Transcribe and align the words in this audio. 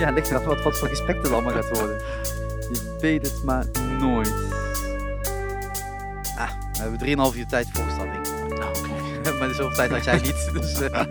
Ja, 0.00 0.10
ligt 0.10 0.30
eraan 0.30 0.44
wat, 0.44 0.62
wat 0.62 0.78
voor 0.78 0.88
gesprek 0.88 1.16
het 1.16 1.32
allemaal 1.32 1.52
gaat 1.52 1.78
worden. 1.78 1.98
Je 2.72 2.96
weet 3.00 3.22
het 3.22 3.44
maar 3.44 3.66
nooit. 3.98 4.34
Ah, 6.36 6.50
we 6.72 6.78
hebben 6.78 7.32
3,5 7.32 7.36
uur 7.38 7.46
tijd 7.46 7.68
voorstelling. 7.72 8.28
Nou, 8.48 8.78
oké. 8.78 9.32
maar 9.38 9.54
zoveel 9.54 9.76
tijd 9.76 9.90
had 9.90 10.04
jij 10.04 10.18
niet. 10.18 10.50
Dus 10.54 10.80
eh 10.80 11.04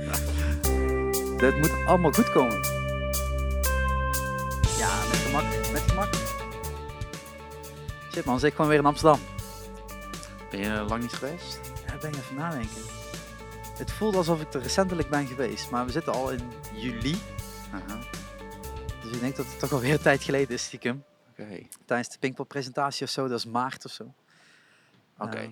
het 1.38 1.58
moet 1.58 1.72
allemaal 1.86 2.12
goed 2.12 2.32
komen. 2.32 2.62
Ja, 4.78 4.90
met 5.10 5.18
gemak. 5.18 5.44
Met 5.72 5.82
gemak. 5.88 6.10
Shit 8.12 8.26
man, 8.26 8.40
zit 8.40 8.52
gewoon 8.52 8.70
weer 8.70 8.80
in 8.80 8.86
Amsterdam. 8.86 9.20
Ben 10.52 10.60
je 10.60 10.86
lang 10.88 11.02
niet 11.02 11.14
geweest? 11.14 11.60
Ja, 11.88 11.98
ben 12.02 12.10
ik 12.10 12.16
even 12.16 12.36
nadenken. 12.36 12.82
Het 13.78 13.92
voelt 13.92 14.16
alsof 14.16 14.42
ik 14.42 14.54
er 14.54 14.62
recentelijk 14.62 15.10
ben 15.10 15.28
geweest, 15.28 15.70
maar 15.70 15.86
we 15.86 15.92
zitten 15.92 16.14
al 16.14 16.32
in 16.32 16.42
juli. 16.74 17.18
Dus 19.10 19.18
ik 19.18 19.24
denk 19.24 19.36
dat 19.36 19.46
het 19.46 19.60
toch 19.60 19.72
alweer 19.72 19.94
een 19.94 20.02
tijd 20.12 20.24
geleden 20.24 20.56
is, 20.56 20.64
stiekem. 20.64 21.04
Oké. 21.30 21.68
Tijdens 21.86 22.10
de 22.10 22.20
Pinkpop-presentatie 22.20 23.06
of 23.06 23.12
zo, 23.12 23.28
dat 23.28 23.38
is 23.38 23.46
maart 23.46 23.86
of 23.86 23.92
zo. 23.92 24.14
Oké. 25.18 25.38
Eh, 25.38 25.50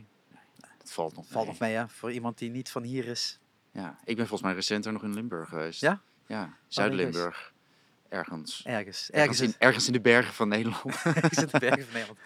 Dat 0.77 0.91
valt 0.91 1.15
nog 1.15 1.25
valt 1.27 1.45
mee. 1.45 1.51
nog 1.51 1.59
mee, 1.59 1.75
hè? 1.75 1.87
Voor 1.87 2.11
iemand 2.11 2.37
die 2.37 2.49
niet 2.49 2.69
van 2.69 2.83
hier 2.83 3.05
is. 3.05 3.39
Ja, 3.71 3.97
ik 4.03 4.15
ben 4.15 4.27
volgens 4.27 4.41
mij 4.41 4.53
recenter 4.53 4.91
nog 4.91 5.03
in 5.03 5.13
Limburg 5.13 5.49
geweest. 5.49 5.81
Ja? 5.81 6.01
Ja, 6.27 6.57
Zuid-Limburg. 6.67 7.53
Ergens. 8.09 8.61
Ergens. 8.65 9.09
Ergens 9.11 9.39
in, 9.39 9.47
in, 9.47 9.55
ergens 9.57 9.87
in 9.87 9.93
de 9.93 10.01
bergen 10.01 10.33
van 10.33 10.47
Nederland. 10.47 10.83
ergens 11.03 11.37
in 11.37 11.47
de 11.51 11.59
bergen 11.59 11.85
van 11.85 11.93
Nederland. 11.93 12.19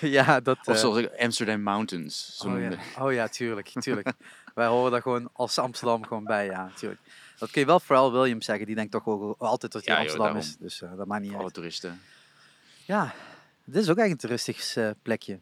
ja, 0.18 0.40
dat... 0.40 0.58
Of 0.58 0.74
eh, 0.74 0.80
zoals 0.80 0.98
ik 0.98 1.20
Amsterdam 1.20 1.62
Mountains. 1.62 2.36
Zo 2.36 2.48
oh, 2.48 2.60
ja. 2.60 2.78
oh 2.98 3.12
ja, 3.12 3.28
tuurlijk, 3.28 3.68
tuurlijk. 3.68 4.12
Wij 4.54 4.66
horen 4.66 4.90
daar 4.90 5.02
gewoon 5.02 5.30
als 5.32 5.58
Amsterdam 5.58 6.04
gewoon 6.06 6.24
bij, 6.24 6.46
ja, 6.46 6.70
tuurlijk. 6.74 7.00
Dat 7.38 7.50
kun 7.50 7.60
je 7.60 7.66
wel 7.66 7.80
vooral 7.80 8.12
Williams 8.12 8.44
zeggen, 8.44 8.66
die 8.66 8.74
denkt 8.74 8.92
toch 8.92 9.06
ook 9.06 9.40
altijd 9.40 9.72
dat 9.72 9.84
hij 9.86 9.94
Ja, 9.94 10.00
Amsterdam 10.00 10.36
is. 10.36 10.56
Dus 10.56 10.82
eh, 10.82 10.96
dat 10.96 11.06
maakt 11.06 11.20
niet 11.20 11.28
Voor 11.30 11.36
alle 11.38 11.46
uit. 11.46 11.54
toeristen. 11.54 12.00
Ja, 12.86 13.14
dit 13.64 13.82
is 13.82 13.90
ook 13.90 13.96
echt 13.96 14.10
een 14.10 14.16
toeristisch 14.16 14.76
eh, 14.76 14.90
plekje. 15.02 15.40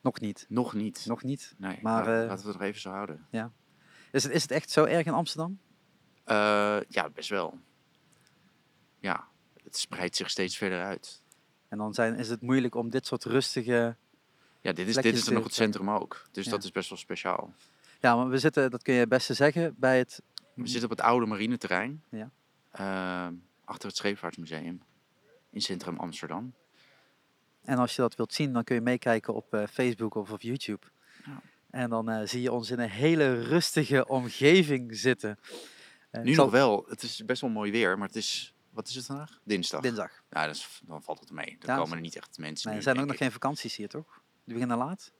Nog 0.00 0.20
niet, 0.20 0.46
Nog 0.48 0.74
niet. 0.74 1.04
nog 1.06 1.22
niet. 1.22 1.54
Nee, 1.56 1.78
Maar, 1.82 2.00
eh, 2.00 2.06
laten 2.28 2.44
we 2.44 2.50
het 2.50 2.58
nog 2.58 2.68
even 2.68 2.80
zo 2.80 2.90
houden. 2.90 3.26
Is 4.12 4.22
het, 4.22 4.32
is 4.32 4.42
het 4.42 4.50
echt 4.50 4.70
zo 4.70 4.84
erg 4.84 5.06
in 5.06 5.12
Amsterdam? 5.12 5.58
Ja, 6.88 7.08
best 7.14 7.28
wel. 7.28 7.58
Ja, 8.98 9.24
het 9.64 9.76
spreidt 9.76 10.16
zich 10.16 10.30
steeds 10.30 10.56
verder 10.56 10.82
uit. 10.84 11.22
En 11.68 11.78
dan 11.78 11.94
zijn, 11.94 12.14
is 12.14 12.28
het 12.28 12.40
moeilijk 12.40 12.74
om 12.74 12.90
dit 12.90 13.06
soort 13.06 13.24
rustige... 13.24 13.96
Ja, 14.60 14.72
dit 14.72 14.88
is, 14.88 14.94
dit 14.94 15.14
is 15.16 15.28
nog 15.28 15.44
het 15.44 15.54
centrum 15.54 15.90
ook. 15.90 16.26
Dus 16.32 16.44
Ja. 16.44 16.50
dat 16.50 16.64
is 16.64 16.72
best 16.72 16.88
wel 16.88 16.98
speciaal. 16.98 17.54
Ja, 18.00 18.16
maar 18.16 18.28
we 18.28 18.38
zitten, 18.38 18.70
dat 18.70 18.82
kun 18.82 18.94
je 18.94 19.00
het 19.00 19.08
beste 19.08 19.34
zeggen, 19.34 19.74
bij 19.78 19.98
het... 19.98 20.22
We 20.56 20.66
zitten 20.66 20.90
op 20.90 20.96
het 20.96 21.06
oude 21.06 21.26
marineterrein. 21.26 22.02
Ja. 22.10 22.30
eh, 22.70 23.28
achter 23.64 23.88
het 23.88 23.96
Scheepvaartmuseum. 23.96 24.82
In 25.50 25.60
centrum 25.60 25.98
Amsterdam. 25.98 26.54
En 27.64 27.78
als 27.78 27.96
je 27.96 28.02
dat 28.02 28.14
wilt 28.14 28.32
zien, 28.34 28.52
dan 28.52 28.64
kun 28.64 28.74
je 28.74 28.80
meekijken 28.80 29.34
op 29.34 29.54
eh, 29.54 29.66
Facebook 29.66 30.14
of 30.14 30.30
op 30.32 30.40
YouTube. 30.40 30.86
Ja. 31.24 31.40
En 31.70 31.90
dan 31.90 32.10
eh, 32.10 32.26
zie 32.28 32.42
je 32.42 32.52
ons 32.52 32.70
in 32.70 32.78
een 32.78 32.88
hele 32.90 33.42
rustige 33.42 34.06
omgeving 34.08 34.96
zitten. 34.96 35.38
Nu 36.22 36.34
zal- 36.34 36.44
nog 36.44 36.52
wel. 36.54 36.84
Het 36.88 37.02
is 37.02 37.24
best 37.24 37.40
wel 37.40 37.50
mooi 37.50 37.70
weer, 37.70 37.98
maar 37.98 38.06
het 38.06 38.16
is... 38.16 38.54
Wat 38.70 38.88
is 38.88 38.94
het 38.94 39.06
vandaag? 39.06 39.40
Dinsdag. 39.44 39.80
Dinsdag. 39.80 40.22
Ja, 40.30 40.46
dat 40.46 40.54
is, 40.54 40.80
dan 40.86 41.02
valt 41.02 41.20
het 41.20 41.30
mee. 41.30 41.56
Dan 41.58 41.74
Ja, 41.74 41.80
komen 41.82 41.96
er 41.96 42.02
niet 42.02 42.16
echt 42.16 42.38
mensen 42.38 42.70
Nee, 42.70 42.78
nu, 42.78 42.84
er 42.84 42.90
zijn 42.92 42.96
ook 42.98 43.04
nog 43.04 43.14
ik. 43.14 43.20
geen 43.22 43.32
vakanties 43.32 43.76
hier, 43.76 43.88
toch? 43.88 44.20
Die 44.44 44.52
beginnen 44.54 44.76
laat. 44.78 45.12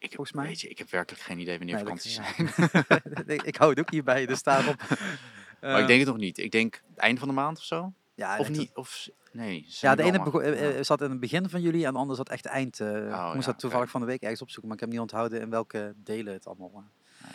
Ik 0.00 0.06
heb, 0.06 0.14
volgens 0.14 0.36
mij. 0.36 0.46
Weet 0.46 0.60
je, 0.60 0.68
ik 0.68 0.78
heb 0.78 0.90
werkelijk 0.90 1.22
geen 1.22 1.38
idee 1.38 1.56
wanneer 1.58 1.74
Nee, 1.74 1.84
vakanties 1.84 2.14
zijn. 2.14 2.50
ik 3.26 3.42
ik 3.52 3.56
hou 3.56 3.70
het 3.70 3.80
ook 3.80 3.90
hierbij, 3.90 4.26
dus 4.26 4.42
daarom. 4.42 4.74
maar 5.60 5.80
ik 5.80 5.86
denk 5.86 5.98
het 6.00 6.08
nog 6.08 6.16
niet. 6.16 6.38
Ik 6.38 6.50
denk 6.50 6.82
het 6.88 6.98
einde 6.98 7.18
van 7.18 7.28
de 7.28 7.34
maand 7.34 7.58
of 7.58 7.64
zo. 7.64 7.92
ja, 8.14 8.38
Of 8.38 8.48
ik 8.48 8.56
niet? 8.56 8.70
Of, 8.74 9.08
nee. 9.32 9.66
Ja, 9.68 9.94
de 9.94 10.02
ene 10.02 10.40
eh, 10.42 10.78
eh, 10.78 10.84
zat 10.84 11.00
in 11.00 11.10
het 11.10 11.20
begin 11.20 11.48
van 11.48 11.60
juli 11.60 11.84
en 11.84 11.92
de 11.92 11.98
andere 11.98 12.16
zat 12.16 12.28
echt 12.28 12.46
eind. 12.46 12.80
eh, 12.80 12.96
ik 12.96 13.08
ja, 13.10 13.34
moest 13.34 13.46
dat 13.46 13.58
toevallig 13.58 13.90
van 13.90 14.00
de 14.00 14.06
week 14.06 14.20
ergens 14.22 14.42
opzoeken, 14.42 14.66
maar 14.68 14.76
ik 14.76 14.82
heb 14.82 14.92
niet 14.92 15.00
onthouden 15.00 15.40
in 15.40 15.50
welke 15.50 15.94
delen 15.96 16.32
het 16.32 16.46
allemaal. 16.46 16.70
Ja. 16.74 17.26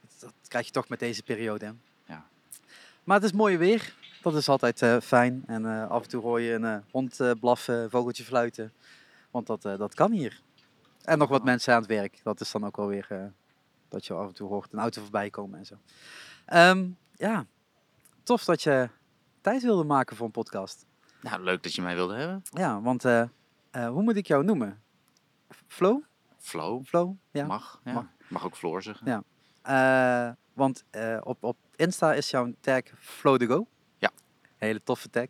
dat, 0.00 0.20
dat 0.20 0.48
krijg 0.48 0.66
je 0.66 0.72
toch 0.72 0.88
met 0.88 0.98
deze 0.98 1.22
periode. 1.22 1.64
Hè? 1.64 1.72
Ja. 2.14 2.26
Maar 3.04 3.16
het 3.16 3.24
is 3.24 3.32
mooi 3.32 3.56
weer. 3.56 3.94
Dat 4.22 4.34
is 4.34 4.48
altijd 4.48 5.04
fijn. 5.04 5.42
En 5.46 5.88
af 5.88 6.02
en 6.02 6.08
toe 6.08 6.22
hoor 6.22 6.40
je 6.40 6.52
een 6.52 6.84
hond 6.90 7.20
blaffen, 7.40 7.90
vogeltje 7.90 8.24
fluiten. 8.24 8.72
Want 9.30 9.46
dat, 9.46 9.62
dat 9.62 9.94
kan 9.94 10.12
hier. 10.12 10.40
En 11.04 11.18
nog 11.18 11.28
wat 11.28 11.44
mensen 11.44 11.74
aan 11.74 11.80
het 11.80 11.88
werk. 11.88 12.20
Dat 12.22 12.40
is 12.40 12.50
dan 12.50 12.64
ook 12.66 12.76
wel 12.76 12.86
weer 12.86 13.06
eh, 13.08 13.24
dat 13.88 14.06
je 14.06 14.14
af 14.14 14.26
en 14.26 14.34
toe 14.34 14.48
hoort 14.48 14.72
een 14.72 14.78
auto 14.78 15.02
voorbij 15.02 15.30
komen 15.30 15.58
en 15.58 15.66
zo. 15.66 15.74
Ehm, 16.46 16.88
ja, 17.14 17.46
tof 18.22 18.44
dat 18.44 18.62
je 18.62 18.88
tijd 19.40 19.62
wilde 19.62 19.84
maken 19.84 20.16
voor 20.16 20.26
een 20.26 20.32
podcast. 20.32 20.86
Nou, 21.20 21.42
leuk 21.42 21.62
dat 21.62 21.74
je 21.74 21.82
mij 21.82 21.94
wilde 21.94 22.14
hebben. 22.14 22.42
Ja, 22.50 22.80
want 22.80 23.04
eh, 23.04 23.20
eh, 23.70 23.88
hoe 23.88 24.02
moet 24.02 24.16
ik 24.16 24.26
jou 24.26 24.44
noemen? 24.44 24.82
Flo? 25.66 26.02
Flow. 26.38 26.84
Flo? 26.84 27.16
Ja. 27.30 27.46
Mag. 27.46 27.80
Ja. 27.84 27.92
mag. 27.92 28.06
Mag. 28.28 28.44
ook 28.44 28.56
Floor 28.56 28.82
zeggen. 28.82 29.22
Ja. 29.62 30.36
Want 30.52 30.84
op, 31.22 31.44
op 31.44 31.56
Insta 31.76 32.14
is 32.14 32.30
jouw 32.30 32.54
tag 32.60 32.82
Flow 32.98 33.40
to 33.40 33.46
Go. 33.46 33.66
Ja. 33.98 34.10
Hele 34.56 34.82
toffe 34.82 35.10
tag. 35.10 35.26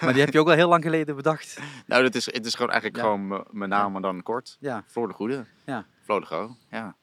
Maar 0.00 0.12
die 0.12 0.22
heb 0.22 0.32
je 0.32 0.40
ook 0.40 0.46
al 0.48 0.52
heel 0.54 0.68
lang 0.68 0.82
geleden 0.82 1.16
bedacht. 1.16 1.58
Nou, 1.86 2.02
dat 2.02 2.14
is, 2.14 2.26
het 2.26 2.46
is 2.46 2.54
gewoon 2.54 2.70
eigenlijk 2.70 3.02
Ja. 3.02 3.08
gewoon 3.10 3.46
mijn 3.50 3.70
naam, 3.70 3.92
maar 3.92 4.02
dan 4.02 4.22
kort. 4.22 4.56
Ja, 4.60 4.84
Floor 4.86 5.08
de 5.08 5.14
Goede. 5.14 5.46
Ja. 5.66 5.86
Floor 6.02 6.20
de 6.20 6.26
Go. 6.26 6.56
Ja. 6.70 6.96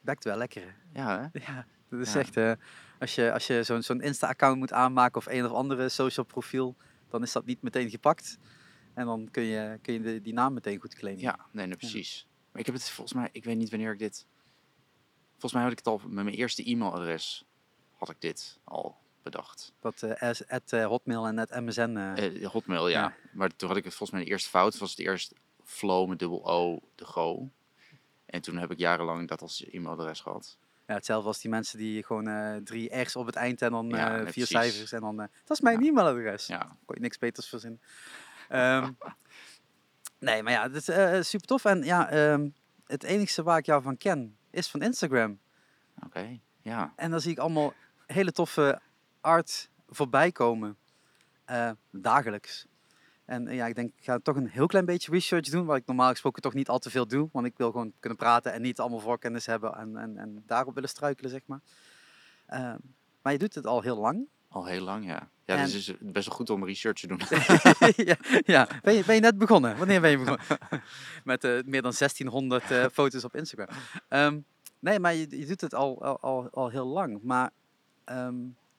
bekt 0.00 0.24
wel 0.24 0.36
lekker. 0.36 0.62
hè? 0.62 1.00
Ja, 1.02 1.20
hè? 1.32 1.40
Ja, 1.52 1.66
dat 1.90 2.00
is 2.00 2.12
Ja. 2.12 2.18
echt... 2.20 2.36
eh, 2.36 2.52
als 2.98 3.14
je, 3.14 3.32
als 3.32 3.46
je 3.46 3.62
zo'n 3.62 3.82
zo'n 3.82 4.00
Insta-account 4.00 4.58
moet 4.58 4.72
aanmaken 4.72 5.16
of 5.16 5.26
een 5.26 5.44
of 5.44 5.52
andere 5.52 5.88
social 5.88 6.26
profiel, 6.26 6.76
dan 7.08 7.22
is 7.22 7.32
dat 7.32 7.44
niet 7.46 7.62
meteen 7.62 7.90
gepakt. 7.90 8.38
En 8.94 9.06
dan 9.06 9.28
kun 9.30 9.42
je, 9.42 9.78
kun 9.82 9.92
je 9.94 10.00
de- 10.00 10.20
die 10.20 10.32
naam 10.32 10.52
meteen 10.54 10.80
goed 10.80 10.94
claimen. 10.94 11.22
Ja, 11.22 11.38
nee, 11.52 11.66
nee, 11.66 11.76
precies. 11.76 12.26
Maar 12.52 12.60
ik 12.60 12.66
heb 12.66 12.74
het 12.74 12.90
volgens 12.90 13.16
mij, 13.16 13.28
ik 13.32 13.44
weet 13.44 13.56
niet 13.56 13.70
wanneer 13.70 13.92
ik 13.92 13.98
dit... 13.98 14.26
Volgens 15.30 15.52
mij 15.52 15.62
had 15.62 15.72
ik 15.72 15.78
het 15.78 15.86
al 15.86 16.00
met 16.08 16.24
mijn 16.24 16.36
eerste 16.36 16.70
e-mailadres, 16.70 17.44
had 17.92 18.10
ik 18.10 18.20
dit 18.20 18.58
al 18.64 18.96
bedacht. 19.30 19.72
Dat 19.80 20.02
eh, 20.72 20.86
Hotmail 20.86 21.26
en 21.26 21.38
at 21.38 21.50
MSN. 21.60 21.96
Eh, 21.96 22.46
Hotmail, 22.50 22.88
ja. 22.88 23.00
Ja. 23.00 23.14
Maar 23.32 23.56
toen 23.56 23.68
had 23.68 23.76
ik 23.76 23.84
het 23.84 23.94
volgens 23.94 24.10
mij 24.18 24.26
de 24.26 24.30
eerste 24.30 24.48
fout. 24.48 24.78
was 24.78 24.90
het 24.90 24.98
eerst 24.98 25.32
flow 25.64 26.08
met 26.08 26.18
dubbel 26.18 26.46
O, 26.50 26.80
de 26.94 27.04
Go. 27.04 27.50
En 28.26 28.40
toen 28.42 28.56
heb 28.56 28.70
ik 28.70 28.78
jarenlang 28.78 29.28
dat 29.28 29.40
als 29.40 29.64
e-mailadres 29.70 30.20
gehad. 30.20 30.58
Ja, 30.86 30.94
hetzelfde 30.94 31.28
als 31.28 31.40
die 31.40 31.50
mensen 31.50 31.78
die 31.78 32.04
gewoon 32.04 32.60
drie 32.64 32.96
R's 33.02 33.16
op 33.16 33.26
het 33.26 33.34
eind 33.34 33.62
en 33.62 33.70
dan 33.70 33.88
Ja, 33.88 34.14
vier 34.14 34.22
precies. 34.24 34.48
cijfers. 34.48 34.92
En 34.92 35.00
dan, 35.00 35.16
dat 35.16 35.30
is 35.56 35.60
mijn 35.60 35.80
Ja. 35.84 35.88
e-mailadres. 35.90 36.46
Ja, 36.46 36.76
Kon 36.84 36.94
je 36.94 37.00
niks 37.00 37.18
beters 37.18 37.48
verzinnen. 37.48 37.80
Ehm, 38.48 38.90
nee, 40.18 40.42
maar 40.42 40.52
ja, 40.52 40.70
het 40.70 40.88
is 40.88 41.28
super 41.28 41.46
tof. 41.46 41.64
En 41.64 41.82
ja, 41.82 42.08
ehm, 42.10 42.48
het 42.86 43.02
enige 43.02 43.42
waar 43.42 43.58
ik 43.58 43.66
jou 43.66 43.82
van 43.82 43.96
ken 43.96 44.36
is 44.50 44.68
van 44.68 44.82
Instagram. 44.82 45.38
oké. 46.04 46.38
Ja. 46.62 46.92
En 46.96 47.10
dan 47.10 47.20
zie 47.20 47.30
ik 47.30 47.38
allemaal 47.38 47.72
hele 48.06 48.32
toffe 48.32 48.80
art 49.26 49.70
voorbij 49.88 50.32
komen. 50.32 50.76
eh, 51.44 51.70
dagelijks. 51.90 52.66
En 53.24 53.48
eh, 53.48 53.56
ja, 53.56 53.66
ik 53.66 53.74
denk, 53.74 53.92
ik 53.96 54.04
ga 54.04 54.18
toch 54.18 54.36
een 54.36 54.48
heel 54.48 54.66
klein 54.66 54.84
beetje 54.84 55.10
research 55.10 55.48
doen, 55.48 55.64
wat 55.66 55.76
ik 55.76 55.86
normaal 55.86 56.10
gesproken 56.10 56.42
toch 56.42 56.54
niet 56.54 56.68
al 56.68 56.78
te 56.78 56.90
veel 56.90 57.06
doe. 57.06 57.28
Want 57.32 57.46
ik 57.46 57.54
wil 57.56 57.70
gewoon 57.70 57.92
kunnen 58.00 58.18
praten 58.18 58.52
en 58.52 58.62
niet 58.62 58.80
allemaal 58.80 58.98
voorkennis 59.00 59.46
hebben 59.46 59.74
en, 59.74 59.96
en, 59.96 60.18
en 60.18 60.42
daarop 60.46 60.74
willen 60.74 60.88
struikelen, 60.88 61.30
zeg 61.30 61.40
maar. 61.46 61.60
Ehm, 62.46 62.76
maar 63.22 63.32
je 63.32 63.38
doet 63.38 63.54
het 63.54 63.66
al 63.66 63.80
heel 63.82 63.96
lang. 63.98 64.26
Al 64.48 64.64
heel 64.66 64.82
lang, 64.84 65.06
ja. 65.06 65.28
Ja, 65.44 65.56
En- 65.56 65.64
dus 65.64 65.86
het 65.86 66.00
is 66.00 66.12
best 66.12 66.26
wel 66.26 66.36
goed 66.36 66.50
om 66.50 66.64
research 66.64 67.00
te 67.00 67.06
doen. 67.06 67.20
ja, 68.10 68.16
ja. 68.44 68.68
Ben, 68.82 68.94
je, 68.94 69.04
ben 69.04 69.14
je 69.14 69.20
net 69.20 69.38
begonnen? 69.38 69.76
Wanneer 69.76 70.00
ben 70.00 70.10
je 70.10 70.18
begonnen? 70.18 70.46
Met 71.24 71.44
eh, 71.44 71.50
meer 71.64 71.82
dan 71.82 71.92
1600 71.98 72.70
eh, 72.70 72.84
foto's 72.92 73.24
op 73.24 73.34
Instagram. 73.36 73.68
Ehm, 74.08 74.38
nee, 74.78 74.98
maar 75.00 75.14
je, 75.14 75.38
je 75.38 75.46
doet 75.46 75.60
het 75.60 75.74
al, 75.74 76.02
al, 76.02 76.20
al, 76.20 76.50
al 76.50 76.68
heel 76.68 76.86
lang. 76.86 77.22
Maar 77.22 77.50
ehm, 78.04 78.34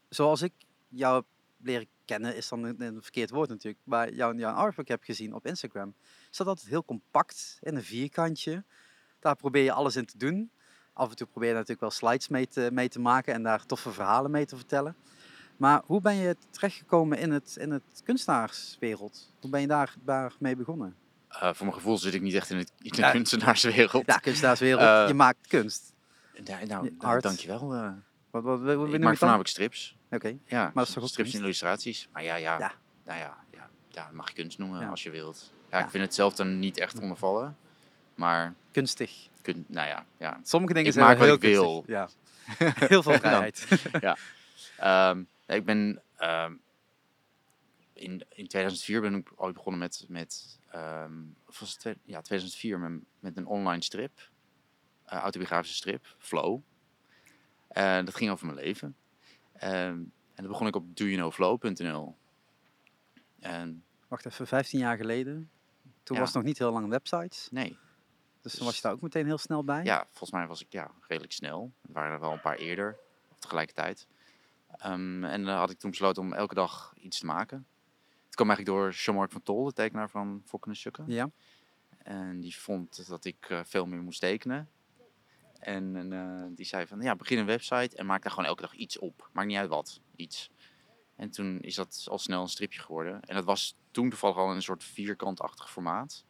zoals 0.10 0.42
ik 0.42 0.54
jou 0.88 1.16
heb 1.16 1.26
leren 1.58 1.88
kennen, 2.06 2.36
is 2.36 2.48
dan 2.48 2.64
een, 2.64 2.82
een 2.82 3.02
verkeerd 3.02 3.30
woord 3.30 3.50
natuurlijk. 3.50 3.80
Maar 3.84 4.14
jouw, 4.14 4.34
jouw 4.34 4.54
artwork 4.54 4.88
heb 4.88 5.04
gezien 5.04 5.34
op 5.34 5.46
Instagram, 5.46 5.94
is 6.32 6.38
dat 6.38 6.48
altijd 6.48 6.68
heel 6.68 6.86
compact 6.86 7.58
in 7.62 7.76
een 7.76 7.84
vierkantje. 7.84 8.64
Daar 9.20 9.36
probeer 9.36 9.64
je 9.64 9.72
alles 9.72 9.96
in 9.96 10.06
te 10.06 10.18
doen. 10.18 10.52
Af 10.94 11.10
en 11.10 11.16
toe 11.16 11.28
probeer 11.28 11.48
je 11.50 11.54
natuurlijk 11.54 11.82
wel 11.82 11.92
slides 11.92 12.28
mee 12.28 12.48
te, 12.48 12.70
mee 12.72 12.90
te 12.90 13.00
maken 13.00 13.34
en 13.34 13.44
daar 13.44 13.66
toffe 13.66 13.92
verhalen 13.92 14.32
mee 14.32 14.46
te 14.46 14.56
vertellen. 14.56 14.96
Maar 15.58 15.82
hoe 15.86 16.02
ben 16.02 16.16
je 16.16 16.36
terechtgekomen 16.50 17.18
in 17.18 17.32
het, 17.32 17.56
in 17.60 17.72
het 17.72 18.02
kunstenaarswereld? 18.04 19.34
Hoe 19.42 19.50
ben 19.50 19.62
je 19.62 19.68
daar, 19.68 19.96
daar 20.04 20.36
mee 20.40 20.56
begonnen? 20.56 20.96
Eh, 21.30 21.54
voor 21.54 21.66
mijn 21.66 21.74
gevoel 21.78 21.98
zit 21.98 22.14
ik 22.14 22.22
niet 22.22 22.34
echt 22.34 22.50
in, 22.50 22.58
het, 22.58 22.72
in 22.82 22.92
de 22.92 23.02
Ja. 23.02 23.12
kunstenaarswereld. 23.12 24.06
Ja, 24.06 24.18
kunstenaarswereld, 24.18 24.82
Eh, 24.82 25.08
je 25.08 25.14
maakt 25.14 25.48
kunst. 25.48 25.94
Ja, 26.34 26.42
nou, 26.66 26.84
Je 26.86 26.92
nou, 26.98 27.14
art. 27.14 27.24
dankjewel. 27.24 27.74
eh 27.74 27.92
Wat, 28.30 28.44
wat, 28.44 28.94
ik 28.94 29.00
maak 29.00 29.18
voornamelijk 29.18 29.50
strips. 29.50 29.97
Oké, 30.12 30.38
Ja, 30.46 30.72
dat 30.74 30.88
is 30.88 30.94
toch 30.94 31.04
ook 31.04 31.10
strips 31.10 31.34
en 31.34 31.40
illustraties. 31.42 32.08
Maar 32.12 32.24
ja, 32.24 32.36
ja, 32.36 32.60
Ja. 32.60 32.74
Nou 33.06 33.20
ja, 33.20 33.38
ja, 33.52 33.70
ja, 33.90 34.10
mag 34.14 34.28
je 34.28 34.34
kunst 34.36 34.58
noemen 34.58 34.80
Ja. 34.80 34.90
als 34.90 35.04
je 35.04 35.10
wilt. 35.10 35.54
Ja, 35.72 35.78
Ja. 35.78 35.84
ik 35.86 35.90
vind 35.92 36.04
het 36.04 36.14
zelf 36.16 36.36
dan 36.36 36.60
niet 36.60 36.78
echt 36.80 37.00
ondervallen. 37.00 37.58
Maar, 38.16 38.54
kunstig. 38.72 39.28
kun, 39.42 39.66
nou 39.68 39.88
ja, 39.88 40.06
ja. 40.18 40.40
Sommige 40.44 40.74
dingen 40.74 40.88
Ik 40.88 40.94
zijn 40.94 41.06
maak 41.06 41.18
wat 41.18 41.26
heel 41.26 41.36
ik 41.36 41.40
kunstig. 41.42 41.62
wil. 41.64 41.84
Ja. 41.88 42.10
Heel 42.88 43.04
veel 43.04 43.14
vrijheid. 43.14 43.68
Ehm, 44.78 45.24
ik 45.46 45.66
ben, 45.66 46.02
ehm, 46.18 46.54
in, 47.94 48.26
in 48.30 48.48
2004 48.48 49.02
ben 49.02 49.16
ik 49.16 49.30
ooit 49.36 49.54
begonnen 49.54 49.80
met, 49.82 50.06
met 50.08 50.60
ehm, 50.72 51.12
of 51.48 51.60
was 51.60 51.70
het 51.72 51.80
twee- 51.80 51.98
ja, 52.04 52.22
2004 52.22 52.80
met, 52.80 53.02
met 53.20 53.38
een 53.38 53.46
online 53.46 53.84
strip, 53.84 54.30
eh, 55.06 55.20
autobiografische 55.20 55.76
strip, 55.78 56.16
Flow. 56.18 56.60
Eh, 57.68 57.96
dat 58.06 58.16
ging 58.16 58.32
over 58.32 58.46
mijn 58.46 58.58
leven. 58.58 58.96
Ehm, 59.58 59.74
en 59.74 60.12
dat 60.44 60.48
begon 60.48 60.68
ik 60.68 60.76
op 60.76 60.96
doyouknowflow.nl. 60.98 62.16
En 63.40 63.84
Wacht 64.08 64.26
even, 64.26 64.48
15 64.48 64.80
jaar 64.80 64.98
geleden. 64.98 65.50
Toen 66.04 66.16
Ja. 66.16 66.22
was 66.22 66.32
het 66.34 66.38
nog 66.38 66.48
niet 66.48 66.58
heel 66.58 66.72
lang 66.72 66.90
websites. 66.90 67.48
nee, 67.52 67.78
Dus 68.42 68.56
toen 68.56 68.66
was 68.66 68.76
je 68.76 68.82
daar 68.82 68.92
ook 68.92 69.02
meteen 69.02 69.26
heel 69.26 69.38
snel 69.38 69.64
bij. 69.64 69.84
ja, 69.84 70.06
volgens 70.10 70.32
mij 70.32 70.48
was 70.48 70.62
ik 70.62 70.72
ja, 70.72 70.92
redelijk 71.08 71.34
snel. 71.34 71.72
Er 71.88 71.94
waren 71.94 72.12
er 72.14 72.20
wel 72.20 72.32
een 72.32 72.42
paar 72.42 72.56
eerder, 72.58 72.98
tegelijkertijd. 73.40 74.08
Ehm, 74.78 75.24
en 75.24 75.44
dan 75.46 75.56
had 75.58 75.70
ik 75.70 75.80
toen 75.80 75.90
besloten 75.90 76.22
om 76.24 76.34
elke 76.34 76.54
dag 76.54 76.94
iets 76.98 77.20
te 77.20 77.26
maken. 77.26 77.68
Het 78.26 78.36
kwam 78.36 78.48
eigenlijk 78.50 78.78
door 78.78 78.92
Jean-Marc 78.92 79.32
van 79.32 79.44
Tol, 79.44 79.66
de 79.66 79.74
tekenaar 79.74 80.10
van 80.10 80.42
Fokken 80.46 80.72
en 80.72 80.78
Sukken. 80.78 81.04
Ja. 81.08 81.30
En 81.98 82.40
die 82.40 82.56
vond 82.58 83.08
dat 83.08 83.26
ik 83.26 83.46
eh, 83.50 83.60
veel 83.64 83.86
meer 83.86 84.02
moest 84.02 84.20
tekenen. 84.20 84.70
En, 85.60 85.96
en, 85.96 86.14
eh, 86.14 86.46
die 86.56 86.66
zei 86.66 86.88
van, 86.88 87.02
ja, 87.02 87.16
begin 87.16 87.38
een 87.38 87.46
website 87.46 87.96
en 87.98 88.06
maak 88.06 88.24
daar 88.24 88.32
gewoon 88.32 88.46
elke 88.48 88.62
dag 88.62 88.74
iets 88.74 89.00
op. 89.00 89.30
Maakt 89.34 89.48
niet 89.48 89.58
uit 89.58 89.70
wat, 89.70 90.00
iets. 90.16 90.50
En 91.16 91.32
toen 91.32 91.60
is 91.60 91.76
dat 91.76 92.06
al 92.10 92.20
snel 92.20 92.42
een 92.42 92.48
stripje 92.48 92.80
geworden. 92.82 93.22
En 93.22 93.36
dat 93.36 93.46
was 93.46 93.76
toen 93.92 94.10
toevallig 94.10 94.38
al 94.38 94.52
een 94.52 94.62
soort 94.62 94.84
vierkantachtig 94.84 95.72
formaat. 95.72 96.26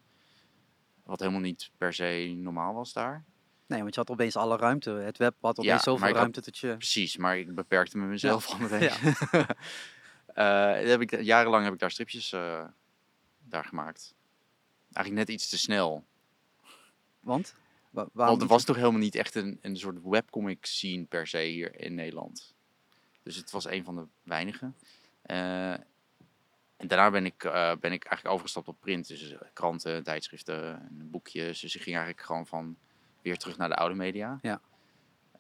Wat 1.04 1.20
helemaal 1.20 1.42
niet 1.42 1.72
per 1.78 1.94
se 1.94 2.34
normaal 2.38 2.74
was 2.74 2.94
daar. 2.94 3.26
Nee, 3.68 3.82
want 3.82 3.94
je 3.94 4.00
had 4.00 4.10
opeens 4.10 4.36
alle 4.36 4.58
ruimte. 4.58 4.90
Het 4.90 5.18
web 5.18 5.36
had 5.42 5.60
opeens 5.60 5.74
Ja, 5.74 5.80
zoveel 5.82 6.08
had- 6.08 6.16
ruimte 6.16 6.42
dat 6.42 6.58
je... 6.58 6.78
Precies, 6.78 7.18
maar 7.18 7.38
ik 7.38 7.56
beperkte 7.56 7.98
me 7.98 8.06
mezelf 8.06 8.52
al 8.52 8.58
meteen. 8.60 8.82
Ja. 8.82 8.96
Eh, 10.28 10.74
dat 10.80 10.88
heb 10.88 11.02
ik, 11.02 11.22
jarenlang 11.22 11.64
heb 11.64 11.74
ik 11.74 11.80
daar 11.80 11.92
stripjes 11.92 12.34
eh, 12.34 12.66
daar 13.40 13.66
gemaakt. 13.66 14.16
Eigenlijk 14.94 15.28
net 15.28 15.36
iets 15.36 15.50
te 15.50 15.58
snel. 15.58 16.06
Want? 17.20 17.56
Wa- 18.14 18.26
Want 18.26 18.42
er 18.42 18.48
was 18.48 18.64
toch 18.64 18.76
helemaal 18.76 19.00
niet 19.00 19.16
echt 19.16 19.36
een, 19.36 19.60
een 19.62 19.78
soort 19.78 19.98
webcomic 20.04 20.66
scene 20.66 21.04
per 21.04 21.28
se 21.28 21.40
hier 21.40 21.80
in 21.80 21.96
Nederland. 21.96 22.56
Dus 23.24 23.36
het 23.36 23.52
was 23.52 23.66
een 23.68 23.84
van 23.84 23.96
de 23.96 24.06
weinigen. 24.24 24.76
Eh, 25.22 25.72
en 26.78 26.88
daarna 26.88 27.12
ben 27.12 27.26
ik, 27.26 27.44
eh, 27.44 27.52
ben 27.80 27.92
ik 27.92 28.04
eigenlijk 28.04 28.28
overgestapt 28.28 28.68
op 28.68 28.80
print. 28.80 29.08
Dus 29.08 29.32
eh, 29.32 29.40
kranten, 29.54 30.04
tijdschriften, 30.04 30.80
en 30.80 31.10
boekjes. 31.12 31.60
Dus 31.60 31.76
ik 31.76 31.82
ging 31.82 31.96
eigenlijk 31.96 32.26
gewoon 32.26 32.48
van 32.48 32.78
weer 33.22 33.38
terug 33.38 33.58
naar 33.58 33.70
de 33.70 33.76
oude 33.76 33.96
media. 33.96 34.40
Ja. 34.42 34.62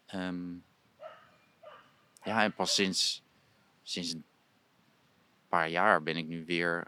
Ehm, 0.05 0.53
ja, 2.23 2.43
en 2.43 2.53
pas 2.53 2.73
sinds, 2.73 3.23
sinds 3.83 4.13
een 4.13 4.25
paar 5.47 5.69
jaar 5.69 6.03
ben 6.03 6.17
ik 6.17 6.27
nu 6.27 6.45
weer, 6.45 6.87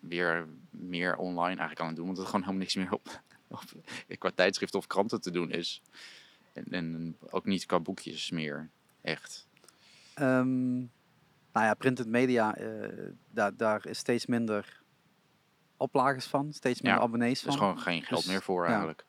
weer 0.00 0.48
meer 0.70 1.16
online 1.16 1.46
eigenlijk 1.46 1.80
aan 1.80 1.86
het 1.86 1.96
doen. 1.96 2.06
Want 2.06 2.18
er 2.18 2.24
gewoon 2.24 2.40
helemaal 2.40 2.60
niks 2.60 2.74
meer 2.74 2.92
op, 2.92 3.22
op 3.52 4.18
qua 4.18 4.30
tijdschriften 4.34 4.78
of 4.78 4.86
kranten 4.86 5.20
te 5.20 5.30
doen 5.30 5.50
is. 5.50 5.82
En, 6.52 6.64
en 6.70 7.16
ook 7.30 7.44
niet 7.44 7.66
qua 7.66 7.80
boekjes 7.80 8.30
meer, 8.30 8.70
echt. 9.00 9.46
Ehm, 10.14 10.76
nou 11.52 11.66
ja, 11.66 11.74
printed 11.74 12.06
media, 12.06 12.56
eh, 12.56 12.88
daar, 13.30 13.56
daar 13.56 13.86
is 13.86 13.98
steeds 13.98 14.26
minder 14.26 14.80
oplages 15.76 16.24
van. 16.26 16.52
Steeds 16.52 16.80
minder 16.80 17.00
Ja, 17.00 17.06
abonnees 17.06 17.42
Er 17.42 17.48
is 17.48 17.54
van. 17.54 17.62
gewoon 17.62 17.80
geen 17.80 18.02
geld 18.02 18.20
Dus, 18.22 18.30
meer 18.30 18.42
voor 18.42 18.62
ja. 18.64 18.68
eigenlijk. 18.70 19.04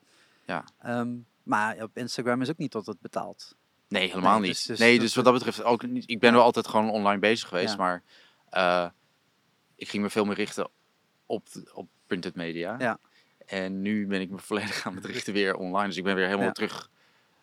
Ehm, 0.78 1.16
maar 1.42 1.82
op 1.82 1.96
Instagram 1.96 2.42
is 2.42 2.50
ook 2.50 2.58
niet 2.58 2.70
tot 2.70 2.86
het 2.86 3.00
betaald. 3.00 3.56
Nee, 3.88 4.08
helemaal 4.08 4.38
Nee, 4.38 4.48
niet. 4.48 4.56
dus- 4.56 4.64
dus 4.66 4.78
nee, 4.78 4.98
dus 4.98 5.14
wat 5.14 5.24
dat 5.24 5.34
betreft 5.34 5.62
ook 5.62 5.86
niet. 5.86 6.10
Ik 6.10 6.20
ben 6.20 6.32
wel 6.32 6.42
altijd 6.42 6.66
gewoon 6.68 6.90
online 6.90 7.20
bezig 7.20 7.48
geweest, 7.48 7.70
Ja. 7.72 7.76
maar 7.78 8.02
eh, 8.50 8.88
ik 9.76 9.88
ging 9.88 10.02
me 10.02 10.10
veel 10.10 10.24
meer 10.24 10.34
richten 10.36 10.68
op, 11.26 11.46
op 11.74 11.88
printed 12.06 12.34
media. 12.34 12.76
Ja. 12.78 12.98
En 13.46 13.82
nu 13.82 14.06
ben 14.06 14.20
ik 14.20 14.30
me 14.30 14.38
volledig 14.38 14.86
aan 14.86 14.94
het 14.94 15.04
richten 15.04 15.32
weer 15.32 15.56
online. 15.56 15.86
Dus 15.86 15.96
ik 15.96 16.04
ben 16.04 16.14
weer 16.14 16.24
helemaal 16.26 16.46
Ja. 16.46 16.52
terug 16.52 16.88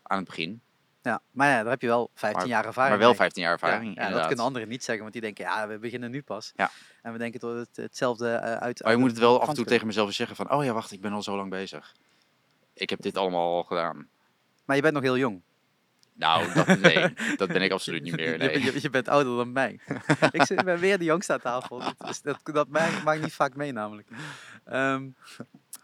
aan 0.03 0.17
het 0.17 0.27
begin. 0.27 0.61
Ja, 1.03 1.21
maar 1.31 1.49
ja, 1.49 1.61
daar 1.61 1.71
heb 1.71 1.81
je 1.81 1.87
wel 1.87 2.09
15 2.13 2.47
jaar 2.47 2.65
ervaring 2.65 2.89
Maar 2.91 2.99
wel 2.99 3.09
mee. 3.09 3.17
15 3.17 3.43
jaar 3.43 3.51
ervaring. 3.51 3.95
Ja, 3.95 4.07
ja, 4.07 4.13
dat 4.13 4.27
kunnen 4.27 4.45
anderen 4.45 4.67
niet 4.67 4.83
zeggen, 4.83 5.01
want 5.01 5.13
die 5.13 5.21
denken, 5.21 5.45
ja, 5.45 5.67
we 5.67 5.77
beginnen 5.79 6.11
nu 6.11 6.21
pas. 6.21 6.51
Ja. 6.55 6.71
En 7.01 7.11
we 7.11 7.17
denken 7.17 7.39
dat 7.39 7.55
het 7.55 7.75
hetzelfde 7.75 8.29
eh, 8.29 8.55
uit... 8.55 8.83
Maar 8.83 8.91
je 8.91 8.97
moet 8.97 9.09
het 9.09 9.19
wel 9.19 9.41
af 9.41 9.47
en 9.47 9.53
toe 9.53 9.65
tegen 9.65 9.87
mezelf 9.87 10.13
zeggen 10.13 10.35
van... 10.35 10.51
Oh 10.51 10.63
ja, 10.63 10.73
wacht, 10.73 10.91
ik 10.91 11.01
ben 11.01 11.11
al 11.11 11.23
zo 11.23 11.35
lang 11.35 11.49
bezig. 11.49 11.95
Ik 12.73 12.89
heb 12.89 13.01
dit 13.01 13.17
allemaal 13.17 13.55
al 13.55 13.63
gedaan. 13.63 14.07
Maar 14.65 14.75
je 14.75 14.81
bent 14.81 14.93
nog 14.93 15.03
heel 15.03 15.17
jong. 15.17 15.41
Nou, 16.13 16.53
dat, 16.53 16.79
nee, 16.79 17.13
dat 17.37 17.47
ben 17.47 17.61
ik 17.61 17.71
absoluut 17.71 18.03
niet 18.03 18.15
meer. 18.15 18.31
Je- 18.31 18.37
Nee. 18.37 18.63
Je, 18.63 18.81
je, 18.81 18.89
bent 18.89 19.07
ouder 19.07 19.35
dan 19.37 19.51
mij. 19.51 19.79
ik 20.31 20.43
zit- 20.45 20.63
ben 20.63 20.79
weer 20.79 20.97
de 20.97 21.03
jongste 21.03 21.33
aan 21.33 21.39
tafel. 21.39 21.79
Dat, 21.79 22.09
is- 22.09 22.21
dat, 22.21 22.39
dat 22.43 22.67
maakt, 22.67 23.03
maakt 23.03 23.21
niet 23.21 23.33
vaak 23.33 23.55
mee 23.55 23.71
namelijk. 23.71 24.07
Ehm, 24.65 25.07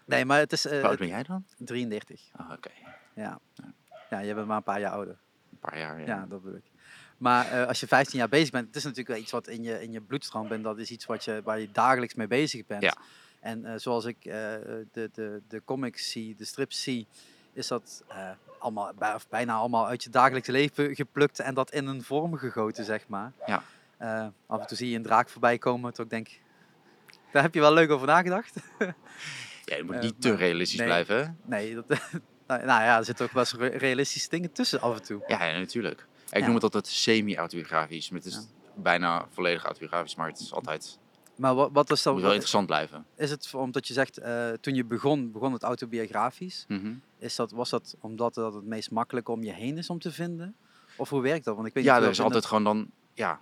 nee, 0.08 0.26
maar 0.26 0.40
het 0.40 0.52
is 0.52 0.66
eh, 0.66 0.80
Hoe 0.80 0.88
oud 0.90 0.98
ben 0.98 1.08
jij 1.08 1.24
dan? 1.24 1.46
33. 1.58 2.22
Oh, 2.40 2.52
Oké, 2.52 2.70
Ja. 3.14 3.40
ja, 4.10 4.20
je 4.20 4.34
bent 4.34 4.48
maar 4.48 4.58
een 4.58 4.64
paar 4.64 4.80
jaar 4.80 4.92
ouder. 4.92 5.18
een 5.52 5.60
paar 5.60 5.78
jaar. 5.80 6.00
Ja. 6.00 6.06
Ja, 6.06 6.26
dat 6.30 6.42
bedoel 6.44 6.58
ik. 6.58 6.66
Maar 7.18 7.52
eh, 7.52 7.68
als 7.68 7.80
je 7.80 7.88
15 7.88 8.20
jaar 8.20 8.30
bezig 8.30 8.50
bent, 8.50 8.68
het 8.68 8.76
is 8.76 8.84
natuurlijk 8.84 9.10
wel 9.10 9.18
iets 9.18 9.32
wat 9.32 9.48
in 9.48 9.64
je, 9.64 9.82
in 9.84 9.92
je 9.92 10.02
bloedstroom 10.02 10.48
bent. 10.48 10.64
Dat 10.64 10.78
is 10.80 10.92
iets 10.92 11.06
wat 11.06 11.24
je, 11.24 11.42
waar 11.44 11.60
je 11.60 11.72
dagelijks 11.72 12.14
mee 12.14 12.28
bezig 12.28 12.66
bent. 12.66 12.82
Ja. 12.84 12.96
En 13.40 13.66
eh, 13.66 13.74
zoals 13.78 14.06
ik 14.06 14.22
de, 14.24 15.10
de, 15.14 15.42
de 15.48 15.62
comics 15.66 16.12
zie, 16.12 16.36
de 16.36 16.46
strips 16.46 16.84
zie, 16.84 17.08
is 17.54 17.68
dat 17.68 18.04
allemaal, 18.60 18.94
bij- 18.94 19.14
of 19.14 19.28
bijna 19.30 19.54
allemaal 19.56 19.88
uit 19.88 20.04
je 20.04 20.10
dagelijks 20.10 20.48
leven 20.48 20.96
geplukt 20.96 21.40
en 21.40 21.54
dat 21.54 21.72
in 21.72 21.88
een 21.88 22.04
vorm 22.04 22.36
gegoten, 22.38 22.86
zeg 22.86 23.08
maar. 23.08 23.32
Ja. 23.46 23.64
Af 24.48 24.62
en 24.62 24.68
toe 24.68 24.78
zie 24.78 24.90
je 24.90 24.96
een 24.96 25.04
draak 25.04 25.30
voorbij 25.30 25.58
komen, 25.58 25.94
toch 25.94 26.08
denk 26.08 26.28
ik, 26.28 26.42
daar 27.32 27.44
heb 27.44 27.54
je 27.54 27.60
wel 27.60 27.74
leuk 27.74 27.90
over 27.92 28.08
nagedacht. 28.08 28.56
Ja, 29.70 29.76
je 29.76 29.84
moet 29.84 29.96
Eh, 29.96 30.02
niet 30.02 30.22
te 30.22 30.36
realistisch 30.36 30.78
nee. 30.80 30.88
blijven. 30.88 31.18
hè? 31.18 31.32
nee, 31.58 31.76
dat, 31.76 31.88
nou, 32.48 32.66
nou 32.66 32.82
ja, 32.84 32.98
er 32.98 33.06
zitten 33.06 33.26
ook 33.26 33.32
wel 33.32 33.44
eens 33.44 33.54
re- 33.54 33.78
realistische 33.78 34.30
dingen 34.30 34.52
tussen 34.52 34.82
af 34.82 34.96
en 34.98 35.04
toe. 35.04 35.24
Ja, 35.28 35.46
ja, 35.46 35.58
natuurlijk. 35.58 36.08
Ik 36.30 36.40
Ja. 36.40 36.46
noem 36.46 36.54
het 36.54 36.64
altijd 36.64 36.88
semi-autobiografisch. 36.88 38.10
Het 38.10 38.26
is 38.26 38.34
Ja. 38.34 38.42
bijna 38.76 39.26
volledig 39.32 39.64
autobiografisch, 39.64 40.16
maar 40.16 40.28
het 40.28 40.40
is 40.40 40.54
altijd 40.54 41.00
Maar 41.36 41.56
wat, 41.56 41.70
wat 41.74 41.92
is 41.92 42.02
dan, 42.04 42.14
moet 42.14 42.22
wel 42.22 42.32
interessant 42.32 42.68
blijven. 42.68 43.06
is 43.16 43.30
het 43.30 43.54
omdat 43.54 43.88
je 43.88 43.94
zegt, 43.94 44.18
eh, 44.18 44.50
toen 44.50 44.76
je 44.76 44.86
begon, 44.86 45.32
begon 45.32 45.54
het 45.54 45.64
autobiografisch. 45.64 46.66
Mhm. 46.68 46.94
Is 47.20 47.36
dat, 47.36 47.52
was 47.52 47.70
dat 47.70 47.96
omdat 48.00 48.34
dat 48.34 48.54
het 48.54 48.66
meest 48.66 48.92
makkelijk 48.92 49.30
om 49.30 49.44
je 49.44 49.54
heen 49.54 49.78
is 49.78 49.90
om 49.90 50.00
te 50.00 50.12
vinden? 50.12 50.56
Of 50.98 51.10
hoe 51.10 51.22
werkt 51.22 51.46
dat? 51.46 51.56
Want 51.56 51.68
ik 51.68 51.74
weet 51.74 51.84
Ja, 51.84 51.96
niet 51.96 52.04
er 52.04 52.10
is 52.10 52.22
altijd 52.22 52.46
gewoon 52.46 52.64
dan... 52.64 52.90
Ja, 53.14 53.42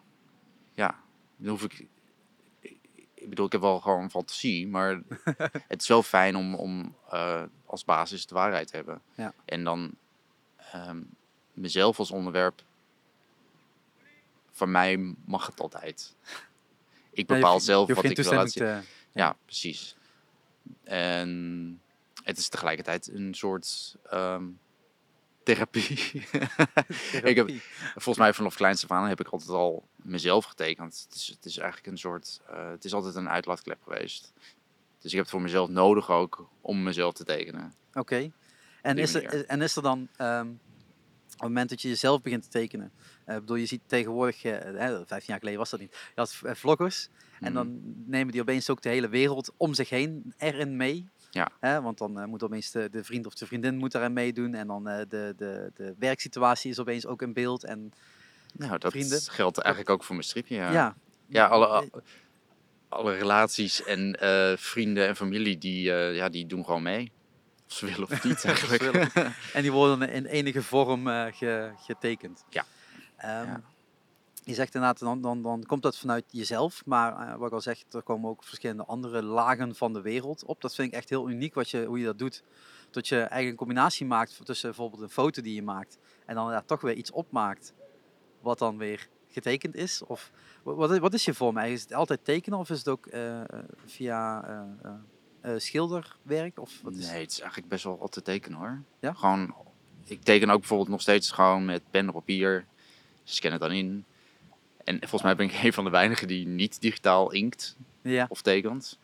ja. 0.74 0.96
Dan 1.38 1.50
hoef 1.50 1.64
ik... 1.64 1.88
ik- 3.26 3.30
bedoel, 3.30 3.46
ik 3.46 3.52
heb 3.52 3.62
wel 3.62 3.80
gewoon 3.80 4.10
fantasie, 4.12 4.68
maar 4.68 5.02
het 5.68 5.82
is 5.82 5.88
wel 5.88 6.04
fijn 6.04 6.36
om, 6.36 6.56
om 6.56 6.96
eh, 7.10 7.44
als 7.66 7.86
basis 7.86 8.26
de 8.26 8.36
waarheid 8.36 8.68
te 8.68 8.76
hebben. 8.76 9.02
Ja. 9.16 9.34
En 9.46 9.64
dan 9.64 9.92
ehm, 10.72 11.02
mezelf 11.54 12.00
als 12.00 12.12
onderwerp... 12.12 12.64
Van 14.52 14.72
mij 14.72 15.16
mag 15.26 15.46
het 15.48 15.60
altijd. 15.60 16.16
Ik 16.22 16.30
Ja, 17.30 17.36
je 17.36 17.42
bepaal 17.42 17.60
zelf 17.60 17.88
je 17.88 17.94
wat 17.94 18.04
ik 18.04 18.16
wil 18.16 18.26
laten 18.26 18.44
toestemming 18.44 18.84
zien. 18.84 18.92
te... 19.12 19.20
Ja, 19.20 19.36
precies. 19.46 19.96
En 20.84 21.82
het 22.24 22.38
is 22.38 22.50
tegelijkertijd 22.50 23.08
een 23.08 23.34
soort 23.34 23.96
ehm, 24.10 24.44
therapie. 25.46 26.00
Ik 27.24 27.36
heb-. 27.36 27.52
Volgens 27.94 28.18
mij 28.18 28.34
vanaf 28.34 28.56
kleins 28.56 28.84
af 28.84 28.92
aan 28.92 29.08
heb 29.08 29.20
ik 29.20 29.28
altijd 29.28 29.50
al 29.50 29.88
mezelf 29.96 30.46
getekend. 30.46 31.06
Het 31.08 31.16
is, 31.16 31.28
het 31.28 31.46
is 31.46 31.58
eigenlijk 31.58 31.88
een 31.92 31.98
soort, 31.98 32.42
eh, 32.50 32.70
het 32.70 32.86
is 32.86 32.94
altijd 32.94 33.16
een 33.16 33.30
uitlaatklep 33.30 33.84
geweest. 33.84 34.34
Dus 35.00 35.12
ik 35.12 35.18
heb 35.18 35.22
het 35.22 35.30
voor 35.30 35.42
mezelf 35.42 35.70
nodig 35.70 36.10
ook 36.12 36.50
om 36.62 36.84
mezelf 36.84 37.14
te 37.14 37.24
tekenen. 37.24 37.74
Oké. 37.94 38.32
En, 38.82 38.98
is 38.98 39.14
er, 39.14 39.34
is- 39.34 39.46
en 39.46 39.62
is 39.62 39.76
er 39.76 39.82
dan, 39.82 40.08
ehm, 40.18 40.48
op 40.48 41.32
het 41.32 41.42
moment 41.42 41.70
dat 41.70 41.82
je 41.82 41.88
jezelf 41.88 42.22
begint 42.22 42.44
te 42.44 42.50
tekenen, 42.50 42.92
eh, 43.26 43.34
ik 43.36 43.42
bedoel, 43.42 43.56
je 43.56 43.66
ziet 43.66 43.82
tegenwoordig, 43.86 44.44
eh, 44.44 44.52
hè, 44.52 44.96
15 45.06 45.26
jaar 45.26 45.40
geleden 45.40 45.60
was 45.60 45.70
dat 45.70 45.80
niet, 45.80 45.92
je 45.92 46.12
had 46.22 46.40
eh, 46.44 46.54
vloggers 46.56 47.08
en 47.40 47.46
Mhm. 47.46 47.54
dan 47.54 47.80
nemen 48.06 48.32
die 48.32 48.42
opeens 48.42 48.70
ook 48.70 48.82
de 48.82 48.90
hele 48.90 49.10
wereld 49.10 49.52
om 49.58 49.74
zich 49.74 49.90
heen 49.90 50.34
erin 50.38 50.76
mee. 50.78 51.10
Ja. 51.36 51.50
Hè, 51.60 51.82
want 51.82 51.98
dan 51.98 52.20
eh, 52.20 52.26
moet 52.26 52.44
opeens 52.44 52.72
de, 52.72 52.90
de 52.90 53.04
vriend 53.04 53.26
of 53.26 53.34
de 53.34 53.46
vriendin 53.46 53.76
moet 53.78 53.92
daarin 53.92 54.14
meedoen 54.14 54.54
en 54.54 54.68
dan 54.68 54.88
eh, 54.88 54.98
de, 55.10 55.34
de, 55.38 55.72
de 55.76 55.96
werksituatie 56.00 56.72
is 56.72 56.80
opeens 56.80 57.06
ook 57.06 57.22
in 57.22 57.34
beeld. 57.34 57.64
En 57.64 57.92
Nou, 58.54 58.78
dat 58.78 58.92
Vrienden. 58.92 59.22
geldt 59.22 59.58
eigenlijk 59.58 59.94
ook 59.96 60.04
voor 60.04 60.16
mijn 60.16 60.28
stripje. 60.28 60.56
Ja, 60.56 60.72
ja, 60.72 60.96
ja 61.28 61.46
alle, 61.48 61.68
Eh, 61.68 62.02
alle 62.90 63.14
relaties 63.18 63.84
en 63.84 64.16
vrienden 64.60 65.08
en 65.08 65.16
familie, 65.16 65.58
die, 65.58 65.82
ja, 65.92 66.30
die 66.30 66.46
doen 66.46 66.66
gewoon 66.66 66.84
mee. 66.84 67.12
Of 67.68 67.74
ze 67.74 67.86
willen 67.86 68.04
of 68.04 68.24
niet 68.24 68.46
eigenlijk. 68.52 68.84
En 69.54 69.62
die 69.62 69.72
worden 69.72 70.10
in 70.10 70.26
enige 70.26 70.62
vorm 70.64 71.06
ge- 71.08 71.72
getekend. 71.78 72.44
Ja. 72.50 72.66
Ehm, 73.18 73.46
Ja. 73.46 73.62
Je 74.46 74.54
zegt 74.54 74.74
inderdaad, 74.76 75.00
dan, 75.00 75.22
dan, 75.22 75.42
dan 75.42 75.64
komt 75.64 75.82
dat 75.82 75.98
vanuit 75.98 76.26
jezelf. 76.32 76.86
Maar 76.86 77.28
eh, 77.28 77.36
wat 77.38 77.48
ik 77.48 77.54
al 77.54 77.62
zeg, 77.62 77.84
er 77.92 78.02
komen 78.04 78.30
ook 78.30 78.44
verschillende 78.44 78.86
andere 78.86 79.24
lagen 79.24 79.76
van 79.76 79.94
de 79.94 80.02
wereld 80.02 80.44
op. 80.46 80.62
Dat 80.62 80.76
vind 80.76 80.88
ik 80.88 80.94
echt 80.94 81.10
heel 81.10 81.30
uniek 81.30 81.54
wat 81.54 81.70
je, 81.70 81.86
hoe 81.86 82.00
je 82.00 82.06
dat 82.06 82.20
doet. 82.20 82.44
Dat 82.90 83.08
je 83.08 83.16
eigenlijk 83.18 83.50
een 83.50 83.56
combinatie 83.56 84.06
maakt 84.06 84.46
tussen 84.46 84.70
bijvoorbeeld 84.70 85.02
een 85.02 85.10
foto 85.10 85.42
die 85.42 85.56
je 85.56 85.64
maakt. 85.64 85.98
En 86.26 86.36
dan 86.36 86.52
ja, 86.52 86.62
toch 86.62 86.82
weer 86.82 86.94
iets 86.96 87.12
opmaakt. 87.12 87.74
Wat 88.42 88.60
dan 88.60 88.78
weer 88.78 89.08
getekend 89.30 89.76
is? 89.76 90.04
Of 90.04 90.32
wa- 90.64 90.74
wat, 90.74 90.92
is- 90.92 91.00
wat 91.00 91.14
is 91.14 91.26
je 91.26 91.34
vorm 91.34 91.58
eigenlijk? 91.58 91.84
Is 91.86 91.90
het 91.90 92.00
altijd 92.00 92.26
tekenen 92.26 92.60
of 92.60 92.70
is 92.70 92.78
het 92.78 92.88
ook 92.88 93.06
eh, 93.08 93.42
eh, 93.42 93.46
via 93.86 94.44
schilderwerk? 95.58 96.60
Of 96.60 96.80
wat 96.84 96.94
is 96.96 97.08
Nee, 97.12 97.22
het 97.22 97.32
is 97.32 97.40
eigenlijk 97.40 97.70
best 97.70 97.84
wel 97.84 97.98
wat 97.98 98.12
te 98.12 98.22
tekenen 98.22 98.58
hoor. 98.60 98.82
Ja? 99.00 99.14
Gewoon, 99.14 99.56
ik 100.06 100.24
teken 100.24 100.50
ook 100.50 100.60
bijvoorbeeld 100.60 100.90
nog 100.90 101.02
steeds 101.02 101.32
gewoon 101.32 101.66
met 101.66 101.82
pen 101.92 102.06
en 102.08 102.14
papier. 102.14 102.66
Scan 103.24 103.52
het 103.52 103.62
dan 103.62 103.72
in. 103.72 104.06
En 104.86 104.98
volgens 105.00 105.22
mij 105.22 105.36
ben 105.36 105.46
ik 105.46 105.54
een 105.64 105.74
van 105.74 105.84
de 105.84 105.90
weinigen 105.90 106.28
die 106.28 106.48
niet 106.48 106.82
digitaal 106.82 107.32
inkt 107.32 107.76
Ja. 108.02 108.26
of 108.30 108.42
tekent. 108.42 108.98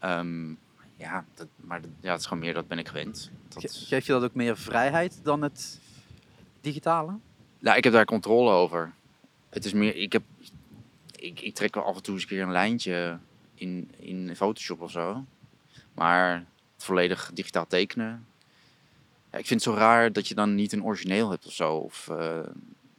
Ehm, 0.00 0.48
ja, 0.96 1.24
dat, 1.34 1.46
maar 1.56 1.80
ja, 2.00 2.10
het 2.10 2.20
is 2.20 2.26
gewoon 2.26 2.42
meer, 2.42 2.54
dat 2.54 2.68
ben 2.68 2.78
ik 2.78 2.88
gewend. 2.88 3.30
Ge- 3.54 3.60
Dat, 3.60 3.72
Geeft 3.74 4.06
je 4.06 4.12
dat 4.12 4.22
ook 4.22 4.34
meer 4.34 4.56
vrijheid 4.56 5.20
dan 5.22 5.42
het 5.42 5.80
digitale? 6.60 7.18
nou, 7.58 7.76
ik 7.76 7.84
heb 7.84 7.92
daar 7.92 8.04
controle 8.04 8.50
over. 8.50 8.92
Het 9.48 9.64
is 9.64 9.72
meer, 9.72 9.96
ik 9.96 10.12
heb, 10.12 10.22
ik, 11.16 11.40
ik 11.40 11.54
trek 11.54 11.74
wel 11.74 11.84
af 11.84 11.96
en 11.96 12.02
toe 12.02 12.14
eens 12.14 12.22
een 12.22 12.28
keer 12.28 12.42
een 12.42 12.50
lijntje 12.52 13.18
in, 13.54 13.90
in 13.98 14.36
Photoshop 14.36 14.80
of 14.80 14.90
zo. 14.90 15.24
Maar 15.94 16.34
het 16.74 16.84
volledig 16.84 17.30
digitaal 17.34 17.66
tekenen. 17.66 18.26
Ja, 19.32 19.38
ik 19.38 19.46
vind 19.46 19.64
het 19.64 19.72
zo 19.74 19.78
raar 19.78 20.12
dat 20.12 20.28
je 20.28 20.34
dan 20.34 20.54
niet 20.54 20.72
een 20.72 20.84
origineel 20.84 21.30
hebt 21.30 21.46
of 21.46 21.52
zo. 21.52 21.74
Of, 21.76 22.08
eh, 22.08 22.38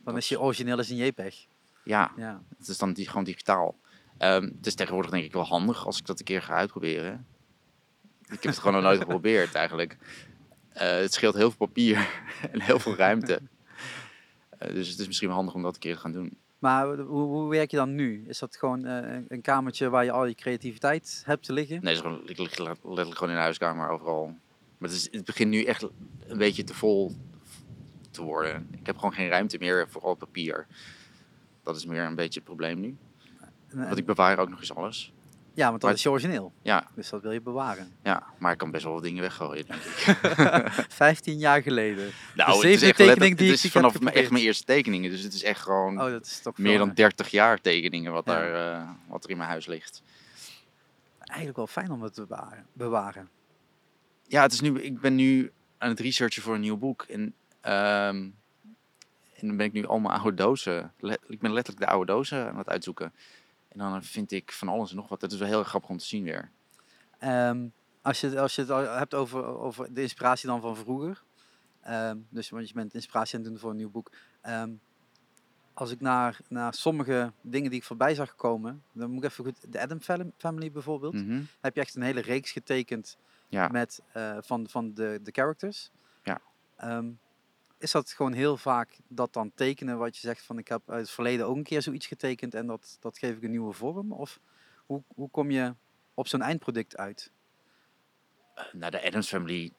Dan 0.04 0.18
is 0.18 0.30
je 0.30 0.40
origineel 0.40 0.80
is 0.80 0.90
een 0.90 0.96
JPEG. 0.96 1.46
Ja, 1.88 2.12
Ja. 2.18 2.42
het 2.58 2.68
is 2.68 2.78
dan 2.78 2.94
di- 2.94 3.06
gewoon 3.06 3.24
digitaal. 3.24 3.76
Ehm, 4.18 4.44
het 4.44 4.66
is 4.66 4.76
tegenwoordig 4.76 5.12
denk 5.12 5.24
ik 5.24 5.34
wel 5.34 5.44
handig 5.46 5.86
als 5.86 5.98
ik 6.00 6.06
dat 6.06 6.20
een 6.20 6.26
keer 6.26 6.42
ga 6.42 6.54
uitproberen. 6.54 7.26
Ik 8.22 8.30
heb 8.44 8.44
het 8.44 8.58
gewoon 8.58 8.74
nog 8.74 8.84
nooit 8.84 9.00
geprobeerd 9.00 9.54
eigenlijk. 9.56 9.98
Eh, 10.70 10.90
het 10.98 11.14
scheelt 11.14 11.36
heel 11.36 11.52
veel 11.52 11.68
papier 11.68 12.08
en 12.52 12.62
heel 12.62 12.80
veel 12.80 12.96
ruimte. 12.96 13.42
Eh, 14.58 14.74
dus 14.74 14.90
het 14.90 15.00
is 15.00 15.08
misschien 15.08 15.28
wel 15.28 15.38
handig 15.38 15.56
om 15.56 15.62
dat 15.62 15.74
een 15.74 15.80
keer 15.80 15.94
te 15.96 16.00
gaan 16.00 16.12
doen. 16.12 16.38
Maar 16.60 16.88
hoe, 16.98 17.22
hoe 17.22 17.50
werk 17.50 17.72
je 17.72 17.78
dan 17.78 17.96
nu? 17.96 18.26
Is 18.28 18.40
dat 18.40 18.56
gewoon 18.58 18.86
eh, 18.86 19.22
een- 19.28 19.42
kamertje 19.42 19.90
waar 19.90 20.04
je 20.04 20.12
al 20.12 20.26
je 20.26 20.36
creativiteit 20.36 21.22
hebt 21.26 21.44
te 21.46 21.54
liggen? 21.54 21.76
Nee, 21.84 21.96
het 21.96 22.04
is 22.06 22.12
gewoon, 22.12 22.30
ik 22.30 22.38
lig 22.38 22.58
letterlijk 22.58 23.14
gewoon 23.14 23.30
in 23.30 23.36
de 23.36 23.42
huiskamer 23.42 23.90
overal. 23.90 24.26
Maar 24.78 24.90
het, 24.90 24.98
is, 24.98 25.12
het 25.12 25.26
begint 25.26 25.50
nu 25.50 25.64
echt 25.64 25.82
een 26.28 26.38
beetje 26.38 26.64
te 26.64 26.74
vol 26.74 27.16
te 28.12 28.22
worden. 28.24 28.68
Ik 28.72 28.86
heb 28.86 28.96
gewoon 28.96 29.14
geen 29.14 29.30
ruimte 29.30 29.58
meer 29.58 29.90
voor 29.90 30.02
al 30.02 30.16
papier. 30.16 30.68
Dat 31.68 31.76
is 31.76 31.86
meer 31.86 32.04
een 32.04 32.16
beetje 32.16 32.40
het 32.40 32.44
probleem 32.44 32.80
nu. 32.80 32.98
Want 33.72 33.98
ik 33.98 34.06
bewaar 34.06 34.40
ook 34.40 34.50
nog 34.50 34.60
eens 34.60 34.76
alles. 34.76 35.14
ja, 35.54 35.68
want 35.70 35.74
dat 35.74 35.84
maar- 35.84 35.94
is 35.94 36.04
je 36.04 36.10
origineel. 36.10 36.54
Ja, 36.62 36.88
Dus 36.96 37.10
dat 37.10 37.22
wil 37.22 37.32
je 37.32 37.42
bewaren. 37.42 37.92
ja, 38.04 38.24
maar 38.40 38.52
ik 38.52 38.58
kan 38.58 38.72
best 38.72 38.84
wel 38.84 38.94
wat 38.94 39.04
dingen 39.04 39.22
weggooien, 39.22 39.66
denk 39.66 39.82
ik. 39.82 40.18
15 40.94 41.38
jaar 41.38 41.62
geleden. 41.62 42.12
Nou, 42.36 42.62
De 42.62 42.68
het 42.68 42.76
is 42.76 42.82
echt 42.88 42.96
tekening 42.98 43.38
die 43.38 43.50
het 43.50 43.58
ik 43.60 43.64
is 43.66 43.72
vanaf 43.72 44.00
mijn, 44.00 44.16
echt 44.16 44.32
mijn 44.32 44.44
eerste 44.44 44.64
tekeningen. 44.64 45.10
Dus 45.12 45.22
het 45.22 45.34
is 45.34 45.44
echt 45.44 45.62
gewoon 45.62 46.02
Oh, 46.02 46.10
dat 46.12 46.26
is 46.26 46.40
toch 46.40 46.58
meer 46.58 46.78
dan 46.78 46.94
30 46.94 47.30
jaar 47.32 47.62
tekeningen 47.62 48.12
wat, 48.12 48.26
Ja. 48.26 48.34
daar, 48.34 48.74
eh, 48.82 48.90
wat 49.08 49.24
er 49.24 49.30
in 49.30 49.38
mijn 49.38 49.50
huis 49.50 49.66
ligt. 49.66 50.02
eigenlijk 51.20 51.58
wel 51.58 51.68
fijn 51.68 51.92
om 51.92 52.02
het 52.04 52.14
te 52.14 52.26
bewaren. 52.26 52.66
bewaren. 52.74 53.30
Ja, 54.28 54.42
het 54.42 54.52
is 54.54 54.62
nu, 54.62 54.80
ik 54.82 55.00
ben 55.00 55.16
nu 55.16 55.52
aan 55.78 55.90
het 55.90 56.00
researchen 56.00 56.42
voor 56.42 56.54
een 56.56 56.62
nieuw 56.62 56.78
boek. 56.78 57.02
En, 57.10 57.34
ehm, 57.62 58.28
en 59.38 59.48
dan 59.48 59.58
ben 59.58 59.66
ik 59.66 59.72
nu 59.74 59.86
allemaal 59.86 60.12
oude 60.20 60.34
dozen. 60.38 60.94
ik 61.28 61.40
ben 61.40 61.54
letterlijk 61.54 61.86
de 61.86 61.92
oude 61.92 62.12
dozen 62.12 62.48
aan 62.50 62.58
het 62.58 62.70
uitzoeken. 62.70 63.14
En 63.68 63.80
dan 63.80 64.04
vind 64.04 64.32
ik 64.32 64.52
van 64.52 64.68
alles 64.68 64.90
en 64.90 64.96
nog 64.96 65.08
wat. 65.10 65.20
Dat 65.20 65.32
is 65.32 65.38
wel 65.40 65.48
heel 65.48 65.64
grappig 65.64 65.90
om 65.90 65.98
te 65.98 66.06
zien 66.06 66.24
weer. 66.24 66.52
Ehm, 67.18 67.68
als, 68.02 68.20
je, 68.22 68.40
als 68.40 68.56
je 68.56 68.62
het 68.66 68.70
hebt 68.98 69.14
over, 69.14 69.46
over 69.46 69.94
de 69.94 70.02
inspiratie 70.02 70.48
dan 70.48 70.62
van 70.62 70.76
vroeger. 70.76 71.24
ehm, 71.82 72.18
dus 72.30 72.50
want 72.50 72.68
je 72.68 72.74
bent 72.74 72.94
inspiratie 72.94 73.36
aan 73.38 73.42
het 73.44 73.50
doen 73.52 73.60
voor 73.60 73.70
een 73.70 73.78
nieuw 73.78 73.90
boek. 73.90 74.12
Ehm, 74.42 74.72
als 75.74 75.92
ik 75.92 76.02
naar, 76.02 76.40
naar 76.50 76.74
sommige 76.74 77.34
dingen 77.42 77.70
die 77.70 77.80
ik 77.80 77.86
voorbij 77.86 78.16
zag 78.16 78.36
komen. 78.36 78.84
Dan 78.92 79.10
moet 79.12 79.24
ik 79.24 79.30
even 79.30 79.44
goed. 79.44 79.72
De 79.72 79.80
Adam 79.82 80.02
Fam- 80.02 80.34
Family 80.38 80.72
bijvoorbeeld. 80.72 81.14
Mhm. 81.14 81.42
Heb 81.62 81.76
je 81.76 81.82
echt 81.82 81.96
een 81.96 82.02
hele 82.02 82.22
reeks 82.22 82.52
getekend 82.52 83.18
Ja, 83.50 83.68
met, 83.68 84.02
eh, 84.12 84.38
van, 84.42 84.68
van 84.70 84.94
de, 84.94 85.20
de 85.24 85.32
characters. 85.32 85.92
Ja. 86.24 86.42
Ehm, 86.76 87.10
is 87.78 87.92
dat 87.92 88.12
gewoon 88.12 88.34
heel 88.34 88.58
vaak 88.58 88.98
dat 89.08 89.34
dan 89.34 89.52
tekenen 89.56 89.98
wat 89.98 90.16
je 90.16 90.28
zegt 90.28 90.46
van 90.46 90.58
ik 90.58 90.68
heb 90.68 90.92
uit 90.92 91.02
het 91.02 91.10
verleden 91.10 91.46
ook 91.46 91.56
een 91.56 91.64
keer 91.64 91.82
zoiets 91.82 92.08
getekend 92.08 92.54
en 92.54 92.68
dat, 92.68 92.98
dat 93.00 93.18
geef 93.18 93.36
ik 93.36 93.44
een 93.44 93.52
nieuwe 93.52 93.74
vorm? 93.74 94.12
Of 94.12 94.40
hoe, 94.86 95.04
hoe 95.08 95.30
kom 95.30 95.52
je 95.52 95.74
op 96.14 96.28
zo'n 96.28 96.42
eindproduct 96.42 96.98
uit? 96.98 97.32
nou, 98.72 98.92
de 98.92 99.04
Adams 99.04 99.28
Family, 99.28 99.72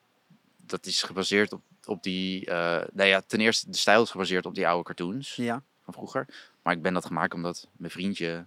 dat 0.57 0.87
is 0.87 1.03
gebaseerd 1.03 1.53
op, 1.53 1.63
op 1.85 2.03
die... 2.03 2.47
eh 2.47 2.87
nou 2.93 3.09
ja, 3.09 3.21
ten 3.21 3.41
eerste, 3.41 3.71
de 3.71 3.77
stijl 3.77 4.03
is 4.03 4.11
gebaseerd 4.11 4.47
op 4.47 4.55
die 4.55 4.69
oude 4.69 4.85
cartoons. 4.85 5.37
Ja, 5.37 5.63
van 5.83 5.95
vroeger. 5.95 6.27
Maar 6.63 6.75
ik 6.75 6.83
ben 6.83 6.95
dat 6.95 7.07
gemaakt 7.07 7.35
omdat 7.35 7.69
mijn 7.77 7.93
vriendje 7.93 8.47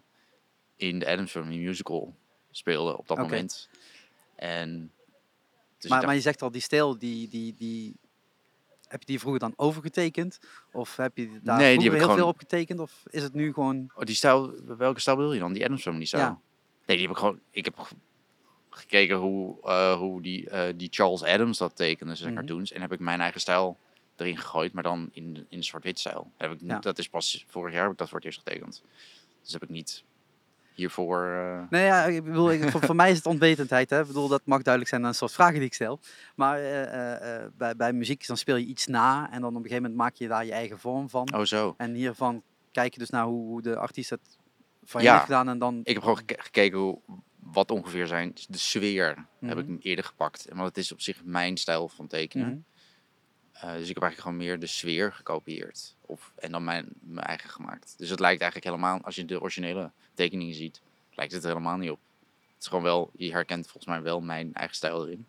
in 0.75 0.99
de 0.99 1.07
Adams 1.07 1.31
Family 1.31 1.57
musical 1.57 2.15
speelde 2.51 2.97
op 2.97 3.07
dat 3.07 3.17
moment. 3.17 3.69
En 4.35 4.91
dus 5.77 5.89
maar, 5.89 6.05
maar 6.05 6.15
je 6.15 6.21
zegt 6.21 6.41
al 6.41 6.51
die 6.51 6.61
stijl, 6.61 6.97
die, 6.97 7.27
die, 7.27 7.55
die, 7.57 7.95
heb 8.91 8.99
je 8.99 9.05
die 9.05 9.19
vroeger 9.19 9.39
dan 9.39 9.53
overgetekend? 9.55 10.39
Of 10.71 10.95
heb 10.95 11.17
je 11.17 11.39
daar 11.43 11.57
Nee, 11.57 11.77
die 11.77 11.89
heb 11.89 11.99
heel 11.99 12.13
veel 12.15 12.27
op 12.27 12.37
getekend? 12.39 12.79
Of 12.79 13.03
is 13.09 13.23
het 13.23 13.33
nu 13.33 13.53
gewoon... 13.53 13.91
oh, 13.95 14.03
die 14.03 14.15
stijl, 14.15 14.53
welke 14.77 14.99
stijl 14.99 15.17
wil 15.17 15.33
je 15.33 15.39
dan? 15.39 15.53
Die 15.53 15.63
Adams 15.65 15.81
Family 15.81 16.05
stijl? 16.05 16.23
Ja. 16.23 16.39
Nee, 16.85 16.97
die 16.97 17.05
heb 17.07 17.15
ik 17.15 17.21
gewoon, 17.21 17.39
ik 17.51 17.65
heb 17.65 17.77
ge- 17.79 17.95
gekeken 18.69 19.15
hoe, 19.17 19.57
eh, 19.63 19.97
hoe 19.97 20.21
die, 20.21 20.49
eh, 20.49 20.73
die 20.75 20.87
Charles 20.91 21.23
Adams 21.23 21.57
dat 21.57 21.75
tekende, 21.75 22.15
zijn 22.15 22.33
Mhm. 22.33 22.39
cartoons. 22.39 22.71
En 22.71 22.81
heb 22.81 22.91
ik 22.91 22.99
mijn 22.99 23.21
eigen 23.21 23.41
stijl 23.41 23.77
erin 24.15 24.37
gegooid, 24.37 24.73
maar 24.73 24.83
dan 24.83 25.09
in, 25.11 25.45
in 25.49 25.63
zwart-wit 25.63 25.99
stijl. 25.99 26.31
Heb 26.37 26.51
ik, 26.51 26.57
Ja. 26.61 26.79
Dat 26.79 26.97
is 26.97 27.09
pas 27.09 27.45
vorig 27.47 27.73
jaar 27.73 27.83
heb 27.83 27.91
ik 27.91 27.97
dat 27.97 28.07
voor 28.09 28.17
het 28.17 28.25
eerst 28.27 28.41
getekend. 28.45 28.83
Dus 29.43 29.53
heb 29.53 29.63
ik 29.63 29.69
niet 29.69 30.03
hiervoor... 30.73 31.25
eh, 31.27 31.61
Nee, 31.69 31.85
ja, 31.85 32.03
ik 32.05 32.23
bedoel, 32.23 32.51
ik, 32.51 32.69
voor, 32.69 32.81
voor 32.81 32.95
mij 32.95 33.11
is 33.11 33.17
het 33.17 33.25
onwetendheid. 33.25 33.89
Hè. 33.89 33.99
Ik 34.01 34.07
bedoel, 34.07 34.27
dat 34.27 34.41
mag 34.45 34.61
duidelijk 34.61 34.89
zijn 34.89 35.01
aan 35.03 35.07
een 35.09 35.15
soort 35.15 35.31
vragen 35.33 35.53
die 35.53 35.63
ik 35.63 35.73
stel. 35.73 35.99
Maar 36.35 36.57
eh, 36.59 37.35
eh, 37.43 37.51
bij, 37.57 37.75
bij 37.75 37.93
muziek 37.93 38.27
dan 38.27 38.37
speel 38.37 38.55
je 38.55 38.65
iets 38.65 38.87
na 38.87 39.31
en 39.31 39.41
dan 39.41 39.49
op 39.49 39.55
een 39.55 39.61
gegeven 39.69 39.81
moment 39.81 39.99
maak 40.01 40.15
je 40.15 40.27
daar 40.27 40.45
je 40.45 40.51
eigen 40.51 40.79
vorm 40.79 41.09
van. 41.09 41.33
oh 41.35 41.41
zo. 41.43 41.73
En 41.77 41.93
hiervan 41.93 42.43
kijk 42.71 42.93
je 42.93 42.99
dus 42.99 43.09
naar 43.09 43.25
hoe, 43.25 43.45
hoe 43.47 43.61
de 43.61 43.75
artiest 43.77 44.09
het 44.09 44.37
van 44.83 45.01
je 45.01 45.07
Ja. 45.07 45.13
heeft 45.13 45.25
gedaan 45.25 45.49
en 45.49 45.57
dan... 45.59 45.79
Ik 45.83 45.93
heb 45.93 46.01
gewoon 46.01 46.17
geke- 46.17 46.41
gekeken 46.41 46.79
hoe, 46.79 46.99
wat 47.39 47.71
ongeveer 47.71 48.07
zijn. 48.07 48.33
De 48.47 48.57
sfeer 48.57 49.25
heb 49.39 49.57
ik 49.57 49.67
Mhm. 49.67 49.77
eerder 49.79 50.05
gepakt. 50.05 50.45
Want 50.49 50.67
het 50.67 50.77
is 50.77 50.91
op 50.91 51.01
zich 51.01 51.21
mijn 51.23 51.57
stijl 51.57 51.87
van 51.89 52.07
tekenen. 52.07 52.47
Mhm. 52.47 52.57
Eh, 53.61 53.71
dus 53.73 53.87
ik 53.89 53.93
heb 53.93 54.03
eigenlijk 54.03 54.21
gewoon 54.21 54.37
meer 54.37 54.59
de 54.59 54.67
sfeer 54.67 55.13
gekopieerd. 55.13 55.95
Of, 56.01 56.31
en 56.35 56.51
dan 56.51 56.63
mijn, 56.63 56.87
mijn 56.99 57.25
eigen 57.27 57.49
gemaakt. 57.49 57.93
Dus 57.97 58.09
het 58.09 58.19
lijkt 58.19 58.41
eigenlijk 58.41 58.71
helemaal, 58.71 59.01
als 59.03 59.15
je 59.15 59.25
de 59.25 59.41
originele 59.41 59.91
tekeningen 60.13 60.55
ziet, 60.55 60.81
lijkt 61.13 61.33
het 61.33 61.43
er 61.43 61.49
helemaal 61.49 61.77
niet 61.77 61.89
op. 61.89 61.99
Het 62.53 62.61
is 62.61 62.67
gewoon 62.67 62.83
wel, 62.83 63.11
je 63.15 63.31
herkent 63.31 63.63
volgens 63.63 63.85
mij 63.85 64.01
wel 64.01 64.21
mijn 64.21 64.53
eigen 64.53 64.75
stijl 64.75 65.05
erin. 65.05 65.27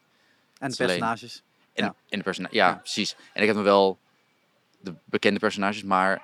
En 0.59 0.71
de 0.71 0.77
personages. 0.77 1.43
En, 1.73 1.85
Ja. 1.85 1.95
en 2.09 2.19
de 2.19 2.25
persona 2.25 2.49
ja, 2.51 2.69
Ja. 2.69 2.75
precies. 2.75 3.17
En 3.33 3.41
ik 3.41 3.47
heb 3.47 3.57
nog 3.57 3.65
wel 3.65 3.99
de 4.81 4.95
bekende 5.05 5.39
personages, 5.41 5.83
maar 5.83 6.23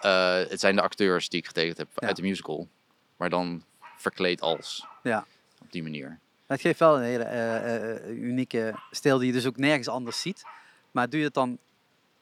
eh, 0.00 0.34
het 0.34 0.60
zijn 0.60 0.76
de 0.76 0.82
acteurs 0.82 1.28
die 1.28 1.40
ik 1.40 1.46
getekend 1.46 1.76
heb 1.76 1.88
Ja. 1.94 2.06
uit 2.06 2.16
de 2.16 2.22
musical. 2.22 2.68
Maar 3.16 3.30
dan 3.30 3.64
verkleed 3.96 4.40
als. 4.40 4.86
Ja. 5.02 5.26
Op 5.60 5.72
die 5.72 5.82
manier. 5.82 6.18
Het 6.46 6.60
geeft 6.60 6.78
wel 6.78 6.96
een 6.96 7.02
hele 7.02 7.24
eh, 7.24 8.08
unieke 8.10 8.78
stijl 8.90 9.18
die 9.18 9.26
je 9.26 9.32
dus 9.32 9.46
ook 9.46 9.56
nergens 9.56 9.88
anders 9.88 10.20
ziet. 10.20 10.44
Maar 10.90 11.08
doe 11.10 11.18
je 11.18 11.24
het 11.24 11.34
dan... 11.34 11.58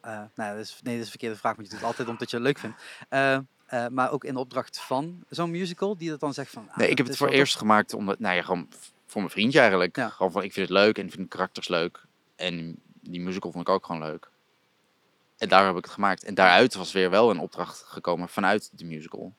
eh, 0.01 0.23
nou, 0.35 0.57
dat 0.57 0.65
is, 0.65 0.81
nee, 0.83 0.83
dat 0.83 0.95
is 0.95 1.01
een 1.05 1.07
verkeerde 1.11 1.37
vraag, 1.37 1.55
want 1.57 1.67
je 1.67 1.73
doet 1.73 1.83
het 1.83 1.91
altijd 1.91 2.09
omdat 2.09 2.31
je 2.31 2.37
het 2.37 2.45
leuk 2.45 2.59
vindt. 2.59 2.83
Eh, 3.09 3.35
eh, 3.67 3.87
maar 3.91 4.11
ook 4.11 4.25
in 4.25 4.37
opdracht 4.37 4.81
van 4.81 5.25
zo'n 5.29 5.51
musical, 5.51 5.97
die 5.97 6.11
dat 6.11 6.21
dan 6.21 6.35
zegt 6.35 6.51
van... 6.51 6.69
ah, 6.71 6.77
Nee, 6.77 6.89
ik 6.89 6.99
heb 6.99 7.07
het 7.07 7.17
voor 7.17 7.29
eerst 7.29 7.57
gemaakt 7.57 7.95
omdat, 7.95 8.19
nou 8.19 8.37
ja, 8.37 8.43
gewoon 8.43 8.69
voor 9.07 9.21
mijn 9.21 9.33
vriendje 9.33 9.59
eigenlijk. 9.61 9.97
Ja. 9.97 10.09
Gewoon 10.09 10.33
van, 10.33 10.43
ik 10.43 10.53
vind 10.53 10.69
het 10.69 10.77
leuk 10.79 10.99
en 10.99 11.05
ik 11.05 11.11
vind 11.13 11.23
de 11.23 11.37
karakters 11.37 11.69
leuk. 11.69 12.05
En 12.37 12.77
die 13.01 13.21
musical 13.21 13.51
vond 13.53 13.69
ik 13.69 13.75
ook 13.75 13.87
gewoon 13.87 14.03
leuk. 14.03 14.29
En 15.39 15.49
daar 15.49 15.67
heb 15.67 15.77
ik 15.77 15.85
het 15.85 15.93
gemaakt. 15.93 16.25
En 16.25 16.35
daaruit 16.35 16.75
was 16.75 16.93
weer 16.93 17.11
wel 17.11 17.31
een 17.31 17.39
opdracht 17.39 17.83
gekomen 17.83 18.29
vanuit 18.29 18.71
de 18.79 18.85
musical. 18.85 19.35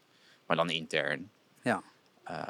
Maar 0.45 0.57
dan 0.57 0.69
intern. 0.69 1.31
Ja. 1.63 1.81
Eh, 2.23 2.43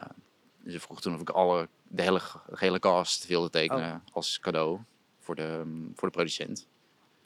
dus 0.59 0.73
ze 0.73 0.79
vroeg 0.79 1.01
toen 1.01 1.13
of 1.13 1.21
ik 1.21 1.29
alle, 1.29 1.67
de 1.87 2.01
hele, 2.01 2.19
de 2.47 2.55
hele 2.59 2.79
cast 2.79 3.27
wilde 3.27 3.49
tekenen 3.49 3.93
Oh. 3.93 4.15
als 4.15 4.39
cadeau 4.39 4.79
voor 5.27 5.35
de, 5.35 5.61
mm, 5.65 5.91
voor 5.95 6.07
de 6.07 6.13
producent. 6.13 6.67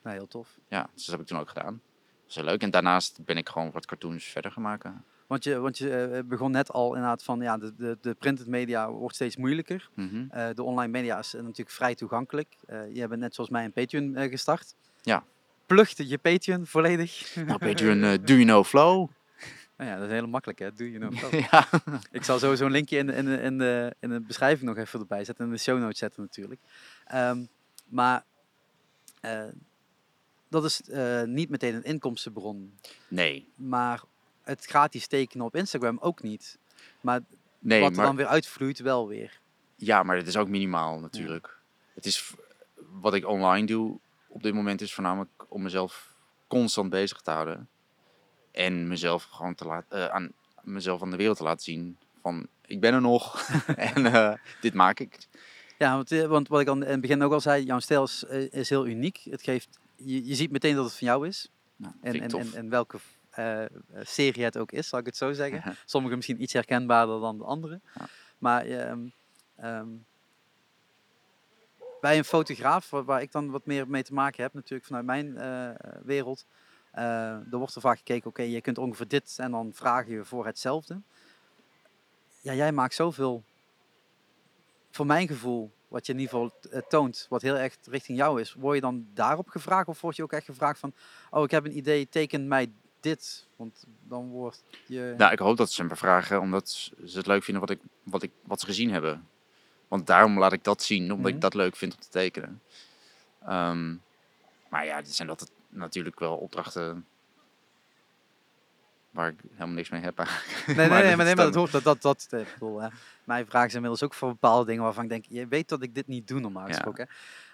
Nou, 0.04 0.16
heel 0.16 0.28
tof. 0.28 0.58
Ja, 0.68 0.90
dus 0.94 1.06
dat 1.06 1.12
heb 1.16 1.20
ik 1.24 1.28
toen 1.28 1.40
ook 1.40 1.48
gedaan. 1.48 1.82
Dat 2.22 2.30
is 2.30 2.36
heel 2.36 2.44
leuk. 2.44 2.62
En 2.62 2.72
daarnaast 2.72 3.26
ben 3.26 3.38
ik 3.38 3.50
gewoon 3.50 3.72
wat 3.72 3.86
cartoons 3.86 4.26
verder 4.26 4.52
gaan 4.52 4.64
maken. 4.64 5.04
Want 5.28 5.44
je, 5.44 5.60
want 5.60 5.78
je 5.78 6.04
eh, 6.04 6.24
begon 6.24 6.52
net 6.52 6.72
al 6.72 6.88
inderdaad 6.88 7.24
van, 7.24 7.42
ja, 7.42 7.58
de, 7.58 7.74
de, 7.78 7.98
de 8.02 8.14
printed 8.14 8.48
media 8.48 8.92
wordt 8.92 9.16
steeds 9.16 9.36
moeilijker. 9.36 9.90
Mhm. 9.94 10.26
Eh, 10.30 10.50
de 10.54 10.64
online 10.64 10.92
media 10.92 11.20
is 11.20 11.34
eh, 11.34 11.42
natuurlijk 11.42 11.70
vrij 11.70 11.96
toegankelijk. 11.96 12.56
Eh 12.68 12.96
je 12.96 13.08
bent 13.08 13.22
net 13.22 13.36
zoals 13.36 13.50
mij 13.50 13.66
een 13.66 13.72
Patreon 13.72 14.16
eh, 14.16 14.30
gestart. 14.30 14.76
Ja. 15.02 15.24
Plucht 15.66 15.98
je 15.98 16.18
Patreon 16.18 16.66
volledig? 16.66 17.36
Nou, 17.48 17.60
Patreon, 17.60 18.04
eh, 18.04 18.14
Do 18.24 18.34
You 18.34 18.44
Know 18.44 18.66
Flow? 18.66 19.10
Nou 19.78 19.90
ja, 19.94 19.98
dat 20.00 20.08
is 20.08 20.14
heel 20.14 20.28
makkelijk 20.28 20.60
hè, 20.60 20.74
doe 20.74 20.92
je 20.92 21.00
nog. 21.00 21.32
ja. 21.52 21.68
Ik 22.12 22.24
zal 22.24 22.40
sowieso 22.40 22.66
een 22.66 22.72
linkje 22.72 22.98
in 22.98 23.06
de, 23.06 23.14
in, 23.14 23.26
de, 23.26 23.42
in, 23.42 23.58
de, 23.58 23.96
in 24.00 24.10
de 24.10 24.20
beschrijving 24.20 24.70
nog 24.70 24.78
even 24.78 25.00
erbij 25.00 25.24
zetten. 25.24 25.46
En 25.46 25.52
in 25.52 25.56
de 25.56 25.62
show 25.62 25.80
notes 25.80 25.98
zetten 25.98 26.22
natuurlijk. 26.22 26.62
Ehm, 27.06 27.46
maar 27.92 28.24
eh, 29.22 29.48
dat 30.48 30.64
is 30.64 30.82
eh, 30.82 31.24
niet 31.24 31.50
meteen 31.50 31.76
een 31.76 31.84
inkomstenbron. 31.84 32.78
Nee. 33.08 33.48
Maar 33.56 34.04
het 34.44 34.66
gratis 34.66 35.08
tekenen 35.08 35.46
op 35.46 35.56
Instagram 35.56 35.98
ook 36.00 36.22
niet. 36.22 36.58
Maar 37.02 37.22
Nee, 37.60 37.82
wat 37.82 37.90
er 37.90 37.96
maar, 37.96 38.06
dan 38.06 38.16
weer 38.16 38.28
uitvloeit, 38.28 38.80
wel 38.80 39.08
weer. 39.08 39.40
ja, 39.76 40.04
maar 40.04 40.16
het 40.16 40.28
is 40.28 40.38
ook 40.38 40.48
minimaal 40.48 41.00
natuurlijk. 41.00 41.60
Het 41.94 42.06
is 42.06 42.34
wat 42.92 43.14
ik 43.14 43.28
online 43.28 43.68
doe 43.68 44.00
op 44.28 44.44
dit 44.44 44.54
moment 44.54 44.82
is 44.82 44.94
voornamelijk 44.94 45.46
om 45.48 45.62
mezelf 45.62 46.16
constant 46.48 46.90
bezig 46.90 47.22
te 47.22 47.32
houden. 47.32 47.70
En 48.52 48.88
mezelf 48.88 49.24
gewoon 49.24 49.56
te 49.56 49.66
laten, 49.66 50.14
aan 50.14 50.32
mezelf 50.62 51.02
aan 51.02 51.12
de 51.12 51.18
wereld 51.18 51.38
te 51.38 51.44
laten 51.44 51.64
zien 51.64 51.98
van 52.22 52.48
ik 52.66 52.80
ben 52.80 52.94
er 52.94 53.02
nog 53.02 53.50
en 53.94 54.06
eh, 54.06 54.34
dit 54.62 54.74
maak 54.74 55.00
ik. 55.00 55.18
Ja, 55.82 55.96
want, 55.96 56.12
eh, 56.12 56.26
want 56.26 56.48
wat 56.48 56.62
ik 56.62 56.68
aan 56.68 56.84
in 56.84 56.92
het 56.92 57.02
begin 57.02 57.24
ook 57.24 57.32
al 57.32 57.42
zei, 57.42 57.64
jouw 57.64 57.80
stijl 57.80 58.04
is, 58.04 58.26
eh, 58.26 58.52
is 58.52 58.70
heel 58.70 58.88
uniek. 58.88 59.22
Het 59.30 59.42
geeft, 59.42 59.80
je, 59.96 60.28
je 60.28 60.36
ziet 60.36 60.52
meteen 60.52 60.76
dat 60.76 60.86
het 60.86 60.94
van 60.94 61.08
jou 61.08 61.28
is. 61.28 61.50
Nou, 61.76 61.94
En, 62.02 62.22
en, 62.22 62.30
en, 62.30 62.54
en 62.54 62.70
welke 62.70 62.98
eh, 63.30 63.64
serie 64.02 64.44
het 64.44 64.58
ook 64.58 64.72
is, 64.72 64.88
zal 64.88 65.00
ik 65.00 65.06
het 65.06 65.18
zo 65.18 65.34
zeggen. 65.34 65.76
Sommige 65.86 66.16
misschien 66.16 66.42
iets 66.42 66.54
herkenbaarder 66.54 67.20
dan 67.20 67.38
de 67.38 67.44
andere. 67.44 67.80
Ja. 68.00 68.06
Maar 68.38 68.66
ehm, 68.66 69.00
ehm, 69.56 69.88
bij 72.02 72.18
een 72.18 72.26
fotograaf, 72.26 72.90
waar, 72.90 73.04
waar 73.04 73.22
ik 73.22 73.32
dan 73.32 73.52
wat 73.52 73.66
meer 73.66 73.88
mee 73.88 74.04
te 74.04 74.14
maken 74.14 74.44
heb, 74.44 74.54
natuurlijk 74.54 74.86
vanuit 74.86 75.06
mijn 75.06 75.38
wereld, 76.04 76.46
eh 76.92 77.52
er 77.52 77.58
wordt 77.58 77.76
er 77.76 77.82
vaak 77.82 77.98
gekeken, 77.98 78.30
oké, 78.30 78.42
je 78.42 78.62
kunt 78.62 78.78
ongeveer 78.78 79.08
dit 79.08 79.36
en 79.38 79.52
dan 79.52 79.72
vraag 79.74 80.08
je 80.08 80.26
voor 80.26 80.46
hetzelfde. 80.46 81.02
Ja, 82.42 82.54
jij 82.54 82.72
maakt 82.72 82.94
zoveel, 82.94 83.44
voor 84.92 85.06
mijn 85.06 85.28
gevoel, 85.28 85.72
wat 85.88 86.06
je 86.06 86.14
in 86.14 86.20
ieder 86.20 86.34
geval 86.34 86.54
eh, 86.72 86.82
toont, 86.90 87.26
wat 87.30 87.42
heel 87.42 87.58
erg 87.58 87.76
richting 87.84 88.18
jou 88.18 88.42
is. 88.42 88.54
Word 88.54 88.76
je 88.76 88.82
dan 88.82 89.08
daarop 89.14 89.50
gevraagd 89.50 89.88
of 89.88 90.02
word 90.02 90.16
je 90.16 90.24
ook 90.24 90.34
echt 90.34 90.46
gevraagd 90.46 90.80
van, 90.80 90.94
oh, 91.30 91.44
ik 91.44 91.52
heb 91.52 91.66
een 91.66 91.78
idee, 91.78 92.10
teken 92.10 92.48
mij 92.48 92.72
dit. 93.00 93.48
Want 93.56 93.84
dan 94.08 94.30
wordt 94.30 94.64
je... 94.86 95.14
Nou, 95.18 95.32
ik 95.32 95.40
hoop 95.40 95.58
dat 95.58 95.72
ze 95.72 95.84
me 95.84 95.96
vragen 95.96 96.40
omdat 96.42 96.70
ze 97.06 97.18
het 97.18 97.28
leuk 97.28 97.44
vinden 97.44 97.62
wat, 97.62 97.72
ik, 97.72 97.80
wat, 98.04 98.24
ik, 98.24 98.32
wat 98.44 98.60
ze 98.60 98.66
gezien 98.66 98.92
hebben. 98.92 99.28
Want 99.88 100.08
daarom 100.08 100.40
laat 100.40 100.54
ik 100.54 100.64
dat 100.64 100.84
zien, 100.84 101.04
omdat 101.04 101.18
Mhm. 101.18 101.36
ik 101.36 101.42
dat 101.42 101.54
leuk 101.54 101.76
vind 101.76 101.94
om 101.94 102.00
te 102.00 102.10
tekenen. 102.10 102.62
Ehm, 103.46 103.96
maar 104.70 104.86
ja, 104.86 105.02
dit 105.02 105.16
zijn 105.16 105.28
dat 105.28 105.52
natuurlijk 105.70 106.20
wel 106.20 106.36
opdrachten 106.36 107.06
waar 109.12 109.28
ik 109.30 109.40
helemaal 109.52 109.76
niks 109.76 109.90
mee 109.90 110.02
heb 110.02 110.20
eigenlijk. 110.20 110.68
Nee, 110.68 110.76
nee, 110.76 110.76
nee, 110.76 110.88
dat 110.88 110.90
maar, 110.90 111.02
nee, 111.18 111.34
is 111.34 111.36
maar 111.36 111.46
dat 111.46 111.56
hoort 111.56 111.72
dat, 111.72 111.84
dat, 111.84 112.02
dat 112.02 112.28
ik 112.42 112.48
bedoel, 112.54 112.82
hè. 112.82 112.90
Mij 113.24 113.46
vragen 113.46 113.70
ze 113.70 113.76
inmiddels 113.76 114.04
ook 114.04 114.14
voor 114.14 114.30
bepaalde 114.30 114.66
dingen 114.66 114.84
waarvan 114.84 115.04
ik 115.04 115.10
denk, 115.10 115.26
je 115.30 115.48
weet 115.48 115.70
dat 115.70 115.82
ik 115.84 115.96
dit 115.96 116.08
niet 116.08 116.28
doe 116.28 116.40
normaal 116.40 116.68
Ja. 116.68 116.74
gesproken. 116.74 117.10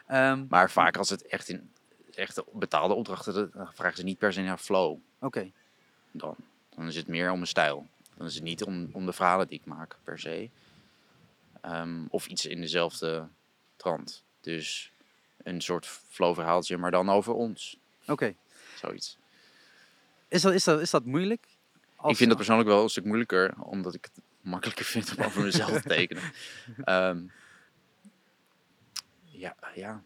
Ehm, 0.08 0.46
Maar 0.50 0.72
vaak 0.72 0.98
als 0.98 1.10
het 1.10 1.26
echt 1.28 1.50
in 1.50 1.72
echte 2.16 2.46
betaalde 2.54 2.94
opdrachten, 2.94 3.34
dan 3.54 3.70
vragen 3.74 3.98
ze 3.98 4.04
niet 4.04 4.18
per 4.18 4.34
se 4.34 4.42
naar 4.42 4.58
flow. 4.58 4.98
Oké, 5.20 5.52
Dan, 6.12 6.36
dan 6.76 6.88
is 6.88 6.96
het 6.96 7.08
meer 7.08 7.30
om 7.30 7.36
mijn 7.36 7.48
stijl. 7.48 7.88
Dan 8.16 8.28
is 8.28 8.34
het 8.36 8.44
niet 8.44 8.64
om, 8.64 8.90
om 8.92 9.06
de 9.06 9.14
verhalen 9.14 9.48
die 9.48 9.60
ik 9.60 9.66
maak 9.66 9.96
per 10.04 10.20
se. 10.20 10.50
Ehm, 11.62 12.06
of 12.10 12.28
iets 12.28 12.46
in 12.46 12.62
dezelfde 12.62 13.28
trant. 13.76 14.24
Dus 14.42 14.92
een 15.44 15.62
soort 15.62 15.86
flow 15.88 16.34
verhaaltje, 16.34 16.78
maar 16.78 16.92
dan 16.92 17.10
over 17.10 17.34
ons. 17.34 17.78
oké. 18.08 18.34
Zoiets. 18.76 19.18
Is, 20.28 20.42
dat, 20.42 20.54
is, 20.54 20.64
dat, 20.64 20.82
is 20.82 20.90
dat 20.90 21.06
moeilijk? 21.06 21.46
Als- 21.96 22.12
ik 22.12 22.18
vind 22.18 22.30
dat 22.30 22.38
persoonlijk 22.38 22.70
wel 22.70 22.84
een 22.84 22.90
stuk 22.90 23.06
moeilijker, 23.06 23.54
omdat 23.62 23.94
ik 23.94 24.06
het 24.14 24.24
makkelijker 24.42 24.86
vind 24.96 25.16
om 25.18 25.24
over 25.24 25.44
mezelf 25.44 25.82
te 25.82 25.88
tekenen. 25.88 26.24
Ehm, 26.84 27.20
ja, 29.24 29.56
ja. 29.76 30.02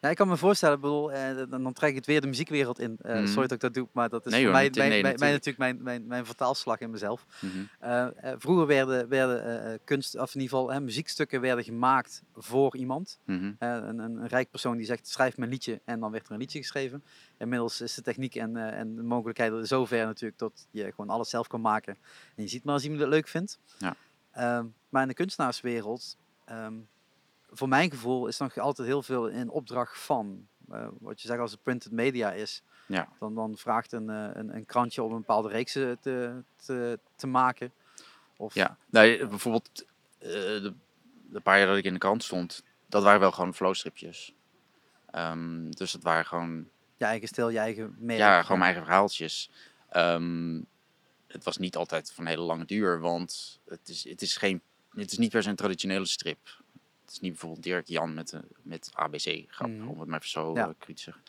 Ja, 0.00 0.08
ik 0.08 0.16
kan 0.16 0.28
me 0.28 0.36
voorstellen, 0.36 0.80
bedoel, 0.80 1.12
eh, 1.12 1.42
dan, 1.48 1.72
trek 1.72 1.90
ik 1.90 1.94
het 1.96 2.06
weer 2.06 2.20
de 2.20 2.26
muziekwereld 2.26 2.78
in. 2.78 2.96
Eh, 3.02 3.14
Mhm. 3.14 3.26
Sorry 3.26 3.42
dat 3.42 3.52
ik 3.52 3.60
dat 3.60 3.74
doe, 3.74 3.88
maar 3.92 4.08
dat 4.08 4.26
is 4.26 4.32
Nee 4.32 4.42
hoor, 4.42 4.52
mijn, 4.52 4.70
nee, 4.72 5.02
mijn, 5.02 5.18
mijn- 5.18 5.32
natuurlijk. 5.32 5.58
mijn, 5.58 5.82
mijn, 5.82 6.06
mijn 6.06 6.26
vertaalslag 6.26 6.78
in 6.80 6.90
mezelf. 6.90 7.26
Mhm. 7.40 7.52
Eh, 7.78 8.06
vroeger 8.38 8.66
werden, 8.66 9.08
werden 9.08 9.80
kunst, 9.84 10.14
of 10.18 10.34
in 10.34 10.40
ieder 10.40 10.58
geval 10.58 10.80
muziekstukken 10.80 11.40
werden 11.40 11.64
gemaakt 11.64 12.22
voor 12.34 12.76
iemand. 12.76 13.18
Mhm. 13.24 13.52
Een, 13.58 13.88
een, 13.88 13.98
een 13.98 14.26
rijk 14.26 14.50
persoon 14.50 14.76
die 14.76 14.86
zegt, 14.86 15.08
schrijf 15.08 15.36
me 15.36 15.44
een 15.44 15.50
liedje 15.50 15.80
en 15.84 16.00
dan 16.00 16.10
werd 16.10 16.26
er 16.26 16.32
een 16.32 16.38
liedje 16.38 16.58
geschreven. 16.58 17.04
Inmiddels 17.38 17.80
is 17.80 17.94
de 17.94 18.02
techniek 18.02 18.34
en, 18.34 18.56
en 18.56 18.94
de 18.96 19.02
mogelijkheden 19.02 19.58
er 19.58 19.66
zover 19.66 20.04
natuurlijk 20.06 20.38
dat 20.38 20.66
je 20.70 20.84
gewoon 20.94 21.10
alles 21.10 21.30
zelf 21.30 21.46
kan 21.46 21.60
maken. 21.60 21.96
En 22.36 22.42
je 22.42 22.48
ziet 22.48 22.64
maar 22.64 22.74
als 22.74 22.82
iemand 22.82 23.00
het 23.00 23.10
leuk 23.10 23.28
vindt. 23.28 23.58
Ja. 23.78 23.96
Ehm, 24.30 24.66
maar 24.88 25.02
in 25.02 25.08
de 25.08 25.14
kunstenaarswereld, 25.14 26.16
ehm, 26.44 26.74
voor 27.52 27.68
mijn 27.68 27.90
gevoel, 27.90 28.26
is 28.26 28.38
nog 28.38 28.58
altijd 28.58 28.88
heel 28.88 29.02
veel 29.02 29.28
in 29.28 29.48
opdracht 29.50 29.98
van. 30.00 30.46
Eh, 30.70 30.88
wat 31.00 31.20
je 31.20 31.28
zegt 31.28 31.40
als 31.40 31.50
het 31.50 31.62
printed 31.62 31.92
media 31.92 32.32
is, 32.32 32.62
Ja. 32.86 33.08
dan, 33.18 33.34
dan 33.34 33.56
vraagt 33.56 33.92
een, 33.92 34.10
eh, 34.10 34.28
een, 34.32 34.54
een 34.54 34.66
krantje 34.66 35.02
om 35.02 35.12
een 35.12 35.18
bepaalde 35.20 35.48
reeks 35.48 35.74
eh, 35.74 35.90
te, 36.00 36.42
te, 36.56 36.98
te 37.16 37.26
maken. 37.26 37.72
Of, 38.36 38.54
Ja, 38.54 38.76
nou, 38.90 39.26
bijvoorbeeld 39.26 39.84
de, 40.18 40.74
de 41.30 41.40
paar 41.40 41.58
jaar 41.58 41.66
dat 41.66 41.76
ik 41.76 41.84
in 41.84 41.92
de 41.92 41.98
krant 41.98 42.24
stond, 42.24 42.62
dat 42.86 43.02
waren 43.02 43.20
wel 43.20 43.32
gewoon 43.32 43.54
flowstripjes. 43.54 44.34
Ehm, 45.10 45.70
dus 45.70 45.92
dat 45.92 46.02
waren 46.02 46.26
gewoon, 46.26 46.68
je 46.96 47.04
eigen 47.04 47.28
stijl, 47.28 47.48
je 47.50 47.58
eigen 47.58 47.94
merk. 47.98 48.18
ja, 48.18 48.42
gewoon 48.42 48.58
mijn 48.58 48.70
eigen 48.70 48.82
verhaaltjes. 48.84 49.50
Ehm, 49.88 50.60
het 51.26 51.44
was 51.44 51.56
niet 51.56 51.76
altijd 51.76 52.12
van 52.12 52.26
hele 52.26 52.42
lange 52.42 52.64
duur, 52.64 53.00
want 53.00 53.60
het 53.66 53.88
is, 53.88 54.04
het 54.04 54.22
is, 54.22 54.36
geen, 54.36 54.60
het 54.90 55.12
is 55.12 55.18
niet 55.18 55.30
per 55.30 55.42
se 55.42 55.48
een 55.48 55.56
traditionele 55.56 56.06
strip. 56.06 56.59
Het 57.10 57.18
is 57.18 57.24
niet 57.24 57.30
bijvoorbeeld 57.38 57.62
Dirk 57.64 57.86
Jan 57.88 58.14
met, 58.14 58.28
de 58.28 58.40
met 58.62 58.90
ABC, 58.94 59.44
grap, 59.48 59.68
Mhm. 59.68 59.88
om 59.88 60.00
het 60.00 60.08
maar 60.08 60.24
zo 60.24 60.54
Ja. 60.54 60.68
eh, 60.68 60.74
cru 60.78 60.94
te 60.94 61.02
zeggen. 61.02 61.22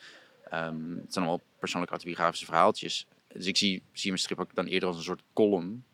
Ehm, 0.50 0.90
het 0.96 1.12
zijn 1.12 1.24
allemaal 1.24 1.40
persoonlijke 1.58 1.94
autobiografische 1.94 2.44
verhaaltjes. 2.46 3.06
Dus 3.32 3.46
ik 3.46 3.56
zie, 3.56 3.82
zie 3.92 4.08
mijn 4.10 4.22
strip 4.22 4.38
ook 4.40 4.54
dan 4.54 4.66
eerder 4.66 4.88
als 4.88 4.96
een 4.96 5.02
soort 5.02 5.22
column 5.32 5.84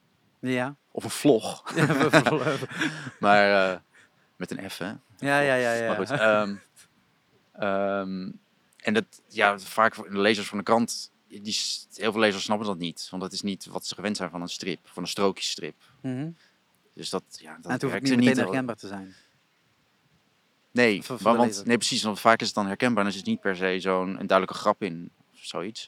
Ja. 0.41 0.77
of 0.91 1.05
een 1.05 1.11
vlog. 1.11 1.63
Maar 3.21 3.73
eh, 3.73 3.79
met 4.37 4.51
een 4.51 4.71
F, 4.71 4.79
hè? 4.79 4.87
ja, 5.19 5.41
ja, 5.41 5.55
ja, 5.55 5.73
ja. 5.73 5.87
Maar 5.87 5.97
goed. 6.07 6.11
ehm, 6.11 6.57
ehm, 7.53 8.31
en 8.77 8.95
dat, 8.95 9.23
ja, 9.29 9.59
vaak 9.59 9.95
de 9.95 10.19
lezers 10.19 10.49
van 10.49 10.59
de 10.59 10.65
krant, 10.65 11.13
die, 11.29 11.59
heel 11.95 12.13
veel 12.13 12.21
lezers 12.21 12.45
snappen 12.45 12.67
dat 12.67 12.79
niet. 12.79 13.07
Want 13.11 13.23
dat 13.23 13.33
is 13.33 13.43
niet 13.43 13.67
wat 13.67 13.87
ze 13.87 13.95
gewend 13.95 14.17
zijn 14.17 14.31
van 14.31 14.41
een 14.43 14.49
strip, 14.49 14.81
van 14.89 15.03
een 15.03 15.09
strookjesstrip. 15.09 15.77
Mhm. 16.03 16.31
Dus 16.95 17.11
dat, 17.11 17.23
ja, 17.41 17.55
dat 17.57 17.65
en 17.65 17.71
het 17.73 17.83
hoeft 17.83 17.95
niet 17.95 18.03
meteen 18.03 18.27
niet. 18.27 18.37
herkenbaar 18.37 18.77
te 18.77 18.87
zijn. 18.87 19.15
Nee, 20.71 21.03
want, 21.37 21.65
nee, 21.65 21.77
precies. 21.77 22.03
Want 22.03 22.21
vaak 22.21 22.41
is 22.41 22.47
het 22.47 22.55
dan 22.57 22.67
herkenbaar. 22.67 23.03
En 23.05 23.09
er 23.11 23.17
zit 23.17 23.25
niet 23.27 23.41
per 23.41 23.57
se 23.57 23.77
zo'n 23.81 24.09
een 24.21 24.27
duidelijke 24.27 24.55
grap 24.61 24.83
in 24.83 25.11
of 25.33 25.39
zoiets. 25.45 25.87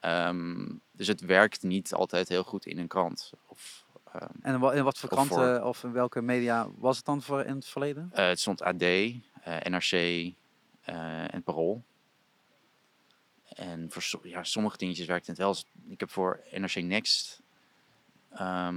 Ehm, 0.00 0.68
dus 0.92 1.06
het 1.06 1.20
werkt 1.20 1.62
niet 1.62 1.92
altijd 1.94 2.28
heel 2.28 2.42
goed 2.44 2.66
in 2.66 2.78
een 2.78 2.86
krant. 2.86 3.32
Of, 3.46 3.84
ehm, 4.12 4.26
En 4.42 4.54
in 4.54 4.60
wa- 4.60 4.72
in 4.72 4.84
wat 4.84 4.98
voor 4.98 5.10
Of 5.10 5.26
voor- 5.26 5.36
kranten 5.36 5.64
of 5.66 5.84
in 5.84 5.92
welke 5.92 6.22
media 6.22 6.68
was 6.76 6.96
het 6.96 7.06
dan 7.06 7.22
voor 7.22 7.42
in 7.44 7.54
het 7.54 7.66
verleden? 7.66 8.10
eh, 8.12 8.26
het 8.26 8.40
stond 8.40 8.62
AD, 8.62 8.82
eh, 8.82 9.12
NRC 9.62 9.92
eh, 9.92 11.34
en 11.34 11.42
Parool. 11.42 11.82
En 13.48 13.86
voor 13.90 14.02
so- 14.02 14.20
ja, 14.22 14.44
sommige 14.44 14.76
dingetjes 14.76 15.06
werkt 15.06 15.26
het 15.26 15.38
wel. 15.38 15.56
Ik 15.88 16.00
heb 16.00 16.10
voor 16.10 16.40
NRC 16.50 16.74
Next 16.82 17.40
eh, 18.30 18.68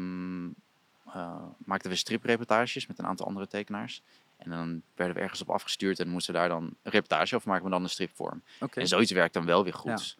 maakten 1.58 1.90
we 1.90 1.96
stripreportages 1.96 2.88
met 2.88 3.00
een 3.00 3.06
aantal 3.06 3.26
andere 3.26 3.48
tekenaars. 3.48 4.02
En 4.40 4.50
dan 4.50 4.82
werden 4.96 5.16
we 5.16 5.22
ergens 5.22 5.42
op 5.42 5.50
afgestuurd 5.50 6.00
en 6.00 6.10
moesten 6.10 6.34
daar 6.34 6.50
dan 6.50 6.64
een 6.64 6.92
reportage 6.92 7.36
over 7.36 7.48
maken, 7.48 7.64
maar 7.64 7.74
dan 7.74 7.84
een 7.84 7.90
stripvorm. 7.90 8.44
En 8.74 8.88
zoiets 8.88 9.12
werkt 9.12 9.34
dan 9.34 9.46
wel 9.46 9.64
weer 9.64 9.74
goed. 9.74 10.18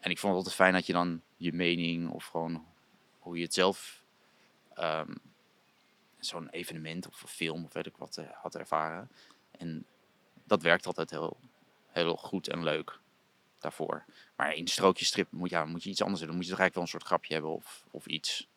En 0.00 0.10
ik 0.10 0.18
vond 0.18 0.34
het 0.34 0.36
altijd 0.36 0.54
fijn 0.54 0.72
dat 0.72 0.86
je 0.86 0.92
dan 0.92 1.22
je 1.36 1.52
mening 1.52 2.10
of 2.10 2.24
gewoon 2.24 2.66
hoe 3.18 3.36
je 3.36 3.42
het 3.42 3.54
zelf, 3.54 4.02
ehm, 4.74 5.14
zo'n 6.18 6.48
evenement 6.48 7.08
of 7.08 7.22
een 7.22 7.28
film 7.28 7.64
of 7.64 7.72
weet 7.72 7.86
ik 7.86 7.96
wat, 7.96 8.16
eh, 8.16 8.24
had 8.32 8.54
ervaren. 8.54 9.10
En 9.50 9.86
dat 10.44 10.62
werkt 10.62 10.86
altijd 10.86 11.10
heel, 11.10 11.36
heel 11.86 12.16
goed 12.16 12.48
en 12.48 12.62
leuk 12.62 12.98
daarvoor. 13.58 14.04
Maar 14.36 14.54
in 14.54 14.68
strookjesstrip 14.68 15.30
moet, 15.30 15.50
ja, 15.50 15.64
moet 15.64 15.82
je 15.82 15.90
iets 15.90 16.02
anders 16.02 16.18
doen. 16.20 16.28
Dan 16.28 16.36
moet 16.36 16.46
je 16.46 16.52
toch 16.52 16.60
eigenlijk 16.60 16.74
wel 16.74 16.82
een 16.82 17.06
soort 17.06 17.20
grapje 17.20 17.32
hebben 17.32 17.52
of, 17.52 17.84
of 17.90 18.06
iets. 18.06 18.48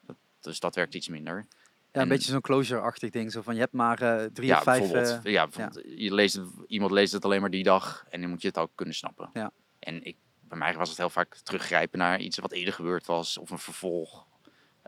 Dat, 0.00 0.16
dus 0.40 0.60
dat 0.60 0.74
werkt 0.74 0.94
iets 0.94 1.08
minder. 1.08 1.46
Ja, 1.94 2.00
een 2.00 2.08
en- 2.10 2.16
beetje 2.16 2.30
zo'n 2.32 2.40
closure-achtig 2.40 3.10
ding. 3.10 3.32
Zo 3.32 3.42
van, 3.42 3.54
je 3.54 3.60
hebt 3.60 3.72
maar 3.72 4.02
eh, 4.02 4.24
drie 4.32 4.48
ja, 4.48 4.56
of 4.56 4.62
vijf... 4.62 4.78
bijvoorbeeld, 4.78 5.24
eh, 5.24 5.32
ja, 5.32 5.46
bijvoorbeeld 5.46 5.98
Je 5.98 6.14
leest 6.14 6.34
het, 6.34 6.48
iemand 6.66 6.92
leest 6.92 7.12
het 7.12 7.24
alleen 7.24 7.40
maar 7.40 7.50
die 7.50 7.62
dag 7.62 8.04
en 8.10 8.20
dan 8.20 8.30
moet 8.30 8.42
je 8.42 8.48
het 8.48 8.58
ook 8.58 8.70
kunnen 8.74 8.94
snappen. 8.94 9.30
Ja. 9.32 9.50
En 9.78 10.04
ik, 10.04 10.16
bij 10.40 10.58
mij 10.58 10.74
was 10.74 10.88
het 10.88 10.98
heel 10.98 11.10
vaak 11.10 11.36
teruggrijpen 11.36 11.98
naar 11.98 12.20
iets 12.20 12.38
wat 12.38 12.52
eerder 12.52 12.74
gebeurd 12.74 13.06
was 13.06 13.38
of 13.38 13.50
een 13.50 13.58
vervolg. 13.58 14.26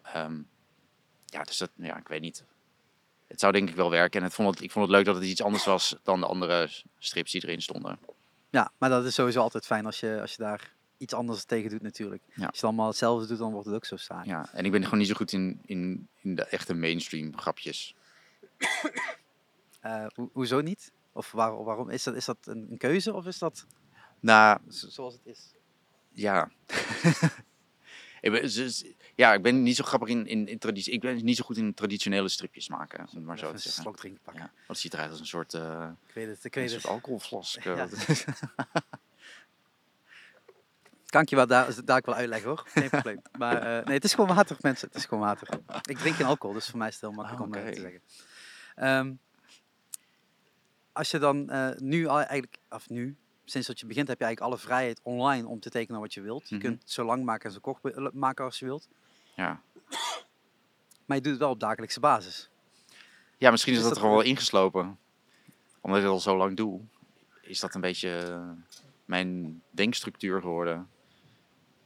Ehm, 0.02 0.40
ja, 1.24 1.42
dus 1.42 1.58
dat, 1.58 1.70
ja, 1.76 1.96
ik 1.96 2.08
weet 2.08 2.20
niet. 2.20 2.44
Het 3.26 3.40
zou 3.40 3.52
denk 3.52 3.68
ik 3.68 3.74
wel 3.74 3.90
werken 3.90 4.20
en 4.20 4.26
het 4.26 4.34
vond 4.34 4.54
het, 4.54 4.62
ik 4.62 4.70
vond 4.70 4.86
het 4.86 4.94
leuk 4.94 5.04
dat 5.04 5.14
het 5.14 5.24
iets 5.24 5.42
anders 5.42 5.64
was 5.64 5.96
dan 6.02 6.20
de 6.20 6.26
andere 6.26 6.68
strips 6.98 7.32
die 7.32 7.44
erin 7.44 7.62
stonden. 7.62 7.98
ja, 8.50 8.72
maar 8.78 8.88
dat 8.90 9.04
is 9.04 9.14
sowieso 9.14 9.40
altijd 9.40 9.66
fijn 9.66 9.86
als 9.86 10.00
je, 10.00 10.20
als 10.20 10.30
je 10.34 10.42
daar 10.42 10.74
iets 10.98 11.14
anders 11.14 11.44
tegen 11.44 11.70
doet 11.70 11.82
natuurlijk. 11.82 12.22
Ja. 12.26 12.32
Als 12.32 12.40
je 12.42 12.46
het 12.46 12.62
allemaal 12.64 12.86
hetzelfde 12.86 13.26
doet, 13.26 13.38
dan 13.38 13.52
wordt 13.52 13.66
het 13.66 13.76
ook 13.76 13.84
zo 13.84 13.96
saai. 13.96 14.28
Ja, 14.28 14.48
en 14.52 14.64
ik 14.64 14.70
ben 14.70 14.84
gewoon 14.84 14.98
niet 14.98 15.08
zo 15.08 15.14
goed 15.14 15.32
in, 15.32 15.60
in, 15.64 16.08
in 16.20 16.34
de 16.34 16.44
echte 16.44 16.74
mainstream 16.74 17.38
grapjes. 17.38 17.94
Eh, 19.80 20.06
ho- 20.14 20.30
hoezo 20.32 20.60
niet? 20.60 20.92
Of 21.12 21.32
waar, 21.32 21.64
waarom? 21.64 21.90
Is 21.90 22.02
dat, 22.02 22.14
is 22.14 22.24
dat 22.24 22.36
een, 22.44 22.66
een 22.70 22.78
keuze 22.78 23.14
of 23.14 23.26
is 23.26 23.38
dat 23.38 23.66
Nou, 24.20 24.60
zo- 24.70 24.88
zoals 24.88 25.14
het 25.14 25.26
is? 25.26 25.52
ja. 26.12 26.50
ik 28.20 28.30
ben, 28.30 28.42
dus, 28.42 28.84
ja, 29.14 29.34
ik 29.34 29.42
ben 29.42 29.62
niet 29.62 29.76
zo 29.76 29.84
grappig 29.84 30.08
in, 30.08 30.26
in, 30.26 30.48
in 30.48 30.58
traditie. 30.58 30.92
Ik 30.92 31.00
ben 31.00 31.24
niet 31.24 31.36
zo 31.36 31.44
goed 31.44 31.56
in 31.56 31.74
traditionele 31.74 32.28
stripjes 32.28 32.68
maken, 32.68 32.98
om 33.00 33.06
het 33.14 33.24
maar 33.24 33.38
zo 33.38 33.52
te 33.52 33.58
zeggen. 33.58 33.82
slok 33.82 33.96
drinken 33.96 34.20
pakken. 34.22 34.50
Ja, 34.68 34.74
ziet 34.74 34.94
eruit 34.94 35.10
als 35.10 35.20
een 35.20 35.26
soort, 35.26 35.54
eh 35.54 35.88
Ik 36.06 36.14
weet 36.14 36.26
het, 36.28 36.44
ik 36.44 36.54
een 36.56 36.62
weet 36.62 36.70
soort 36.70 36.82
het. 36.82 36.90
alcoholflask. 36.92 37.62
Ja. 37.64 37.88
eh. 41.06 41.12
Kan 41.12 41.22
ik 41.22 41.28
je 41.28 41.36
wel 41.36 41.46
daar, 41.46 41.84
daar 41.84 41.98
ik 41.98 42.04
wel 42.04 42.14
uitleggen 42.14 42.48
hoor, 42.48 42.62
geen 42.66 42.88
probleem. 42.90 43.20
Maar 43.38 43.62
eh, 43.78 43.84
nee, 43.84 43.94
het 43.94 44.04
is 44.04 44.14
gewoon 44.14 44.34
water 44.34 44.56
mensen, 44.60 44.88
het 44.88 44.96
is 44.96 45.04
gewoon 45.04 45.24
water. 45.24 45.48
Ik 45.82 45.98
drink 45.98 46.16
geen 46.16 46.26
alcohol, 46.26 46.54
dus 46.54 46.68
voor 46.68 46.78
mij 46.78 46.88
is 46.88 46.94
het 46.94 47.02
heel 47.02 47.12
makkelijk 47.12 47.42
om 47.44 47.54
eh, 47.54 47.60
oké. 47.62 47.72
te 47.72 47.80
zeggen. 47.80 48.00
Ehm, 48.74 49.12
als 50.92 51.10
je 51.10 51.18
dan 51.18 51.50
eh, 51.50 51.68
nu 51.76 52.06
al 52.06 52.16
eigenlijk, 52.18 52.56
of 52.70 52.88
nu, 52.88 53.16
sinds 53.44 53.66
dat 53.66 53.80
je 53.80 53.86
begint 53.86 54.08
heb 54.08 54.18
je 54.18 54.24
eigenlijk 54.24 54.52
alle 54.54 54.64
vrijheid 54.66 55.00
online 55.02 55.46
om 55.48 55.60
te 55.60 55.70
tekenen 55.70 56.00
wat 56.00 56.14
je 56.14 56.20
wilt. 56.20 56.48
Je 56.48 56.54
Mhm. 56.54 56.64
kunt 56.64 56.82
het 56.82 56.90
zo 56.90 57.04
lang 57.04 57.24
maken 57.24 57.46
en 57.46 57.52
zo 57.52 57.60
kort 57.60 58.14
maken 58.14 58.44
als 58.44 58.58
je 58.58 58.64
wilt. 58.64 58.88
ja. 59.34 59.60
Maar 61.06 61.16
je 61.16 61.22
doet 61.22 61.32
het 61.32 61.40
wel 61.42 61.50
op 61.50 61.60
dagelijkse 61.60 62.00
basis. 62.00 62.50
ja, 63.38 63.50
misschien 63.50 63.72
is 63.72 63.78
Is 63.78 63.84
dat 63.84 63.94
dat 63.94 64.02
er 64.02 64.08
gewoon 64.08 64.22
wel 64.22 64.32
ingeslopen. 64.32 64.98
Omdat 65.80 65.98
ik 65.98 66.04
het 66.04 66.12
al 66.14 66.20
zo 66.20 66.36
lang 66.36 66.56
doe, 66.56 66.80
is 67.40 67.60
dat 67.60 67.74
een 67.74 67.80
beetje 67.80 68.18
eh, 68.18 68.50
mijn 69.04 69.62
denkstructuur 69.70 70.40
geworden. 70.40 70.88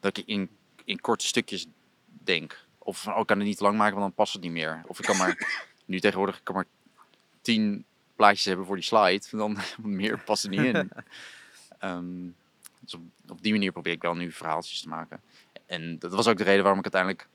Dat 0.00 0.16
ik 0.16 0.26
in, 0.26 0.50
in 0.84 1.00
korte 1.00 1.26
stukjes 1.26 1.66
denk. 2.06 2.66
Of 2.78 3.02
van, 3.02 3.14
oh, 3.14 3.20
ik 3.20 3.26
kan 3.26 3.38
het 3.38 3.46
niet 3.46 3.60
lang 3.60 3.76
maken, 3.76 3.94
want 3.94 4.06
dan 4.06 4.14
past 4.14 4.32
het 4.32 4.42
niet 4.42 4.52
meer. 4.52 4.82
Of 4.86 4.98
ik 4.98 5.04
kan 5.04 5.16
maar, 5.16 5.62
nu 5.84 6.00
tegenwoordig, 6.00 6.38
ik 6.38 6.44
kan 6.44 6.54
maar 6.54 6.66
tien 7.40 7.84
plaatjes 8.16 8.44
hebben 8.44 8.66
voor 8.66 8.76
die 8.76 8.84
slide. 8.84 9.26
Dan 9.36 9.58
meer 9.76 10.18
past 10.18 10.44
er 10.44 10.50
niet 10.50 10.60
in. 10.60 10.90
Ehm, 11.78 12.28
dus 12.80 12.94
op, 12.94 13.00
op 13.28 13.42
die 13.42 13.52
manier 13.52 13.72
probeer 13.72 13.92
ik 13.92 14.02
wel 14.02 14.14
nu 14.14 14.32
verhaaltjes 14.32 14.80
te 14.80 14.88
maken. 14.88 15.20
En 15.66 15.98
dat 15.98 16.12
was 16.12 16.26
ook 16.26 16.36
de 16.36 16.44
reden 16.44 16.62
waarom 16.62 16.84
ik 16.84 16.94
uiteindelijk 16.94 17.28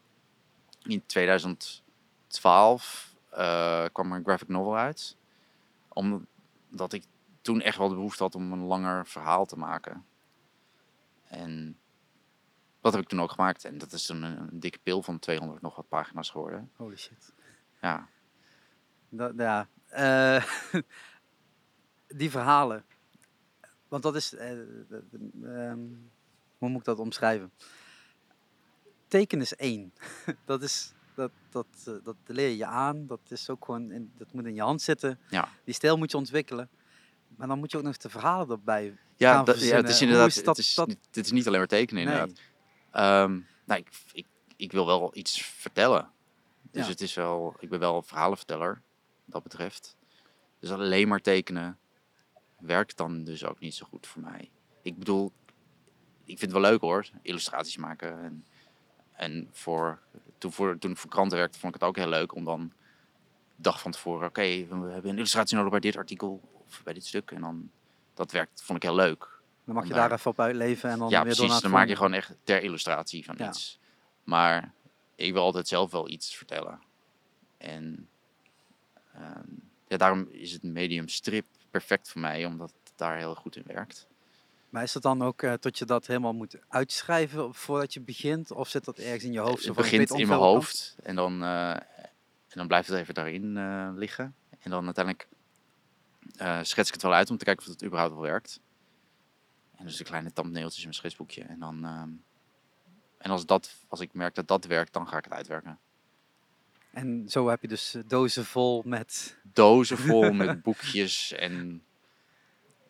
in 0.83 1.03
2012 1.05 3.13
eh, 3.29 3.85
kwam 3.91 4.11
er 4.11 4.17
een 4.17 4.23
graphic 4.23 4.47
novel 4.47 4.77
uit. 4.77 5.15
Omdat 5.87 6.93
ik 6.93 7.03
toen 7.41 7.61
echt 7.61 7.77
wel 7.77 7.89
de 7.89 7.95
behoefte 7.95 8.23
had 8.23 8.35
om 8.35 8.51
een 8.51 8.63
langer 8.63 9.07
verhaal 9.07 9.45
te 9.45 9.57
maken. 9.57 10.05
En 11.27 11.77
dat 12.85 12.93
heb 12.93 13.03
ik 13.03 13.07
toen 13.09 13.21
ook 13.21 13.31
gemaakt. 13.31 13.65
En 13.65 13.77
dat 13.77 13.91
is 13.91 14.09
een, 14.09 14.23
een 14.23 14.59
dikke 14.59 14.79
pil 14.83 15.03
van 15.03 15.19
200 15.19 15.61
nog 15.61 15.75
wat 15.75 15.87
pagina's 15.87 16.29
geworden. 16.29 16.71
Holy 16.75 16.95
shit. 16.97 17.33
Ja, 17.81 18.07
Dat, 19.09 19.33
ja, 19.37 19.67
eh, 19.87 20.43
die 22.19 22.29
verhalen. 22.29 22.83
Want 23.87 24.03
dat 24.03 24.15
is. 24.15 24.33
eh, 24.35 24.51
ehm, 25.43 25.79
hoe 26.57 26.69
moet 26.69 26.79
ik 26.79 26.83
dat 26.85 26.99
omschrijven? 26.99 27.51
Teken 29.07 29.41
is 29.41 29.55
één. 29.55 29.93
dat 30.45 30.63
is. 30.63 30.93
Dat, 31.15 31.31
dat, 31.49 31.67
eh, 31.85 31.93
dat 32.03 32.15
leer 32.25 32.49
je 32.49 32.57
je 32.57 32.65
aan. 32.65 33.07
Dat 33.07 33.19
is 33.27 33.49
ook 33.49 33.65
gewoon. 33.65 33.91
In, 33.91 34.11
dat 34.17 34.33
moet 34.33 34.45
in 34.45 34.55
je 34.55 34.61
hand 34.61 34.81
zitten. 34.81 35.19
ja. 35.29 35.47
Die 35.63 35.73
stijl 35.73 35.97
moet 35.97 36.11
je 36.11 36.17
ontwikkelen. 36.17 36.69
Maar 37.35 37.47
dan 37.47 37.59
moet 37.59 37.71
je 37.71 37.77
ook 37.77 37.83
nog 37.83 37.97
de 37.97 38.09
verhalen 38.09 38.49
erbij. 38.49 38.97
Ja, 39.15 39.33
gaan 39.33 39.45
dat, 39.45 39.55
ja, 39.55 39.61
het 39.61 39.69
verzinnen. 39.85 39.91
is 39.91 40.01
inderdaad. 40.01 40.27
is 40.27 40.35
dat- 40.43 40.45
het, 40.57 40.65
is, 40.65 40.73
dat- 40.73 40.87
niet- 40.87 41.07
dit 41.11 41.25
is 41.25 41.31
niet 41.31 41.47
alleen 41.47 41.59
maar 41.59 41.67
tekenen, 41.67 42.05
Nee. 42.05 42.33
Ehm, 42.95 43.39
nou, 43.65 43.79
ik, 43.79 43.89
ik, 44.13 44.25
ik 44.55 44.71
wil 44.71 44.85
wel 44.85 45.11
iets 45.17 45.41
vertellen. 45.41 46.11
Dus 46.61 46.83
Ja. 46.83 46.91
het 46.91 47.01
is 47.01 47.13
wel, 47.13 47.55
ik 47.59 47.69
ben 47.69 47.79
wel 47.79 47.95
een 47.95 48.03
verhalenverteller, 48.03 48.81
wat 49.25 49.33
dat 49.33 49.43
betreft. 49.43 49.97
Dus 50.59 50.71
alleen 50.71 51.07
maar 51.07 51.21
tekenen 51.21 51.77
werkt 52.59 52.97
dan 52.97 53.23
dus 53.23 53.45
ook 53.45 53.59
niet 53.59 53.75
zo 53.75 53.85
goed 53.89 54.07
voor 54.07 54.21
mij. 54.21 54.51
Ik 54.81 54.97
bedoel, 54.97 55.31
ik 56.23 56.39
vind 56.39 56.51
het 56.51 56.61
wel 56.61 56.71
leuk 56.71 56.81
hoor, 56.81 57.09
illustraties 57.21 57.77
maken. 57.77 58.23
En, 58.23 58.45
en 59.11 59.49
voor, 59.51 59.99
toen, 60.37 60.51
voor, 60.51 60.77
toen 60.77 60.91
ik 60.91 60.97
voor 60.97 61.09
kranten 61.09 61.37
werkte, 61.37 61.59
vond 61.59 61.75
ik 61.75 61.81
het 61.81 61.89
ook 61.89 61.95
heel 61.95 62.09
leuk 62.09 62.35
om 62.35 62.43
dan 62.43 62.73
de 63.55 63.61
dag 63.61 63.81
van 63.81 63.91
tevoren, 63.91 64.27
oké, 64.27 64.41
we 64.41 64.91
hebben 64.91 65.11
een 65.11 65.17
illustratie 65.17 65.55
nodig 65.55 65.71
bij 65.71 65.79
dit 65.79 65.97
artikel 65.97 66.41
of 66.67 66.83
bij 66.83 66.93
dit 66.93 67.05
stuk. 67.05 67.31
En 67.31 67.41
dan, 67.41 67.71
dat 68.13 68.31
werkt, 68.31 68.61
vond 68.61 68.77
ik 68.83 68.89
heel 68.89 68.95
leuk. 68.95 69.34
Dan 69.65 69.75
mag 69.75 69.83
je 69.87 69.93
daar 69.93 70.09
daar- 70.09 70.17
even 70.17 70.31
op 70.31 70.39
uitleven. 70.39 70.89
En 70.89 70.99
dan 70.99 71.09
ja, 71.09 71.23
weer 71.23 71.35
door 71.35 71.61
Dan 71.61 71.71
maak 71.71 71.87
je 71.87 71.95
gewoon 71.95 72.13
echt 72.13 72.33
ter 72.43 72.63
illustratie 72.63 73.25
van 73.25 73.35
Ja. 73.37 73.47
iets. 73.49 73.79
Maar 74.23 74.71
ik 75.15 75.33
wil 75.33 75.41
altijd 75.41 75.67
zelf 75.67 75.91
wel 75.91 76.09
iets 76.09 76.35
vertellen. 76.35 76.79
En 77.57 78.09
ehm, 79.13 79.49
ja, 79.87 79.97
daarom 79.97 80.27
is 80.31 80.51
het 80.51 80.63
medium 80.63 81.07
strip 81.07 81.45
perfect 81.71 82.09
voor 82.09 82.21
mij, 82.21 82.45
omdat 82.45 82.73
het 82.83 82.93
daar 82.95 83.17
heel 83.17 83.35
goed 83.35 83.55
in 83.55 83.63
werkt. 83.65 84.07
Maar 84.69 84.83
is 84.83 84.93
het 84.93 85.03
dan 85.03 85.21
ook 85.23 85.41
eh, 85.41 85.53
tot 85.53 85.77
je 85.77 85.85
dat 85.85 86.07
helemaal 86.07 86.33
moet 86.33 86.57
uitschrijven 86.67 87.53
voordat 87.53 87.93
je 87.93 87.99
begint? 87.99 88.51
Of 88.51 88.69
zit 88.69 88.85
dat 88.85 88.97
ergens 88.97 89.23
in 89.23 89.31
je 89.31 89.39
hoofd? 89.39 89.65
het 89.65 89.75
begint 89.75 90.09
in 90.09 90.27
mijn 90.27 90.39
hoofd 90.39 90.95
en 91.03 91.15
dan, 91.15 91.43
eh, 91.43 91.69
en 91.69 92.53
dan 92.53 92.67
blijft 92.67 92.87
het 92.87 92.97
even 92.97 93.13
daarin 93.13 93.57
eh, 93.57 93.89
liggen. 93.95 94.35
En 94.59 94.69
dan 94.71 94.85
uiteindelijk 94.85 95.27
schets 96.61 96.87
ik 96.87 96.93
het 96.93 97.01
wel 97.03 97.13
uit 97.13 97.29
om 97.29 97.37
te 97.37 97.45
kijken 97.45 97.65
of 97.65 97.71
het 97.71 97.83
überhaupt 97.83 98.13
wel 98.13 98.21
werkt. 98.23 98.59
En 99.77 99.85
dus 99.85 99.97
de 99.97 100.03
kleine 100.03 100.33
thumbnailtjes 100.33 100.77
in 100.77 100.83
mijn 100.83 100.93
schetsboekje. 100.93 101.43
En 101.43 101.59
dan, 101.59 101.85
ehm, 101.85 102.09
en 103.17 103.31
als, 103.31 103.45
dat, 103.45 103.75
als 103.87 103.99
ik 103.99 104.13
merk 104.13 104.35
dat 104.35 104.47
dat 104.47 104.65
werkt, 104.65 104.93
dan 104.93 105.07
ga 105.07 105.17
ik 105.17 105.23
het 105.23 105.33
uitwerken. 105.33 105.79
En 106.91 107.29
zo 107.29 107.47
heb 107.47 107.61
je 107.61 107.67
dus 107.67 107.93
eh, 107.93 108.01
dozen 108.07 108.45
vol 108.45 108.81
met 108.85 109.37
dozen 109.43 109.97
vol 109.97 110.31
met 110.43 110.61
boekjes 110.61 111.31
en, 111.31 111.83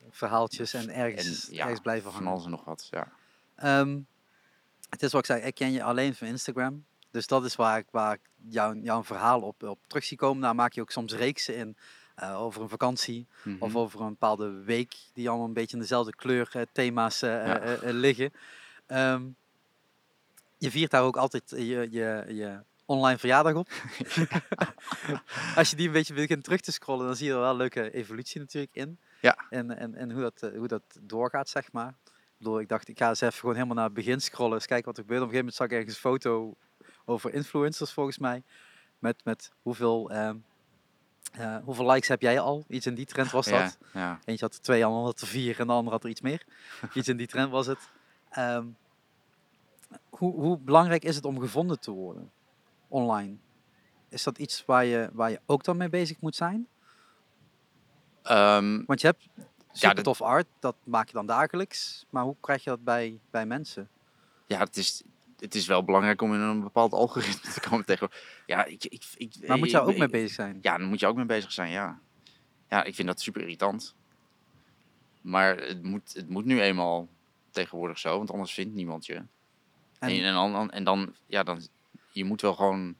verhaaltjes 0.09 0.73
en 0.73 0.89
ergens, 0.89 1.47
en 1.47 1.55
ja, 1.55 1.61
ergens 1.61 1.81
blijven 1.81 2.03
van 2.03 2.13
hangen. 2.13 2.31
alles 2.31 2.45
en 2.45 2.51
nog 2.51 2.63
wat. 2.65 2.87
Ja. 2.91 3.11
Ehm, 3.55 3.99
het 4.89 5.03
is 5.03 5.11
wat 5.11 5.21
ik 5.21 5.25
zei, 5.25 5.41
ik 5.41 5.55
ken 5.55 5.71
je 5.71 5.83
alleen 5.83 6.15
van 6.15 6.27
Instagram. 6.27 6.85
Dus 7.11 7.27
dat 7.27 7.45
is 7.45 7.55
waar 7.55 7.77
ik, 7.77 7.87
waar 7.91 8.13
ik 8.13 8.29
jouw, 8.49 8.73
jouw 8.73 9.03
verhaal 9.03 9.41
op, 9.41 9.63
op 9.63 9.79
terug 9.87 10.03
zie 10.03 10.17
komen. 10.17 10.41
Daar 10.41 10.55
maak 10.55 10.73
je 10.73 10.81
ook 10.81 10.91
soms 10.91 11.13
reeksen 11.13 11.55
in 11.55 11.77
eh, 12.15 12.41
over 12.41 12.61
een 12.61 12.69
vakantie 12.69 13.27
of 13.59 13.69
Mhm. 13.69 13.77
over 13.77 14.01
een 14.01 14.09
bepaalde 14.09 14.49
week 14.63 14.95
die 15.13 15.29
allemaal 15.29 15.47
een 15.47 15.53
beetje 15.53 15.75
in 15.75 15.81
dezelfde 15.81 16.15
kleur 16.15 16.49
eh, 16.51 16.61
thema's 16.71 17.21
eh, 17.21 17.29
Ja. 17.45 17.77
liggen. 17.81 18.31
Ehm, 18.85 19.23
je 20.57 20.71
viert 20.71 20.91
daar 20.91 21.03
ook 21.03 21.17
altijd 21.17 21.49
je, 21.49 21.87
je, 21.91 22.25
je 22.27 22.59
online 22.85 23.17
verjaardag 23.17 23.53
op. 23.53 23.69
Als 25.55 25.69
je 25.69 25.75
die 25.75 25.87
een 25.87 25.93
beetje 25.93 26.13
begint 26.13 26.43
terug 26.43 26.59
te 26.61 26.71
scrollen, 26.71 27.05
dan 27.05 27.15
zie 27.15 27.27
je 27.27 27.33
er 27.33 27.39
wel 27.39 27.49
een 27.49 27.55
leuke 27.55 27.91
evolutie 27.93 28.39
natuurlijk 28.39 28.75
in. 28.75 28.99
Ja. 29.21 29.37
En, 29.49 29.77
en, 29.77 29.95
en 29.95 30.11
hoe, 30.11 30.21
dat, 30.21 30.51
hoe 30.55 30.67
dat 30.67 30.81
doorgaat, 31.01 31.49
zeg 31.49 31.71
maar. 31.71 31.93
Ik 32.07 32.11
bedoel, 32.37 32.59
ik 32.59 32.67
dacht, 32.69 32.87
ik 32.87 32.97
ga 32.97 33.09
eens 33.09 33.21
even 33.21 33.39
gewoon 33.39 33.55
helemaal 33.55 33.75
naar 33.75 33.85
het 33.85 33.93
begin 33.93 34.21
scrollen, 34.21 34.53
eens 34.53 34.65
kijken 34.65 34.85
wat 34.85 34.97
er 34.97 35.01
gebeurt. 35.03 35.21
Op 35.21 35.27
een 35.27 35.33
gegeven 35.33 35.53
moment 35.55 35.55
zag 35.55 35.67
ik 35.67 35.73
ergens 35.73 35.95
een 36.03 36.11
foto 36.11 36.55
over 37.05 37.33
influencers, 37.33 37.91
volgens 37.91 38.17
mij. 38.17 38.43
Met, 38.99 39.21
met 39.23 39.51
hoeveel, 39.61 40.09
ehm, 40.11 40.35
eh, 41.37 41.57
hoeveel 41.63 41.91
likes 41.91 42.07
heb 42.07 42.21
jij 42.21 42.39
al? 42.39 42.65
Iets 42.67 42.85
in 42.85 42.95
die 42.95 43.05
trend 43.05 43.31
was 43.31 43.45
ja, 43.45 43.63
dat. 43.63 43.77
ja. 43.93 44.19
Eentje 44.25 44.45
had 44.45 44.53
er 44.55 44.61
twee, 44.61 44.79
de 44.79 44.85
ander 44.85 45.03
had 45.03 45.21
er 45.21 45.27
vier 45.27 45.59
en 45.59 45.67
de 45.67 45.73
ander 45.73 45.93
had 45.93 46.03
er 46.03 46.09
iets 46.09 46.21
meer. 46.21 46.45
iets 46.93 47.07
in 47.07 47.17
die 47.17 47.27
trend 47.27 47.51
was 47.51 47.67
het. 47.67 47.79
Ehm, 48.29 48.65
hoe, 50.09 50.33
hoe 50.33 50.57
belangrijk 50.57 51.03
is 51.03 51.15
het 51.15 51.25
om 51.25 51.39
gevonden 51.39 51.79
te 51.79 51.91
worden 51.91 52.31
online? 52.87 53.35
Is 54.09 54.23
dat 54.23 54.37
iets 54.37 54.65
waar 54.65 54.85
je, 54.85 55.09
waar 55.13 55.29
je 55.31 55.39
ook 55.45 55.63
dan 55.63 55.77
mee 55.77 55.89
bezig 55.89 56.19
moet 56.21 56.35
zijn? 56.35 56.67
Ehm, 58.23 58.83
Want 58.85 59.01
je 59.01 59.07
hebt 59.07 59.27
super 59.71 59.95
dat- 59.95 60.03
tof 60.03 60.21
art, 60.21 60.47
dat 60.59 60.75
maak 60.83 61.07
je 61.07 61.13
dan 61.13 61.25
dagelijks. 61.25 62.05
Maar 62.09 62.23
hoe 62.23 62.35
krijg 62.41 62.63
je 62.63 62.69
dat 62.69 62.83
bij, 62.83 63.19
bij 63.29 63.45
mensen? 63.45 63.89
ja, 64.47 64.59
het 64.59 64.77
is, 64.77 65.03
het 65.39 65.55
is 65.55 65.67
wel 65.67 65.83
belangrijk 65.83 66.21
om 66.21 66.33
in 66.33 66.39
een 66.39 66.61
bepaald 66.61 66.93
algoritme 66.93 67.51
te 67.51 67.59
komen 67.69 67.85
tegen. 67.85 68.09
Ja, 68.45 68.65
ik, 68.65 68.85
ik, 68.85 69.03
ik, 69.17 69.47
Maar 69.47 69.57
moet 69.57 69.71
je 69.71 69.79
ook 69.79 69.97
mee 69.97 70.09
bezig 70.09 70.31
zijn? 70.31 70.57
Ja, 70.61 70.77
daar 70.77 70.87
moet 70.87 70.99
je 70.99 71.07
ook 71.07 71.15
mee 71.15 71.25
bezig 71.25 71.51
zijn, 71.51 71.71
ja. 71.71 71.99
Ja, 72.69 72.83
ik 72.83 72.95
vind 72.95 73.07
dat 73.07 73.21
super 73.21 73.41
irritant. 73.41 73.95
Maar 75.21 75.57
het 75.57 75.83
moet, 75.83 76.13
het 76.13 76.29
moet 76.29 76.45
nu 76.45 76.61
eenmaal 76.61 77.07
tegenwoordig 77.51 77.99
zo, 77.99 78.17
want 78.17 78.31
anders 78.31 78.53
vindt 78.53 78.73
niemand 78.73 79.05
je. 79.05 79.13
En, 79.15 79.29
En- 79.99 80.23
en, 80.23 80.33
dan, 80.33 80.71
en 80.71 80.83
dan, 80.83 81.13
ja, 81.27 81.43
dan, 81.43 81.61
je 82.11 82.23
moet 82.23 82.41
wel 82.41 82.53
gewoon 82.53 82.95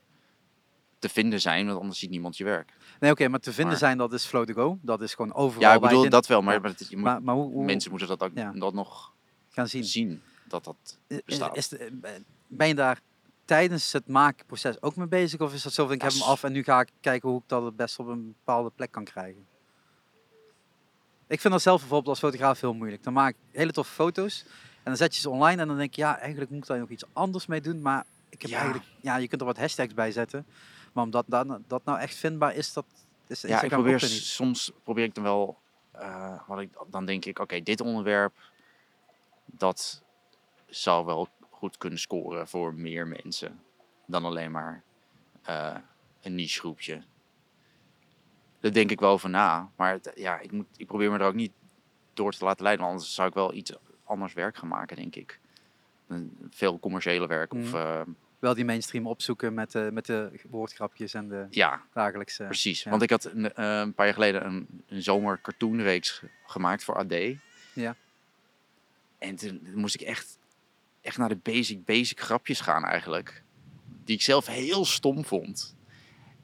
te 1.00 1.10
vinden 1.10 1.42
zijn, 1.42 1.66
want 1.68 1.80
anders 1.80 2.00
ziet 2.00 2.10
niemand 2.10 2.38
je 2.38 2.44
werk. 2.44 2.74
Nee, 3.00 3.12
oké, 3.12 3.28
maar 3.28 3.40
te 3.40 3.50
vinden 3.52 3.68
Maar- 3.72 3.78
zijn, 3.78 3.98
dat 3.98 4.14
is 4.14 4.26
flow 4.26 4.46
to 4.46 4.54
go. 4.54 4.80
Dat 4.82 5.02
is 5.02 5.14
gewoon 5.14 5.34
overal 5.34 5.62
Ja, 5.70 5.74
ik 5.76 5.82
bedoel 5.82 6.10
dat 6.10 6.28
wel, 6.28 6.42
maar, 6.42 6.54
Ja. 6.54 6.60
maar 6.60 6.70
het- 6.70 6.88
je 6.90 6.96
moet, 6.96 7.06
Maar, 7.06 7.22
maar 7.24 7.36
hoe, 7.36 7.52
hoe 7.52 7.66
mensen 7.66 7.90
moeten 7.90 8.08
dat 8.08 8.24
ook 8.24 8.32
Ja. 8.34 8.52
dat 8.52 8.74
nog 8.74 9.14
gaan 9.50 9.68
zien? 9.68 9.84
zien, 9.84 10.22
dat 10.48 10.64
dat 10.64 10.98
i- 11.12 11.22
bestaat. 11.26 11.58
Is, 11.58 11.68
de- 11.68 12.00
ben 12.48 12.68
je 12.68 12.76
daar 12.76 13.00
tijdens 13.46 13.92
het 13.94 14.08
maakproces 14.08 14.82
ook 14.82 14.96
mee 14.96 15.08
bezig? 15.08 15.40
Of 15.40 15.54
is 15.54 15.64
dat 15.64 15.74
zo 15.74 15.86
van, 15.86 15.94
ik 15.96 16.02
heb 16.02 16.12
hem 16.12 16.22
af 16.22 16.44
en 16.44 16.52
nu 16.52 16.64
ga 16.64 16.80
ik 16.80 16.90
kijken 17.02 17.30
hoe 17.30 17.40
ik 17.40 17.44
dat 17.48 17.64
het 17.64 17.76
best 17.76 18.00
op 18.00 18.08
een 18.08 18.28
bepaalde 18.28 18.72
plek 18.76 18.92
kan 18.92 19.04
krijgen? 19.04 19.46
Ik 21.28 21.40
vind 21.42 21.54
dat 21.54 21.62
zelf 21.62 21.80
bijvoorbeeld 21.80 22.10
als 22.10 22.20
fotograaf 22.20 22.62
heel 22.62 22.74
moeilijk. 22.74 23.04
Dan 23.04 23.14
maak 23.14 23.30
ik 23.30 23.36
hele 23.52 23.72
toffe 23.72 23.94
foto's 23.94 24.44
en 24.76 24.84
dan 24.84 24.98
zet 24.98 25.16
je 25.16 25.22
ze 25.22 25.30
online 25.30 25.62
en 25.62 25.68
dan 25.68 25.78
denk 25.78 25.94
je, 25.94 26.02
ja, 26.02 26.20
eigenlijk 26.20 26.52
moet 26.52 26.62
ik 26.62 26.68
daar 26.68 26.80
nog 26.80 26.90
iets 26.90 27.04
anders 27.14 27.46
mee 27.46 27.62
doen. 27.62 27.82
Maar 27.82 28.06
ik 28.30 28.42
heb 28.42 28.52
Ja. 28.52 28.58
eigenlijk, 28.58 28.88
ja, 29.02 29.16
je 29.18 29.28
kunt 29.28 29.42
er 29.42 29.48
wat 29.48 29.58
hashtags 29.58 29.94
bij 29.94 30.12
zetten. 30.12 30.46
Maar 30.94 31.04
omdat 31.04 31.26
dat, 31.28 31.60
dat 31.68 31.86
nou 31.86 32.00
echt 32.00 32.16
vindbaar 32.16 32.56
is, 32.56 32.74
dat 32.74 32.86
is 33.28 33.42
Ja, 33.42 33.62
ik 33.62 33.70
probeer 33.70 34.00
soms 34.00 34.72
probeer 34.84 35.04
ik 35.04 35.16
dan 35.16 35.24
wel, 35.24 35.58
eh, 35.92 36.40
wat 36.48 36.60
ik, 36.60 36.70
dan 36.88 37.06
denk 37.06 37.26
ik, 37.26 37.40
oké, 37.40 37.62
dit 37.62 37.82
onderwerp, 37.82 38.34
dat, 39.46 40.04
zou 40.68 41.06
wel 41.06 41.28
goed 41.50 41.78
kunnen 41.78 42.00
scoren 42.00 42.48
voor 42.48 42.74
meer 42.74 43.08
mensen 43.08 43.64
dan 44.08 44.26
alleen 44.26 44.52
maar 44.52 44.84
eh, 45.44 45.76
een 46.22 46.36
niche 46.36 46.60
groepje. 46.60 47.02
Daar 48.60 48.72
denk 48.74 48.92
ik 48.92 49.00
wel 49.00 49.12
over 49.12 49.30
na. 49.30 49.72
Maar 49.76 49.92
het- 49.92 50.12
ja, 50.16 50.40
ik, 50.40 50.52
moet, 50.52 50.66
ik 50.78 50.88
probeer 50.88 51.12
me 51.12 51.18
er 51.18 51.26
ook 51.26 51.34
niet 51.34 51.52
door 52.14 52.32
te 52.32 52.46
laten 52.46 52.64
leiden. 52.64 52.86
want 52.86 52.96
Anders 52.98 53.16
zou 53.16 53.28
ik 53.28 53.34
wel 53.34 53.54
iets 53.54 53.74
anders 54.04 54.34
werk 54.34 54.58
gaan 54.58 54.68
maken, 54.68 54.96
denk 54.96 55.16
ik. 55.16 55.40
Veel 56.50 56.80
commerciële 56.80 57.28
werk. 57.28 57.54
Of, 57.54 57.60
Mhm. 57.72 57.76
eh, 57.76 58.02
Wel 58.40 58.54
die 58.54 58.66
mainstream 58.66 59.08
opzoeken 59.08 59.54
met 59.54 59.72
de, 59.72 59.90
met 59.94 60.06
de 60.06 60.32
woordgrapjes 60.50 61.14
en 61.14 61.28
de 61.30 61.48
ja, 61.50 61.82
dagelijkse... 61.94 62.44
precies. 62.44 62.84
ja. 62.84 62.90
Want 62.90 63.02
ik 63.02 63.10
had 63.10 63.26
een, 63.26 63.54
eh, 63.54 63.80
een 63.80 63.94
paar 63.94 64.06
jaar 64.06 64.14
geleden 64.14 64.46
een, 64.46 64.84
een 64.88 65.02
zomer 65.02 65.42
cartoonreeks 65.42 66.12
ge- 66.12 66.30
gemaakt 66.46 66.84
voor 66.84 66.96
AD. 66.96 67.14
Ja. 67.74 67.96
En 69.18 69.36
toen 69.36 69.72
moest 69.76 69.96
ik 69.96 70.02
echt, 70.02 70.38
echt 71.06 71.18
naar 71.18 71.30
de 71.30 71.40
basic, 71.44 71.86
basic 71.86 72.20
grapjes 72.20 72.60
gaan 72.62 72.84
eigenlijk. 72.86 73.44
Die 74.04 74.16
ik 74.16 74.22
zelf 74.22 74.46
heel 74.48 74.86
stom 74.86 75.26
vond. 75.26 75.76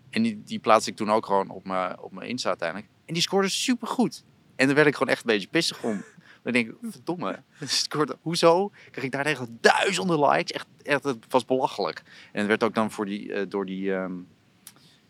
En 0.09 0.21
die, 0.21 0.41
die 0.45 0.59
plaatste 0.59 0.89
ik 0.91 0.95
toen 0.95 1.11
ook 1.11 1.25
gewoon 1.25 1.49
op 1.49 1.65
mijn, 1.65 1.99
op 1.99 2.11
mijn 2.11 2.29
Insta 2.29 2.49
uiteindelijk. 2.49 2.89
En 3.05 3.13
die 3.13 3.23
scoorde 3.23 3.49
super 3.49 3.87
goed. 3.87 4.23
En 4.55 4.65
daar 4.65 4.75
werd 4.75 4.87
ik 4.87 4.93
gewoon 4.95 5.13
echt 5.13 5.21
een 5.21 5.31
beetje 5.33 5.47
pissig 5.47 5.83
om. 5.83 6.03
Dan 6.43 6.53
denk 6.53 6.67
ik, 6.69 6.75
verdomme, 6.81 7.43
scoort- 7.65 8.15
hoezo? 8.21 8.71
Kreeg 8.91 9.03
ik 9.03 9.11
daar 9.11 9.25
echt 9.25 9.47
duizenden 9.61 10.19
likes? 10.29 10.51
Echt, 10.51 10.67
echt, 10.83 11.03
het 11.03 11.25
was 11.29 11.45
belachelijk. 11.45 12.01
En 12.31 12.39
het 12.39 12.47
werd 12.47 12.63
ook 12.63 12.73
dan 12.75 12.91
voor 12.91 13.05
die, 13.05 13.33
eh, 13.33 13.45
door 13.49 13.65
die, 13.65 13.93
ehm, 13.93 14.13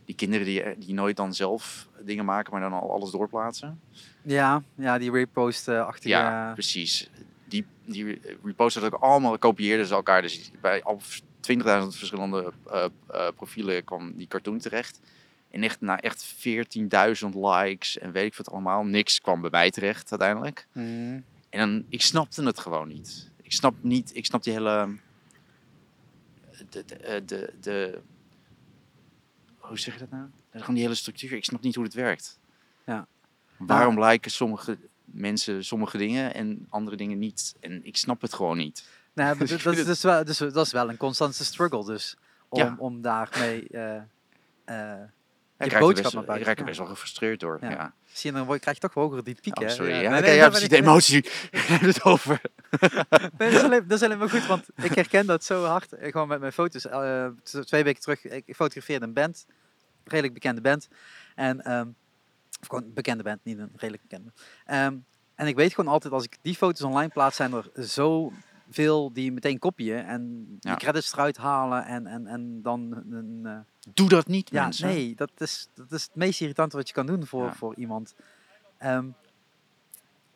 die 0.05 0.15
kinderen 0.15 0.45
die, 0.45 0.61
eh, 0.63 0.75
die 0.79 0.93
nooit 0.93 1.15
dan 1.17 1.33
zelf 1.33 1.87
dingen 2.01 2.25
maken, 2.25 2.51
maar 2.51 2.61
dan 2.61 2.73
al 2.73 2.91
alles 2.91 3.11
doorplaatsen. 3.11 3.81
Ja, 4.21 4.63
ja, 4.75 4.97
die 4.97 5.11
repost-achtige... 5.11 6.07
Ja, 6.09 6.51
precies. 6.53 7.09
Die, 7.51 7.65
die 7.85 8.21
reposten 8.43 8.81
dat 8.81 8.93
ook 8.93 9.01
allemaal, 9.01 9.37
kopieerden 9.37 9.85
ze 9.85 9.93
elkaar. 9.93 10.21
Dus 10.21 10.51
bij 10.61 10.83
al 10.83 11.01
20.000 11.01 11.61
verschillende 11.87 12.53
eh, 12.71 12.85
eh, 13.07 13.27
profielen 13.35 13.83
kwam 13.83 14.13
die 14.17 14.27
cartoon 14.27 14.59
terecht. 14.59 14.99
En 15.49 15.63
echt 15.63 15.81
na 15.81 15.99
echt 15.99 16.35
14.000 16.35 17.29
likes 17.33 17.97
en 17.97 18.11
weet 18.11 18.25
ik 18.25 18.35
wat 18.35 18.51
allemaal. 18.51 18.83
Niks 18.83 19.21
kwam 19.21 19.41
bij 19.41 19.49
mij 19.49 19.71
terecht 19.71 20.11
uiteindelijk. 20.11 20.67
Mhm. 20.71 21.19
En 21.49 21.59
dan, 21.59 21.85
ik 21.89 22.01
snapte 22.01 22.43
het 22.43 22.59
gewoon 22.59 22.87
niet. 22.87 23.29
Ik 23.41 23.51
snap 23.51 23.75
niet, 23.81 24.15
ik 24.15 24.25
snap 24.25 24.43
die 24.43 24.53
hele, 24.53 24.97
de, 26.69 26.85
de, 26.85 26.95
eh, 26.95 27.21
de, 27.25 27.53
de 27.61 28.01
hoe 29.57 29.79
zeg 29.79 29.93
je 29.93 29.99
dat 29.99 30.09
nou? 30.09 30.25
Gewoon 30.51 30.75
die 30.75 30.83
hele 30.83 30.95
structuur. 30.95 31.33
Ik 31.33 31.43
snap 31.43 31.61
niet 31.61 31.75
hoe 31.75 31.83
het 31.83 31.93
werkt. 31.93 32.39
Ja. 32.85 33.07
Waarom 33.57 33.99
lijken 33.99 34.31
sommige 34.31 34.77
mensen 35.13 35.63
sommige 35.63 35.97
dingen 35.97 36.33
en 36.33 36.65
andere 36.69 36.95
dingen 36.97 37.19
niet? 37.19 37.55
En 37.59 37.85
ik 37.85 37.97
snap 37.97 38.21
het 38.21 38.33
gewoon 38.33 38.57
niet. 38.57 38.83
Dus 39.13 39.25
dat, 39.37 39.41
ik 39.41 39.49
dat, 39.49 39.61
vind 39.61 39.77
is 39.77 39.85
dus 39.85 40.01
wel, 40.01 40.23
dus, 40.23 40.37
dat 40.37 40.65
is 40.65 40.71
wel 40.71 40.89
een 40.89 40.97
constante 40.97 41.43
struggle 41.45 41.85
dus. 41.85 42.17
Om, 42.49 42.59
Ja. 42.59 42.75
om 42.77 43.01
daarmee 43.01 43.67
eh 43.69 43.95
eh 44.65 44.99
Ik 45.57 45.71
je 45.71 45.77
boodschap 45.79 46.03
best, 46.03 46.13
naar 46.13 46.21
ik 46.21 46.27
buiten. 46.27 46.47
raak 46.47 46.55
er 46.55 46.61
Ja. 46.61 46.65
best 46.67 46.77
wel 46.77 46.87
gefrustreerd 46.87 47.39
door. 47.39 47.57
Ja. 47.61 47.69
Ja. 47.69 47.93
Zie 48.11 48.31
je, 48.31 48.37
dan 48.45 48.59
krijg 48.59 48.75
je 48.75 48.81
toch 48.81 48.93
wel 48.93 49.03
hoger 49.03 49.23
die 49.23 49.35
piek, 49.41 49.57
Oh, 49.59 49.63
hè? 49.67 49.69
sorry. 49.69 49.91
Ja, 50.01 50.09
nee, 50.11 50.21
nee, 50.21 50.35
ja, 50.35 50.49
precies. 50.49 50.69
nee, 50.69 50.81
De 50.81 50.85
emotie. 50.87 51.25
Het 51.87 52.03
over. 52.03 52.41
Nee, 53.37 53.51
dat 53.51 53.51
is, 53.51 53.63
alleen, 53.63 53.87
dat 53.87 53.97
is 53.97 54.03
alleen 54.05 54.17
maar 54.17 54.29
goed, 54.29 54.45
want 54.45 54.65
ik 54.83 54.93
herken 54.95 55.25
dat 55.25 55.43
zo 55.43 55.63
hard. 55.63 55.93
eh, 55.93 56.11
Gewoon 56.11 56.27
met 56.27 56.39
mijn 56.39 56.51
foto's. 56.51 56.85
Eh, 56.87 57.27
twee 57.43 57.83
weken 57.83 58.01
terug, 58.01 58.25
ik, 58.25 58.43
ik 58.45 58.55
fotografeerde 58.55 59.05
een 59.05 59.13
band. 59.13 59.45
Een 59.47 59.55
redelijk 60.03 60.33
bekende 60.33 60.61
band. 60.61 60.87
En, 61.35 61.61
ehm, 61.61 61.87
of 62.61 62.67
gewoon 62.67 62.83
een 62.83 62.93
bekende 62.93 63.23
band, 63.23 63.39
niet 63.43 63.57
een 63.57 63.71
redelijk 63.75 64.01
bekende. 64.07 64.31
Ehm, 64.65 64.95
en 65.35 65.47
ik 65.47 65.55
weet 65.55 65.73
gewoon 65.73 65.91
altijd, 65.93 66.13
als 66.13 66.23
ik 66.23 66.37
die 66.41 66.55
foto's 66.55 66.81
online 66.81 67.09
plaats, 67.11 67.35
zijn 67.35 67.53
er 67.53 67.69
zoveel 67.73 69.13
die 69.13 69.31
meteen 69.31 69.59
kopieën. 69.59 70.03
En 70.05 70.45
die 70.59 70.71
Ja. 70.71 70.75
credits 70.75 71.13
eruit 71.13 71.37
halen 71.37 71.85
en, 71.85 72.07
en, 72.07 72.27
en 72.27 72.61
dan 72.61 73.03
een... 73.11 73.41
eh, 73.43 73.57
Doe 73.93 74.09
dat 74.09 74.27
niet, 74.27 74.49
ja, 74.49 74.63
mensen. 74.63 74.87
nee, 74.87 75.15
dat 75.15 75.31
is, 75.37 75.67
dat 75.73 75.91
is 75.91 76.01
het 76.03 76.15
meest 76.15 76.41
irritante 76.41 76.77
wat 76.77 76.87
je 76.87 76.93
kan 76.93 77.05
doen 77.05 77.25
voor, 77.25 77.45
Ja. 77.45 77.53
voor 77.53 77.75
iemand. 77.75 78.15
Ehm, 78.77 79.05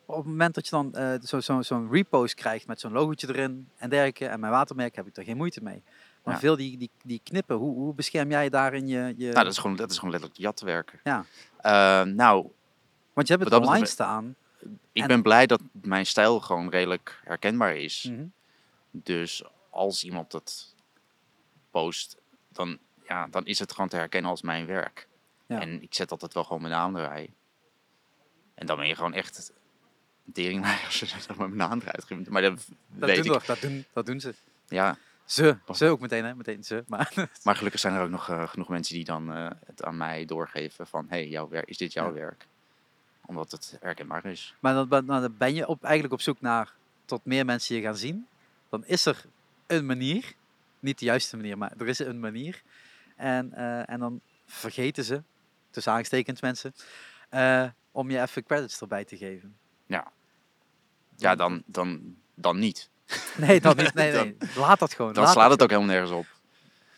op 0.06 0.16
het 0.16 0.26
moment 0.26 0.54
dat 0.54 0.64
je 0.64 0.70
dan 0.70 0.94
eh, 0.94 1.12
zo- 1.22 1.40
zo- 1.40 1.62
zo'n 1.62 1.90
repost 1.90 2.34
krijgt 2.34 2.66
met 2.66 2.80
zo'n 2.80 2.92
logootje 2.92 3.28
erin 3.28 3.68
en 3.76 3.90
dergelijke, 3.90 4.26
en 4.26 4.40
mijn 4.40 4.52
watermerk, 4.52 4.96
heb 4.96 5.06
ik 5.06 5.16
er 5.16 5.24
geen 5.24 5.36
moeite 5.36 5.62
mee. 5.62 5.82
Maar 6.24 6.34
Ja. 6.34 6.40
veel 6.40 6.56
die, 6.56 6.78
die, 6.78 6.90
die 7.02 7.20
knippen, 7.24 7.56
hoe, 7.56 7.74
hoe 7.74 7.94
bescherm 7.94 8.30
jij 8.30 8.48
daarin 8.48 8.86
je... 8.86 9.14
je... 9.16 9.24
Nou, 9.32 9.44
dat 9.44 9.52
is 9.52 9.58
gewoon, 9.58 9.76
dat 9.76 9.90
is 9.90 9.96
gewoon 9.96 10.10
letterlijk 10.10 10.40
jatwerk. 10.40 11.00
Ja. 11.04 11.24
Eh, 11.66 12.02
nou, 12.02 12.50
Want 13.12 13.26
je 13.28 13.34
hebt 13.34 13.44
het 13.50 13.52
dat 13.52 13.66
online 13.66 13.86
staan. 13.86 14.34
ik 14.92 15.02
En- 15.02 15.08
ben 15.08 15.22
blij 15.22 15.46
dat 15.46 15.60
mijn 15.72 16.06
stijl 16.06 16.40
gewoon 16.40 16.70
redelijk 16.70 17.20
herkenbaar 17.24 17.76
is. 17.76 18.06
Mhm. 18.10 18.24
Dus 18.90 19.42
als 19.70 20.04
iemand 20.04 20.30
dat 20.30 20.74
post, 21.70 22.16
dan, 22.48 22.78
ja, 23.08 23.26
dan 23.26 23.46
is 23.46 23.58
het 23.58 23.72
gewoon 23.72 23.88
te 23.88 23.96
herkennen 23.96 24.30
als 24.30 24.42
mijn 24.42 24.66
werk. 24.66 25.08
Ja. 25.46 25.60
En 25.60 25.82
ik 25.82 25.94
zet 25.94 26.10
altijd 26.10 26.34
wel 26.34 26.44
gewoon 26.44 26.62
mijn 26.62 26.74
naam 26.74 26.96
erbij. 26.96 27.30
En 28.54 28.66
dan 28.66 28.76
ben 28.76 28.86
je 28.86 28.94
gewoon 28.94 29.14
echt 29.14 29.52
teringlijn 30.32 30.84
als 30.86 31.00
je 31.00 31.06
dan 31.26 31.36
mijn 31.36 31.56
naam 31.56 31.80
eruit 31.80 32.04
geeft. 32.04 32.28
Maar 32.28 32.42
dat, 32.42 32.66
Dat 32.88 33.08
weet 33.08 33.24
doen, 33.24 33.34
ik. 33.36 33.46
dat, 33.46 33.60
doen, 33.60 33.84
dat 33.92 34.06
doen 34.06 34.20
ze. 34.20 34.34
Ja, 34.68 34.98
Ze, 35.26 35.58
ze 35.74 35.86
ook 35.86 36.00
meteen, 36.00 36.24
hè? 36.24 36.34
Meteen 36.34 36.64
ze. 36.64 36.84
Maar 36.86 37.12
maar 37.44 37.56
gelukkig 37.56 37.80
zijn 37.80 37.94
er 37.94 38.02
ook 38.02 38.10
nog 38.10 38.28
eh, 38.28 38.48
genoeg 38.48 38.68
mensen 38.68 38.94
die 38.94 39.04
dan 39.04 39.32
eh, 39.32 39.50
het 39.66 39.82
aan 39.84 39.96
mij 39.96 40.24
doorgeven 40.24 40.86
van... 40.86 41.06
hey, 41.08 41.28
jouw 41.28 41.48
werk, 41.48 41.68
is 41.68 41.76
dit 41.76 41.92
jouw 41.92 42.06
Ja. 42.06 42.12
werk? 42.12 42.46
Omdat 43.26 43.50
het 43.50 43.76
herkenbaar 43.80 44.24
is. 44.24 44.54
Maar 44.60 44.74
dan, 44.74 44.88
ben- 44.88 45.06
dan 45.06 45.34
ben 45.38 45.54
je 45.54 45.66
op, 45.66 45.82
eigenlijk 45.84 46.14
op 46.14 46.20
zoek 46.20 46.40
naar 46.40 46.72
tot 47.04 47.24
meer 47.24 47.44
mensen 47.44 47.76
je 47.76 47.82
gaan 47.82 47.96
zien. 47.96 48.26
Dan 48.68 48.84
is 48.86 49.06
er 49.06 49.24
een 49.66 49.86
manier, 49.86 50.32
niet 50.80 50.98
de 50.98 51.04
juiste 51.04 51.36
manier, 51.36 51.58
maar 51.58 51.72
er 51.78 51.88
is 51.88 51.98
een 51.98 52.20
manier. 52.20 52.62
En, 53.16 53.52
eh, 53.52 53.90
en 53.90 54.00
dan 54.00 54.20
vergeten 54.46 55.04
ze, 55.04 55.22
tussen 55.70 55.92
aangestekend 55.92 56.40
mensen, 56.42 56.74
om 57.90 58.10
je 58.10 58.20
even 58.20 58.44
credits 58.44 58.80
erbij 58.80 59.04
te 59.04 59.16
geven. 59.16 59.56
Ja, 61.16 61.34
dan, 61.34 61.62
dan, 61.66 62.16
dan 62.34 62.58
niet. 62.58 62.90
Nee, 63.46 63.60
dat 63.60 63.76
niet. 63.76 63.94
Nee, 63.94 64.12
nee. 64.12 64.36
Laat 64.56 64.78
dat 64.78 64.94
gewoon. 64.94 65.12
Dan 65.12 65.24
laat 65.24 65.32
slaat 65.32 65.50
het 65.50 65.62
ook 65.62 65.70
helemaal 65.70 65.90
nergens 65.90 66.10
op. 66.12 66.26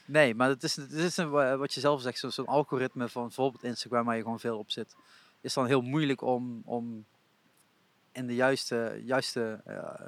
Nee, 0.04 0.34
maar 0.34 0.48
het 0.48 0.62
is, 0.62 0.76
het 0.76 0.92
is 0.92 1.16
een, 1.16 1.30
wa- 1.30 1.56
wat 1.56 1.74
je 1.74 1.80
zelf 1.80 2.00
zegt, 2.00 2.18
zo- 2.18 2.28
zo'n 2.30 2.46
algoritme 2.46 3.08
van 3.08 3.22
bijvoorbeeld 3.22 3.62
Instagram 3.64 4.04
waar 4.04 4.16
je 4.16 4.22
gewoon 4.22 4.40
veel 4.40 4.58
op 4.58 4.70
zit. 4.70 4.94
Is 5.40 5.54
dan 5.54 5.66
heel 5.66 5.80
moeilijk 5.80 6.22
om, 6.22 6.62
om 6.64 7.04
in 8.12 8.26
de 8.26 8.34
juiste, 8.34 9.00
juiste 9.04 9.60
eh, 9.64 10.06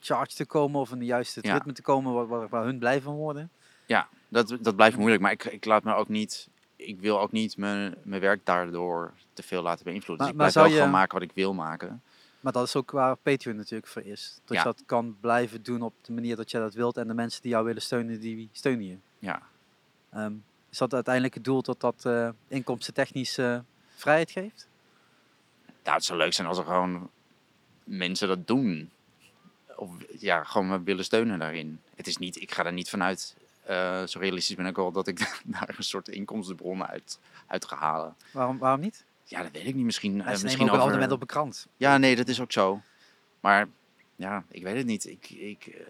charge 0.00 0.34
te 0.34 0.46
komen 0.46 0.80
of 0.80 0.90
in 0.92 0.98
de 0.98 1.04
juiste 1.04 1.38
Ja. 1.42 1.52
ritme 1.54 1.72
te 1.72 1.82
komen 1.82 2.12
waar, 2.12 2.26
waar, 2.26 2.48
waar 2.48 2.64
hun 2.64 2.78
blij 2.78 3.00
van 3.00 3.14
worden. 3.14 3.50
Ja, 3.86 4.08
dat, 4.28 4.56
dat 4.60 4.76
blijft 4.76 4.96
moeilijk. 4.96 5.22
Maar 5.22 5.32
ik, 5.32 5.44
ik 5.44 5.64
laat 5.64 5.82
me 5.82 5.94
ook 5.94 6.08
niet... 6.08 6.48
Ik 6.76 7.00
wil 7.00 7.20
ook 7.20 7.32
niet 7.32 7.56
mijn, 7.56 7.94
mijn 8.02 8.20
werk 8.20 8.46
daardoor 8.46 9.12
te 9.32 9.42
veel 9.42 9.62
laten 9.62 9.84
beïnvloeden. 9.84 10.26
Maar- 10.26 10.34
dus 10.36 10.46
ik 10.46 10.52
blijf 10.52 10.66
wel 10.66 10.74
je- 10.74 10.82
gewoon 10.82 10.98
maken 11.00 11.18
wat 11.18 11.28
ik 11.28 11.34
wil 11.34 11.54
maken. 11.54 12.02
Maar 12.40 12.52
dat 12.52 12.66
is 12.66 12.76
ook 12.76 12.90
waar 12.90 13.16
Patreon 13.16 13.56
natuurlijk 13.56 13.86
voor 13.86 14.02
is. 14.02 14.40
Dat 14.44 14.56
Ja. 14.56 14.62
je 14.62 14.64
dat 14.68 14.82
kan 14.86 15.16
blijven 15.20 15.62
doen 15.62 15.82
op 15.82 15.94
de 16.02 16.12
manier 16.12 16.36
dat 16.36 16.50
je 16.50 16.58
dat 16.58 16.74
wilt 16.74 16.96
en 16.96 17.08
de 17.08 17.14
mensen 17.14 17.42
die 17.42 17.50
jou 17.50 17.64
willen 17.64 17.82
steunen, 17.82 18.20
die 18.20 18.48
steunen 18.52 18.86
je. 18.86 18.96
Ja, 19.18 19.42
Ehm, 20.10 20.32
is 20.70 20.78
dat 20.78 20.94
uiteindelijk 20.94 21.34
het 21.34 21.44
doel 21.44 21.62
dat 21.62 21.80
dat 21.80 22.04
eh 22.04 22.28
inkomstentechnisch 22.48 23.38
eh, 23.38 23.58
vrijheid 23.94 24.30
geeft? 24.30 24.68
ja, 25.84 25.94
het 25.94 26.04
zou 26.04 26.18
leuk 26.18 26.32
zijn 26.32 26.48
als 26.48 26.58
er 26.58 26.64
gewoon 26.64 27.10
mensen 27.84 28.28
dat 28.28 28.46
doen. 28.46 28.90
Of 29.76 29.90
ja, 30.18 30.44
gewoon 30.44 30.68
me 30.68 30.82
willen 30.82 31.04
steunen 31.04 31.38
daarin. 31.38 31.80
Het 31.94 32.06
is 32.06 32.16
niet, 32.16 32.40
ik 32.40 32.52
ga 32.52 32.64
er 32.64 32.72
niet 32.72 32.88
vanuit, 32.90 33.36
eh, 33.62 34.06
zo 34.06 34.18
realistisch 34.18 34.56
ben 34.56 34.66
ik 34.66 34.76
wel, 34.76 34.92
dat 34.92 35.06
ik 35.06 35.18
daar 35.44 35.74
een 35.76 35.84
soort 35.84 36.08
inkomstenbron 36.08 36.84
uit, 36.86 37.18
uit 37.46 37.64
ga 37.64 37.76
halen. 37.76 38.16
Waarom, 38.32 38.58
waarom 38.58 38.80
niet? 38.80 39.04
Ja, 39.30 39.42
dat 39.42 39.52
weet 39.52 39.66
ik 39.66 39.74
niet. 39.74 39.84
Misschien, 39.84 40.16
Mensen 40.16 40.42
misschien 40.42 40.52
ook 40.52 40.58
een 40.60 40.64
over... 40.66 40.80
abonnement 40.80 41.12
op 41.12 41.20
een 41.20 41.26
krant. 41.26 41.66
Ja, 41.76 41.98
nee, 41.98 42.16
dat 42.16 42.28
is 42.28 42.40
ook 42.40 42.52
zo. 42.52 42.80
Maar 43.40 43.68
ja, 44.16 44.44
ik 44.50 44.62
weet 44.62 44.76
het 44.76 44.86
niet. 44.86 45.06
Ik, 45.06 45.30
ik, 45.30 45.66
eh, 45.66 45.80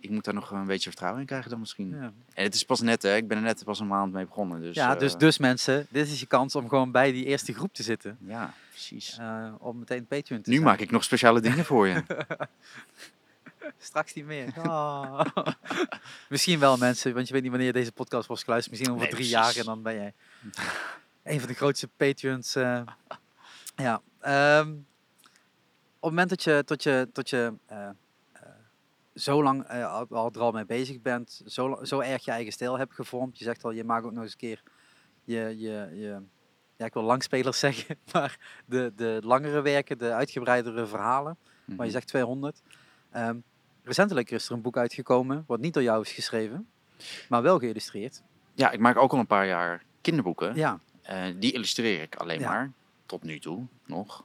ik 0.00 0.10
moet 0.10 0.24
daar 0.24 0.34
nog 0.34 0.50
een 0.50 0.66
beetje 0.66 0.88
vertrouwen 0.88 1.20
in 1.20 1.26
krijgen 1.26 1.50
dan 1.50 1.58
misschien. 1.58 1.90
Ja. 1.90 2.12
En 2.34 2.44
het 2.44 2.54
is 2.54 2.64
pas 2.64 2.80
net, 2.80 3.02
hè. 3.02 3.16
Ik 3.16 3.28
ben 3.28 3.36
er 3.36 3.42
net 3.42 3.64
pas 3.64 3.80
een 3.80 3.86
maand 3.86 4.12
mee 4.12 4.26
begonnen. 4.26 4.60
Dus, 4.60 4.74
ja, 4.74 4.94
eh, 4.94 4.98
dus, 4.98 5.16
dus 5.16 5.38
mensen, 5.38 5.86
dit 5.90 6.06
is 6.06 6.20
je 6.20 6.26
kans 6.26 6.54
om 6.54 6.68
gewoon 6.68 6.90
bij 6.90 7.12
die 7.12 7.24
eerste 7.24 7.54
groep 7.54 7.74
te 7.74 7.82
zitten. 7.82 8.18
Ja, 8.20 8.54
precies. 8.70 9.18
om 9.58 9.78
meteen 9.78 10.06
Patreon 10.06 10.42
te 10.42 10.50
nu 10.50 10.60
maak 10.60 10.80
ik 10.80 10.90
nog 10.90 11.04
speciale 11.04 11.40
dingen 11.40 11.64
voor 11.64 11.88
je. 11.88 12.02
Straks 13.78 14.14
niet 14.14 14.26
meer. 14.26 14.52
Ah. 14.58 15.20
Misschien 16.28 16.58
wel 16.58 16.76
mensen, 16.76 17.14
want 17.14 17.26
je 17.26 17.32
weet 17.32 17.42
niet 17.42 17.50
wanneer 17.50 17.72
deze 17.72 17.92
podcast 17.92 18.26
wordt 18.26 18.42
geluisterd. 18.42 18.74
Misschien 18.74 18.94
over 18.96 19.06
Nee, 19.06 19.16
drie 19.16 19.30
precies. 19.30 19.54
jaar 19.54 19.56
en 19.56 19.64
dan 19.64 19.82
ben 19.82 19.94
jij 19.94 20.14
een 21.28 21.38
van 21.40 21.48
de 21.48 21.54
grootste 21.54 21.88
Patreons. 21.96 22.54
eh. 22.54 22.82
ja. 23.76 24.00
ehm, 24.20 24.68
op 24.70 26.04
het 26.04 26.10
moment 26.10 26.28
dat 26.28 26.42
je, 26.42 26.62
tot 26.64 26.82
je, 26.82 27.08
tot 27.12 27.30
je 27.30 27.52
eh, 27.66 27.88
eh, 28.32 28.42
zo 29.14 29.42
lang 29.42 29.68
al, 29.68 30.06
al 30.10 30.30
er 30.32 30.40
al 30.40 30.52
mee 30.52 30.66
bezig 30.66 31.00
bent, 31.02 31.42
zo, 31.46 31.78
zo 31.82 32.00
erg 32.00 32.24
je 32.24 32.30
eigen 32.30 32.52
stijl 32.52 32.78
hebt 32.78 32.94
gevormd. 32.94 33.38
Je 33.38 33.44
zegt 33.44 33.64
al, 33.64 33.70
je 33.70 33.84
maakt 33.84 34.04
ook 34.04 34.12
nog 34.12 34.22
eens 34.22 34.32
een 34.32 34.38
keer 34.38 34.62
je, 35.24 35.38
je, 35.58 35.88
je 35.94 36.22
ja, 36.76 36.84
ik 36.86 36.94
wil 36.94 37.02
langspelers 37.02 37.58
zeggen, 37.68 37.96
maar 38.12 38.38
de, 38.66 38.92
de 38.96 39.20
langere 39.24 39.60
werken, 39.60 39.98
de 39.98 40.12
uitgebreidere 40.12 40.86
verhalen. 40.86 41.36
Maar 41.64 41.76
je 41.76 41.82
Mhm. 41.82 41.90
zegt 41.90 42.06
200. 42.06 42.62
Ehm, 43.10 43.36
recentelijk 43.82 44.30
is 44.30 44.46
er 44.48 44.52
een 44.52 44.62
boek 44.62 44.76
uitgekomen, 44.76 45.44
wat 45.46 45.60
niet 45.60 45.74
door 45.74 45.82
jou 45.82 46.02
is 46.02 46.12
geschreven, 46.12 46.68
maar 47.28 47.42
wel 47.42 47.58
geïllustreerd. 47.58 48.22
Ja, 48.54 48.70
ik 48.70 48.80
maak 48.80 48.96
ook 48.96 49.12
al 49.12 49.18
een 49.18 49.26
paar 49.26 49.46
jaar 49.46 49.82
kinderboeken. 50.00 50.54
Ja, 50.54 50.80
Eh, 51.08 51.24
die 51.36 51.52
illustreer 51.52 52.02
ik 52.02 52.16
alleen 52.16 52.40
Ja. 52.40 52.48
maar, 52.50 52.70
tot 53.06 53.22
nu 53.22 53.38
toe 53.38 53.66
nog. 53.86 54.24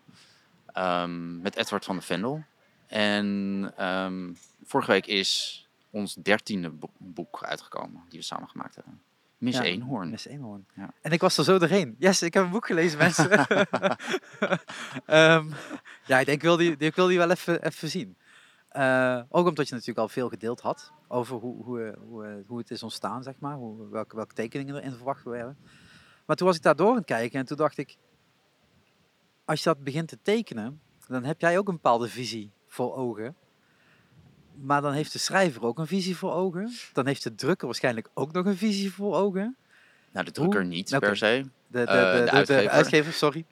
Ehm, 0.65 1.41
met 1.41 1.55
Edward 1.55 1.85
van 1.85 1.95
de 1.95 2.01
Vendel. 2.01 2.43
En 2.87 3.71
ehm, 3.77 4.33
vorige 4.63 4.91
week 4.91 5.05
is 5.07 5.61
ons 5.89 6.13
dertiende 6.15 6.69
bo- 6.69 6.91
boek 6.97 7.43
uitgekomen, 7.43 8.01
die 8.09 8.19
we 8.19 8.25
samen 8.25 8.49
gemaakt 8.49 8.75
hebben. 8.75 9.01
Miss 9.37 9.57
Ja, 9.57 9.63
Eenhoorn. 9.63 10.09
Miss 10.09 10.25
Eenhoorn. 10.25 10.65
Ja. 10.75 10.93
En 11.01 11.11
ik 11.11 11.21
was 11.21 11.37
er 11.37 11.43
zo 11.43 11.57
doorheen. 11.59 11.95
Yes, 11.99 12.21
ik 12.21 12.33
heb 12.33 12.43
een 12.43 12.49
boek 12.49 12.65
gelezen, 12.65 12.97
mensen. 12.97 13.29
Ehm, 15.05 15.49
ja, 16.05 16.19
ik 16.19 16.25
denk, 16.25 16.27
ik 16.37 16.41
wil 16.41 16.57
die, 16.57 16.75
ik 16.77 16.95
wil 16.95 17.07
die 17.07 17.17
wel 17.17 17.29
even, 17.31 17.63
even 17.65 17.89
zien. 17.89 18.17
Eh, 18.69 19.21
ook 19.29 19.47
omdat 19.47 19.67
je 19.67 19.73
natuurlijk 19.73 19.99
al 19.99 20.09
veel 20.09 20.29
gedeeld 20.29 20.61
had 20.61 20.91
over 21.07 21.35
hoe, 21.37 21.63
hoe, 21.63 21.95
hoe, 22.07 22.43
hoe 22.47 22.57
het 22.57 22.71
is 22.71 22.83
ontstaan, 22.83 23.23
zeg 23.23 23.33
maar. 23.39 23.55
Hoe, 23.55 23.89
welke, 23.89 24.15
welke 24.15 24.33
tekeningen 24.33 24.75
erin 24.75 24.91
verwacht 24.91 25.23
werden. 25.23 25.57
Maar 26.33 26.41
toen 26.41 26.51
was 26.51 26.61
ik 26.61 26.67
daar 26.67 26.75
door 26.75 26.89
aan 26.89 26.95
het 26.95 27.05
kijken 27.05 27.39
en 27.39 27.45
toen 27.45 27.57
dacht 27.57 27.77
ik... 27.77 27.97
Als 29.45 29.63
je 29.63 29.69
dat 29.69 29.83
begint 29.83 30.07
te 30.07 30.17
tekenen, 30.21 30.81
dan 31.07 31.23
heb 31.23 31.41
jij 31.41 31.57
ook 31.57 31.67
een 31.67 31.73
bepaalde 31.73 32.07
visie 32.07 32.51
voor 32.67 32.95
ogen. 32.95 33.35
Maar 34.61 34.81
dan 34.81 34.93
heeft 34.93 35.11
de 35.11 35.19
schrijver 35.19 35.63
ook 35.65 35.77
een 35.79 35.87
visie 35.87 36.17
voor 36.17 36.33
ogen. 36.33 36.71
Dan 36.93 37.05
heeft 37.07 37.23
de 37.23 37.35
drukker 37.35 37.65
waarschijnlijk 37.67 38.09
ook 38.13 38.31
nog 38.31 38.45
een 38.45 38.57
visie 38.57 38.93
voor 38.93 39.15
ogen. 39.15 39.55
Nou, 40.11 40.25
de 40.25 40.31
drukker 40.31 40.59
Hoe- 40.61 40.69
niet 40.69 40.99
per 40.99 41.17
se. 41.17 41.45
De, 41.67 41.79
de, 41.79 41.85
Eh, 41.85 42.11
de, 42.13 42.17
de 42.19 42.23
de, 42.25 42.31
uitgever. 42.31 42.69
uitgever, 42.69 43.13
sorry. 43.13 43.45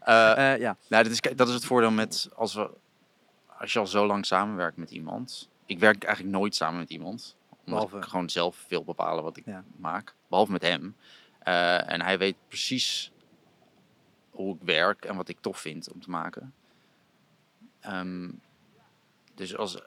Eh, 0.00 0.52
Eh, 0.52 0.60
ja, 0.60 0.76
Nou, 0.88 1.02
dat 1.02 1.12
is, 1.12 1.20
dat 1.36 1.48
is 1.48 1.54
het 1.54 1.64
voordeel 1.64 1.90
met 1.90 2.28
als, 2.34 2.54
we, 2.54 2.70
als 3.58 3.72
je 3.72 3.78
al 3.78 3.86
zo 3.86 4.06
lang 4.06 4.26
samenwerkt 4.26 4.76
met 4.76 4.90
iemand. 4.90 5.48
Ik 5.66 5.78
werk 5.78 6.04
eigenlijk 6.04 6.36
nooit 6.36 6.54
samen 6.54 6.78
met 6.78 6.90
iemand. 6.90 7.36
Omdat 7.50 7.64
Behalve- 7.64 7.96
ik 7.96 8.04
gewoon 8.04 8.30
zelf 8.30 8.64
wil 8.68 8.84
bepalen 8.84 9.22
wat 9.24 9.36
ik 9.36 9.44
Ja. 9.46 9.64
maak. 9.76 10.14
Behalve 10.28 10.52
met 10.52 10.62
hem. 10.62 10.96
Eh, 11.46 11.92
en 11.92 12.02
hij 12.02 12.18
weet 12.18 12.36
precies 12.48 13.10
hoe 14.30 14.54
ik 14.54 14.60
werk 14.62 15.04
en 15.04 15.16
wat 15.16 15.28
ik 15.28 15.40
tof 15.40 15.58
vind 15.58 15.92
om 15.92 16.00
te 16.00 16.10
maken. 16.10 16.54
Ehm, 17.80 18.30
dus 19.34 19.56
als, 19.56 19.82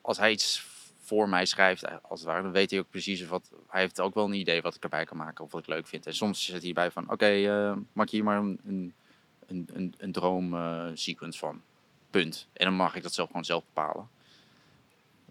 als 0.00 0.18
hij 0.18 0.30
iets 0.30 0.66
voor 0.98 1.28
mij 1.28 1.44
schrijft, 1.44 1.82
eh, 1.82 1.96
als 2.02 2.20
het 2.20 2.28
ware, 2.28 2.42
dan 2.42 2.52
weet 2.52 2.70
hij 2.70 2.78
ook 2.80 2.90
precies 2.90 3.26
wat. 3.26 3.50
Hij 3.68 3.80
heeft 3.80 4.00
ook 4.00 4.14
wel 4.14 4.24
een 4.24 4.32
idee 4.32 4.62
wat 4.62 4.74
ik 4.74 4.82
erbij 4.82 5.04
kan 5.04 5.16
maken 5.16 5.44
of 5.44 5.52
wat 5.52 5.60
ik 5.60 5.66
leuk 5.66 5.86
vind. 5.86 6.06
En 6.06 6.14
soms 6.14 6.44
zit 6.44 6.62
hij 6.62 6.72
bij 6.72 6.90
van: 6.90 7.10
oké, 7.10 7.26
eh, 7.26 7.76
maak 7.92 8.10
hier 8.10 8.24
maar 8.24 8.38
een, 8.38 8.60
een, 8.64 8.94
een, 9.46 9.68
een, 9.72 9.94
een 9.98 10.12
droomsequence 10.12 11.38
van. 11.38 11.62
Punt. 12.10 12.48
En 12.52 12.64
dan 12.64 12.74
mag 12.74 12.94
ik 12.94 13.02
dat 13.02 13.14
zelf 13.14 13.26
gewoon 13.26 13.44
zelf 13.44 13.64
bepalen. 13.64 14.08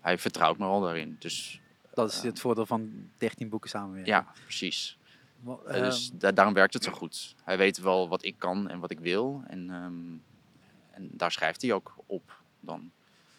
Hij 0.02 0.18
vertrouwt 0.18 0.58
me 0.58 0.66
al 0.66 0.82
daarin. 0.82 1.16
Dus 1.20 1.62
dat 1.94 2.12
is 2.12 2.22
het 2.22 2.40
voordeel 2.40 2.66
van 2.66 3.10
13 3.18 3.50
boeken 3.50 3.70
samenwerken. 3.70 4.14
ja, 4.14 4.34
precies. 4.44 4.99
Eh, 5.46 5.76
ehm, 5.76 5.84
dus 5.84 6.12
da- 6.14 6.32
daarom 6.32 6.54
werkt 6.54 6.74
het 6.74 6.84
zo 6.84 6.92
goed. 6.92 7.36
Hij 7.44 7.58
weet 7.58 7.78
wel 7.78 8.10
wat 8.10 8.24
ik 8.24 8.36
kan 8.38 8.70
en 8.70 8.80
wat 8.80 8.92
ik 8.92 9.00
wil. 9.00 9.44
En, 9.48 9.70
ehm, 9.70 10.18
en 10.92 11.10
daar 11.12 11.32
schrijft 11.32 11.62
hij 11.62 11.74
ook 11.74 11.94
op 12.06 12.38
dan. 12.60 12.92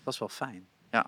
dat 0.04 0.12
is 0.12 0.18
wel 0.18 0.28
fijn. 0.28 0.68
Ja. 0.90 1.06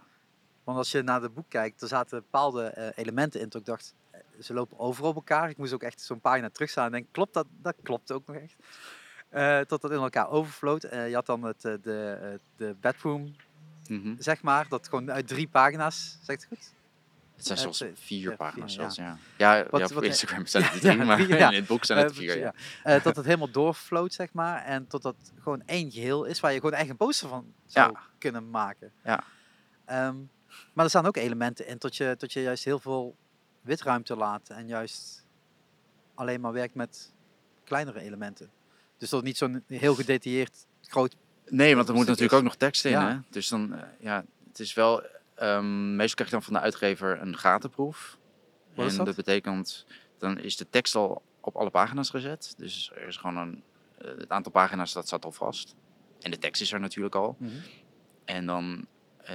Want 0.65 0.79
als 0.79 0.91
je 0.91 1.03
naar 1.03 1.23
het 1.23 1.35
boek 1.35 1.49
kijkt, 1.49 1.83
er 1.83 1.89
zaten 1.89 2.19
bepaalde 2.19 2.65
eh, 2.65 2.89
elementen 3.05 3.41
in. 3.41 3.49
Dat 3.49 3.61
ik 3.61 3.67
dacht, 3.67 3.95
eh, 4.11 4.21
ze 4.41 4.55
lopen 4.55 4.79
overal 4.79 5.11
op 5.11 5.17
elkaar. 5.17 5.49
Ik 5.51 5.57
moest 5.57 5.73
ook 5.73 5.83
echt 5.83 6.01
zo'n 6.01 6.21
pagina 6.21 6.51
terugstaan 6.51 6.85
en 6.87 6.93
denk, 6.93 7.07
klopt 7.11 7.35
dat? 7.35 7.47
Dat 7.63 7.75
klopt 7.83 8.13
ook 8.13 8.27
nog 8.27 8.37
echt. 8.37 8.55
Eh 9.29 9.61
tot 9.61 9.81
dat 9.83 9.91
in 9.91 9.97
elkaar 9.97 10.29
overvloot. 10.31 10.85
Eh, 10.85 11.09
je 11.09 11.15
had 11.15 11.27
dan 11.27 11.43
het, 11.43 11.61
de, 11.61 12.39
de 12.57 12.77
bedroom, 12.81 13.35
Mhm. 13.89 14.15
zeg 14.19 14.43
maar. 14.43 14.69
Dat 14.69 14.89
gewoon 14.89 15.11
uit 15.13 15.29
drie 15.29 15.49
pagina's, 15.49 16.19
zegt 16.23 16.41
het 16.41 16.49
goed? 16.59 16.73
Het 17.49 17.59
zijn 17.59 17.71
twee- 17.73 17.93
vier 17.95 18.31
ja, 18.31 18.37
pagina's 18.37 18.75
zelfs, 18.75 18.97
ja. 18.97 19.19
Ja, 19.37 19.57
Wat- 19.71 19.81
ja, 19.81 19.87
wat- 19.87 19.97
op 19.97 20.03
Instagram 20.03 20.47
zijn 20.47 20.65
het 20.65 20.81
drie, 20.81 20.97
maar 21.05 21.21
in 21.31 21.55
het 21.55 21.67
boek 21.67 21.85
zijn 21.85 21.99
het 21.99 22.11
Eh, 22.11 22.17
vier, 22.17 22.39
ja. 22.39 22.55
Eh, 22.83 23.03
dat 23.03 23.17
het 23.17 23.25
helemaal 23.25 23.51
doorvloot, 23.51 24.13
zeg 24.15 24.33
maar. 24.33 24.65
En 24.65 24.87
tot 24.87 25.03
dat 25.03 25.17
gewoon 25.41 25.63
één 25.67 25.91
geheel 25.91 26.25
is 26.25 26.41
waar 26.41 26.53
je 26.53 26.61
gewoon 26.61 26.75
echt 26.75 26.89
een 26.91 26.97
poster 26.97 27.29
van 27.29 27.53
zou 27.67 27.93
Ja. 27.93 28.01
kunnen 28.19 28.51
maken. 28.51 28.93
Ja. 29.05 29.25
Ehm, 29.85 30.17
maar 30.73 30.85
er 30.85 30.91
staan 30.91 31.07
ook 31.07 31.17
elementen 31.17 31.67
in 31.67 31.79
tot 31.79 31.97
je, 31.97 32.15
tot 32.19 32.33
je 32.33 32.43
juist 32.43 32.65
heel 32.65 32.79
veel 32.79 33.17
witruimte 33.61 34.17
laat. 34.17 34.49
En 34.49 34.67
juist 34.67 35.27
alleen 36.15 36.41
maar 36.41 36.53
werkt 36.53 36.75
met 36.75 37.13
kleinere 37.65 38.01
elementen. 38.01 38.51
Dus 38.99 39.11
dat 39.11 39.19
het 39.19 39.29
niet 39.29 39.37
zo'n 39.37 39.65
heel 39.67 39.95
gedetailleerd 39.95 40.67
groot... 40.83 41.17
Nee, 41.47 41.77
want 41.77 41.89
er 41.89 41.95
moet 41.95 42.07
natuurlijk 42.07 42.33
ook 42.33 42.43
nog 42.43 42.57
tekst 42.57 42.85
in, 42.85 42.91
Ja. 42.91 43.09
hè. 43.09 43.19
Dus 43.31 43.49
dan, 43.49 43.75
eh, 43.75 43.83
ja, 44.01 44.25
het 44.49 44.61
is 44.61 44.75
wel... 44.75 45.03
ehm, 45.43 45.97
meestal 45.97 46.15
krijg 46.15 46.31
je 46.31 46.37
dan 46.37 46.43
van 46.45 46.53
de 46.53 46.61
uitgever 46.61 47.21
een 47.21 47.37
gatenproef. 47.39 48.19
Wat 48.75 48.87
is 48.87 48.91
en 48.93 48.97
dat? 48.97 49.07
dat 49.07 49.17
betekent, 49.17 49.87
dan 50.19 50.39
is 50.39 50.57
de 50.57 50.69
tekst 50.71 50.95
al 50.95 51.23
op 51.41 51.57
alle 51.57 51.71
pagina's 51.71 52.11
gezet. 52.11 52.55
Dus 52.57 52.91
er 52.95 53.07
is 53.07 53.17
gewoon 53.17 53.37
een... 53.37 53.63
eh, 53.99 54.07
het 54.19 54.31
aantal 54.31 54.53
pagina's, 54.53 54.93
dat 54.93 55.07
staat 55.07 55.25
al 55.25 55.33
vast. 55.33 55.75
En 56.21 56.31
de 56.31 56.39
tekst 56.39 56.63
is 56.63 56.73
er 56.73 56.81
natuurlijk 56.81 57.15
al. 57.15 57.37
En 58.25 58.47
dan 58.47 58.87
eh, 59.19 59.35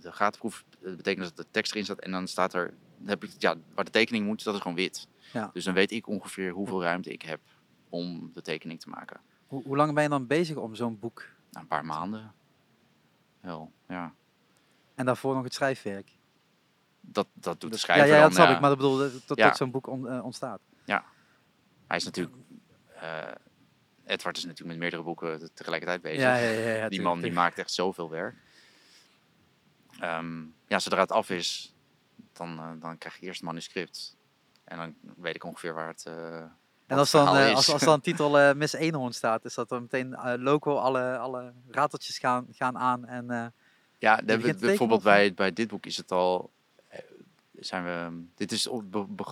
de- 0.00 0.12
gatenproef 0.12 0.64
eh, 0.84 0.94
betekent 0.96 1.24
dat 1.24 1.36
de 1.36 1.50
tekst 1.50 1.72
erin 1.72 1.84
staat. 1.84 1.98
En 2.00 2.10
dan 2.10 2.26
staat 2.28 2.54
er, 2.54 2.74
dan 2.98 3.08
heb 3.08 3.24
ik, 3.24 3.30
ja, 3.38 3.54
waar 3.74 3.84
de 3.84 3.90
tekening 3.90 4.26
moet, 4.26 4.44
dat 4.44 4.54
is 4.54 4.60
gewoon 4.60 4.76
wit. 4.76 5.08
Ja. 5.32 5.50
Dus 5.52 5.64
dan 5.64 5.74
weet 5.74 5.90
ik 5.90 6.06
ongeveer 6.06 6.50
hoeveel 6.50 6.82
ruimte 6.82 7.12
ik 7.12 7.22
heb 7.22 7.40
om 7.88 8.30
de 8.34 8.42
tekening 8.42 8.80
te 8.80 8.88
maken. 8.88 9.20
Hoe, 9.46 9.62
hoe 9.62 9.76
lang 9.76 9.94
ben 9.94 10.02
je 10.02 10.08
dan 10.08 10.26
bezig 10.26 10.56
om 10.56 10.74
zo'n 10.74 10.98
boek? 10.98 11.18
Nou, 11.50 11.62
een 11.64 11.66
paar 11.66 11.84
maanden. 11.84 12.32
Wel, 13.40 13.72
ja. 13.88 14.14
En 15.02 15.08
daarvoor 15.08 15.34
nog 15.34 15.44
het 15.44 15.54
schrijfwerk? 15.54 16.10
Dat, 17.00 17.26
dat 17.32 17.60
doet 17.60 17.72
de 17.72 17.78
schrijver 17.78 18.06
ja, 18.06 18.14
ja, 18.16 18.22
dat 18.22 18.32
snap 18.32 18.46
ja. 18.46 18.54
ik. 18.54 18.60
Maar 18.60 18.68
dat 18.68 18.78
bedoel, 18.78 18.96
dat, 18.98 19.12
dat 19.26 19.38
Ja. 19.38 19.48
tot 19.48 19.56
zo'n 19.56 19.70
boek 19.70 19.86
eh, 19.88 20.24
ontstaat. 20.24 20.60
Hij 21.86 21.96
is 21.96 22.04
natuurlijk... 22.04 22.36
eh, 23.00 23.28
Edward 24.04 24.36
is 24.36 24.42
natuurlijk 24.42 24.70
met 24.70 24.78
meerdere 24.78 25.02
boeken 25.02 25.38
te- 25.38 25.52
tegelijkertijd 25.54 26.02
bezig. 26.02 26.20
Ja, 26.20 26.34
ja, 26.36 26.50
ja, 26.50 26.58
ja, 26.58 26.72
die 26.72 26.74
tuurlijk, 26.88 27.02
man 27.02 27.20
die 27.20 27.32
maakt 27.32 27.58
echt 27.58 27.72
zoveel 27.72 28.10
werk. 28.10 28.34
Ehm, 30.00 30.42
ja, 30.66 30.78
zodra 30.78 31.00
het 31.00 31.12
af 31.12 31.30
is, 31.30 31.74
dan, 32.32 32.58
eh, 32.58 32.70
dan 32.80 32.98
krijg 32.98 33.16
je 33.18 33.26
eerst 33.26 33.40
het 33.40 33.48
manuscript. 33.48 34.16
En 34.64 34.76
dan 34.76 34.94
weet 35.16 35.34
ik 35.34 35.44
ongeveer 35.44 35.74
waar 35.74 35.88
het. 35.88 36.06
En 36.86 36.98
als 36.98 37.10
dan, 37.10 37.26
als, 37.54 37.72
als 37.72 37.82
dan 37.82 38.00
titel 38.00 38.54
Miss 38.54 38.74
Eenhoorn 38.74 39.12
staat, 39.12 39.44
is 39.44 39.54
dat 39.54 39.68
dan 39.68 39.82
meteen 39.82 40.16
loco, 40.42 40.76
alle, 40.76 41.18
alle 41.18 41.52
rateltjes 41.70 42.18
gaan, 42.18 42.46
gaan 42.50 42.78
aan. 42.78 43.04
En, 43.06 43.54
Ja, 44.02 44.16
te 44.16 44.24
tekenen, 44.24 44.60
bijvoorbeeld 44.68 45.02
bij, 45.02 45.34
bij 45.34 45.52
dit 45.52 45.68
boek 45.68 45.86
is 45.86 45.96
het 45.96 46.12
al. 46.12 46.50
eh, 46.88 46.98
Zijn 47.52 47.84
we, 47.84 48.22
dit 48.34 48.52
is 48.52 48.66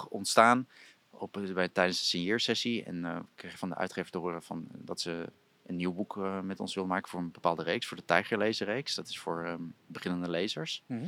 ontstaan 0.08 0.68
op, 1.10 1.36
bij, 1.54 1.68
tijdens 1.68 1.98
de 1.98 2.04
signeersessie. 2.04 2.84
En 2.84 3.04
eh, 3.04 3.16
we 3.16 3.24
kregen 3.34 3.58
van 3.58 3.68
de 3.68 3.74
uitgever 3.74 4.10
te 4.10 4.18
horen 4.18 4.42
van, 4.42 4.66
dat 4.72 5.00
ze 5.00 5.32
een 5.66 5.76
nieuw 5.76 5.92
boek 5.92 6.16
eh, 6.16 6.40
met 6.40 6.60
ons 6.60 6.74
wil 6.74 6.86
maken 6.86 7.10
voor 7.10 7.20
een 7.20 7.30
bepaalde 7.30 7.62
reeks, 7.62 7.86
voor 7.86 7.96
de 7.96 8.04
Tijgerlezenreeks. 8.04 8.94
Dat 8.94 9.08
is 9.08 9.18
voor 9.18 9.44
ehm, 9.44 9.62
beginnende 9.86 10.30
lezers. 10.30 10.82
Mhm. 10.86 11.06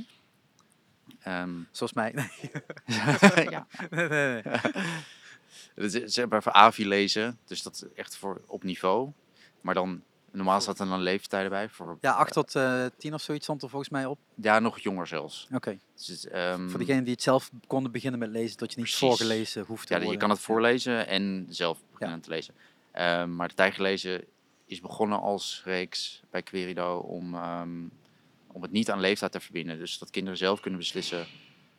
Ehm, 1.21 1.51
zoals 1.71 1.93
mij. 1.93 2.15
ja, 3.51 3.67
nee, 3.91 4.09
nee, 4.09 4.43
nee. 4.43 4.43
Het 5.75 5.95
is- 5.95 6.13
Ze 6.15 6.21
hebben 6.21 6.43
voor 6.43 6.53
AVI 6.53 6.87
lezen, 6.89 7.39
dus 7.45 7.63
dat 7.63 7.75
is 7.75 7.85
echt 7.95 8.17
voor 8.17 8.43
op 8.47 8.63
niveau. 8.63 9.11
Maar 9.61 9.75
dan, 9.75 10.03
normaal 10.33 10.61
staat 10.61 10.81
er 10.81 10.87
dan 10.87 11.01
leeftijden 11.01 11.51
bij. 11.51 11.69
Voor, 11.69 11.99
Ja, 12.01 12.13
8 12.13 12.33
tot 12.33 12.55
eh 12.55 12.87
10 12.99 13.15
of 13.15 13.23
zoiets 13.23 13.45
stond 13.45 13.63
er 13.63 13.69
volgens 13.69 13.91
mij 13.91 14.07
op. 14.07 14.19
ja, 14.35 14.59
nog 14.59 14.79
jonger 14.79 15.07
zelfs. 15.07 15.49
Oké. 15.53 15.79
Dus, 16.07 16.27
ehm, 16.29 16.69
Voor 16.69 16.79
diegenen 16.79 17.05
die 17.05 17.13
het 17.13 17.23
zelf 17.23 17.51
konden 17.67 17.93
beginnen 17.93 18.19
met 18.21 18.31
lezen, 18.31 18.57
dat 18.59 18.71
je 18.73 18.77
niet 18.81 18.87
Precies. 18.87 19.09
voorgelezen 19.09 19.65
hoeft 19.65 19.87
te 19.87 19.99
ja, 20.01 20.11
je 20.11 20.17
kan 20.17 20.31
het 20.31 20.39
voorlezen 20.41 21.07
en 21.07 21.47
zelf 21.49 21.79
beginnen 21.91 22.21
te 22.21 22.29
lezen. 22.31 22.55
Ehm, 22.93 23.35
maar 23.37 23.49
de 23.49 23.55
Tijgerlezen 23.55 24.25
is 24.67 24.81
begonnen 24.81 25.21
als 25.21 25.63
reeks 25.65 26.23
bij 26.31 26.43
Querido 26.43 26.97
om, 26.99 27.35
ehm, 27.35 27.85
om 28.47 28.63
het 28.63 28.71
niet 28.71 28.91
aan 28.91 29.01
leeftijd 29.01 29.33
te 29.33 29.41
verbinden. 29.41 29.79
Dus 29.79 29.99
dat 29.99 30.11
kinderen 30.11 30.39
zelf 30.39 30.61
kunnen 30.61 30.79
beslissen 30.81 31.27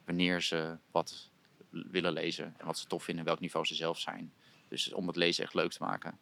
wanneer 0.06 0.42
ze 0.42 0.78
wat 0.92 1.30
willen 1.70 2.14
lezen 2.14 2.54
en 2.58 2.66
wat 2.66 2.78
ze 2.78 2.88
tof 2.88 3.04
vinden, 3.04 3.26
welk 3.26 3.40
niveau 3.40 3.66
ze 3.66 3.76
zelf 3.76 4.00
zijn. 4.00 4.34
Dus 4.68 4.94
om 4.94 5.08
het 5.08 5.16
lezen 5.16 5.44
echt 5.44 5.54
leuk 5.54 5.72
te 5.72 5.84
maken. 5.84 6.18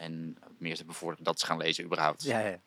En 0.00 0.36
meer 0.58 0.76
te 0.76 0.84
bevorderen 0.84 1.24
dat 1.24 1.40
ze 1.40 1.46
gaan 1.46 1.58
lezen 1.58 1.84
überhaupt. 1.84 2.22
Ja, 2.22 2.38
ja. 2.38 2.60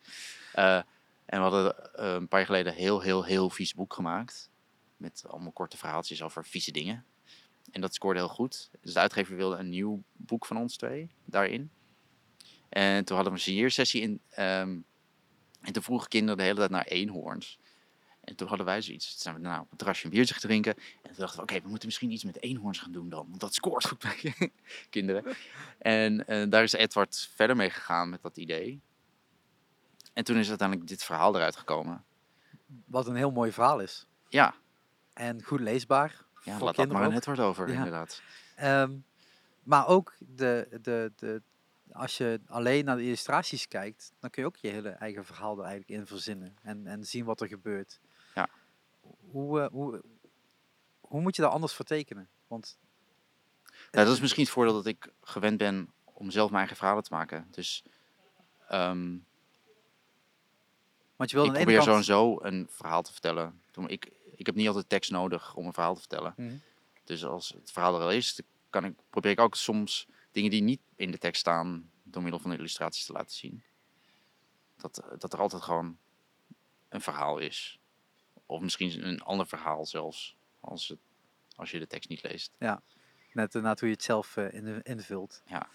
Eh, 0.52 0.82
en 1.24 1.38
we 1.38 1.48
hadden 1.48 1.94
eh, 1.94 2.12
een 2.12 2.28
paar 2.28 2.38
jaar 2.38 2.48
geleden 2.48 2.72
een 2.72 2.78
heel, 2.78 3.00
heel, 3.00 3.24
heel 3.24 3.50
vies 3.50 3.74
boek 3.74 3.94
gemaakt. 3.94 4.50
Met 4.96 5.24
allemaal 5.26 5.52
korte 5.52 5.76
verhaaltjes 5.76 6.22
over 6.22 6.44
vieze 6.44 6.72
dingen. 6.72 7.04
En 7.70 7.80
dat 7.80 7.94
scoorde 7.94 8.18
heel 8.18 8.28
goed. 8.28 8.70
Dus 8.80 8.92
de 8.92 8.98
uitgever 8.98 9.36
wilde 9.36 9.56
een 9.56 9.68
nieuw 9.68 10.02
boek 10.12 10.46
van 10.46 10.56
ons 10.56 10.76
twee 10.76 11.10
daarin. 11.24 11.70
En 12.68 13.04
toen 13.04 13.16
hadden 13.16 13.34
we 13.34 13.38
een 13.38 13.44
signeersessie 13.44 14.02
in. 14.02 14.20
ehm, 14.30 14.78
en 15.60 15.72
toen 15.72 15.82
vroegen 15.82 16.08
kinderen 16.08 16.36
de 16.36 16.42
hele 16.42 16.58
tijd 16.58 16.70
naar 16.70 16.86
eenhoorns. 16.86 17.58
En 18.24 18.36
toen 18.36 18.48
hadden 18.48 18.66
wij 18.66 18.82
zoiets. 18.82 19.10
Toen 19.10 19.18
zijn 19.20 19.34
we 19.34 19.40
nou, 19.40 19.60
op 19.60 19.68
het 19.68 19.78
terrasje 19.78 20.04
een 20.04 20.10
biertje 20.10 20.34
drinken. 20.40 20.74
En 20.76 20.82
toen 21.10 21.14
dachten 21.16 21.36
we, 21.36 21.42
oké, 21.42 21.60
we 21.62 21.68
moeten 21.68 21.86
misschien 21.86 22.10
iets 22.10 22.24
met 22.24 22.42
eenhoorns 22.42 22.78
gaan 22.78 22.92
doen 22.92 23.08
dan. 23.08 23.26
Want 23.28 23.40
dat 23.40 23.54
scoort 23.54 23.86
goed 23.86 23.98
bij 23.98 24.34
kinderen. 24.90 25.24
En 25.78 26.26
eh, 26.26 26.50
daar 26.50 26.62
is 26.62 26.72
Edward 26.72 27.28
verder 27.34 27.56
mee 27.56 27.70
gegaan 27.70 28.08
met 28.10 28.22
dat 28.22 28.36
idee. 28.36 28.80
En 30.12 30.24
toen 30.24 30.36
is 30.36 30.48
uiteindelijk 30.48 30.88
dit 30.88 31.04
verhaal 31.04 31.36
eruit 31.36 31.56
gekomen. 31.56 32.04
Wat 32.84 33.06
een 33.06 33.14
heel 33.16 33.30
mooi 33.30 33.52
verhaal 33.52 33.80
is. 33.80 34.06
Ja, 34.28 34.54
En 35.12 35.42
goed 35.42 35.60
leesbaar. 35.60 36.24
ja 36.42 36.58
laat 36.58 36.76
dat 36.76 36.88
maar 36.88 37.08
net 37.10 37.24
wordt 37.24 37.40
over, 37.40 37.68
Ja. 37.68 37.74
inderdaad. 37.74 38.22
Ehm, 38.56 38.92
maar 39.62 39.86
ook 39.86 40.14
de, 40.18 40.78
de, 40.82 41.12
de, 41.16 41.42
als 41.92 42.16
je 42.16 42.40
alleen 42.46 42.84
naar 42.84 42.96
de 42.96 43.02
illustraties 43.04 43.68
kijkt, 43.68 44.12
dan 44.20 44.30
kun 44.30 44.42
je 44.42 44.48
ook 44.48 44.56
je 44.56 44.68
hele 44.68 44.88
eigen 44.88 45.24
verhaal 45.24 45.58
er 45.58 45.64
eigenlijk 45.64 46.00
in 46.00 46.06
verzinnen. 46.06 46.56
En, 46.62 46.86
en 46.86 47.04
zien 47.04 47.24
wat 47.24 47.40
er 47.40 47.48
gebeurt. 47.48 48.00
Hoe, 49.30 49.60
eh, 49.60 49.68
hoe, 49.70 50.02
hoe 51.00 51.20
moet 51.20 51.36
je 51.36 51.42
daar 51.42 51.50
anders 51.50 51.72
voor 51.72 51.84
tekenen? 51.84 52.28
Want 52.46 52.78
dat 53.90 54.08
is 54.08 54.20
misschien 54.20 54.42
het 54.44 54.52
voordeel 54.52 54.74
dat 54.74 54.86
ik 54.86 55.12
gewend 55.22 55.58
ben 55.58 55.92
om 56.04 56.30
zelf 56.30 56.46
mijn 56.46 56.58
eigen 56.58 56.76
verhalen 56.76 57.02
te 57.02 57.12
maken. 57.12 57.48
Dus 57.50 57.84
ehm, 58.68 59.16
Want 61.16 61.30
je 61.30 61.36
wil 61.36 61.44
ik 61.44 61.50
aan 61.50 61.56
de 61.56 61.62
probeer 61.62 61.84
kant... 61.84 61.88
sowieso 61.88 62.38
een 62.42 62.66
verhaal 62.70 63.02
te 63.02 63.12
vertellen. 63.12 63.62
Ik, 63.86 64.10
ik 64.34 64.46
heb 64.46 64.54
niet 64.54 64.66
altijd 64.66 64.88
tekst 64.88 65.10
nodig 65.10 65.54
om 65.54 65.66
een 65.66 65.72
verhaal 65.72 65.94
te 65.94 66.00
vertellen. 66.00 66.34
Mhm. 66.36 66.56
Dus 67.04 67.24
als 67.24 67.48
het 67.48 67.72
verhaal 67.72 67.94
er 67.94 68.02
al 68.02 68.12
is, 68.12 68.34
dan 68.34 68.46
kan 68.70 68.84
ik, 68.84 68.94
probeer 69.10 69.30
ik 69.30 69.40
ook 69.40 69.54
soms 69.54 70.08
dingen 70.32 70.50
die 70.50 70.62
niet 70.62 70.80
in 70.96 71.10
de 71.10 71.18
tekst 71.18 71.40
staan, 71.40 71.90
door 72.02 72.22
middel 72.22 72.40
van 72.40 72.52
illustraties 72.52 73.06
te 73.06 73.12
laten 73.12 73.36
zien. 73.36 73.62
Dat, 74.76 75.02
dat 75.18 75.32
er 75.32 75.38
altijd 75.38 75.62
gewoon 75.62 75.98
een 76.88 77.00
verhaal 77.00 77.38
is. 77.38 77.78
Of 78.46 78.60
misschien 78.60 79.06
een 79.06 79.20
ander 79.20 79.46
verhaal 79.46 79.86
zelfs, 79.86 80.36
als, 80.60 80.88
het, 80.88 80.98
als 81.56 81.70
je 81.70 81.78
de 81.78 81.86
tekst 81.86 82.08
niet 82.08 82.22
leest. 82.22 82.52
Net 83.32 83.54
inderdaad 83.54 83.80
hoe 83.80 83.88
je 83.88 83.94
het 83.94 84.04
zelf 84.04 84.36
eh, 84.36 84.52
in, 84.52 84.82
invult. 84.82 85.42
Ja. 85.46 85.68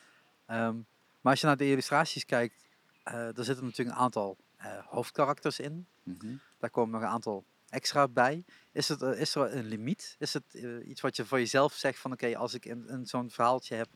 Ehm, 0.45 0.75
maar 1.21 1.31
als 1.31 1.41
je 1.41 1.47
naar 1.47 1.57
de 1.57 1.69
illustraties 1.69 2.25
kijkt, 2.25 2.65
eh 3.03 3.37
er 3.37 3.43
zitten 3.43 3.65
natuurlijk 3.65 3.97
een 3.97 4.03
aantal 4.03 4.37
eh, 4.55 4.85
hoofdkarakters 4.85 5.59
in. 5.59 5.87
Mhm. 6.03 6.35
Daar 6.59 6.69
komen 6.69 6.91
nog 6.91 7.01
een 7.01 7.13
aantal 7.13 7.45
extra 7.69 8.07
bij. 8.07 8.43
Is, 8.71 8.89
het, 8.89 9.01
is 9.01 9.35
er 9.35 9.55
een 9.55 9.65
limiet? 9.65 10.15
Is 10.19 10.33
het 10.33 10.53
iets 10.83 11.01
wat 11.01 11.15
je 11.15 11.25
voor 11.25 11.39
jezelf 11.39 11.73
zegt 11.73 11.99
van 11.99 12.11
oké, 12.11 12.37
als 12.37 12.53
ik 12.53 12.65
in, 12.65 12.87
in 12.87 13.05
zo'n 13.05 13.29
verhaaltje 13.29 13.75
heb, 13.75 13.89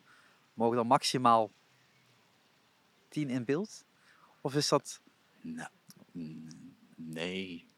mogen 0.54 0.78
er 0.78 0.86
maximaal 0.86 1.52
tien 3.10 3.30
in 3.30 3.46
beeld? 3.46 3.86
Of 4.42 4.56
is 4.56 4.68
dat... 4.68 5.02
Nou, 5.42 5.70
nee. 6.96 7.73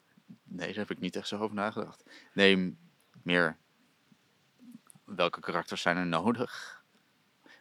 Nee, 0.55 0.67
daar 0.67 0.75
heb 0.77 0.91
ik 0.91 0.99
niet 0.99 1.15
echt 1.15 1.27
zo 1.27 1.37
over 1.39 1.55
nagedacht. 1.55 2.03
Nee, 2.33 2.77
meer 3.23 3.57
welke 5.03 5.39
karakters 5.39 5.81
zijn 5.81 5.97
er 5.97 6.05
nodig? 6.05 6.83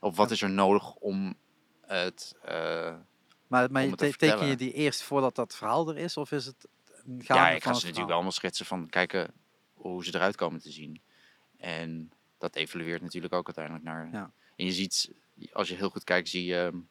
Of 0.01 0.16
wat 0.16 0.30
is 0.30 0.42
er 0.42 0.51
nodig 0.51 0.95
om 0.95 1.34
het... 1.80 2.34
eh, 2.42 2.55
Maar, 3.47 3.70
maar 3.70 3.82
Om 3.82 3.88
je 3.88 3.88
het 3.88 3.99
te 3.99 4.11
te- 4.11 4.16
teken 4.16 4.47
je 4.47 4.57
die 4.57 4.72
eerst 4.72 5.03
voordat 5.03 5.34
dat 5.34 5.57
verhaal 5.57 5.88
er 5.88 5.97
is? 5.97 6.16
Of 6.16 6.32
is 6.32 6.47
het 6.47 6.68
een 7.07 7.20
ja, 7.26 7.49
ik 7.49 7.62
ga 7.62 7.68
ze 7.68 7.68
natuurlijk 7.68 7.95
verhaal? 7.95 8.12
allemaal 8.12 8.32
schetsen 8.32 8.66
van 8.66 8.88
kijken 8.88 9.32
hoe 9.74 10.05
ze 10.05 10.14
eruit 10.14 10.36
komen 10.36 10.61
te 10.61 10.70
zien. 10.70 11.01
En 11.57 12.12
dat 12.38 12.55
evalueert 12.55 13.03
natuurlijk 13.03 13.32
ook 13.34 13.47
uiteindelijk 13.47 13.84
naar... 13.84 14.09
Ja. 14.12 14.30
En 14.57 14.64
je 14.64 14.72
ziet, 14.72 15.11
als 15.53 15.68
je 15.68 15.74
heel 15.74 15.90
goed 15.90 16.05
kijkt, 16.05 16.28
zie 16.28 16.45
je 16.45 16.82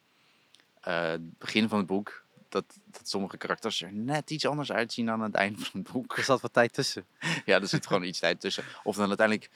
eh, 0.82 1.08
het 1.10 1.38
begin 1.38 1.70
van 1.70 1.78
het 1.78 1.88
boek... 1.88 2.23
Dat, 2.54 2.80
dat 2.86 3.10
sommige 3.10 3.38
karakters 3.38 3.82
er 3.82 3.94
net 3.94 4.32
iets 4.32 4.46
anders 4.46 4.72
uitzien 4.72 5.06
dan 5.06 5.16
aan 5.16 5.26
het 5.26 5.36
einde 5.36 5.60
van 5.60 5.80
het 5.80 5.92
boek. 5.92 6.18
Er 6.18 6.24
zat 6.24 6.42
wat 6.42 6.54
tijd 6.54 6.74
tussen. 6.74 7.06
Ja, 7.46 7.62
er 7.62 7.68
zit 7.68 7.88
gewoon 7.88 8.04
iets 8.04 8.20
tijd 8.20 8.40
tussen. 8.40 8.64
Of 8.84 8.96
dan 8.96 9.08
uiteindelijk, 9.08 9.50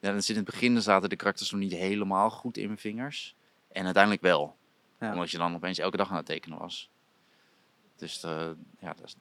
ja, 0.00 0.12
dan 0.12 0.22
zit 0.22 0.36
in 0.36 0.42
het 0.42 0.50
begin 0.50 0.82
zaten 0.82 1.08
de 1.08 1.16
karakters 1.16 1.50
nog 1.50 1.60
niet 1.60 1.72
helemaal 1.72 2.30
goed 2.30 2.56
in 2.56 2.66
mijn 2.66 2.78
vingers. 2.78 3.34
En 3.72 3.84
uiteindelijk 3.84 4.22
wel. 4.22 4.56
Ja. 5.00 5.12
Omdat 5.12 5.30
je 5.30 5.38
dan 5.38 5.54
opeens 5.54 5.78
elke 5.78 5.96
dag 5.96 6.10
aan 6.10 6.16
het 6.16 6.26
tekenen 6.26 6.58
was. 6.58 6.90
Dus 7.96 8.22
eh, 8.22 8.50
ja, 8.78 8.94
dat, 8.94 9.16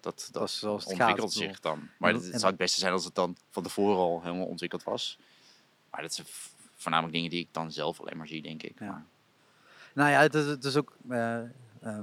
dat, 0.00 0.28
dat, 0.32 0.86
ontwikkelt 0.86 1.32
zich 1.32 1.60
dan. 1.60 1.88
Maar 1.98 2.12
het, 2.12 2.24
zou 2.24 2.46
het 2.46 2.56
beste 2.56 2.80
zijn 2.80 2.92
als 2.92 3.04
het 3.04 3.14
dan 3.14 3.36
van 3.50 3.62
tevoren 3.62 3.98
al 3.98 4.22
helemaal 4.22 4.46
ontwikkeld 4.46 4.82
was. 4.82 5.18
Maar 5.90 6.02
dat 6.02 6.14
zijn 6.14 6.26
voornamelijk 6.74 7.14
dingen 7.14 7.30
die 7.30 7.40
ik 7.40 7.48
dan 7.50 7.72
zelf 7.72 8.00
alleen 8.00 8.16
maar 8.16 8.28
zie, 8.28 8.42
denk 8.42 8.62
ik. 8.62 8.78
Ja. 8.78 8.86
Maar, 8.86 9.04
Nou 9.94 10.10
ja, 10.10 10.20
het 10.20 10.34
is, 10.34 10.46
het 10.46 10.64
is 10.64 10.76
ook 10.76 10.96
eh, 11.08 11.36
ehm, 11.36 11.48
eh, 11.80 11.98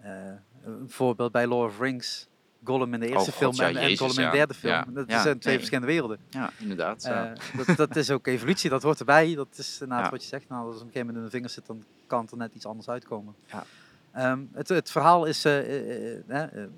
een 0.00 0.84
voorbeeld 0.90 1.32
bij 1.32 1.46
Lord 1.46 1.70
of 1.70 1.76
the 1.76 1.82
Rings. 1.82 2.28
Gollum 2.64 2.94
in 2.94 3.00
de 3.00 3.06
eerste 3.08 3.30
Oh 3.30 3.36
God, 3.36 3.36
film 3.36 3.54
ja, 3.54 3.62
en, 3.68 3.76
en 3.76 3.82
Jezus, 3.82 3.98
Gollum 3.98 4.18
in 4.18 4.30
de 4.30 4.36
derde 4.36 4.54
film. 4.54 4.72
Ja, 4.72 4.84
Dat 4.84 5.04
zijn 5.08 5.22
twee 5.22 5.38
nee. 5.40 5.56
verschillende 5.56 5.86
werelden. 5.86 6.18
ja, 6.30 6.50
inderdaad. 6.58 7.04
Eh, 7.04 7.30
dat, 7.66 7.76
dat 7.76 7.96
is 7.96 8.10
ook 8.10 8.26
evolutie, 8.26 8.70
dat 8.70 8.82
hoort 8.82 8.98
erbij. 8.98 9.34
Dat 9.34 9.48
is 9.58 9.80
inderdaad 9.80 10.10
wat 10.10 10.22
je 10.22 10.28
zegt. 10.28 10.48
Nou, 10.48 10.64
als 10.64 10.74
het 10.74 10.82
op 10.82 10.86
een 10.88 10.92
gegeven 10.92 11.06
moment 11.14 11.16
in 11.16 11.24
de 11.24 11.30
vingers 11.30 11.54
zit, 11.54 11.66
dan 11.66 11.84
kan 12.06 12.20
het 12.22 12.30
er 12.30 12.36
net 12.36 12.54
iets 12.54 12.66
anders 12.66 12.88
uitkomen. 12.88 13.34
Ja. 13.46 13.64
Ehm, 14.12 14.40
het, 14.52 14.68
het 14.68 14.90
verhaal 14.90 15.24
is, 15.24 15.44
eh, 15.44 15.58
eh, 15.58 16.12
eh, 16.18 16.22
eh, 16.28 16.62
eh, 16.62 16.68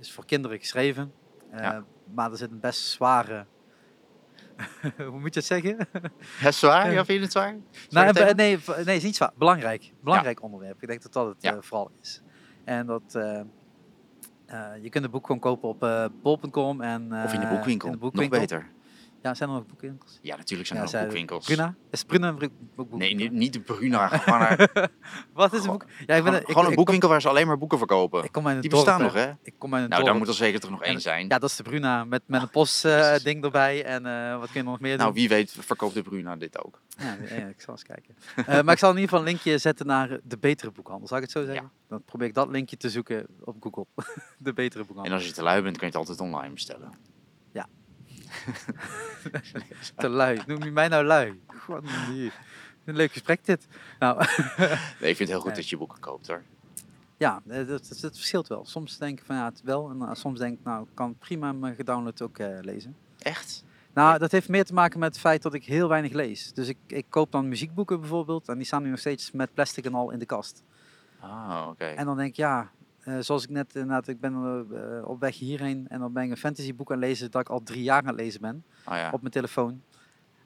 is 0.00 0.12
voor 0.12 0.24
kinderen 0.26 0.58
geschreven. 0.58 1.12
Eh. 1.50 1.78
Maar 2.14 2.30
er 2.30 2.36
zit 2.36 2.50
een 2.50 2.60
best 2.60 2.80
zware... 2.86 3.46
Hoe 4.96 5.18
moet 5.20 5.34
je 5.34 5.40
het 5.40 5.44
zeggen? 5.48 5.88
Ja, 6.40 6.50
zwaar? 6.50 6.86
Eh, 6.86 6.92
Ja, 6.92 7.04
vind 7.04 7.18
je 7.18 7.24
het 7.24 7.32
zwaar? 7.32 7.56
Nou, 7.90 8.34
nee, 8.34 8.58
v- 8.58 8.84
nee, 8.84 8.96
is 8.96 9.02
niet 9.02 9.16
zwaar. 9.16 9.32
Belangrijk. 9.38 9.92
Belangrijk 10.00 10.42
onderwerp. 10.42 10.82
Ik 10.82 10.88
denk 10.88 11.02
dat 11.02 11.12
dat 11.12 11.26
het 11.26 11.44
eh, 11.44 11.56
vooral 11.60 11.90
is. 12.00 12.20
En 12.66 12.86
dat... 12.86 13.14
eh, 13.14 13.40
eh, 14.46 14.82
je 14.82 14.88
kunt 14.88 15.04
het 15.04 15.12
boek 15.12 15.26
gewoon 15.26 15.40
kopen 15.40 15.68
op 15.68 15.82
eh 15.82 16.04
bol.com 16.22 16.80
en 16.80 17.12
Of 17.24 17.32
in 17.32 17.40
de 17.40 17.46
boekwinkel. 17.46 17.88
in 17.88 17.94
de 17.94 17.98
Nog 18.00 18.10
boekwinkel. 18.12 18.40
beter. 18.40 18.70
Ja, 19.26 19.34
zijn 19.34 19.48
er 19.48 19.54
nog 19.54 19.66
boekwinkels? 19.66 20.18
Ja, 20.22 20.36
natuurlijk 20.36 20.68
zijn 20.68 20.78
Ja, 20.78 20.84
er 20.84 20.90
zij- 20.90 21.02
boekwinkels. 21.02 21.44
Bruna? 21.46 21.74
Is 21.90 22.04
Bruna 22.04 22.28
een 22.38 22.50
Nee, 22.90 23.14
niet, 23.14 23.32
niet 23.32 23.52
de 23.52 23.60
Bruna. 23.60 24.08
Gewoon, 24.18 24.38
naar- 24.38 24.90
Wat 25.32 25.52
is 25.52 25.64
een 25.64 25.70
boek? 25.70 25.84
Ja, 25.84 25.94
ik 25.98 26.06
ben 26.06 26.16
gewoon, 26.16 26.34
ik- 26.34 26.46
gewoon 26.46 26.46
ik 26.46 26.56
een 26.56 26.64
kom- 26.64 26.74
boekwinkel 26.74 27.08
waar 27.08 27.20
ze 27.20 27.28
alleen 27.28 27.46
maar 27.46 27.58
boeken 27.58 27.78
verkopen. 27.78 28.24
Ik 28.24 28.32
kom 28.32 28.46
uit 28.46 28.54
een 28.54 28.60
Die 28.60 28.70
dorp, 28.70 28.84
bestaan 28.84 29.02
nog, 29.02 29.12
hè? 29.14 29.30
Ik 29.42 29.54
kom 29.58 29.74
uit 29.74 29.82
een 29.82 29.88
Nou, 29.88 30.02
dorp. 30.02 30.04
daar 30.06 30.16
moet 30.16 30.28
er 30.28 30.34
zeker 30.34 30.60
toch 30.60 30.70
nog 30.70 30.82
En- 30.82 30.88
één 30.90 31.00
zijn. 31.00 31.28
Ja, 31.28 31.38
dat 31.38 31.50
is 31.50 31.56
de 31.56 31.62
Bruna 31.62 32.04
met, 32.04 32.22
met 32.26 32.42
een 32.42 32.50
post 32.50 32.84
eh, 32.84 33.14
ding 33.22 33.44
erbij. 33.44 33.84
En 33.84 34.06
eh, 34.06 34.38
wat 34.38 34.50
kun 34.50 34.60
je 34.60 34.66
nog 34.68 34.80
meer 34.80 34.96
nou, 34.96 35.04
doen? 35.12 35.18
wie 35.18 35.28
weet 35.28 35.56
verkoopt 35.58 35.94
de 35.94 36.02
Bruna 36.02 36.36
dit 36.36 36.64
ook. 36.64 36.80
Ja, 36.98 37.16
ja, 37.28 37.46
ik 37.46 37.60
zal 37.60 37.74
eens 37.74 37.82
kijken. 37.82 38.16
Eh, 38.36 38.62
maar 38.62 38.72
ik 38.74 38.78
zal 38.78 38.90
in 38.90 38.94
ieder 38.96 39.08
geval 39.10 39.18
een 39.18 39.24
linkje 39.32 39.58
zetten 39.58 39.86
naar 39.86 40.18
de 40.22 40.38
betere 40.38 40.70
boekhandel. 40.70 41.06
Zal 41.08 41.16
ik 41.16 41.22
het 41.22 41.32
zo 41.32 41.44
zeggen? 41.44 41.70
Dan 41.88 42.02
probeer 42.04 42.26
ik 42.28 42.34
dat 42.34 42.48
linkje 42.48 42.76
te 42.76 42.90
zoeken 42.90 43.26
op 43.44 43.56
Google. 43.60 43.86
de 44.38 44.52
betere 44.52 44.80
En 44.80 44.86
boekhandel. 44.86 45.14
als 45.14 45.26
je 45.26 45.32
te 45.32 45.42
lui 45.42 45.62
bent, 45.62 45.76
kun 45.78 45.86
je 45.86 45.92
het 45.98 46.08
altijd 46.08 46.20
online 46.20 46.52
bestellen. 46.54 46.92
Te 49.96 50.08
lui. 50.08 50.40
Noem 50.46 50.62
je 50.62 50.70
mij 50.70 50.88
nou 50.88 51.04
lui? 51.04 51.40
God. 51.46 51.82
Een 52.84 52.96
leuk 52.96 53.12
gesprek 53.12 53.44
dit. 53.44 53.66
Nou, 53.98 54.16
Nee, 55.00 55.10
ik 55.10 55.16
vind 55.16 55.18
het 55.18 55.28
heel 55.28 55.40
goed 55.40 55.54
dat 55.54 55.68
je 55.68 55.76
boeken 55.76 56.00
koopt, 56.00 56.26
hoor. 56.26 56.42
ja, 57.16 57.42
eh, 57.48 57.56
dat, 57.56 57.88
dat, 57.88 57.98
dat 58.00 58.16
verschilt 58.16 58.46
wel. 58.48 58.64
Soms 58.66 58.98
denk 58.98 59.18
ik 59.18 59.24
van 59.26 59.36
ja, 59.36 59.44
het 59.44 59.62
wel. 59.64 59.90
En 59.90 60.02
eh, 60.02 60.14
soms 60.14 60.38
denk 60.38 60.58
ik, 60.58 60.64
nou, 60.64 60.82
ik 60.82 60.94
kan 60.94 61.18
prima 61.18 61.52
mijn 61.52 61.74
gedownload 61.74 62.22
ook 62.22 62.38
eh, 62.38 62.58
lezen. 62.60 62.96
Echt? 63.18 63.64
Nou, 63.92 64.18
dat 64.18 64.32
heeft 64.32 64.48
meer 64.48 64.64
te 64.64 64.74
maken 64.74 64.98
met 64.98 65.08
het 65.08 65.18
feit 65.18 65.42
dat 65.42 65.54
ik 65.54 65.64
heel 65.64 65.88
weinig 65.88 66.12
lees. 66.12 66.52
Dus 66.52 66.68
ik, 66.68 66.76
ik 66.86 67.06
koop 67.08 67.32
dan 67.32 67.48
muziekboeken 67.48 68.00
bijvoorbeeld. 68.00 68.48
En 68.48 68.56
die 68.56 68.66
staan 68.66 68.82
nu 68.82 68.90
nog 68.90 68.98
steeds 68.98 69.30
met 69.30 69.54
plastic 69.54 69.84
en 69.84 69.94
al 69.94 70.10
in 70.10 70.18
de 70.18 70.26
kast. 70.26 70.62
Ah, 71.20 71.66
oké. 71.68 71.84
En 71.84 72.06
dan 72.06 72.16
denk 72.16 72.28
ik, 72.28 72.36
ja, 72.36 72.70
eh, 73.06 73.18
zoals 73.20 73.42
ik 73.44 73.50
net 73.50 73.74
inderdaad, 73.74 74.08
ik 74.08 74.20
ben 74.20 74.34
eh, 74.34 75.08
op 75.08 75.20
weg 75.20 75.38
hierheen. 75.38 75.88
En 75.88 76.00
dan 76.00 76.12
ben 76.12 76.22
ik 76.22 76.30
een 76.30 76.36
fantasyboek 76.36 76.90
aan 76.90 76.98
het 76.98 77.06
lezen 77.08 77.30
dat 77.30 77.40
ik 77.40 77.48
al 77.48 77.62
drie 77.62 77.82
jaar 77.82 78.00
aan 78.00 78.06
het 78.06 78.16
lezen 78.16 78.40
ben. 78.40 78.64
Oh 78.88 78.94
ja. 78.94 79.10
Op 79.10 79.20
mijn 79.20 79.32
telefoon. 79.32 79.82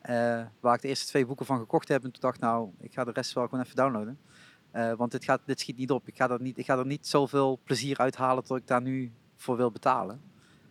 Eh, 0.01 0.43
waar 0.61 0.75
ik 0.75 0.81
de 0.81 0.89
eerste 0.89 1.07
twee 1.07 1.27
boeken 1.27 1.47
van 1.47 1.59
gekocht 1.59 1.89
heb. 1.89 2.05
En 2.05 2.11
toen 2.11 2.21
dacht 2.21 2.35
ik, 2.37 2.41
nou, 2.41 2.71
ik 2.81 2.93
ga 2.93 3.05
de 3.05 3.11
rest 3.11 3.33
wel 3.33 3.45
gewoon 3.45 3.65
even 3.65 3.77
downloaden. 3.77 4.19
Eh, 4.71 4.93
want 4.93 5.11
dit, 5.11 5.25
gaat, 5.25 5.41
dit 5.45 5.61
schiet 5.61 5.77
niet 5.77 5.91
op. 5.91 6.09
Ik 6.09 6.17
ga, 6.17 6.31
er 6.31 6.41
niet, 6.41 6.59
ik 6.59 6.65
ga 6.65 6.79
er 6.79 6.87
niet 6.87 7.07
zoveel 7.07 7.61
plezier 7.65 7.99
uithalen 7.99 8.45
dat 8.47 8.57
ik 8.57 8.67
daar 8.67 8.83
nu 8.83 9.13
voor 9.37 9.57
wil 9.57 9.71
betalen. 9.71 10.21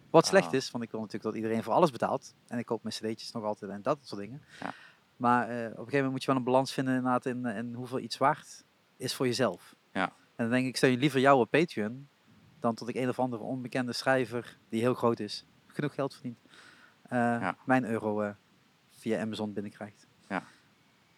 Wat 0.10 0.26
slecht 0.26 0.48
Ah. 0.48 0.54
is, 0.54 0.72
want 0.72 0.84
ik 0.84 0.92
wil 0.92 1.00
natuurlijk 1.00 1.34
dat 1.34 1.42
iedereen 1.44 1.64
voor 1.64 1.74
alles 1.74 1.92
betaalt. 1.92 2.34
En 2.48 2.58
ik 2.58 2.66
koop 2.66 2.84
mijn 2.84 2.96
cd'tjes 2.96 3.32
nog 3.32 3.44
altijd 3.44 3.72
en 3.72 3.82
dat 3.82 3.98
soort 4.02 4.22
dingen. 4.22 4.42
Ja. 4.60 4.74
Maar 5.18 5.50
eh, 5.50 5.56
op 5.56 5.62
een 5.64 5.70
gegeven 5.70 5.92
moment 5.92 6.12
moet 6.12 6.22
je 6.22 6.28
wel 6.28 6.36
een 6.36 6.44
balans 6.44 6.74
vinden 6.74 6.96
inderdaad 6.96 7.26
in, 7.26 7.46
in 7.46 7.74
hoeveel 7.74 8.00
iets 8.00 8.18
waard 8.18 8.64
is 8.98 9.14
voor 9.14 9.26
jezelf. 9.26 9.76
Ja. 9.94 10.14
En 10.40 10.46
dan 10.46 10.54
denk 10.54 10.68
ik, 10.68 10.78
steun 10.78 10.98
liever 11.00 11.20
jou 11.20 11.40
op 11.40 11.50
Patreon 11.52 12.08
dan 12.60 12.76
tot 12.76 12.88
ik 12.90 12.96
een 12.96 13.10
of 13.10 13.20
andere 13.20 13.44
onbekende 13.44 13.94
schrijver 13.94 14.58
die 14.70 14.82
heel 14.82 14.94
groot 14.94 15.20
is, 15.20 15.46
genoeg 15.68 15.94
geld 15.94 16.14
verdient, 16.14 16.38
eh, 17.10 17.50
mijn 17.66 17.86
euro 17.86 18.22
eh, 18.22 18.30
via 18.98 19.22
Amazon 19.22 19.54
binnenkrijgt. 19.54 20.08
Ja. 20.30 20.44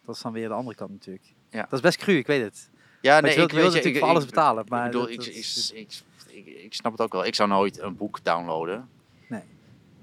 Dat 0.04 0.14
is 0.14 0.22
dan 0.22 0.32
weer 0.32 0.48
de 0.48 0.54
andere 0.54 0.76
kant 0.76 0.90
natuurlijk. 0.90 1.34
Ja. 1.50 1.62
Dat 1.62 1.72
is 1.72 1.80
best 1.80 1.98
cru, 1.98 2.12
ik 2.16 2.26
weet 2.26 2.42
het. 2.42 2.70
Ja, 3.00 3.20
Maar 3.20 3.30
je 3.30 3.36
wilt- 3.36 3.50
je 3.50 3.56
wilt 3.56 3.72
natuurlijk 3.74 3.98
voor 3.98 4.08
alles 4.08 4.24
betalen, 4.26 4.64
maar 4.68 4.84
ik, 4.86 4.90
bedoel, 4.92 5.02
dat- 5.02 5.10
ik, 5.10 5.16
dat 5.18 5.26
ik, 5.26 5.34
is- 5.34 5.72
ik, 5.72 6.02
ik, 6.26 6.46
ik 6.46 6.74
snap 6.74 6.92
het 6.92 7.00
ook 7.00 7.12
wel. 7.12 7.24
Ik 7.24 7.34
zou 7.34 7.48
nooit 7.48 7.78
een 7.78 7.96
boek 7.96 8.24
downloaden. 8.24 8.88
Nee. 9.28 9.42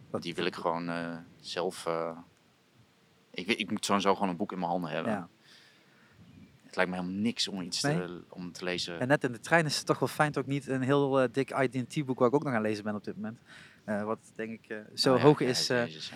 Want 0.09 0.23
die 0.23 0.35
wil 0.35 0.45
ik 0.45 0.55
gewoon 0.55 0.89
eh, 0.89 1.17
zelf... 1.39 1.87
ik, 3.31 3.47
weet- 3.47 3.59
ik 3.59 3.71
moet 3.71 3.85
sowieso 3.85 4.13
gewoon 4.13 4.29
een 4.29 4.37
boek 4.37 4.51
in 4.51 4.59
mijn 4.59 4.71
handen 4.71 4.89
hebben. 4.91 5.11
Ja. 5.11 5.27
Het 6.69 6.77
lijkt 6.77 6.91
me 6.91 6.97
helemaal 6.97 7.21
niks 7.21 7.47
om 7.47 7.61
iets 7.61 7.81
Nee? 7.81 7.95
te, 7.95 8.21
om 8.29 8.51
te 8.51 8.63
lezen. 8.63 8.99
En 8.99 9.07
net 9.07 9.23
in 9.23 9.31
de 9.31 9.39
trein 9.39 9.65
is 9.65 9.77
het 9.77 9.85
toch 9.85 9.99
wel 9.99 10.07
fijn 10.07 10.33
ik 10.33 10.45
niet 10.45 10.67
een 10.67 10.81
heel 10.81 11.21
eh, 11.21 11.29
dik 11.31 11.49
IDT-boek 11.51 12.19
waar 12.19 12.27
ik 12.27 12.33
ook 12.33 12.43
nog 12.43 12.53
aan 12.53 12.61
lezen 12.61 12.83
ben 12.83 12.95
op 12.95 13.03
dit 13.03 13.15
moment. 13.15 13.39
Eh, 13.83 14.03
wat 14.03 14.19
denk 14.35 14.51
ik 14.51 14.69
eh, 14.69 14.77
zo 14.93 15.15
ja, 15.15 15.21
hoog 15.21 15.39
ja, 15.39 15.47
is. 15.47 15.67
Jezus, 15.67 16.11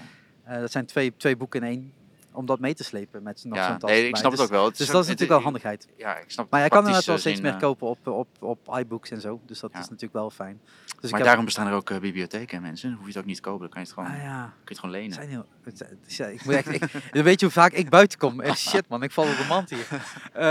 ja. 0.45 0.59
dat 0.59 0.71
zijn 0.71 0.85
twee, 0.85 1.13
twee 1.17 1.37
boeken 1.37 1.61
in 1.61 1.67
één. 1.67 1.93
Om 2.33 2.45
dat 2.45 2.59
mee 2.59 2.73
te 2.73 2.83
slepen 2.83 3.23
met 3.23 3.43
nog 3.45 3.57
Ja, 3.57 3.67
zo'n 3.67 3.77
tas 3.77 3.89
nee, 3.89 4.07
ik 4.07 4.15
snap 4.15 4.31
Dus- 4.31 4.39
het 4.39 4.49
ook 4.49 4.55
wel. 4.55 4.65
Het 4.65 4.77
Dus 4.77 4.87
dat 4.87 5.01
is 5.01 5.07
het- 5.09 5.19
natuurlijk 5.19 5.31
wel 5.31 5.41
handigheid. 5.41 5.87
Ja, 5.97 6.17
ik 6.17 6.31
snap 6.31 6.49
Maar 6.49 6.59
je 6.59 6.65
het 6.65 6.73
kan 6.73 6.85
inderdaad 6.85 7.05
praktische 7.05 7.09
wel 7.09 7.19
steeds 7.19 7.35
zin, 7.35 7.43
meer 7.45 7.53
eh, 7.53 7.59
kopen 7.59 7.87
op, 7.87 8.07
op, 8.41 8.67
op 8.67 8.77
iBooks 8.79 9.09
en 9.11 9.21
zo. 9.21 9.41
Dus 9.45 9.59
dat 9.59 9.71
Ja. 9.73 9.79
is 9.79 9.85
natuurlijk 9.85 10.13
wel 10.13 10.29
fijn. 10.29 10.61
Dus 10.63 10.93
ik 10.93 11.01
Maar 11.01 11.11
heb- 11.11 11.23
daarom 11.23 11.45
bestaan 11.45 11.67
er 11.67 11.73
ook 11.73 11.89
eh, 11.89 11.99
bibliotheken, 11.99 12.61
mensen. 12.61 12.87
Dan 12.89 12.97
hoef 12.97 13.05
je 13.07 13.11
het 13.11 13.21
ook 13.21 13.27
niet 13.27 13.35
te 13.35 13.41
kopen. 13.41 13.59
Dan 13.59 13.69
kan 13.69 13.81
je 13.81 13.87
het 13.87 13.97
gewoon, 13.97 14.09
Ah 14.09 14.23
ja, 14.23 14.43
kun 14.43 14.53
je 14.63 14.69
het 14.69 14.79
gewoon 14.79 14.95
lenen. 14.95 15.09
het 15.09 15.15
zijn 15.19 15.29
heel... 15.29 15.45
Het, 15.63 15.79
het 15.79 16.15
ja, 16.15 16.25
ik 16.25 16.45
moet 16.45 16.53
echt, 16.53 16.67
ik, 16.67 16.91
dan 17.13 17.23
weet 17.23 17.39
je 17.39 17.45
hoe 17.45 17.55
vaak 17.55 17.71
ik 17.71 17.89
buiten 17.89 18.19
kom. 18.19 18.41
Eh, 18.41 18.53
shit 18.55 18.87
man, 18.87 19.03
ik 19.03 19.11
val 19.11 19.23
op 19.27 19.37
de 19.37 19.45
mand 19.47 19.69
hier. 19.69 19.87
Eh, 20.33 20.43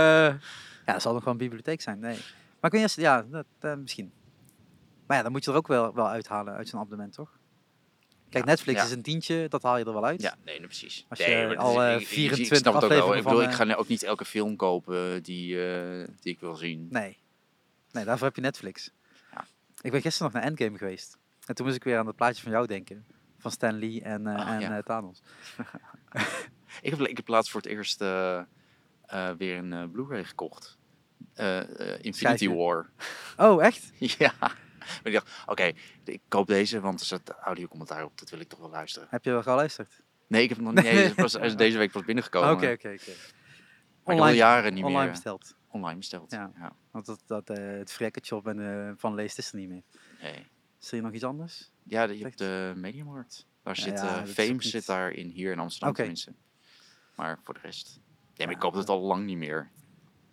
ja, 0.85 0.93
dat 0.93 1.01
zal 1.01 1.13
nog 1.13 1.23
wel 1.23 1.33
een 1.33 1.39
bibliotheek 1.39 1.81
zijn. 1.81 1.99
Nee. 1.99 2.15
Maar 2.59 2.71
ik 2.73 2.79
weet 2.79 2.81
niet, 2.81 2.93
ja, 3.05 3.21
dat, 3.21 3.45
eh, 3.59 3.73
misschien. 3.75 4.11
Maar 5.07 5.17
ja, 5.17 5.23
dan 5.23 5.31
moet 5.31 5.45
je 5.45 5.51
er 5.51 5.57
ook 5.57 5.67
wel, 5.67 5.93
wel 5.93 6.07
uithalen 6.09 6.53
uit 6.53 6.67
zo'n 6.69 6.79
abonnement, 6.79 7.13
toch? 7.13 7.29
Kijk, 8.33 8.45
Netflix 8.45 8.79
ja. 8.79 8.85
is 8.85 8.91
een 8.91 9.01
tientje, 9.01 9.45
dat 9.49 9.63
haal 9.63 9.77
je 9.77 9.85
er 9.85 9.93
wel 9.93 10.05
uit. 10.05 10.21
Ja, 10.21 10.35
nee, 10.45 10.57
nee, 10.59 10.67
precies. 10.67 11.05
Als 11.09 11.19
je 11.19 11.57
al, 11.57 11.71
is- 11.71 11.87
eh, 11.87 11.93
ik- 11.93 11.99
ik- 12.01 12.01
ik 12.07 12.13
24 12.13 12.57
snap 12.57 12.73
het 12.73 12.83
ook 12.83 12.89
wel. 12.89 13.15
Ik 13.15 13.23
bedoel, 13.23 13.41
ik 13.43 13.51
ga 13.51 13.63
nu 13.63 13.75
ook 13.75 13.87
niet 13.87 14.03
elke 14.03 14.25
film 14.25 14.55
kopen 14.55 15.23
die, 15.23 15.65
eh, 15.67 16.07
die 16.21 16.33
ik 16.33 16.39
wil 16.39 16.55
zien. 16.55 16.87
Nee. 16.91 17.17
Nee, 17.91 18.05
daarvoor 18.05 18.27
heb 18.27 18.35
je 18.35 18.41
Netflix. 18.41 18.91
Ja. 19.31 19.45
Ik 19.81 19.91
ben 19.91 20.01
gisteren 20.01 20.31
nog 20.31 20.41
naar 20.41 20.49
Endgame 20.51 20.77
geweest. 20.77 21.17
En 21.45 21.55
toen 21.55 21.65
moest 21.65 21.77
ik 21.77 21.83
weer 21.83 21.97
aan 21.97 22.07
het 22.07 22.15
plaatje 22.15 22.43
van 22.43 22.51
jou 22.51 22.67
denken. 22.67 23.05
Van 23.37 23.51
Stan 23.51 23.79
Lee 23.79 24.01
en, 24.01 24.27
eh, 24.27 24.35
Ah, 24.35 24.47
en 24.53 24.59
ja. 24.59 24.77
eh, 24.77 24.83
Thanos. 24.83 25.21
Ik 26.81 26.89
heb, 26.89 26.99
ik 26.99 27.17
heb 27.17 27.27
laatst 27.27 27.51
voor 27.51 27.61
het 27.61 27.69
eerst 27.69 28.01
eh, 28.01 28.37
eh, 29.05 29.29
weer 29.37 29.57
een 29.57 29.73
eh, 29.73 29.83
Blu-ray 29.91 30.23
gekocht. 30.23 30.77
Eh, 31.33 31.59
eh, 31.93 31.99
Infinity. 32.01 32.47
War. 32.49 32.89
Oh, 33.37 33.63
echt? 33.63 33.91
ja. 34.17 34.33
Maar 34.85 35.01
ik 35.03 35.13
dacht, 35.13 35.29
oké, 35.45 35.71
ik 36.03 36.21
koop 36.27 36.47
deze, 36.47 36.79
want 36.79 36.99
er 36.99 37.05
zit 37.05 37.29
audiocommentaar 37.29 38.03
op. 38.03 38.17
Dat 38.19 38.29
wil 38.29 38.39
ik 38.39 38.47
toch 38.49 38.59
wel 38.59 38.69
luisteren. 38.69 39.07
Heb 39.11 39.23
je 39.23 39.31
wel 39.31 39.43
geluisterd? 39.43 40.01
Nee, 40.27 40.43
ik 40.43 40.49
heb 40.49 40.57
nog 40.57 40.73
niet. 40.73 40.83
Hij 40.83 41.13
is 41.49 41.55
deze 41.55 41.77
week 41.77 41.91
pas 41.91 42.05
binnengekomen. 42.05 42.51
Oké, 42.51 42.71
oké, 42.71 42.71
oké. 42.71 43.11
Maar 44.03 44.15
ik 44.15 44.21
heb 44.21 44.29
al 44.29 44.29
jaren 44.29 44.73
niet 44.73 44.83
online 44.83 45.03
meer 45.03 45.11
besteld. 45.11 45.55
online 45.67 45.97
besteld. 45.97 46.31
Ja. 46.31 46.51
Ja. 46.57 46.75
Want 46.91 47.05
dat, 47.05 47.23
dat, 47.25 47.49
eh, 47.49 47.65
het 47.77 47.91
frekkertje 47.91 48.35
op 48.35 48.47
en, 48.47 48.87
eh, 48.87 48.91
van 48.97 49.13
Leest 49.13 49.37
is 49.37 49.51
er 49.51 49.57
niet 49.59 49.69
meer. 49.69 49.83
Nee. 50.21 50.33
Is 50.81 50.87
er 50.87 50.93
hier 50.93 51.01
nog 51.01 51.11
iets 51.13 51.23
anders? 51.23 51.71
Ja, 51.83 52.07
de- 52.07 52.17
je 52.17 52.23
hebt 52.23 52.37
de 52.37 52.73
Mediamarkt. 52.75 53.45
Daar 53.63 53.75
Ja, 53.75 53.81
zit 53.81 53.93
ja, 53.99 54.21
eh, 54.21 54.27
Fame 54.27 54.47
niet- 54.51 54.63
zit 54.63 54.85
daarin, 54.85 55.27
hier 55.29 55.51
in 55.51 55.59
Amsterdam 55.59 55.93
tenminste. 55.93 56.33
Maar 57.15 57.39
voor 57.43 57.53
de 57.53 57.59
rest. 57.63 57.99
Nee, 58.35 58.47
maar 58.47 58.55
ik 58.55 58.61
koop 58.61 58.73
het 58.73 58.89
al 58.89 59.01
lang 59.01 59.25
niet 59.25 59.37
meer. 59.37 59.69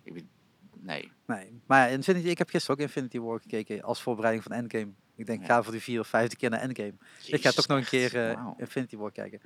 Ik 0.03 0.25
nee. 0.83 1.12
Nee. 1.26 1.61
Maar 1.66 1.91
Infinity, 1.91 2.28
ik 2.28 2.39
heb 2.39 2.49
gisteren 2.49 2.76
ook 2.76 2.83
Infinity 2.83 3.18
War 3.18 3.41
gekeken 3.41 3.83
als 3.83 4.03
voorbereiding 4.03 4.45
van 4.45 4.53
Endgame. 4.53 4.91
Ik 5.16 5.26
denk, 5.26 5.41
Ja. 5.41 5.47
ga 5.47 5.62
voor 5.62 5.72
die 5.72 5.83
vier 5.83 6.01
of 6.01 6.07
vijfde 6.09 6.37
keer 6.37 6.51
naar 6.51 6.61
Endgame. 6.61 6.95
ik 7.26 7.43
ga 7.43 7.51
toch 7.51 7.66
nog 7.66 7.78
een 7.78 7.85
keer 7.85 8.28
eh. 8.31 8.47
Infinity 8.57 8.97
War 8.97 9.12
kijken. 9.12 9.41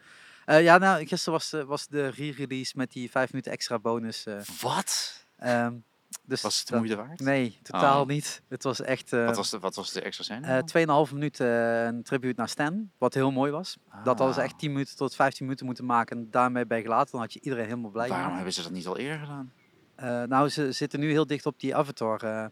Eh, 0.44 0.62
ja, 0.62 0.78
nou, 0.78 1.06
gisteren 1.06 1.32
was, 1.38 1.50
de- 1.50 1.64
was 1.64 1.86
de 1.88 2.08
re-release 2.08 2.72
met 2.76 2.92
die 2.92 3.10
vijf 3.10 3.30
minuten 3.32 3.52
extra 3.52 3.78
bonus. 3.78 4.26
eh, 4.26 4.40
Wat? 4.60 5.24
ehm, 5.38 5.74
dus 6.22 6.40
Was 6.42 6.58
het 6.58 6.68
de 6.68 6.76
moeite 6.76 6.96
waard? 6.96 7.20
Nee, 7.20 7.58
totaal 7.62 8.00
Oh. 8.00 8.06
niet. 8.08 8.42
Het 8.48 8.62
was 8.62 8.80
echt 8.80 9.10
Wat, 9.10 9.36
was 9.36 9.50
de, 9.50 9.58
wat 9.58 9.74
was 9.74 9.92
de 9.92 10.00
extra 10.00 10.24
scène? 10.24 10.46
eh, 10.46 10.52
dan? 10.54 10.66
2,5 11.06 11.12
minuten 11.12 11.46
een 11.86 12.02
tribute 12.02 12.34
naar 12.36 12.48
Stan. 12.48 12.90
Wat 12.98 13.14
heel 13.14 13.30
mooi 13.30 13.50
was. 13.52 13.76
Dat 14.04 14.18
hadden 14.18 14.34
ze 14.34 14.40
Ah. 14.40 14.46
echt 14.46 14.58
10 14.58 14.72
minuten 14.72 14.96
tot 14.96 15.14
15 15.14 15.44
minuten 15.44 15.66
moeten 15.66 15.84
maken. 15.84 16.16
En 16.16 16.30
daarmee 16.30 16.66
bij 16.66 16.82
gelaten. 16.82 17.12
Dan 17.12 17.20
had 17.20 17.32
je 17.32 17.40
iedereen 17.40 17.64
helemaal 17.64 17.90
blij 17.90 18.08
Waarom 18.08 18.34
hebben 18.34 18.52
ze 18.52 18.62
dat 18.62 18.70
niet 18.72 18.86
al 18.86 18.96
eerder 18.98 19.18
gedaan? 19.18 19.52
Eh, 19.96 20.22
nou, 20.22 20.48
ze 20.48 20.72
zitten 20.72 21.00
nu 21.00 21.10
heel 21.10 21.26
dicht 21.26 21.46
op 21.46 21.60
die 21.60 21.76
Avatar 21.76 22.22
eh, 22.22 22.44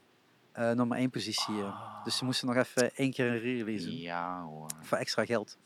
eh, 0.53 0.77
nummer 0.77 0.99
1 0.99 1.11
positie. 1.11 1.63
Ah. 1.63 2.05
Dus 2.05 2.17
ze 2.17 2.25
moesten 2.25 2.47
nog 2.47 2.57
even 2.57 2.95
één 2.95 3.13
keer 3.13 3.27
een 3.27 3.39
re-release. 3.39 3.99
Ja 3.99 4.43
hoor. 4.43 4.71
Voor 4.81 4.99
extra 4.99 5.25
geld. 5.25 5.59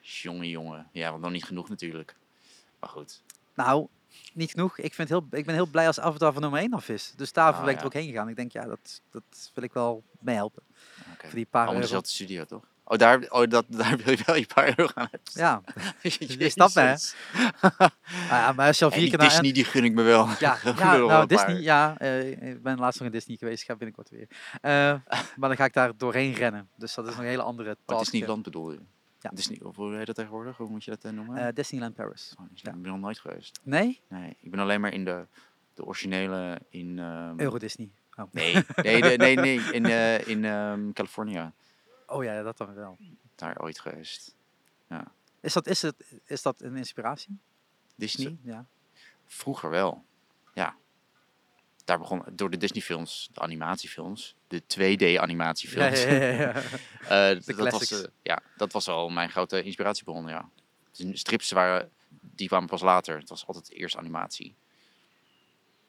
Jongen, 0.00 0.48
jongen. 0.48 0.88
Ja, 0.92 1.10
want 1.10 1.22
nog 1.22 1.30
niet 1.30 1.44
genoeg 1.44 1.68
natuurlijk. 1.68 2.16
Maar 2.80 2.88
goed. 2.88 3.22
Nou, 3.54 3.88
niet 4.32 4.50
genoeg. 4.50 4.78
Ik, 4.78 4.94
vind 4.94 5.08
heel, 5.08 5.26
ik 5.30 5.46
ben 5.46 5.54
heel 5.54 5.66
blij 5.66 5.86
als 5.86 6.00
Avatar 6.00 6.32
van 6.32 6.42
nummer 6.42 6.60
1 6.60 6.72
af 6.72 6.88
is. 6.88 7.12
Dus 7.16 7.32
daarvoor 7.32 7.58
Ah, 7.58 7.64
ben 7.64 7.70
ik 7.70 7.74
ja. 7.74 7.80
er 7.80 7.86
ook 7.86 8.02
heen 8.02 8.08
gegaan. 8.08 8.28
Ik 8.28 8.36
denk, 8.36 8.52
ja, 8.52 8.64
dat, 8.66 9.02
dat 9.10 9.50
wil 9.54 9.64
ik 9.64 9.72
wel 9.72 10.04
meehelpen. 10.20 10.62
Oké. 11.12 11.26
Voor 11.26 11.34
die 11.34 11.46
paar 11.46 11.68
euro. 11.68 11.80
dezelfde 11.80 12.08
studio, 12.08 12.44
toch? 12.44 12.73
Oh, 12.84 12.98
daar, 12.98 13.26
oh 13.28 13.48
dat, 13.48 13.64
daar 13.80 13.96
wil 13.96 14.10
je 14.16 14.22
wel 14.26 14.36
je 14.36 14.46
paar 14.54 14.78
euro 14.78 14.90
aan 14.94 15.08
hebben. 15.10 15.30
Ja, 15.32 15.62
Je 16.38 16.48
snapt 16.48 16.74
me, 16.74 16.80
hè? 16.80 16.94
Ah, 17.84 17.90
ja, 18.30 18.52
maar 18.52 18.66
als 18.66 18.78
je 18.78 18.84
al 18.84 18.90
En 18.90 18.96
vier 18.96 19.08
die 19.08 19.18
keer 19.18 19.18
naar... 19.18 19.28
Disney, 19.28 19.52
die 19.52 19.64
gun 19.64 19.84
ik 19.84 19.94
me 19.94 20.02
wel. 20.02 20.28
Ja, 20.38 20.54
Ik 20.54 20.78
ja 20.78 20.98
wel 20.98 21.08
nou. 21.08 21.26
Disney, 21.26 21.60
ja. 21.60 21.98
eh, 21.98 22.50
ik 22.50 22.62
ben 22.62 22.78
laatst 22.78 22.98
nog 23.00 23.08
in 23.08 23.14
Disney 23.14 23.36
geweest, 23.36 23.64
ga 23.64 23.76
binnenkort 23.76 24.10
weer. 24.10 24.28
Eh, 24.60 24.70
maar 25.36 25.48
dan 25.48 25.56
ga 25.56 25.64
ik 25.64 25.72
daar 25.72 25.96
doorheen 25.96 26.32
rennen. 26.32 26.68
Dus 26.76 26.94
dat 26.94 27.06
is 27.06 27.16
een 27.16 27.24
hele 27.24 27.42
andere 27.42 27.68
Maar 27.68 27.96
task. 27.96 28.10
Disneyland 28.10 28.42
bedoel 28.42 28.72
je? 28.72 28.80
Ja. 29.24 29.30
Disney, 29.34 29.60
of 29.62 29.76
hoe 29.76 29.96
heet 29.96 30.06
dat 30.06 30.14
tegenwoordig? 30.14 30.56
Hoe 30.56 30.68
moet 30.68 30.84
je 30.84 30.90
dat 30.90 31.04
eh, 31.04 31.12
noemen? 31.12 31.36
Eh, 31.36 31.54
Disneyland 31.54 31.94
Paris. 31.94 32.34
Oh, 32.40 32.46
ik 32.54 32.62
ben 32.62 32.80
nog 32.80 32.98
nooit 32.98 33.18
geweest. 33.18 33.60
Nee? 33.62 34.00
Nee, 34.08 34.36
ik 34.40 34.50
ben 34.50 34.60
alleen 34.60 34.80
maar 34.80 34.92
in 34.92 35.04
de, 35.04 35.26
de 35.74 35.84
originele 35.84 36.60
in... 36.68 36.98
ehm, 36.98 37.40
Euro 37.40 37.58
Disney. 37.58 37.90
Oh. 38.16 38.24
Nee, 38.32 38.54
nee, 38.82 39.16
nee, 39.16 39.36
nee, 39.36 39.60
in, 39.72 39.84
eh, 39.84 40.28
in 40.28 40.44
ehm, 40.44 40.92
California. 40.92 41.52
Oh 42.06 42.24
ja, 42.24 42.42
dat 42.42 42.56
dan 42.56 42.74
wel. 42.74 42.98
Daar 43.34 43.60
ooit 43.60 43.80
geweest. 43.80 44.34
Is 45.40 45.52
dat, 45.52 45.66
is 45.66 45.82
het, 45.82 46.20
is 46.24 46.42
dat 46.42 46.62
een 46.62 46.76
inspiratie? 46.76 47.38
Disney? 47.96 48.36
Ja. 48.42 48.66
Vroeger 49.26 49.70
wel. 49.70 50.04
Ja. 50.54 50.76
Daar 51.84 51.98
begon 51.98 52.22
door 52.32 52.50
de 52.50 52.56
Disney 52.56 52.82
films, 52.82 53.28
de 53.32 53.40
animatiefilms, 53.40 54.36
de 54.48 54.62
2D 54.62 54.96
Ja, 54.96 55.20
animatiefilms. 55.22 56.02
ja, 56.02 56.10
ja, 56.12 56.28
ja. 56.30 56.52
Eh, 57.08 57.34
dat, 57.34 57.44
was, 57.44 57.56
classics. 57.56 58.02
eh, 58.02 58.08
ja, 58.22 58.40
dat 58.56 58.72
was 58.72 58.88
al 58.88 59.08
mijn 59.08 59.30
grote 59.30 59.62
inspiratiebron, 59.62 60.26
ja. 60.28 60.48
De 60.92 61.16
strips 61.16 61.50
waren, 61.50 61.90
die 62.20 62.48
kwamen 62.48 62.68
pas 62.68 62.80
later. 62.82 63.18
Het 63.18 63.28
was 63.28 63.46
altijd 63.46 63.70
eerst 63.70 63.96
animatie. 63.96 64.54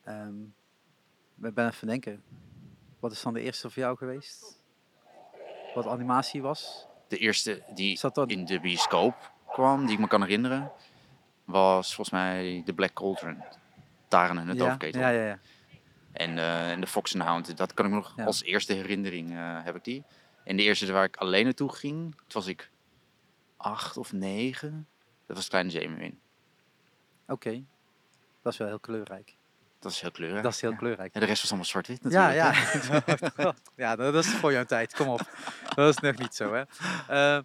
Ehm, 0.04 0.42
ik 1.42 1.54
ben 1.54 1.68
even 1.68 1.88
denken. 1.88 2.24
Wat 3.00 3.12
is 3.12 3.22
dan 3.22 3.34
de 3.34 3.42
eerste 3.42 3.70
voor 3.70 3.82
jou 3.84 3.98
geweest? 3.98 4.60
Wat 5.76 5.88
animatie 5.88 6.42
was? 6.42 6.88
De 7.08 7.18
eerste 7.18 7.64
die 7.74 8.00
in 8.26 8.46
de 8.46 8.60
bioscoop 8.60 9.32
kwam, 9.48 9.86
die 9.86 9.94
ik 9.94 10.00
me 10.00 10.08
kan 10.08 10.22
herinneren, 10.22 10.72
was 11.44 11.96
volgens 11.96 12.10
mij 12.10 12.62
de 12.66 12.74
Black 12.74 12.94
Cauldron. 12.94 13.44
Taren 14.08 14.38
en 14.38 14.48
het 14.48 14.58
ja, 14.58 14.64
overketel. 14.64 15.02
ja, 15.02 15.10
ja, 15.10 15.26
ja. 15.26 15.40
En, 16.12 16.38
eh, 16.38 16.72
en 16.72 16.82
de 16.82 16.88
Fox 16.88 17.16
and 17.16 17.24
Hound, 17.24 17.58
dat 17.58 17.74
kan 17.74 17.86
ik 17.86 17.92
nog 17.92 18.14
Ja. 18.16 18.26
als 18.26 18.44
eerste 18.44 18.74
herinnering 18.74 19.32
eh, 19.32 19.64
heb 19.64 19.76
ik 19.76 19.84
die. 19.84 20.04
En 20.44 20.58
de 20.58 20.64
eerste 20.64 20.92
waar 20.92 21.04
ik 21.04 21.18
alleen 21.18 21.44
naartoe 21.44 21.72
ging, 21.72 22.12
toen 22.16 22.26
was 22.28 22.48
ik 22.48 22.72
acht 23.58 23.98
of 23.98 24.12
negen. 24.12 24.88
Dat 25.26 25.36
was 25.36 25.48
Kleine 25.48 25.70
Zeemermin. 25.70 26.20
Oké. 27.28 27.64
Dat 28.42 28.54
is 28.54 28.60
wel 28.60 28.68
heel 28.68 28.80
kleurrijk. 28.80 29.36
Dat 29.80 29.92
is 29.92 30.02
heel 30.02 30.12
kleurig. 30.12 30.42
Dat 30.42 30.54
is 30.54 30.62
heel 30.62 30.72
ja. 30.72 30.76
kleurrijk. 30.78 31.14
En 31.14 31.20
de 31.20 31.26
rest 31.26 31.42
was 31.42 31.50
allemaal 31.50 31.70
zwart-wit 31.70 32.00
Ja, 32.10 32.28
natuurlijk. 32.28 33.06
ja. 33.06 33.32
hè. 33.44 33.50
ja, 33.84 33.96
dat 33.96 34.16
is 34.16 34.28
voor 34.28 34.52
jouw 34.52 34.64
tijd. 34.66 34.94
Kom 34.94 35.08
op. 35.08 35.30
Dat 35.76 35.90
is 35.90 36.00
nog 36.02 36.18
niet 36.18 36.36
zo, 36.36 36.54
hè. 36.54 36.64
Eh, 37.08 37.44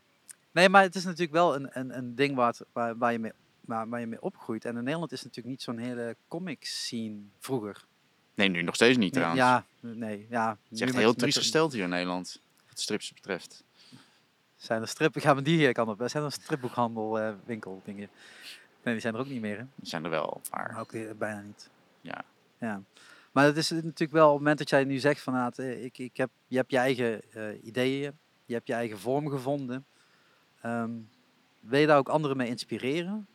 nee, 0.52 0.68
maar 0.68 0.82
het 0.82 0.94
is 0.94 1.04
natuurlijk 1.04 1.32
wel 1.32 1.54
een, 1.54 1.68
een, 1.72 1.96
een 1.96 2.14
ding 2.14 2.34
waar, 2.36 2.46
het- 2.48 2.64
waar, 2.72 2.98
waar, 2.98 3.12
je 3.12 3.18
mee, 3.18 3.32
waar, 3.60 3.88
waar 3.88 4.00
je 4.00 4.06
mee 4.06 4.22
opgroeit. 4.22 4.64
En 4.64 4.76
in 4.76 4.84
Nederland 4.84 5.12
is 5.12 5.22
natuurlijk 5.22 5.48
niet 5.48 5.62
zo'n 5.62 5.78
hele 5.78 6.16
comic 6.28 6.64
scene 6.64 7.16
vroeger. 7.38 7.84
Nee, 8.34 8.48
nu 8.48 8.62
nog 8.62 8.74
steeds 8.74 8.96
niet 8.98 9.12
trouwens. 9.12 9.40
ja, 9.40 9.64
nee, 9.80 10.26
ja. 10.30 10.48
Het 10.50 10.58
is 10.72 10.80
echt 10.80 10.94
heel 10.96 11.14
triest 11.14 11.38
gesteld 11.38 11.72
hier 11.72 11.82
in 11.82 11.88
Nederland. 11.88 12.40
Wat 12.68 12.80
strips 12.80 13.12
betreft. 13.12 13.64
Zijn 14.56 14.82
er 14.82 14.88
strippen, 14.88 15.20
gaan 15.20 15.36
we 15.36 15.42
die 15.42 15.56
hier 15.56 15.72
kant 15.72 15.88
op? 15.88 16.02
Zijn 16.08 16.24
er 16.24 16.32
stripboekhandel, 16.32 17.18
eh, 17.20 17.32
winkel, 17.44 17.82
dingen? 17.84 18.08
Nee, 18.82 18.94
die 18.94 19.02
zijn 19.02 19.14
er 19.14 19.20
ook 19.20 19.26
niet 19.28 19.40
meer, 19.40 19.58
hè? 19.58 19.64
Die 19.74 19.88
zijn 19.88 20.04
er 20.04 20.10
wel, 20.10 20.40
maar 20.50 20.70
Maar 20.72 20.80
ook 20.80 21.18
bijna 21.18 21.40
niet. 21.40 21.68
Ja. 22.00 22.24
Ja. 22.58 22.82
Maar 23.32 23.44
het 23.44 23.56
is 23.56 23.70
natuurlijk 23.70 24.12
wel 24.12 24.26
op 24.26 24.30
het 24.30 24.38
moment 24.38 24.58
dat 24.58 24.70
jij 24.70 24.84
nu 24.84 24.98
zegt 24.98 25.20
van, 25.20 25.32
nou, 25.32 25.52
eh, 25.56 25.84
ik, 25.84 25.98
ik 25.98 26.16
heb, 26.16 26.30
je 26.46 26.56
hebt 26.56 26.70
je 26.70 26.78
eigen 26.78 27.32
eh, 27.32 27.64
ideeën, 27.64 28.18
je 28.44 28.54
hebt 28.54 28.66
je 28.66 28.74
eigen 28.74 28.98
vorm 28.98 29.28
gevonden. 29.28 29.86
Ehm, 30.60 30.90
wil 31.60 31.80
je 31.80 31.86
daar 31.86 31.98
ook 31.98 32.08
anderen 32.08 32.36
mee 32.36 32.48
inspireren? 32.48 33.26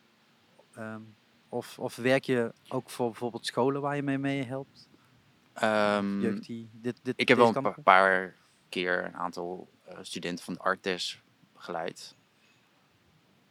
Ehm, 0.74 1.00
of, 1.48 1.78
of 1.78 1.96
werk 1.96 2.24
je 2.24 2.52
ook 2.68 2.90
voor 2.90 3.06
bijvoorbeeld 3.06 3.46
scholen 3.46 3.80
waar 3.80 3.96
je 3.96 4.02
mee, 4.02 4.18
mee 4.18 4.44
helpt? 4.44 4.88
Jeugd 6.20 6.46
die 6.46 6.68
dit, 6.72 7.00
dit, 7.02 7.14
ik 7.16 7.28
heb 7.28 7.38
wel 7.38 7.56
een 7.56 7.82
paar 7.82 8.34
keer 8.68 9.04
een 9.04 9.16
aantal 9.16 9.68
eh, 9.84 9.98
studenten 10.02 10.44
van 10.44 10.54
de 10.54 10.60
Artes 10.60 11.22
begeleid. 11.52 12.16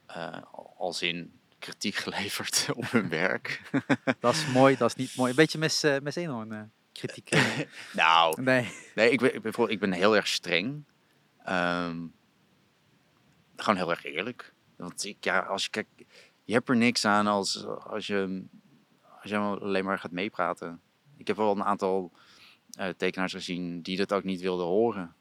Eh, 0.06 0.42
als 0.78 1.02
in 1.02 1.40
kritiek 1.66 1.96
geleverd 2.06 2.68
op 2.74 2.92
hun 2.92 3.10
werk. 3.10 3.62
Dat 4.20 4.34
is 4.34 4.48
mooi, 4.48 4.76
dat 4.78 4.90
is 4.90 4.96
niet 4.96 5.16
mooi. 5.16 5.30
Een 5.30 5.36
beetje 5.36 5.58
mis, 5.58 5.84
uh, 5.84 6.00
mis 6.00 6.16
Eenhoorn 6.16 6.52
eh, 6.52 6.62
kritiek. 6.92 7.30
eh. 7.30 7.60
nou, 7.94 8.42
nee. 8.42 8.72
nee, 8.96 9.10
ik 9.12 9.20
ben, 9.20 9.36
ik 9.36 9.42
ben, 9.42 9.54
vooral- 9.54 9.74
ik 9.74 9.80
ben 9.80 9.92
heel 9.92 10.16
erg 10.16 10.28
streng. 10.28 10.84
Ehm, 11.44 12.06
gewoon 13.56 13.76
heel 13.76 13.90
erg 13.90 14.04
eerlijk. 14.06 14.54
Want 14.76 15.06
ik, 15.06 15.24
ja, 15.24 15.40
als 15.40 15.64
je 15.64 15.70
kijkt, 15.70 15.90
je 16.44 16.54
hebt 16.54 16.70
er 16.70 16.76
niks 16.78 17.06
aan 17.06 17.28
als, 17.28 17.66
als, 17.66 18.08
je, 18.08 18.46
als 19.22 19.32
je 19.32 19.38
alleen 19.38 19.86
maar 19.86 20.00
gaat 20.00 20.12
meepraten. 20.12 20.82
Ik 21.18 21.28
heb 21.28 21.38
wel 21.38 21.52
een 21.52 21.64
aantal 21.64 22.12
tekenaars 22.98 23.34
gezien 23.34 23.82
die 23.82 23.98
dat 23.98 24.14
ook 24.14 24.24
niet 24.24 24.42
wilden 24.42 24.66
horen. 24.66 25.16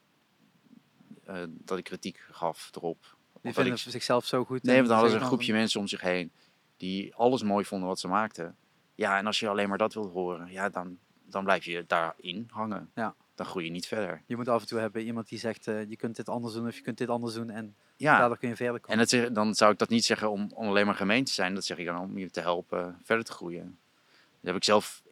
Dat 1.48 1.78
ik 1.78 1.84
kritiek 1.84 2.24
gaf 2.30 2.70
erop. 2.74 3.16
Die 3.44 3.52
vinden 3.54 3.72
ik- 3.72 3.78
zichzelf 3.78 4.26
zo 4.26 4.44
goed. 4.44 4.62
Nee, 4.62 4.74
want 4.76 4.86
dan 4.88 4.96
hadden 4.96 5.14
ze 5.14 5.20
een 5.20 5.26
groepje 5.26 5.52
mensen 5.52 5.80
om 5.80 5.86
zich 5.86 6.00
heen. 6.00 6.32
die 6.76 7.14
alles 7.14 7.42
mooi 7.42 7.64
vonden 7.64 7.88
wat 7.88 8.00
ze 8.00 8.08
maakten. 8.08 8.56
Ja, 8.94 9.18
en 9.18 9.26
als 9.26 9.40
je 9.40 9.48
alleen 9.48 9.68
maar 9.68 9.78
dat 9.78 9.94
wilt 9.94 10.12
horen, 10.12 10.52
ja, 10.52 10.68
dan, 10.68 10.98
dan 11.24 11.44
blijf 11.44 11.64
je 11.64 11.84
daarin 11.86 12.48
hangen. 12.50 12.90
Ja. 12.94 13.14
Dan 13.34 13.46
groei 13.46 13.64
je 13.64 13.70
niet 13.70 13.86
verder. 13.86 14.22
Je 14.26 14.36
moet 14.36 14.48
af 14.48 14.60
en 14.60 14.66
toe 14.66 14.78
hebben 14.78 15.02
iemand 15.02 15.28
die 15.28 15.38
zegt, 15.38 15.66
eh, 15.66 15.88
je 15.88 15.96
kunt 15.96 16.16
dit 16.16 16.28
anders 16.28 16.54
doen 16.54 16.66
of 16.66 16.76
je 16.76 16.82
kunt 16.82 16.98
dit 16.98 17.08
anders 17.08 17.34
doen. 17.34 17.50
En 17.50 17.76
Ja, 17.96 18.18
daardoor 18.18 18.38
kun 18.38 18.48
je 18.48 18.56
verder 18.56 18.80
komen. 18.80 18.98
en 19.08 19.20
dat, 19.22 19.34
dan 19.34 19.54
zou 19.54 19.72
ik 19.72 19.78
dat 19.78 19.88
niet 19.88 20.04
zeggen 20.04 20.30
om, 20.30 20.50
om 20.54 20.66
alleen 20.68 20.86
maar 20.86 20.94
gemeen 20.94 21.24
te 21.24 21.32
zijn. 21.32 21.54
Dat 21.54 21.64
zeg 21.64 21.78
ik 21.78 21.86
dan 21.86 21.98
om 21.98 22.18
je 22.18 22.30
te 22.30 22.40
helpen 22.40 22.98
verder 23.02 23.24
te 23.24 23.32
groeien. 23.32 23.78
Dat 24.40 24.46
heb 24.52 24.56
ik 24.56 24.64
zelf, 24.64 25.02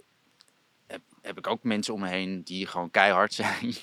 heb, 0.86 1.00
heb 1.22 1.38
ik 1.38 1.46
ook 1.46 1.62
mensen 1.62 1.94
om 1.94 2.00
me 2.00 2.08
heen 2.08 2.42
die 2.42 2.66
gewoon 2.66 2.90
keihard 2.90 3.34
zijn. 3.34 3.74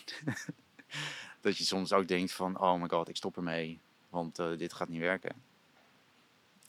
dat 1.41 1.57
je 1.57 1.63
soms 1.63 1.93
ook 1.93 2.07
denkt 2.07 2.31
van, 2.31 2.59
oh 2.59 2.81
my 2.81 2.87
god, 2.89 3.09
ik 3.09 3.15
stop 3.15 3.37
ermee. 3.37 3.79
Want 4.09 4.39
eh, 4.39 4.57
dit 4.57 4.73
gaat 4.73 4.89
niet 4.89 4.99
werken. 4.99 5.31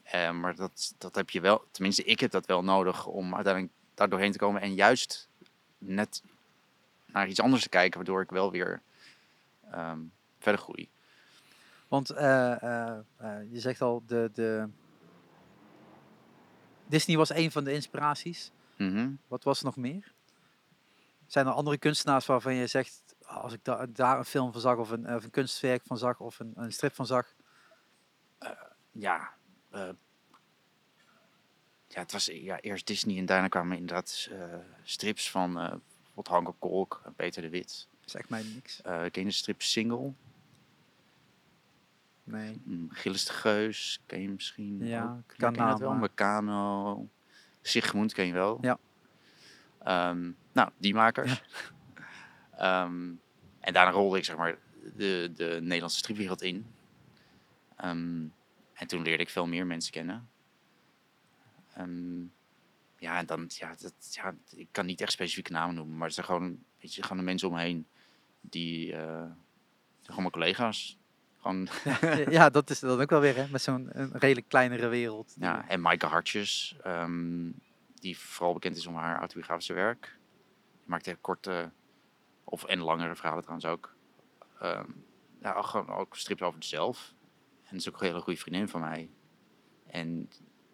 Eh, 0.03 0.31
maar 0.31 0.55
dat, 0.55 0.95
dat 0.99 1.15
heb 1.15 1.31
je 1.31 1.41
wel, 1.41 1.65
tenminste 1.71 2.05
ik 2.05 2.21
heb 2.21 2.31
dat 2.31 2.47
wel 2.47 2.65
nodig 2.65 3.07
om 3.07 3.35
uiteindelijk 3.35 3.75
daar 3.95 4.09
doorheen 4.09 4.33
te 4.33 4.39
komen. 4.39 4.61
En 4.61 4.75
juist 4.75 5.29
net 5.79 6.23
naar 7.07 7.29
iets 7.29 7.41
anders 7.41 7.63
te 7.63 7.69
kijken, 7.69 7.97
waardoor 7.97 8.23
ik 8.23 8.31
wel 8.31 8.51
weer 8.51 8.83
ehm, 9.71 9.99
verder 10.39 10.61
groei. 10.61 10.89
Want 11.89 12.11
eh, 12.11 12.97
je 13.51 13.61
zegt 13.61 13.81
al, 13.81 14.03
de, 14.07 14.31
de... 14.35 14.69
Disney 16.87 17.17
was 17.17 17.35
een 17.35 17.51
van 17.51 17.65
de 17.65 17.73
inspiraties. 17.73 18.51
Mhm. 18.77 19.11
Wat 19.29 19.45
was 19.45 19.59
er 19.59 19.65
nog 19.65 19.77
meer? 19.77 20.13
Zijn 21.27 21.47
er 21.47 21.53
andere 21.53 21.79
kunstenaars 21.79 22.27
waarvan 22.27 22.55
je 22.55 22.67
zegt, 22.67 23.10
als 23.31 23.53
ik 23.53 23.65
da- 23.65 23.87
daar 23.87 24.19
een 24.19 24.25
film 24.25 24.53
van 24.53 24.61
zag 24.61 24.77
of 24.77 24.91
een, 24.91 25.15
of 25.15 25.25
een 25.25 25.31
kunstwerk 25.31 25.83
van 25.85 25.99
zag 25.99 26.21
of 26.21 26.39
een, 26.39 26.53
een 26.57 26.73
strip 26.73 26.95
van 26.95 27.07
zag? 27.07 27.35
ja, 28.93 29.31
eh, 29.71 29.89
ja, 31.89 32.01
het 32.01 32.13
was 32.13 32.27
ja, 32.27 32.61
eerst 32.61 32.87
Disney 32.87 33.19
en 33.19 33.27
daarna 33.27 33.49
kwamen 33.49 33.77
inderdaad 33.77 34.29
eh, 34.31 34.55
strips 34.83 35.31
van 35.31 35.59
eh 35.59 35.69
bijvoorbeeld 35.97 36.29
Hanko 36.29 36.55
Kolk 36.59 37.01
en 37.05 37.15
Peter 37.15 37.43
de 37.43 37.49
Wit. 37.49 37.89
Zegt 38.05 38.29
mij 38.29 38.43
niks. 38.43 38.83
Eh 38.83 39.01
ken 39.01 39.23
je 39.23 39.25
de 39.25 39.31
strip 39.31 39.63
Single? 39.63 40.13
Nee. 42.25 42.61
Mm, 42.65 42.91
Gilles 42.91 43.25
de 43.25 43.33
Geus, 43.33 44.01
ken 44.07 44.21
je 44.23 44.29
misschien? 44.29 44.87
Ja, 44.87 45.03
ook? 45.05 45.33
ik 45.33 45.39
kan 45.39 45.53
ken 45.53 45.63
je 45.65 45.71
dat 45.71 45.79
naam, 45.79 45.79
wel? 45.79 45.91
maar- 45.91 46.01
Meccano. 46.01 47.09
Sigmund 47.63 48.13
ken 48.13 48.27
je 48.27 48.33
wel? 48.33 48.59
Ja. 48.61 48.79
Ehm, 49.83 50.31
nou, 50.53 50.71
die 50.79 50.95
makers. 50.95 51.43
Ehm, 52.61 53.13
en 53.61 53.73
daarna 53.73 53.91
rolde 53.91 54.19
ik 54.19 54.25
zeg 54.25 54.37
maar 54.37 54.59
de, 54.97 55.33
de 55.35 55.59
Nederlandse 55.63 55.99
stripwereld 55.99 56.43
in. 56.43 56.67
Ehm, 57.77 58.27
en 58.73 58.87
toen 58.87 59.03
leerde 59.03 59.23
ik 59.23 59.31
veel 59.31 59.47
meer 59.47 59.67
mensen 59.67 59.93
kennen. 59.93 60.29
Ehm, 61.75 62.21
ja, 62.99 63.19
en 63.19 63.27
dan, 63.27 63.45
ja, 63.49 63.75
dat, 63.81 63.95
ja, 64.11 64.35
ik 64.55 64.69
kan 64.71 64.87
niet 64.87 65.01
echt 65.01 65.13
specifieke 65.13 65.53
namen 65.53 65.75
noemen, 65.75 65.97
maar 65.97 66.07
het 66.07 66.15
zijn 66.15 66.27
gewoon, 66.27 66.59
weet 66.81 66.95
je, 66.95 67.03
gewoon 67.03 67.19
de 67.19 67.25
mensen 67.25 67.49
om 67.49 67.55
me 67.55 67.61
heen 67.61 67.87
die, 68.41 68.93
eh, 68.93 69.31
gewoon 70.03 70.23
mijn 70.23 70.31
collega's. 70.31 70.99
Gewoon, 71.39 71.69
ja, 72.39 72.51
dat 72.51 72.71
is 72.71 72.81
dan 72.81 73.01
ook 73.01 73.11
wel 73.11 73.21
weer, 73.21 73.37
hè, 73.37 73.49
met 73.49 73.63
zo'n 73.63 73.89
een 73.93 74.13
redelijk 74.13 74.49
kleinere 74.49 74.89
wereld. 74.89 75.35
ja, 75.39 75.69
en 75.69 75.81
Maaike 75.81 76.07
Hartjes, 76.07 76.77
die 77.95 78.19
vooral 78.19 78.55
bekend 78.55 78.77
is 78.77 78.87
om 78.87 78.95
haar 78.95 79.19
autobiografische 79.19 79.73
werk. 79.73 80.19
Die 80.79 80.89
maakt 80.89 81.07
heel 81.07 81.17
korte, 81.21 81.71
of 82.51 82.65
en 82.65 82.79
langere 82.79 83.17
verhalen 83.17 83.43
trouwens 83.43 83.69
ook. 83.69 83.95
Ehm, 84.59 84.91
ja, 85.41 85.53
ook, 85.53 85.67
gewoon 85.67 85.89
ook 85.89 86.17
strips 86.17 86.43
over 86.43 86.63
zelf. 86.63 87.15
En 87.63 87.77
dat 87.77 87.81
is 87.81 87.89
ook 87.89 88.01
een 88.01 88.07
hele 88.07 88.21
goede 88.21 88.41
vriendin 88.41 88.69
van 88.69 88.81
mij. 88.81 89.11
En 89.87 90.31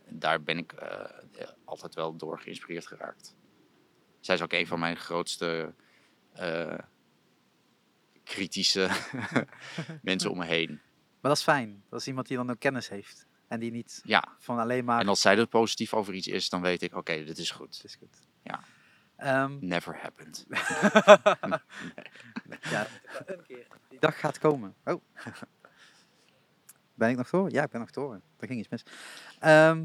daar 0.09 0.43
ben 0.43 0.59
ik 0.59 0.73
eh, 0.73 1.49
altijd 1.65 1.95
wel 1.95 2.17
door 2.17 2.41
geïnspireerd 2.41 2.87
geraakt. 2.87 3.37
Zij 4.21 4.35
is 4.35 4.43
ook 4.43 4.53
een 4.53 4.67
van 4.67 4.79
mijn 4.79 4.97
grootste 4.97 5.75
eh, 6.33 6.79
kritische 8.25 8.89
mensen 10.03 10.31
om 10.31 10.39
me 10.39 10.45
heen. 10.45 10.69
Maar 11.21 11.31
dat 11.31 11.37
is 11.37 11.43
fijn. 11.43 11.85
Dat 11.89 12.01
is 12.01 12.07
iemand 12.07 12.27
die 12.27 12.37
dan 12.37 12.51
ook 12.51 12.59
kennis 12.59 12.89
heeft. 12.89 13.27
En 13.49 13.61
die 13.61 13.71
niet 13.71 14.01
Ja, 14.05 14.37
van 14.39 14.59
alleen 14.59 14.85
maar... 14.85 15.01
en 15.01 15.09
als 15.09 15.21
zij 15.21 15.39
er 15.39 15.47
positief 15.47 15.95
over 15.95 16.15
iets 16.15 16.27
is, 16.27 16.49
dan 16.49 16.61
weet 16.61 16.83
ik, 16.83 16.95
oké, 16.95 17.25
dit 17.25 17.39
is 17.39 17.51
goed. 17.51 17.75
Het 17.75 17.85
is 17.85 17.95
goed. 17.95 18.19
Ja. 18.43 18.61
Ehm, 19.17 19.57
Never 19.61 19.99
happened. 20.03 20.47
ja, 22.71 22.87
een 23.27 23.43
keer. 23.47 23.67
Die 23.89 23.99
dag 24.01 24.21
gaat 24.21 24.39
komen. 24.39 24.75
Oh. 24.85 25.03
Ben 26.95 27.11
ik 27.11 27.17
nog 27.17 27.31
door? 27.31 27.51
Ja, 27.51 27.63
ik 27.65 27.71
ben 27.71 27.81
nog 27.81 27.91
door. 27.91 28.21
Er 28.39 28.47
ging 28.47 28.59
iets 28.59 28.69
mis. 28.69 28.83
Ehm, 29.39 29.85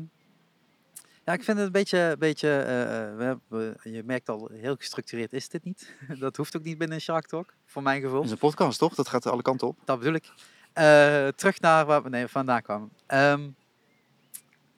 ja, 1.26 1.34
ik 1.34 1.44
vind 1.44 1.58
het 1.58 1.66
een 1.66 1.72
beetje... 1.72 2.16
beetje 2.20 2.48
eh, 2.50 3.10
eh, 3.10 3.16
we 3.18 3.24
hebben- 3.24 3.78
je 3.84 4.04
merkt 4.04 4.30
al, 4.30 4.50
heel 4.54 4.76
gestructureerd 4.76 5.34
is 5.34 5.50
dit 5.50 5.64
niet. 5.64 5.96
dat 6.20 6.36
hoeft 6.38 6.58
ook 6.58 6.64
niet 6.64 6.78
binnen 6.78 6.96
een 6.98 7.02
Shark 7.04 7.28
Talk, 7.28 7.54
voor 7.66 7.84
mijn 7.84 8.02
gevoel. 8.02 8.18
Het 8.18 8.26
is 8.26 8.32
een 8.32 8.38
podcast, 8.38 8.80
toch? 8.80 8.96
Dat 8.96 9.08
gaat 9.08 9.26
alle 9.26 9.42
kanten 9.42 9.68
op. 9.68 9.78
Dat 9.86 10.00
bedoel 10.00 10.14
ik. 10.14 10.34
Eh, 10.74 11.28
terug 11.28 11.60
naar 11.60 11.86
waar 11.86 12.04
we 12.04 12.10
nee, 12.10 12.28
vandaan 12.28 12.62
kwamen. 12.62 12.92
Ehm, 13.06 13.50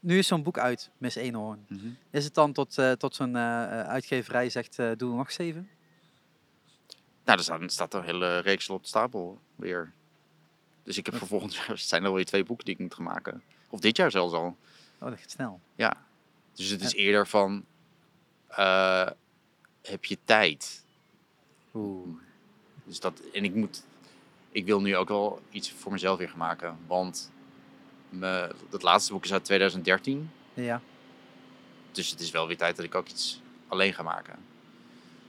nu 0.03 0.17
is 0.17 0.27
zo'n 0.27 0.43
boek 0.43 0.57
uit, 0.57 0.89
Miss 0.97 1.15
Eenhoorn. 1.15 1.65
Is 2.09 2.23
het 2.23 2.33
dan 2.33 2.53
tot, 2.53 2.77
eh, 2.77 2.91
tot 2.91 3.15
zo'n 3.15 3.35
eh, 3.35 3.63
eh, 3.63 3.87
uitgeverij 3.87 4.49
zegt, 4.49 4.79
eh, 4.79 4.91
doe 4.97 5.15
nog 5.15 5.31
zeven? 5.31 5.69
Nou, 7.23 7.37
er 7.37 7.43
staat, 7.43 7.61
er 7.61 7.69
staat 7.69 7.93
een 7.93 8.03
hele 8.03 8.39
reeks 8.39 8.69
op 8.69 8.81
de 8.81 8.87
stapel 8.87 9.39
weer. 9.55 9.91
Dus 10.83 10.97
ik 10.97 11.05
heb 11.05 11.15
voor 11.15 11.27
volgend 11.27 11.55
jaar, 11.55 11.67
het 11.67 11.79
zijn 11.93 12.01
er 12.01 12.07
alweer 12.07 12.25
twee 12.25 12.43
boeken 12.43 12.65
die 12.65 12.73
ik 12.73 12.79
moet 12.79 12.93
gaan 12.93 13.03
maken. 13.03 13.43
Of 13.69 13.79
dit 13.79 13.97
jaar 13.97 14.11
zelfs 14.11 14.33
al. 14.33 14.57
Oh, 14.97 15.09
dat 15.09 15.19
gaat 15.19 15.31
snel. 15.31 15.59
Ja. 15.75 15.97
Dus 16.53 16.69
het 16.69 16.81
is 16.81 16.93
eerder 16.93 17.27
van, 17.27 17.65
heb 19.81 20.05
je 20.05 20.17
tijd? 20.23 20.85
Oeh. 21.73 22.07
Dus 22.83 22.99
dat, 22.99 23.21
en 23.33 23.43
ik 23.43 23.53
moet, 23.53 23.83
ik 24.51 24.65
wil 24.65 24.81
nu 24.81 24.95
ook 24.95 25.07
wel 25.07 25.41
iets 25.49 25.71
voor 25.71 25.91
mezelf 25.91 26.17
weer 26.17 26.29
gaan 26.29 26.37
maken. 26.37 26.77
Want 26.87 27.31
me, 28.13 28.51
het 28.71 28.81
laatste 28.81 29.13
boek 29.13 29.23
is 29.23 29.33
uit 29.33 29.45
2013. 29.45 30.31
Ja. 30.53 30.81
Dus 31.91 32.09
het 32.09 32.19
is 32.19 32.31
wel 32.31 32.47
weer 32.47 32.57
tijd 32.57 32.75
dat 32.75 32.85
ik 32.85 32.95
ook 32.95 33.07
iets 33.07 33.41
alleen 33.67 33.93
ga 33.93 34.03
maken. 34.03 34.35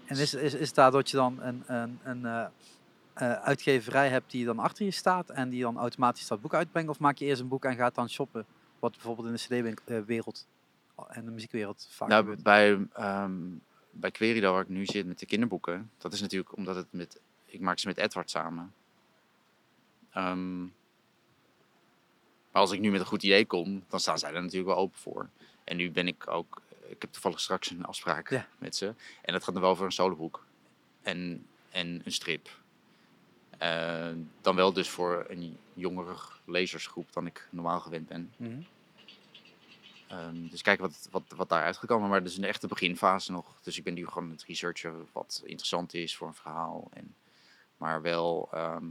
En 0.04 0.16
is, 0.18 0.34
is, 0.34 0.54
is 0.54 0.72
daar 0.72 0.90
dat 0.90 1.10
je 1.10 1.16
dan 1.16 1.42
een, 1.42 1.62
een, 1.66 1.98
een 2.02 2.24
eh, 2.24 2.46
eh, 3.14 3.32
uitgeverij 3.32 4.08
hebt 4.08 4.30
die 4.30 4.44
dan 4.44 4.58
achter 4.58 4.84
je 4.84 4.90
staat 4.90 5.30
en 5.30 5.48
die 5.48 5.62
dan 5.62 5.78
automatisch 5.78 6.26
dat 6.26 6.40
boek 6.40 6.54
uitbrengt? 6.54 6.90
Of 6.90 6.98
maak 6.98 7.16
je 7.16 7.24
eerst 7.24 7.40
een 7.40 7.48
boek 7.48 7.64
en 7.64 7.76
gaat 7.76 7.94
dan 7.94 8.08
shoppen? 8.10 8.46
Wat 8.78 8.92
bijvoorbeeld 8.92 9.26
in 9.26 9.32
de 9.32 9.72
cd-wereld 9.84 10.46
en 11.08 11.24
de 11.24 11.30
muziekwereld 11.30 11.88
vaak 11.90 12.08
Nou, 12.08 12.20
gebeurt. 12.20 12.42
bij, 12.42 12.86
ehm 12.92 13.32
bij 13.94 14.10
Querido, 14.10 14.52
waar 14.52 14.62
ik 14.62 14.68
nu 14.68 14.86
zit 14.86 15.06
met 15.06 15.18
de 15.18 15.26
kinderboeken, 15.26 15.90
dat 15.98 16.12
is 16.12 16.20
natuurlijk 16.20 16.56
omdat 16.56 16.76
het 16.76 16.86
met, 16.90 17.20
ik 17.44 17.60
maak 17.60 17.78
ze 17.78 17.86
met 17.86 17.96
Edward 17.96 18.30
samen. 18.30 18.72
Ehm, 20.10 20.64
maar 22.54 22.62
als 22.62 22.72
ik 22.72 22.80
nu 22.80 22.90
met 22.90 23.00
een 23.00 23.06
goed 23.06 23.22
idee 23.22 23.46
kom, 23.46 23.84
dan 23.88 24.00
staan 24.00 24.18
zij 24.18 24.32
er 24.32 24.42
natuurlijk 24.42 24.66
wel 24.68 24.76
open 24.76 24.98
voor. 24.98 25.28
En 25.64 25.76
nu 25.76 25.90
ben 25.90 26.06
ik 26.06 26.28
ook, 26.28 26.62
ik 26.86 27.00
heb 27.02 27.12
toevallig 27.12 27.40
straks 27.40 27.70
een 27.70 27.84
afspraak 27.84 28.30
Ja. 28.30 28.48
met 28.58 28.76
ze. 28.76 28.94
En 29.22 29.32
dat 29.32 29.44
gaat 29.44 29.52
dan 29.54 29.62
wel 29.62 29.70
over 29.72 29.84
een 29.84 29.92
soloboek 29.92 30.44
en, 31.02 31.46
en 31.70 32.02
een 32.04 32.12
strip. 32.12 32.48
Eh, 33.58 34.08
dan 34.40 34.56
wel 34.56 34.72
dus 34.72 34.88
voor 34.88 35.24
een 35.28 35.58
jongere 35.74 36.16
lezersgroep 36.44 37.12
dan 37.12 37.26
ik 37.26 37.48
normaal 37.50 37.80
gewend 37.80 38.08
ben. 38.08 38.32
Mhm. 38.36 38.60
Ehm, 40.08 40.48
dus 40.48 40.62
kijken 40.62 40.84
wat, 40.84 41.08
wat, 41.10 41.22
wat 41.36 41.48
daaruit 41.48 41.76
gekomen. 41.76 42.08
Maar 42.08 42.22
dat 42.22 42.30
is 42.30 42.36
een 42.36 42.44
echte 42.44 42.66
beginfase 42.66 43.32
nog. 43.32 43.60
Dus 43.62 43.78
ik 43.78 43.84
ben 43.84 43.94
nu 43.94 44.06
gewoon 44.06 44.30
het 44.30 44.44
researchen 44.44 45.08
wat 45.12 45.42
interessant 45.44 45.94
is 45.94 46.16
voor 46.16 46.26
een 46.26 46.34
verhaal. 46.34 46.88
En, 46.92 47.14
maar 47.76 48.02
wel... 48.02 48.48
ehm, 48.52 48.84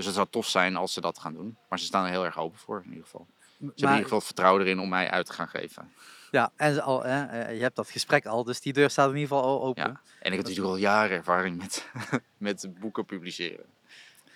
dus 0.00 0.08
het 0.08 0.18
zou 0.18 0.28
tof 0.30 0.48
zijn 0.48 0.76
als 0.76 0.92
ze 0.92 1.00
dat 1.00 1.18
gaan 1.18 1.34
doen. 1.34 1.56
Maar 1.68 1.78
ze 1.78 1.84
staan 1.84 2.04
er 2.04 2.10
heel 2.10 2.24
erg 2.24 2.38
open 2.38 2.58
voor 2.58 2.82
in 2.84 2.88
ieder 2.88 3.04
geval. 3.04 3.26
Ze 3.30 3.64
hebben 3.64 3.84
in 3.84 3.88
ieder 3.88 4.02
geval 4.02 4.20
vertrouwen 4.20 4.62
erin 4.62 4.80
om 4.80 4.88
mij 4.88 5.10
uit 5.10 5.26
te 5.26 5.32
gaan 5.32 5.48
geven. 5.48 5.92
Ja, 6.30 6.52
en 6.56 6.82
al, 6.82 7.02
hè, 7.02 7.24
eh, 7.24 7.56
je 7.56 7.62
hebt 7.62 7.76
dat 7.76 7.90
gesprek 7.90 8.26
al, 8.26 8.44
dus 8.44 8.60
die 8.60 8.72
deur 8.72 8.90
staat 8.90 9.10
in 9.10 9.16
ieder 9.16 9.28
geval 9.28 9.44
al 9.44 9.62
open. 9.62 9.82
Ja. 9.82 9.88
En 9.88 10.32
ik 10.32 10.36
heb 10.36 10.46
natuurlijk 10.46 10.66
al 10.66 10.76
jaren 10.76 11.16
ervaring 11.16 11.58
met, 11.58 11.86
met 12.48 12.68
boeken 12.80 13.04
publiceren. 13.04 13.66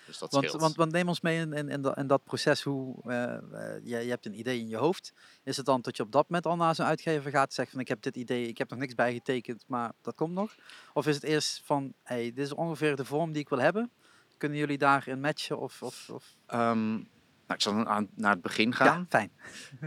Dus 0.05 0.17
dat 0.17 0.31
Want, 0.31 0.45
scheelt. 0.45 0.61
want, 0.61 0.75
want 0.75 0.91
neem 0.91 1.07
ons 1.07 1.21
mee 1.21 1.39
in, 1.39 1.53
in, 1.53 1.69
in, 1.69 1.81
dat, 1.81 1.97
in 1.97 2.07
dat 2.07 2.23
proces. 2.23 2.61
Hoe, 2.63 2.95
eh, 3.05 3.33
eh, 3.33 3.41
je, 3.83 3.97
je 3.97 4.09
hebt 4.09 4.25
een 4.25 4.39
idee 4.39 4.59
in 4.59 4.67
je 4.67 4.77
hoofd. 4.77 5.13
Is 5.43 5.57
het 5.57 5.65
dan 5.65 5.81
dat 5.81 5.97
je 5.97 6.03
op 6.03 6.11
dat 6.11 6.29
moment 6.29 6.45
al 6.45 6.55
naar 6.55 6.75
zo'n 6.75 6.85
uitgever 6.85 7.31
gaat 7.31 7.47
en 7.47 7.53
zegt 7.53 7.71
van 7.71 7.79
ik 7.79 7.87
heb 7.87 8.01
dit 8.01 8.15
idee, 8.15 8.47
ik 8.47 8.57
heb 8.57 8.69
nog 8.69 8.79
niks 8.79 8.95
bijgetekend, 8.95 9.63
maar 9.67 9.91
dat 10.01 10.15
komt 10.15 10.33
nog? 10.33 10.55
Of 10.93 11.07
is 11.07 11.15
het 11.15 11.23
eerst 11.23 11.61
van 11.63 11.93
hey, 12.03 12.23
dit 12.23 12.45
is 12.45 12.53
ongeveer 12.53 12.95
de 12.95 13.05
vorm 13.05 13.31
die 13.31 13.41
ik 13.41 13.49
wil 13.49 13.59
hebben? 13.59 13.91
Kunnen 14.37 14.57
jullie 14.57 14.77
daarin 14.77 15.19
matchen? 15.19 15.59
Of, 15.59 15.81
of, 15.83 16.09
of... 16.09 16.35
Ehm, 16.45 16.91
nou, 16.91 17.03
ik 17.47 17.61
zal 17.61 17.85
aan, 17.85 18.07
naar 18.15 18.31
het 18.31 18.41
begin 18.41 18.73
gaan. 18.73 18.99
Ja, 18.99 19.05
fijn. 19.09 19.31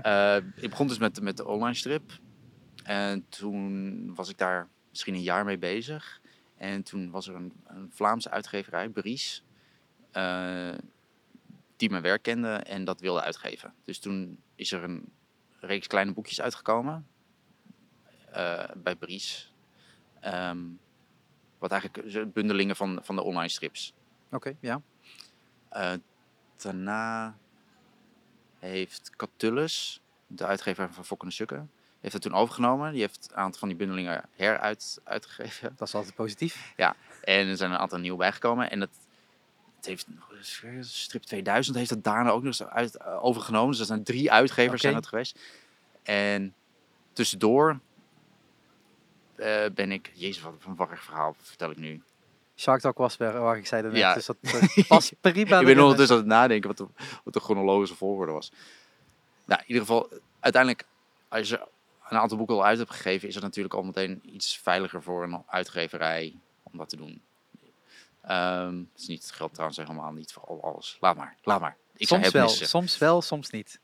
Eh, 0.03 0.37
ik 0.63 0.71
begon 0.71 0.87
dus 0.89 0.99
met, 0.99 1.21
met 1.21 1.37
de 1.37 1.47
online 1.47 1.75
strip. 1.75 2.19
En 2.85 3.27
toen 3.29 4.15
was 4.15 4.29
ik 4.29 4.39
daar 4.39 4.69
misschien 4.91 5.15
een 5.15 5.23
jaar 5.23 5.45
mee 5.45 5.59
bezig. 5.59 6.21
En 6.57 6.83
toen 6.83 7.11
was 7.11 7.29
er 7.29 7.35
een, 7.35 7.53
een 7.67 7.91
Vlaamse 7.93 8.31
uitgeverij, 8.31 8.89
Bries, 8.89 9.45
eh, 10.11 10.75
die 11.77 11.91
mijn 11.91 12.03
werk 12.03 12.23
kende 12.23 12.53
en 12.55 12.85
dat 12.85 13.01
wilde 13.01 13.23
uitgeven. 13.23 13.75
Dus 13.85 13.99
toen 13.99 14.43
is 14.55 14.73
er 14.73 14.85
een 14.85 15.13
reeks 15.61 15.87
kleine 15.87 16.13
boekjes 16.13 16.41
uitgekomen. 16.41 17.07
eh, 18.33 18.65
bij 18.77 18.97
Bries. 18.97 19.53
Ehm, 20.21 20.59
wat 21.59 21.71
eigenlijk 21.71 22.33
bundelingen 22.33 22.77
van, 22.77 22.99
van 23.03 23.17
de 23.17 23.23
online 23.23 23.49
strips. 23.49 23.95
Oké, 24.31 24.57
ja. 24.61 24.81
Eh, 25.69 25.93
daarna 26.57 27.37
heeft 28.59 29.11
Catullus, 29.17 30.01
de 30.27 30.47
uitgever 30.47 30.93
van 30.93 31.05
Fokkende 31.05 31.35
Sukken, 31.35 31.71
heeft 32.01 32.13
het 32.13 32.23
toen 32.23 32.35
overgenomen. 32.35 32.93
Die 32.93 33.01
heeft 33.01 33.29
een 33.31 33.37
aantal 33.37 33.59
van 33.59 33.69
die 33.69 33.77
bundelingen 33.77 34.25
heruit 34.37 35.01
uitgegeven. 35.05 35.75
Dat 35.77 35.89
is 35.89 35.95
altijd 35.95 36.15
positief. 36.15 36.73
En 37.23 37.49
er 37.49 37.57
zijn 37.57 37.71
een 37.71 37.79
aantal 37.79 37.99
nieuwe 37.99 38.19
bijgekomen. 38.19 38.71
En 38.71 38.81
het, 38.81 38.91
het 39.77 39.87
heeft 39.87 40.07
Strip 40.81 41.23
2000 41.23 41.77
heeft 41.77 41.91
het 41.91 42.05
daarna 42.05 42.31
ook 42.31 42.43
nog 42.43 42.59
eens 42.59 42.65
uit, 42.65 42.97
eh, 42.97 43.25
overgenomen. 43.25 43.71
Dus 43.71 43.81
er 43.81 43.87
zijn 43.87 44.03
drie 44.03 44.33
uitgevers 44.33 44.81
zijn 44.81 44.95
het 44.95 45.07
geweest. 45.07 45.41
En 46.03 46.55
tussendoor 47.13 47.81
eh, 49.35 49.65
ben 49.75 49.93
ik... 49.93 50.11
Jezus, 50.15 50.43
wat 50.43 50.55
een 50.67 50.77
warrig 50.77 51.03
verhaal 51.03 51.35
vertel 51.39 51.71
ik 51.71 51.77
nu. 51.77 52.03
Shark 52.59 52.81
Talk 52.81 52.99
was 52.99 53.17
waar, 53.17 53.41
waar 53.41 53.57
ik 53.57 53.67
zei 53.67 53.83
net. 53.83 53.97
Ja. 53.97 54.15
Dus 54.15 54.27
dat 54.27 54.37
eh, 54.41 54.89
past 54.89 55.13
prima. 55.21 55.59
ik 55.59 55.67
ben 55.67 55.81
ondertussen 55.81 56.17
aan 56.17 56.23
het 56.23 56.31
nadenken 56.31 56.69
wat 56.69 56.77
de, 56.77 56.87
wat 57.25 57.35
de 57.35 57.41
chronologische 57.41 57.97
volgorde 57.97 58.33
was. 58.33 58.53
Nou, 59.45 59.61
in 59.61 59.67
ieder 59.67 59.83
geval, 59.83 60.09
uiteindelijk, 60.41 60.85
als 61.29 61.49
je 61.49 61.67
een 62.09 62.19
aantal 62.19 62.37
boeken 62.37 62.57
al 62.57 62.65
uit 62.65 62.79
hebt 62.79 62.91
gegeven, 62.91 63.29
is 63.29 63.35
het 63.35 63.45
natuurlijk 63.45 63.75
al 63.75 63.83
meteen 63.83 64.21
iets 64.35 64.59
veiliger 64.59 65.03
voor 65.03 65.23
een 65.23 65.43
uitgeverij 65.47 66.35
om 66.63 66.79
dat 66.79 66.89
te 66.89 66.97
doen. 66.97 67.23
Ehm 68.23 68.77
het 68.93 69.01
is 69.01 69.07
niet, 69.07 69.23
het 69.23 69.33
geldt 69.33 69.53
trouwens 69.53 69.81
helemaal 69.81 70.13
niet 70.13 70.33
voor 70.33 70.45
al- 70.45 70.63
alles. 70.63 70.97
Laat 71.01 71.17
maar, 71.17 71.37
laat 71.43 71.61
maar. 71.61 71.77
Ik 71.97 72.07
soms 72.07 72.31
wel, 72.31 72.49
soms 72.49 72.99
wel, 72.99 73.23
soms 73.23 73.51
niet. 73.51 73.81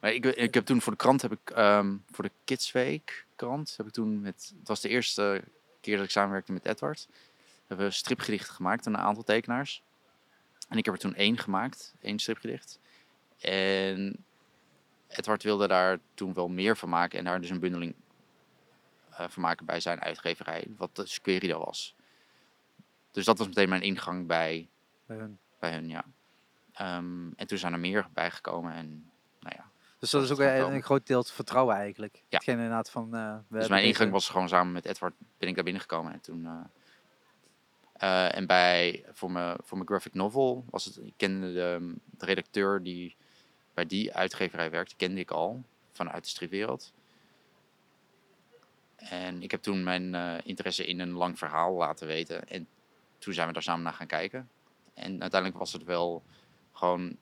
Maar 0.00 0.12
ik, 0.12 0.24
ik 0.24 0.54
heb 0.54 0.64
toen 0.64 0.80
voor 0.80 0.92
de 0.92 0.98
krant, 0.98 1.22
heb 1.22 1.32
ik, 1.32 1.50
ehm, 1.50 1.96
voor 2.10 2.24
de 2.24 2.30
Kidsweek 2.44 3.26
krant, 3.36 3.74
heb 3.76 3.86
ik 3.86 3.92
toen 3.92 4.20
met, 4.20 4.52
het 4.58 4.68
was 4.68 4.80
de 4.80 4.88
eerste 4.88 5.42
keer 5.80 5.96
dat 5.96 6.04
ik 6.04 6.10
samenwerkte 6.10 6.52
met 6.52 6.66
Edward, 6.66 7.08
hebben 7.70 7.88
we 7.88 7.92
stripgedichten 7.92 8.54
gemaakt 8.54 8.86
aan 8.86 8.94
een 8.94 9.00
aantal 9.00 9.22
tekenaars. 9.22 9.82
En 10.68 10.78
ik 10.78 10.84
heb 10.84 10.94
er 10.94 11.00
toen 11.00 11.14
één 11.14 11.38
gemaakt, 11.38 11.94
één 12.00 12.18
stripgedicht. 12.18 12.78
En 13.40 14.24
Edward 15.08 15.42
wilde 15.42 15.68
daar 15.68 15.98
toen 16.14 16.34
wel 16.34 16.48
meer 16.48 16.76
van 16.76 16.88
maken 16.88 17.18
en 17.18 17.24
daar 17.24 17.40
dus 17.40 17.50
een 17.50 17.60
bundeling 17.60 17.94
eh, 19.10 19.28
van 19.28 19.42
maken 19.42 19.66
bij 19.66 19.80
zijn 19.80 20.00
uitgeverij, 20.00 20.66
wat 20.76 20.96
de 20.96 21.06
Squerido 21.06 21.58
was. 21.58 21.94
Dus 23.10 23.24
dat 23.24 23.38
was 23.38 23.46
meteen 23.46 23.68
mijn 23.68 23.82
ingang 23.82 24.26
bij, 24.26 24.68
bij 25.06 25.16
hun. 25.16 25.38
bij 25.58 25.72
hun, 25.72 25.88
ja. 25.88 26.04
Ehm, 26.72 27.30
en 27.36 27.46
toen 27.46 27.58
zijn 27.58 27.72
er 27.72 27.78
meer 27.78 28.08
bijgekomen 28.12 28.72
en 28.72 29.10
nou 29.40 29.54
ja, 29.56 29.70
Dus 29.98 30.10
dat 30.10 30.22
is 30.22 30.30
ook 30.30 30.38
een, 30.38 30.82
groot 30.82 31.06
deel 31.06 31.24
vertrouwen 31.24 31.76
eigenlijk. 31.76 32.14
Ja. 32.14 32.22
Hetgeen 32.28 32.54
inderdaad 32.54 32.90
van... 32.90 33.14
eh, 33.14 33.36
we 33.48 33.58
Dus 33.58 33.68
mijn 33.68 33.84
ingang 33.84 34.10
was 34.10 34.28
gewoon 34.28 34.48
samen 34.48 34.72
met 34.72 34.84
Edward 34.84 35.14
ben 35.38 35.48
ik 35.48 35.54
daar 35.54 35.64
binnengekomen 35.64 36.12
en 36.12 36.20
toen. 36.20 36.46
eh, 36.46 36.52
eh, 38.00 38.36
en 38.36 38.46
bij 38.46 39.04
voor 39.12 39.30
mijn 39.30 39.56
voor 39.62 39.76
mijn 39.76 39.88
graphic 39.88 40.14
novel 40.14 40.64
was 40.70 40.84
het. 40.84 40.96
Ik 40.96 41.12
kende 41.16 41.52
de, 41.52 41.94
de 42.18 42.24
redacteur 42.24 42.82
die 42.82 43.16
bij 43.74 43.86
die 43.86 44.14
uitgeverij 44.14 44.70
werkte, 44.70 44.96
kende 44.96 45.20
ik 45.20 45.30
al 45.30 45.62
vanuit 45.92 46.22
de 46.22 46.28
stripwereld. 46.28 46.92
En 48.96 49.42
ik 49.42 49.50
heb 49.50 49.62
toen 49.62 49.82
mijn 49.82 50.14
eh, 50.14 50.34
interesse 50.44 50.86
in 50.86 51.00
een 51.00 51.10
lang 51.10 51.38
verhaal 51.38 51.72
laten 51.74 52.06
weten. 52.06 52.48
En 52.48 52.68
toen 53.18 53.34
zijn 53.34 53.46
we 53.46 53.52
daar 53.52 53.62
samen 53.62 53.82
naar 53.82 53.92
gaan 53.92 54.06
kijken. 54.06 54.48
En 54.94 55.20
uiteindelijk 55.20 55.60
was 55.60 55.72
het 55.72 55.84
wel 55.84 56.22
gewoon 56.72 57.16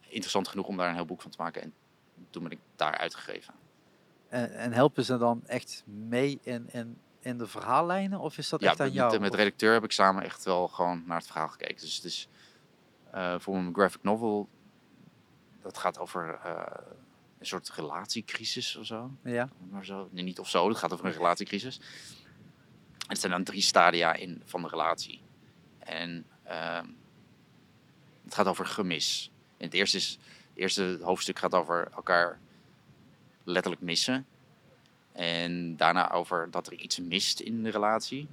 interessant 0.00 0.48
genoeg 0.48 0.66
om 0.66 0.76
daar 0.76 0.88
een 0.88 0.94
heel 0.94 1.04
boek 1.04 1.22
van 1.22 1.30
te 1.30 1.40
maken. 1.40 1.62
En 1.62 1.74
toen 2.30 2.42
ben 2.42 2.52
ik 2.52 2.60
daar 2.76 2.98
uitgegeven. 2.98 3.54
En, 4.28 4.54
en 4.54 4.72
helpen 4.72 5.04
ze 5.04 5.18
dan 5.18 5.46
echt 5.46 5.82
mee 5.86 6.38
in, 6.42 6.68
in, 6.72 6.98
in 7.22 7.38
de 7.38 7.46
verhaallijnen? 7.46 8.20
Of 8.20 8.38
is 8.38 8.48
dat 8.48 8.60
ja, 8.60 8.70
echt 8.70 8.80
aan 8.80 8.86
met, 8.86 8.94
jou? 8.94 9.18
met 9.18 9.30
de 9.30 9.36
redacteur 9.36 9.72
heb 9.72 9.84
ik 9.84 9.92
samen 9.92 10.22
echt 10.22 10.44
wel 10.44 10.68
gewoon 10.68 11.02
naar 11.06 11.16
het 11.16 11.26
verhaal 11.26 11.48
gekeken. 11.48 11.80
Dus 11.80 11.96
het 11.96 12.04
is 12.04 12.28
eh, 13.10 13.34
voor 13.38 13.54
mijn 13.54 13.74
graphic 13.74 14.02
novel, 14.02 14.48
dat 15.62 15.78
gaat 15.78 15.98
over 15.98 16.38
eh, 16.44 16.62
een 17.38 17.46
soort 17.46 17.70
relatiecrisis 17.70 18.76
of 18.76 18.86
zo. 18.86 19.10
Ja, 19.24 19.48
Maar 19.70 19.84
zo. 19.84 20.08
Nee, 20.10 20.24
niet 20.24 20.38
of 20.38 20.48
zo, 20.48 20.68
het 20.68 20.76
gaat 20.76 20.92
over 20.92 21.06
een 21.06 21.12
relatiecrisis. 21.12 21.78
En 22.98 23.08
het 23.08 23.20
zijn 23.20 23.32
dan 23.32 23.44
drie 23.44 23.62
stadia 23.62 24.14
in, 24.14 24.42
van 24.44 24.62
de 24.62 24.68
relatie. 24.68 25.22
En 25.78 26.26
ehm, 26.42 26.86
het 28.24 28.34
gaat 28.34 28.46
over 28.46 28.66
gemis. 28.66 29.30
En 29.56 29.64
het 29.64 29.74
eerste, 29.74 29.96
is, 29.96 30.10
het 30.48 30.58
eerste 30.58 30.98
hoofdstuk 31.02 31.38
gaat 31.38 31.54
over 31.54 31.90
elkaar 31.94 32.40
letterlijk 33.44 33.82
missen. 33.82 34.26
En 35.12 35.76
daarna 35.76 36.10
over 36.10 36.50
dat 36.50 36.66
er 36.66 36.72
iets 36.72 36.98
mist 37.00 37.40
in 37.40 37.62
de 37.62 37.70
relatie. 37.70 38.28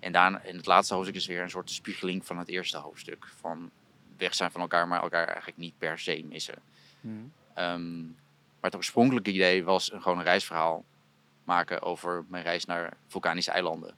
En 0.00 0.12
daarna, 0.12 0.42
in 0.42 0.56
het 0.56 0.66
laatste 0.66 0.94
hoofdstuk 0.94 1.16
is 1.16 1.26
weer 1.26 1.42
een 1.42 1.50
soort 1.50 1.70
spiegeling 1.70 2.26
van 2.26 2.38
het 2.38 2.48
eerste 2.48 2.78
hoofdstuk. 2.78 3.26
Van 3.40 3.70
weg 4.16 4.34
zijn 4.34 4.50
van 4.50 4.60
elkaar, 4.60 4.88
maar 4.88 5.02
elkaar 5.02 5.26
eigenlijk 5.26 5.56
niet 5.56 5.78
per 5.78 5.98
se 5.98 6.24
missen. 6.28 6.58
Mhm. 7.00 7.14
Ehm, 7.54 8.00
maar 8.02 8.70
het 8.70 8.76
oorspronkelijke 8.76 9.32
idee 9.32 9.64
was 9.64 9.92
een, 9.92 10.02
gewoon 10.02 10.18
een 10.18 10.24
reisverhaal 10.24 10.84
maken 11.44 11.82
over 11.82 12.24
mijn 12.28 12.42
reis 12.44 12.64
naar 12.64 12.96
vulkanische 13.06 13.50
eilanden. 13.50 13.94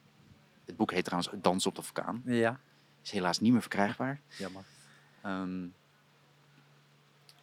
Het 0.64 0.76
boek 0.76 0.92
heet 0.92 1.04
trouwens 1.04 1.32
Dans 1.42 1.66
op 1.66 1.74
de 1.74 1.82
vulkaan. 1.82 2.22
ja. 2.24 2.60
Is 3.02 3.10
helaas 3.10 3.40
niet 3.40 3.52
meer 3.52 3.60
verkrijgbaar. 3.60 4.20
jammer. 4.36 4.64
Ehm, 5.22 5.66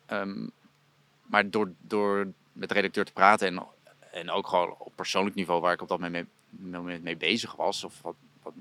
ehm, 0.05 0.47
maar 1.21 1.49
door, 1.49 1.71
door 1.81 2.27
met 2.51 2.69
de 2.69 2.75
redacteur 2.75 3.05
te 3.05 3.13
praten 3.13 3.47
en, 3.47 3.65
en 4.11 4.29
ook 4.29 4.47
gewoon 4.47 4.75
op 4.77 4.93
persoonlijk 4.95 5.35
niveau 5.35 5.61
waar 5.61 5.73
ik 5.73 5.81
op 5.81 5.87
dat 5.87 5.99
moment 5.99 6.27
mee, 7.03 7.17
bezig 7.17 7.55
was 7.55 7.83
of 7.83 8.01
wat, 8.01 8.15
wat, 8.43 8.53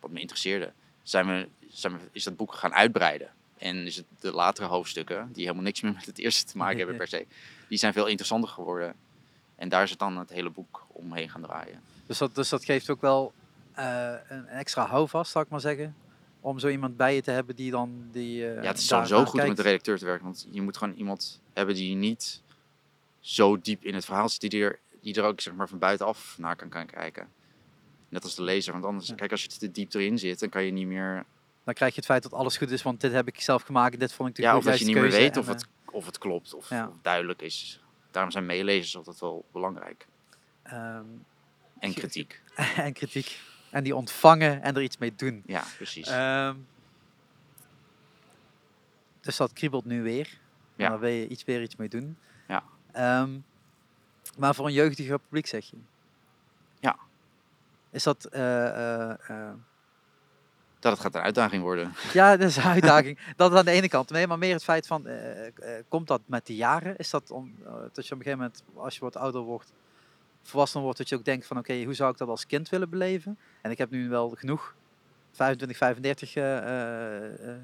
wat 0.00 0.10
me 0.10 0.20
interesseerde, 0.20 0.72
zijn 1.02 1.26
we, 1.26 1.48
zijn 1.68 1.92
we, 1.92 1.98
is 2.12 2.24
dat 2.24 2.36
boek 2.36 2.54
gaan 2.54 2.74
uitbreiden. 2.74 3.30
En 3.58 3.86
is 3.86 3.96
het 3.96 4.06
de 4.20 4.32
latere 4.32 4.66
hoofdstukken, 4.66 5.28
die 5.32 5.42
helemaal 5.42 5.64
niks 5.64 5.80
meer 5.80 5.92
met 5.92 6.06
het 6.06 6.18
eerste 6.18 6.44
te 6.44 6.56
maken 6.56 6.78
hebben 6.78 6.96
per 6.96 7.08
se, 7.08 7.26
die 7.68 7.78
zijn 7.78 7.92
veel 7.92 8.06
interessanter 8.06 8.50
geworden. 8.50 8.94
En 9.56 9.68
daar 9.68 9.82
is 9.82 9.90
het 9.90 9.98
dan 9.98 10.18
het 10.18 10.30
hele 10.30 10.50
boek 10.50 10.86
omheen 10.88 11.30
gaan 11.30 11.42
draaien. 11.42 11.80
Dus 12.06 12.18
dat, 12.18 12.34
dus 12.34 12.48
dat 12.48 12.64
geeft 12.64 12.90
ook 12.90 13.00
wel 13.00 13.32
eh, 13.72 14.12
een 14.28 14.46
extra 14.46 14.86
houvast, 14.86 15.30
zal 15.30 15.42
ik 15.42 15.48
maar 15.48 15.60
zeggen. 15.60 15.94
Om 16.40 16.58
zo 16.58 16.68
iemand 16.68 16.96
bij 16.96 17.14
je 17.14 17.22
te 17.22 17.30
hebben 17.30 17.56
die 17.56 17.70
dan... 17.70 18.08
Die, 18.12 18.48
eh, 18.48 18.62
Ja, 18.62 18.68
het 18.68 18.78
is 18.78 18.86
sowieso 18.86 19.24
goed 19.24 19.40
om 19.40 19.48
met 19.48 19.56
de 19.56 19.62
redacteur 19.62 19.98
te 19.98 20.04
werken. 20.04 20.24
Want 20.24 20.46
je 20.50 20.62
moet 20.62 20.76
gewoon 20.76 20.94
iemand 20.94 21.40
hebben 21.52 21.74
die 21.74 21.94
niet 21.96 22.42
zo 23.20 23.58
diep 23.60 23.84
in 23.84 23.94
het 23.94 24.04
verhaal 24.04 24.28
zit. 24.28 24.50
Die 24.50 24.62
er, 24.64 24.78
die 25.00 25.14
er 25.14 25.24
ook 25.24 25.40
zeg 25.40 25.54
maar, 25.54 25.68
van 25.68 25.78
buitenaf 25.78 26.34
naar 26.38 26.56
kan, 26.56 26.68
kan 26.68 26.86
kijken. 26.86 27.28
Net 28.08 28.22
als 28.22 28.34
de 28.34 28.42
lezer. 28.42 28.72
Want 28.72 28.84
anders, 28.84 29.08
Ja. 29.08 29.14
kijk, 29.14 29.30
als 29.30 29.42
je 29.42 29.48
te 29.48 29.70
diep 29.70 29.94
erin 29.94 30.18
zit, 30.18 30.40
dan 30.40 30.48
kan 30.48 30.64
je 30.64 30.70
niet 30.72 30.86
meer... 30.86 31.24
Dan 31.64 31.74
krijg 31.74 31.90
je 31.92 31.96
het 31.98 32.08
feit 32.08 32.22
dat 32.22 32.32
alles 32.32 32.56
goed 32.56 32.70
is, 32.70 32.82
want 32.82 33.00
dit 33.00 33.12
heb 33.12 33.28
ik 33.28 33.40
zelf 33.40 33.62
gemaakt. 33.62 34.00
Dit 34.00 34.12
vond 34.12 34.28
ik 34.28 34.34
de 34.34 34.42
Ja, 34.42 34.56
of 34.56 34.64
dat 34.64 34.78
je 34.78 34.84
niet 34.84 34.94
meer 34.94 35.10
weet 35.10 35.36
of 35.36 35.46
en, 35.46 35.52
het, 35.52 35.66
of 35.90 36.06
het 36.06 36.18
klopt. 36.18 36.54
Of, 36.54 36.68
Ja. 36.68 36.88
of 36.88 36.94
duidelijk 37.02 37.42
is. 37.42 37.80
Daarom 38.10 38.30
zijn 38.32 38.46
meelezers 38.46 38.96
altijd 38.96 39.20
wel 39.20 39.44
belangrijk. 39.52 40.06
eh, 40.62 40.72
ehm, 40.96 41.04
En 41.78 41.94
kritiek. 41.94 42.40
en 42.76 42.92
kritiek. 42.92 43.40
En 43.70 43.84
die 43.84 43.96
ontvangen 43.96 44.62
en 44.62 44.76
er 44.76 44.82
iets 44.82 44.98
mee 44.98 45.14
doen. 45.16 45.42
Ja, 45.46 45.64
precies. 45.76 46.08
Ehm, 46.08 46.54
dus 49.20 49.36
dat 49.36 49.52
kriebelt 49.52 49.84
nu 49.84 50.02
weer. 50.02 50.26
En 50.76 50.84
Ja. 50.84 50.88
daar 50.88 51.00
wil 51.00 51.10
je 51.10 51.28
iets 51.28 51.44
weer 51.44 51.62
iets 51.62 51.76
mee 51.76 51.88
doen. 51.88 52.16
Ehm, 52.92 53.38
maar 54.38 54.54
voor 54.54 54.66
een 54.66 54.72
jeugdiger 54.72 55.18
publiek 55.18 55.46
zeg 55.46 55.70
je? 55.70 55.76
Ja. 56.80 56.96
Is 57.90 58.02
dat... 58.02 58.24
eh, 58.24 58.66
eh, 58.66 59.10
eh, 59.10 59.52
dat 60.78 60.92
het 60.92 61.00
gaat 61.00 61.14
een 61.14 61.20
uitdaging 61.20 61.62
worden. 61.62 61.92
ja, 62.12 62.36
dat 62.36 62.48
is 62.48 62.56
een 62.56 62.62
uitdaging. 62.62 63.18
dat 63.36 63.54
aan 63.54 63.64
de 63.64 63.70
ene 63.70 63.88
kant. 63.88 64.10
Nee, 64.10 64.26
maar 64.26 64.38
meer 64.38 64.52
het 64.52 64.64
feit 64.64 64.86
van... 64.86 65.08
komt 65.88 66.06
dat 66.06 66.20
met 66.26 66.46
de 66.46 66.54
jaren? 66.54 66.96
Is 66.96 67.10
dat 67.10 67.30
om, 67.30 67.54
dat 67.92 68.06
je 68.06 68.14
op 68.14 68.18
een 68.18 68.24
gegeven 68.24 68.38
moment, 68.38 68.62
als 68.74 68.94
je 68.94 69.00
wat 69.00 69.16
ouder 69.16 69.40
wordt... 69.40 69.72
volwassen 70.42 70.80
wordt, 70.80 70.98
dat 70.98 71.08
je 71.08 71.16
ook 71.16 71.24
denkt 71.24 71.46
van... 71.46 71.58
oké, 71.58 71.84
hoe 71.84 71.94
zou 71.94 72.12
ik 72.12 72.18
dat 72.18 72.28
als 72.28 72.46
kind 72.46 72.68
willen 72.68 72.90
beleven? 72.90 73.38
En 73.62 73.70
ik 73.70 73.78
heb 73.78 73.90
nu 73.90 74.08
wel 74.08 74.30
genoeg 74.30 74.74
25, 75.32 75.76
35 75.76 76.34
eh, 76.34 76.58
eh, 76.58 77.48
eh, 77.48 77.60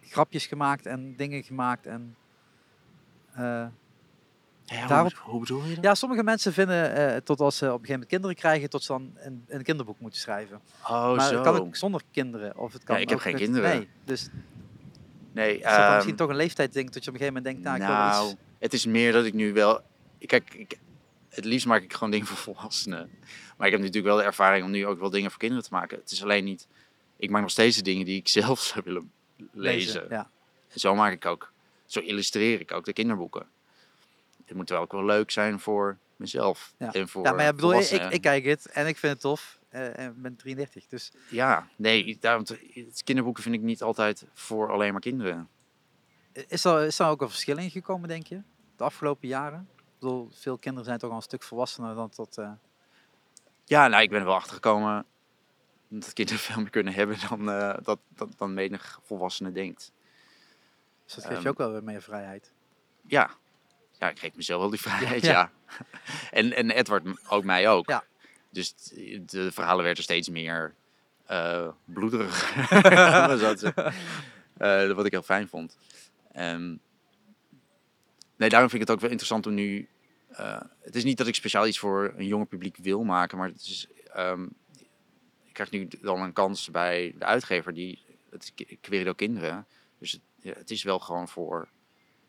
grapjes 0.00 0.46
gemaakt 0.46 0.86
en 0.86 1.16
dingen 1.16 1.42
gemaakt. 1.42 1.86
En, 1.86 2.16
Ja, 3.34 4.86
Daarop- 4.86 5.12
hoe, 5.12 5.30
hoe 5.30 5.40
bedoel 5.40 5.64
je 5.64 5.74
dat? 5.74 5.84
ja, 5.84 5.94
sommige 5.94 6.22
mensen 6.22 6.52
vinden 6.52 6.94
eh, 6.94 7.16
tot 7.16 7.40
als 7.40 7.56
ze 7.56 7.64
op 7.64 7.70
een 7.70 7.74
gegeven 7.78 7.92
moment 7.92 8.10
kinderen 8.10 8.36
krijgen, 8.36 8.70
tot 8.70 8.82
ze 8.82 8.92
dan 8.92 9.12
een, 9.16 9.44
een 9.48 9.62
kinderboek 9.62 10.00
moeten 10.00 10.20
schrijven. 10.20 10.60
Oh, 10.82 11.16
maar 11.16 11.28
zo. 11.28 11.34
het 11.34 11.42
kan 11.42 11.56
ook 11.60 11.76
zonder 11.76 12.02
kinderen. 12.10 12.58
Of 12.58 12.72
het 12.72 12.84
kan 12.84 12.96
ik 12.96 13.08
heb 13.08 13.18
geen 13.18 13.32
met- 13.32 13.42
kinderen. 13.42 13.70
Nee, 13.70 13.88
dus 14.04 14.28
Nee, 15.32 15.56
is 15.56 15.62
dat 15.62 15.72
ehm, 15.72 15.94
misschien 15.94 16.16
toch 16.16 16.28
een 16.28 16.36
leeftijdsding 16.36 16.90
dat 16.90 17.04
je 17.04 17.10
op 17.10 17.14
een 17.16 17.20
gegeven 17.20 17.42
moment 17.42 17.44
denkt, 17.64 17.68
nou, 17.80 17.90
ik 17.90 17.96
wil 17.96 18.06
nou, 18.06 18.30
iets... 18.30 18.40
het 18.58 18.72
is 18.72 18.86
meer 18.86 19.12
dat 19.12 19.24
ik 19.24 19.34
nu 19.34 19.52
wel. 19.52 19.80
Kijk, 20.26 20.54
ik, 20.54 20.78
het 21.28 21.44
liefst 21.44 21.66
maak 21.66 21.82
ik 21.82 21.92
gewoon 21.92 22.10
dingen 22.10 22.26
voor 22.26 22.36
volwassenen. 22.36 23.10
Maar 23.56 23.66
ik 23.66 23.72
heb 23.72 23.80
natuurlijk 23.82 24.06
wel 24.06 24.16
de 24.16 24.22
ervaring 24.22 24.64
om 24.64 24.70
nu 24.70 24.86
ook 24.86 24.98
wel 24.98 25.10
dingen 25.10 25.30
voor 25.30 25.38
kinderen 25.38 25.64
te 25.64 25.70
maken. 25.72 25.98
Het 25.98 26.10
is 26.10 26.22
alleen 26.22 26.44
niet. 26.44 26.66
Ik 27.16 27.30
maak 27.30 27.40
nog 27.42 27.50
steeds 27.50 27.76
de 27.76 27.82
dingen 27.82 28.04
die 28.06 28.16
ik 28.18 28.28
zelf 28.38 28.60
zou 28.60 28.80
willen 28.84 29.10
lezen. 29.52 30.06
Ja. 30.08 30.30
En 30.68 30.80
zo 30.80 30.94
maak 30.94 31.12
ik 31.12 31.26
ook 31.26 31.52
zo 31.92 32.00
illustreer 32.00 32.60
ik 32.60 32.72
ook 32.72 32.84
de 32.84 32.92
kinderboeken. 32.92 33.46
Het 34.44 34.56
moet 34.56 34.68
wel 34.68 34.80
ook 34.80 34.92
wel 34.92 35.04
leuk 35.04 35.30
zijn 35.30 35.60
voor 35.60 35.98
mezelf. 36.16 36.72
Ja. 36.76 36.92
En 36.92 37.08
voor 37.08 37.24
ja, 37.24 37.32
maar 37.32 37.44
ja, 37.44 37.52
bedoel, 37.52 37.80
ik, 37.80 37.90
ik, 37.90 38.20
kijk 38.20 38.44
het 38.44 38.66
en 38.66 38.86
ik 38.86 38.96
vind 38.96 39.12
het 39.12 39.20
tof. 39.20 39.58
eh, 39.68 39.98
en 39.98 40.10
ik 40.10 40.22
ben 40.22 40.36
33, 40.36 40.86
dus 40.86 41.12
Ja, 41.30 41.68
nee, 41.76 42.16
daarom, 42.20 42.44
kinderboeken 43.04 43.42
vind 43.42 43.54
ik 43.54 43.60
niet 43.60 43.82
altijd 43.82 44.24
voor 44.34 44.70
alleen 44.72 44.92
maar 44.92 45.00
kinderen. 45.00 45.48
is 46.32 46.64
er, 46.64 46.86
is 46.86 46.98
er 46.98 47.06
ook 47.06 47.20
een 47.20 47.28
verschil 47.28 47.58
in 47.58 47.70
gekomen, 47.70 48.08
denk 48.08 48.26
je? 48.26 48.42
De 48.76 48.84
afgelopen 48.84 49.28
jaren? 49.28 49.68
Ik 49.76 49.84
bedoel, 49.98 50.28
veel 50.32 50.58
kinderen 50.58 50.84
zijn 50.84 50.98
toch 50.98 51.10
al 51.10 51.16
een 51.16 51.22
stuk 51.22 51.42
volwassener 51.42 51.94
dan 51.94 52.08
tot... 52.10 52.38
eh, 52.38 52.52
Ja, 53.64 53.88
nou, 53.88 54.02
ik 54.02 54.10
ben 54.10 54.18
er 54.18 54.24
wel 54.26 54.34
achter 54.34 54.54
gekomen 54.54 55.04
dat 55.88 56.12
kinderen 56.12 56.40
veel 56.48 56.60
meer 56.60 56.70
kunnen 56.70 56.92
hebben 56.92 57.16
dan, 57.28 57.50
eh, 57.50 57.74
dat, 57.82 57.98
dat, 58.08 58.28
dan 58.36 58.54
menig 58.54 59.00
volwassene 59.02 59.52
denkt. 59.52 59.92
Dus 61.14 61.22
dat 61.22 61.24
geeft 61.24 61.36
Ehm, 61.36 61.42
je 61.42 61.48
ook 61.48 61.58
wel 61.58 61.72
weer 61.72 61.84
meer 61.84 62.02
vrijheid. 62.02 62.52
Ja. 63.06 63.30
ja, 63.98 64.08
ik 64.10 64.18
geef 64.18 64.34
mezelf 64.34 64.60
wel 64.60 64.70
die 64.70 64.80
vrijheid, 64.90 65.22
Ja. 65.22 65.30
ja. 65.30 65.50
En, 66.30 66.52
en 66.52 66.70
Edward 66.70 67.04
ook 67.28 67.44
mij 67.44 67.68
ook. 67.68 67.88
Ja. 67.88 68.04
Dus 68.50 68.74
de 69.26 69.52
verhalen 69.52 69.84
werden 69.84 70.02
steeds 70.02 70.28
meer 70.28 70.74
eh 71.26 71.68
bloederig. 71.84 72.52
Eh, 74.56 74.92
wat 74.92 75.04
ik 75.06 75.12
heel 75.12 75.22
fijn 75.22 75.48
vond. 75.48 75.76
Ehm, 76.32 76.74
nee, 78.36 78.48
daarom 78.48 78.70
vind 78.70 78.82
ik 78.82 78.88
het 78.88 78.90
ook 78.90 79.00
wel 79.00 79.10
interessant 79.10 79.46
om 79.46 79.54
nu... 79.54 79.88
eh, 80.28 80.60
het 80.80 80.94
is 80.94 81.04
niet 81.04 81.18
dat 81.18 81.26
ik 81.26 81.34
speciaal 81.34 81.66
iets 81.66 81.78
voor 81.78 82.12
een 82.16 82.26
jonger 82.26 82.46
publiek 82.46 82.76
wil 82.76 83.04
maken, 83.04 83.38
maar 83.38 83.48
het 83.48 83.60
is... 83.60 83.86
ehm, 84.12 84.42
ik 85.44 85.52
krijg 85.52 85.70
nu 85.70 85.88
dan 86.00 86.20
een 86.22 86.32
kans 86.32 86.70
bij 86.70 87.14
de 87.18 87.24
uitgever 87.24 87.74
die... 87.74 87.98
Het 88.30 88.52
Querido 88.80 89.12
Kinderen. 89.12 89.66
Dus 89.98 90.12
het, 90.12 90.20
ja, 90.40 90.52
het 90.52 90.70
is 90.70 90.82
wel 90.82 90.98
gewoon 90.98 91.28
voor... 91.28 91.68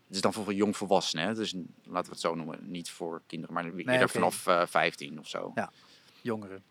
Het 0.07 0.16
is 0.16 0.22
dan 0.22 0.34
voor 0.34 0.53
jongvolwassenen, 0.53 1.26
hè? 1.26 1.34
dus 1.34 1.53
laten 1.84 2.05
we 2.05 2.12
het 2.12 2.20
zo 2.20 2.36
noemen. 2.36 2.72
Niet 2.72 2.89
voor 2.89 3.22
kinderen, 3.28 3.53
maar 3.55 3.74
eerder 3.74 4.09
vanaf 4.09 4.47
eh 4.47 4.66
15 4.66 5.20
of 5.20 5.28
zo. 5.28 5.53
Jongeren. 6.22 6.64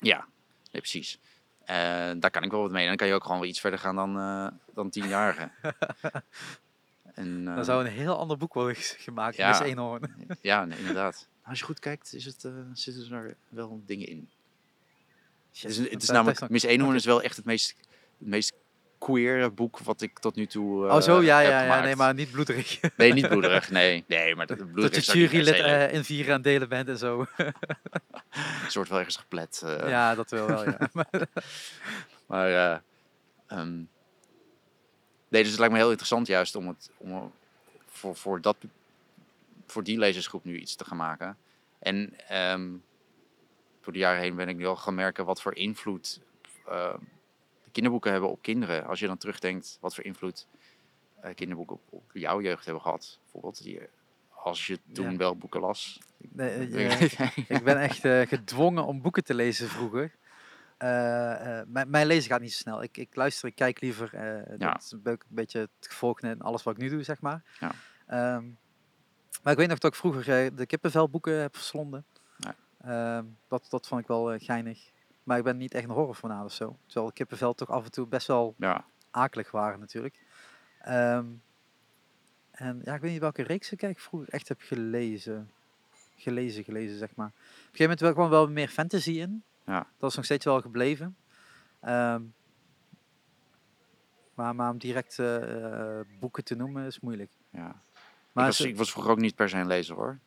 Ja, 0.00 0.26
nee, 0.72 0.80
precies. 0.80 1.18
Eh, 1.64 1.76
daar 2.18 2.30
kan 2.30 2.42
ik 2.42 2.50
wel 2.50 2.60
wat 2.60 2.70
mee. 2.70 2.82
En 2.82 2.88
dan 2.88 2.96
kan 2.96 3.06
je 3.06 3.14
ook 3.14 3.22
gewoon 3.22 3.40
wel 3.40 3.48
iets 3.48 3.60
verder 3.60 3.78
gaan 3.78 3.96
dan, 3.96 4.18
eh 4.18 4.46
dan 4.74 4.90
tienjarigen. 4.90 5.52
en, 7.14 7.44
Dan 7.44 7.64
zou 7.64 7.84
een 7.84 7.92
heel 7.92 8.16
ander 8.16 8.36
boek 8.36 8.54
worden 8.54 8.76
gemaakt. 8.76 9.36
ja. 9.36 9.48
Miss 9.48 9.60
Eenhoorn. 9.60 10.14
Ja, 10.40 10.64
nee, 10.64 10.78
inderdaad. 10.78 11.28
Als 11.42 11.58
je 11.58 11.64
goed 11.64 11.78
kijkt, 11.78 12.14
is 12.14 12.24
het, 12.24 12.44
eh, 12.44 12.52
zitten 12.72 13.12
er 13.12 13.36
wel 13.48 13.82
dingen 13.86 14.06
in. 14.06 14.30
Het 15.52 15.70
is, 15.70 15.76
het 15.76 16.02
is 16.02 16.08
namelijk, 16.08 16.48
Miss 16.48 16.64
Eenhoorn 16.64 16.94
is 16.94 17.04
wel 17.04 17.22
echt 17.22 17.36
het 17.36 17.44
meest, 17.44 17.74
het 18.18 18.28
meest 18.28 18.52
queer 18.98 19.54
boek 19.54 19.78
wat 19.78 20.00
ik 20.00 20.18
tot 20.18 20.34
nu 20.34 20.46
toe 20.46 20.88
eh, 20.88 20.94
Oh 20.94 21.00
zo, 21.00 21.22
ja, 21.22 21.38
heb 21.38 21.50
ja, 21.50 21.56
ja, 21.56 21.62
gemaakt. 21.62 21.84
nee, 21.84 21.96
maar 21.96 22.14
niet 22.14 22.30
bloederig. 22.30 22.80
Nee, 22.96 23.12
niet 23.12 23.28
bloederig, 23.28 23.70
nee. 23.70 24.04
Nee, 24.06 24.34
maar 24.34 24.46
dat, 24.46 24.58
dat 24.58 24.72
bloederig 24.72 25.06
je 25.06 25.18
niet 25.18 25.30
per 25.30 25.38
jurylid 25.40 25.64
eh, 25.64 25.92
in 25.92 26.04
vier 26.04 26.32
aan 26.32 26.42
delen 26.42 26.68
bent 26.68 26.88
en 26.88 26.98
zo. 26.98 27.26
Het 28.40 28.74
wordt 28.74 28.88
wel 28.90 28.98
ergens 28.98 29.16
geplet. 29.16 29.62
eh. 29.64 29.88
ja, 29.88 30.14
dat 30.14 30.30
wel, 30.30 30.46
wel 30.46 30.64
ja. 30.64 30.78
Maar- 32.26 32.48
eh, 32.72 32.78
ehm, 33.58 33.76
nee, 35.28 35.42
dus 35.42 35.50
het 35.50 35.58
lijkt 35.58 35.72
me 35.74 35.78
heel 35.80 35.88
interessant 35.90 36.26
juist 36.26 36.56
om 36.56 36.68
het 36.68 36.90
om 36.96 37.32
voor, 37.86 38.16
voor, 38.16 38.40
dat, 38.40 38.56
voor 39.66 39.82
die 39.84 39.98
lezersgroep 39.98 40.44
nu 40.44 40.58
iets 40.58 40.76
te 40.76 40.84
gaan 40.84 40.96
maken. 40.96 41.36
En 41.78 42.14
ehm, 42.28 42.68
door 43.82 43.92
de 43.92 43.98
jaren 43.98 44.20
heen 44.20 44.36
ben 44.36 44.48
ik 44.48 44.56
nu 44.56 44.66
al 44.66 44.76
gaan 44.76 44.94
merken 44.94 45.24
wat 45.24 45.42
voor 45.42 45.54
invloed 45.54 46.20
eh, 46.66 46.94
de 46.94 46.98
kinderboeken 47.72 48.10
hebben 48.12 48.30
op 48.30 48.42
kinderen. 48.42 48.86
Als 48.86 48.98
je 49.00 49.06
dan 49.06 49.18
terugdenkt 49.18 49.78
wat 49.80 49.94
voor 49.94 50.04
invloed 50.04 50.46
eh, 51.20 51.34
kinderboeken 51.34 51.76
op, 51.76 51.82
op 51.90 52.10
jouw 52.12 52.40
jeugd 52.40 52.64
hebben 52.64 52.82
gehad. 52.82 53.18
Bijvoorbeeld 53.22 53.62
die, 53.62 53.80
als 54.30 54.66
je 54.66 54.78
toen 54.92 55.10
Ja. 55.10 55.16
wel 55.16 55.36
boeken 55.36 55.60
las. 55.60 56.00
Nee, 56.18 56.50
eh, 56.50 57.00
Ik- 57.00 57.36
ik 57.48 57.64
ben 57.64 57.80
echt 57.80 58.04
eh, 58.04 58.20
gedwongen 58.26 58.84
om 58.86 59.02
boeken 59.02 59.24
te 59.24 59.34
lezen 59.34 59.68
vroeger. 59.68 60.14
Mijn, 61.66 61.90
mijn 61.90 62.06
lezen 62.06 62.30
gaat 62.30 62.40
niet 62.40 62.52
zo 62.52 62.58
snel. 62.58 62.82
Ik, 62.82 62.96
ik 62.96 63.14
luister, 63.16 63.48
ik 63.48 63.54
kijk 63.54 63.80
liever. 63.80 64.10
Ja. 64.58 64.72
Dat 64.72 64.82
is 64.82 64.90
een 65.02 65.18
beetje 65.28 65.58
het 65.58 65.70
gevolg 65.88 66.20
in 66.20 66.40
alles 66.40 66.62
wat 66.62 66.74
ik 66.76 66.80
nu 66.82 66.88
doe, 66.88 67.02
zeg 67.02 67.20
maar. 67.20 67.42
Ja. 67.60 67.70
Ehm, 68.06 68.44
maar 69.42 69.52
ik 69.52 69.58
weet 69.58 69.68
nog 69.68 69.78
dat 69.78 69.92
ik 69.92 69.98
vroeger 69.98 70.54
de 70.56 70.66
kippenvelboeken 70.66 71.40
heb 71.40 71.56
verslonden. 71.56 72.04
Ja. 72.36 72.54
Ehm, 72.80 73.24
dat, 73.48 73.66
dat 73.70 73.86
vond 73.86 74.00
ik 74.00 74.06
wel 74.06 74.38
geinig. 74.38 74.90
Maar 75.28 75.38
ik 75.38 75.44
ben 75.44 75.56
niet 75.56 75.74
echt 75.74 75.84
een 75.84 75.90
horrorfanaat 75.90 76.44
of 76.44 76.52
zo. 76.52 76.78
Terwijl 76.86 77.12
kippenvel 77.12 77.54
toch 77.54 77.70
af 77.70 77.84
en 77.84 77.90
toe 77.90 78.06
best 78.06 78.26
wel 78.26 78.54
ja, 78.58 78.84
akelig 79.10 79.50
waren 79.50 79.80
natuurlijk. 79.80 80.18
Ehm, 80.80 81.26
en 82.50 82.80
ja, 82.84 82.94
ik 82.94 83.00
weet 83.00 83.10
niet 83.10 83.20
welke 83.20 83.42
reeks 83.42 83.72
ik 83.72 83.82
eigenlijk 83.82 84.10
vroeger 84.10 84.28
echt 84.28 84.48
heb 84.48 84.60
gelezen. 84.60 85.50
Gelezen, 86.16 86.64
gelezen, 86.64 86.98
zeg 86.98 87.14
maar. 87.14 87.26
Op 87.26 87.34
een 87.34 87.58
gegeven 87.58 87.82
moment 87.82 88.00
wel 88.00 88.12
kwam 88.12 88.28
wel 88.28 88.48
meer 88.50 88.68
fantasy 88.68 89.10
in. 89.10 89.42
Ja. 89.66 89.86
Dat 89.98 90.10
is 90.10 90.16
nog 90.16 90.24
steeds 90.24 90.44
wel 90.44 90.60
gebleven. 90.60 91.16
Ehm, 91.80 92.22
maar, 94.34 94.54
maar 94.54 94.70
om 94.70 94.78
direct 94.78 95.18
eh, 95.18 95.98
eh, 95.98 96.06
boeken 96.20 96.44
te 96.44 96.54
noemen 96.54 96.86
is 96.86 97.00
moeilijk. 97.00 97.30
ja. 97.50 97.82
Maar 98.32 98.46
ik, 98.46 98.56
was, 98.56 98.60
ik 98.60 98.76
was 98.76 98.90
vroeger 98.90 99.12
ook 99.12 99.20
niet 99.20 99.34
per 99.34 99.48
se 99.48 99.56
een 99.56 99.66
lezer 99.66 99.96
hoor. 99.96 100.18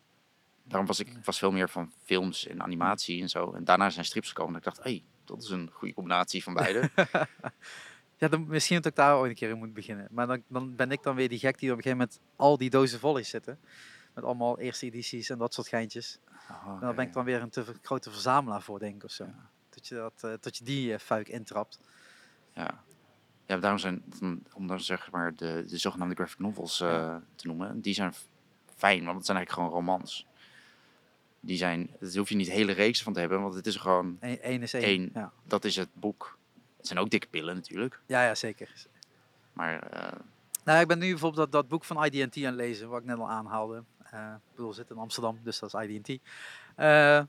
Daarom 0.72 0.88
was 0.88 1.00
ik 1.00 1.18
was 1.24 1.38
veel 1.38 1.52
meer 1.52 1.70
van 1.70 1.92
films 2.04 2.48
en 2.48 2.62
animatie 2.62 3.22
en 3.22 3.30
zo. 3.30 3.52
En 3.52 3.64
daarna 3.64 3.90
zijn 3.90 4.06
strips 4.06 4.28
gekomen. 4.28 4.52
En 4.54 4.58
ik 4.58 4.64
dacht, 4.66 4.78
hé, 4.78 4.84
hey, 4.84 5.04
dat 5.26 5.44
is 5.44 5.50
een 5.50 5.70
goede 5.74 5.94
combinatie 5.94 6.44
van 6.44 6.54
beide. 6.54 6.90
ja, 8.18 8.28
dan, 8.28 8.48
misschien 8.48 8.76
dat 8.76 8.86
ik 8.86 8.96
daar 8.96 9.18
ooit 9.18 9.30
een 9.30 9.36
keer 9.36 9.50
in 9.50 9.58
moet 9.58 9.74
beginnen. 9.74 10.08
Maar 10.12 10.28
dan, 10.28 10.44
dan 10.48 10.76
ben 10.76 10.92
ik 10.92 11.04
dan 11.04 11.16
weer 11.16 11.30
die 11.30 11.40
gek 11.40 11.60
die 11.60 11.72
op 11.72 11.78
een 11.78 11.84
gegeven 11.84 12.06
moment 12.08 12.20
al 12.36 12.58
die 12.58 12.70
dozen 12.70 13.00
vol 13.00 13.18
is 13.18 13.30
zitten. 13.30 13.60
Met 14.14 14.24
allemaal 14.24 14.60
eerste 14.60 14.86
edities 14.86 15.30
en 15.30 15.38
dat 15.38 15.54
soort 15.54 15.68
geintjes. 15.68 16.20
Oh, 16.50 16.74
En 16.74 16.80
daar 16.80 16.94
ben 16.96 17.08
ik 17.08 17.14
dan 17.14 17.26
weer 17.26 17.42
een 17.42 17.50
te 17.50 17.66
grote 17.82 18.12
verzamelaar 18.12 18.62
voor, 18.62 18.80
denk 18.80 18.96
ik, 18.96 19.04
of 19.04 19.12
zo. 19.12 19.28
Dat 19.70 19.88
je, 19.88 19.96
dat, 19.96 20.44
dat 20.44 20.58
je 20.58 20.64
die 20.64 20.94
eh, 20.94 21.00
fuik 21.00 21.28
intrapt. 21.30 21.80
Ja. 22.54 22.84
ja, 23.46 23.58
daarom 23.58 23.80
zijn, 23.80 24.04
dan- 24.20 24.44
om 24.54 24.68
dan 24.68 24.80
zeg 24.80 25.12
maar 25.12 25.36
de, 25.36 25.64
de 25.68 25.78
zogenaamde 25.78 26.16
graphic 26.16 26.40
novels 26.40 26.82
eh, 26.82 27.16
te 27.36 27.48
noemen, 27.48 27.82
die 27.82 27.94
zijn 27.94 28.14
fijn, 28.76 29.04
want 29.06 29.18
het 29.18 29.26
zijn 29.26 29.38
eigenlijk 29.38 29.52
gewoon 29.68 29.86
romans. 29.86 30.28
Die 31.44 31.58
zijn, 31.58 31.90
daar 32.00 32.12
hoef 32.16 32.30
je 32.30 32.36
niet 32.36 32.50
hele 32.50 32.72
reeks 32.72 33.04
van 33.04 33.14
te 33.14 33.20
hebben, 33.20 33.42
want 33.42 33.54
het 33.54 33.68
is 33.68 33.76
gewoon, 33.76 34.18
Eén 34.20 34.42
één 34.42 34.62
is 34.62 34.74
één. 34.74 34.84
Eén. 34.90 35.10
Ja. 35.14 35.32
dat 35.44 35.66
is 35.66 35.76
het 35.76 35.90
boek. 35.94 36.38
Het 36.78 36.88
zijn 36.88 37.00
ook 37.00 37.10
dikke 37.10 37.28
pillen 37.28 37.56
natuurlijk, 37.56 38.00
Ja, 38.08 38.24
ja, 38.26 38.36
zeker. 38.36 38.88
maar 39.54 39.80
eh, 39.80 40.20
Nou, 40.64 40.80
ik 40.82 40.88
ben 40.88 41.00
nu 41.00 41.10
bijvoorbeeld 41.10 41.42
dat, 41.42 41.52
dat 41.52 41.68
boek 41.68 41.84
van 41.86 42.06
IDT 42.06 42.38
aan 42.38 42.44
het 42.44 42.56
lezen, 42.56 42.90
wat 42.90 43.00
ik 43.00 43.06
net 43.06 43.18
al 43.18 43.30
aanhaalde. 43.30 43.84
Eh 44.04 44.34
ik 44.34 44.56
bedoel, 44.56 44.74
zit 44.74 44.90
in 44.90 44.98
Amsterdam, 44.98 45.40
dus 45.44 45.60
dat 45.60 45.74
is 45.74 45.88
IDT. 45.88 46.20
Eh 46.76 47.22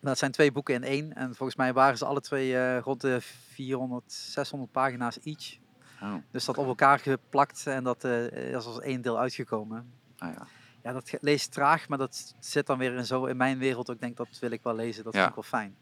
dat 0.00 0.18
zijn 0.18 0.30
twee 0.32 0.52
boeken 0.52 0.74
in 0.74 0.84
één. 0.84 1.12
En 1.14 1.34
volgens 1.34 1.58
mij 1.58 1.72
waren 1.72 1.98
ze 1.98 2.04
alle 2.04 2.20
twee 2.20 2.78
rond 2.78 3.00
de 3.00 3.18
400, 3.20 4.12
600 4.12 4.72
pagina's 4.72 5.18
each. 5.22 5.56
oh, 6.02 6.14
Dus 6.30 6.44
dat 6.44 6.58
op 6.58 6.66
elkaar 6.66 6.98
geplakt 6.98 7.66
en 7.66 7.84
dat 7.84 8.04
is 8.04 8.54
als 8.54 8.80
één 8.80 9.02
deel 9.02 9.18
uitgekomen. 9.18 9.92
nou 10.18 10.32
ja. 10.32 10.46
Ja, 10.88 10.94
dat 10.94 11.12
leest 11.20 11.52
traag, 11.52 11.88
maar 11.88 11.98
dat 11.98 12.34
zit 12.40 12.66
dan 12.66 12.78
weer 12.78 12.94
in, 12.94 13.06
zo 13.06 13.24
in 13.24 13.36
mijn 13.36 13.58
wereld. 13.58 13.88
ook. 13.88 13.94
Ik 13.94 14.00
denk, 14.00 14.16
dat 14.16 14.38
wil 14.40 14.50
ik 14.50 14.62
wel 14.62 14.74
lezen. 14.74 15.04
Dat 15.04 15.12
Ja. 15.14 15.18
vind 15.18 15.36
ik 15.36 15.42
wel 15.42 15.60
fijn. 15.60 15.76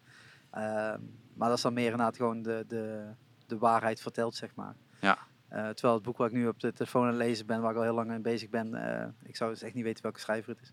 Ehm, 0.50 1.00
maar 1.34 1.48
dat 1.48 1.56
is 1.56 1.62
dan 1.62 1.72
meer 1.74 1.84
inderdaad 1.90 2.16
gewoon 2.16 2.42
de, 2.42 2.64
de, 2.68 3.06
de 3.46 3.58
waarheid 3.58 4.00
verteld, 4.00 4.34
zeg 4.34 4.54
maar. 4.54 4.74
Ja. 5.00 5.18
Eh, 5.48 5.68
terwijl 5.68 5.94
het 5.94 6.02
boek 6.02 6.16
wat 6.16 6.26
ik 6.26 6.32
nu 6.32 6.48
op 6.48 6.60
de 6.60 6.72
telefoon 6.72 7.02
aan 7.02 7.08
het 7.08 7.16
lezen 7.16 7.46
ben, 7.46 7.60
waar 7.60 7.70
ik 7.70 7.76
al 7.76 7.82
heel 7.82 7.94
lang 7.94 8.08
mee 8.08 8.18
bezig 8.20 8.48
ben, 8.50 8.74
eh, 8.74 9.08
ik 9.22 9.36
zou 9.36 9.50
dus 9.50 9.62
echt 9.62 9.74
niet 9.74 9.84
weten 9.84 10.02
welke 10.02 10.20
schrijver 10.20 10.52
het 10.52 10.60
is. 10.62 10.72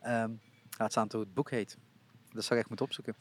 Ehm 0.00 0.30
laat 0.78 0.90
staan 0.90 1.08
hoe 1.10 1.20
het 1.20 1.34
boek 1.34 1.50
heet. 1.50 1.76
Dat 2.32 2.42
zou 2.44 2.54
ik 2.54 2.58
echt 2.60 2.68
moeten 2.68 2.86
opzoeken. 2.86 3.14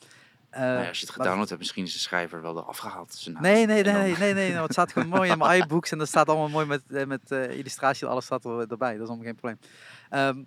Eh, 0.53 0.59
Nou 0.59 0.81
ja, 0.81 0.87
als 0.87 0.99
je 0.99 1.05
het 1.05 1.15
maar- 1.15 1.25
gedownload 1.25 1.47
hebt, 1.49 1.59
misschien 1.59 1.83
is 1.83 1.93
de 1.93 1.99
schrijver 1.99 2.41
wel 2.41 2.57
er 2.57 2.63
afgehaald. 2.63 3.13
zijn. 3.13 3.37
Nee, 3.41 3.53
nee, 3.53 3.61
En 3.61 3.67
nee, 3.67 3.83
dan- 3.83 3.93
nee, 3.93 4.15
nee, 4.17 4.33
nee, 4.33 4.49
nou, 4.51 4.63
het 4.63 4.71
staat 4.71 4.91
gewoon 4.91 5.07
mooi 5.07 5.31
in 5.31 5.37
mijn 5.37 5.61
iBooks 5.63 5.91
en 5.91 5.97
dat 5.97 6.07
staat 6.07 6.27
allemaal 6.27 6.49
mooi 6.49 6.65
met, 6.65 6.83
eh, 6.91 7.05
met 7.05 7.31
eh, 7.31 7.57
illustratie, 7.57 8.07
alles 8.07 8.25
staat 8.25 8.45
er, 8.45 8.59
erbij, 8.71 8.91
dat 8.93 9.01
is 9.01 9.07
allemaal 9.07 9.25
geen 9.25 9.35
probleem. 9.35 9.59
Ehm, 10.09 10.43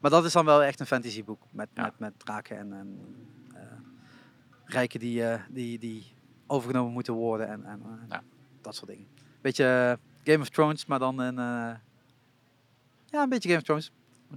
maar 0.00 0.10
dat 0.10 0.24
is 0.24 0.32
dan 0.32 0.44
wel 0.44 0.62
echt 0.62 0.80
een 0.80 0.86
fantasyboek 0.86 1.42
met, 1.50 1.68
Ja. 1.74 1.82
met, 1.82 1.98
met 1.98 2.12
draken 2.18 2.58
en, 2.58 2.72
en 2.72 2.98
eh, 3.54 3.60
rijken 4.64 5.00
die, 5.00 5.26
eh, 5.26 5.40
die, 5.48 5.78
die 5.78 6.12
overgenomen 6.46 6.92
moeten 6.92 7.14
worden 7.14 7.48
en, 7.48 7.64
en 7.64 7.80
eh, 7.84 8.08
Ja. 8.08 8.22
dat 8.60 8.74
soort 8.76 8.90
dingen. 8.90 9.06
Beetje 9.40 9.64
eh, 9.64 10.32
Game 10.32 10.42
of 10.42 10.48
Thrones, 10.48 10.86
maar 10.86 10.98
dan 10.98 11.18
een, 11.18 11.38
eh, 11.38 11.76
ja, 13.06 13.22
een 13.22 13.28
beetje 13.28 13.48
Game 13.48 13.60
of 13.60 13.66
Thrones, 13.66 13.90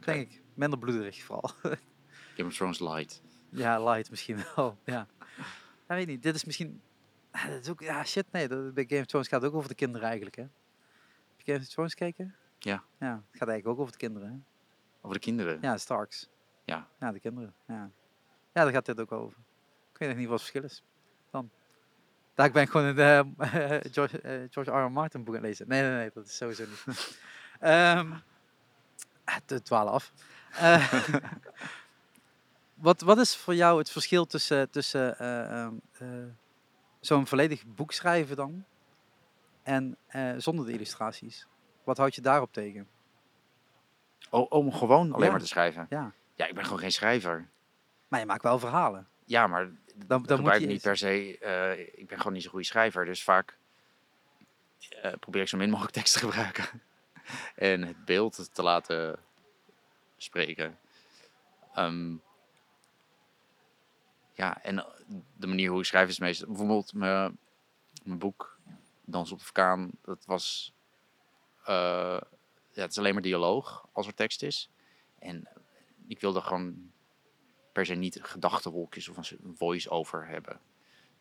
denk 0.05 0.22
ik. 0.32 0.41
Minder 0.53 0.80
bloederig 0.80 1.24
vooral. 1.24 1.49
Game 2.36 2.47
of 2.49 2.55
Thrones 2.55 2.80
Light. 2.80 3.22
Ja, 3.56 3.84
light 3.84 4.10
misschien 4.10 4.43
wel. 4.56 4.78
Ja. 4.84 5.08
ja, 5.88 5.95
weet 5.95 6.08
niet. 6.08 6.24
Dit 6.24 6.36
is 6.36 6.45
misschien. 6.45 6.82
Dat 7.32 7.62
is 7.62 7.70
ook, 7.70 7.82
ja, 7.82 8.03
shit, 8.03 8.26
nee. 8.32 8.47
Bij 8.47 8.86
Game 8.88 9.01
of 9.01 9.06
Thrones 9.06 9.28
gaat 9.28 9.41
het 9.41 9.51
ook 9.51 9.58
over 9.58 9.70
de 9.70 9.76
kinderen 9.76 10.08
eigenlijk, 10.08 10.36
hè? 10.36 10.41
Heb 10.41 10.51
je 11.38 11.51
Game 11.51 11.64
of 11.64 11.68
Thrones 11.68 11.91
gekeken? 11.91 12.36
Ja. 12.60 12.84
Ja, 12.99 13.12
het 13.32 13.39
gaat 13.39 13.47
eigenlijk 13.47 13.68
ook 13.68 13.80
over 13.80 13.91
de 13.91 13.97
kinderen, 13.97 14.30
hè? 14.30 14.38
Over 15.01 15.18
de 15.18 15.24
kinderen. 15.24 15.58
Ja, 15.62 15.78
Starks. 15.78 16.30
Ja. 16.66 16.88
Ja, 16.99 17.12
de 17.12 17.20
kinderen. 17.20 17.53
Ja, 17.68 17.89
ja 18.53 18.64
daar 18.64 18.72
gaat 18.72 18.86
dit 18.86 18.99
ook 18.99 19.12
over. 19.12 19.38
Ik 19.91 19.97
weet 19.97 20.10
nog 20.10 20.18
niet 20.18 20.28
wat 20.28 20.39
het 20.41 20.49
verschil 20.49 20.64
is. 20.64 20.84
Dan. 21.32 21.49
Daar 22.34 22.51
ben 22.51 22.62
ik 22.62 22.70
gewoon 22.70 22.86
een 22.86 23.28
eh, 23.38 23.80
George, 23.91 24.22
eh, 24.22 24.41
George 24.49 24.72
R. 24.72 24.86
R. 24.86 24.91
Martin 24.91 25.24
boek 25.24 25.36
aan 25.36 25.41
het 25.41 25.49
lezen. 25.49 25.68
Nee, 25.68 25.82
nee, 25.82 25.91
nee, 25.91 26.12
dat 26.14 26.26
is 26.26 26.38
sowieso 26.38 26.66
niet. 26.66 27.20
Ehm 27.60 28.14
de 29.45 29.62
dwalen 29.62 29.93
af. 29.93 30.12
Eh, 30.51 30.93
wat, 32.86 33.01
wat 33.01 33.17
is 33.17 33.36
voor 33.36 33.55
jou 33.55 33.77
het 33.79 33.89
verschil 33.91 34.25
tussen, 34.25 34.69
tussen 34.69 35.17
eh, 35.19 35.61
ehm, 35.63 35.73
eh, 35.99 36.07
zo'n 36.99 37.27
volledig 37.27 37.65
boek 37.65 37.91
schrijven 37.91 38.36
dan 38.36 38.65
en 39.63 39.97
eh, 40.07 40.33
zonder 40.38 40.65
de 40.65 40.71
illustraties? 40.71 41.47
Wat 41.83 41.97
houd 41.97 42.15
je 42.15 42.21
daarop 42.21 42.53
tegen? 42.53 42.88
Oh, 44.29 44.45
om 44.51 44.73
gewoon 44.73 45.11
alleen 45.13 45.25
Ja. 45.25 45.31
maar 45.31 45.39
te 45.39 45.47
schrijven. 45.47 45.86
Ja. 45.89 46.13
Ja, 46.36 46.45
ik 46.47 46.55
ben 46.55 46.63
gewoon 46.63 46.79
geen 46.79 46.91
schrijver. 46.91 47.49
Maar 48.07 48.19
je 48.19 48.25
maakt 48.25 48.43
wel 48.43 48.59
verhalen. 48.59 49.07
Ja, 49.25 49.47
maar 49.47 49.69
Dan, 49.95 50.23
dan 50.23 50.41
moet 50.41 50.53
je 50.53 50.59
ik 50.61 50.67
niet 50.67 50.81
per 50.81 50.97
se. 50.97 51.38
eh, 51.39 51.79
ik 51.99 52.07
ben 52.07 52.17
gewoon 52.17 52.33
niet 52.33 52.41
zo'n 52.41 52.51
goede 52.51 52.65
schrijver. 52.65 53.05
Dus 53.05 53.23
vaak 53.23 53.57
eh, 55.01 55.13
probeer 55.19 55.41
ik 55.41 55.47
zo 55.47 55.57
min 55.57 55.69
mogelijk 55.69 55.93
tekst 55.93 56.13
te 56.13 56.19
gebruiken. 56.19 56.65
en 57.55 57.81
het 57.81 58.05
beeld 58.05 58.49
te 58.53 58.63
laten 58.63 59.19
spreken. 60.17 60.79
Ehm, 61.73 62.15
ja, 64.36 64.63
en 64.63 64.79
eh, 64.79 64.86
de 65.38 65.47
manier 65.47 65.69
hoe 65.69 65.79
ik 65.79 65.86
schrijf 65.86 66.09
is 66.09 66.19
meestal. 66.19 66.47
Bijvoorbeeld 66.47 66.93
mijn, 66.93 67.38
mijn 68.03 68.19
boek 68.19 68.59
Dans 69.05 69.31
op 69.31 69.38
de 69.38 69.43
Vulkaan. 69.43 69.91
Dat 70.01 70.25
was. 70.25 70.73
eh, 71.63 72.19
ja, 72.71 72.81
het 72.81 72.91
is 72.91 72.97
alleen 72.97 73.13
maar 73.13 73.21
dialoog 73.23 73.88
als 73.91 74.07
er 74.07 74.13
tekst 74.13 74.43
is. 74.43 74.69
En 75.19 75.47
ik 76.07 76.19
wilde 76.19 76.41
gewoon 76.41 76.91
per 77.71 77.86
se 77.86 77.93
niet 77.93 78.19
gedachtenwolkjes 78.21 79.09
of 79.09 79.17
een 79.17 79.55
voice-over 79.57 80.27
hebben. 80.27 80.59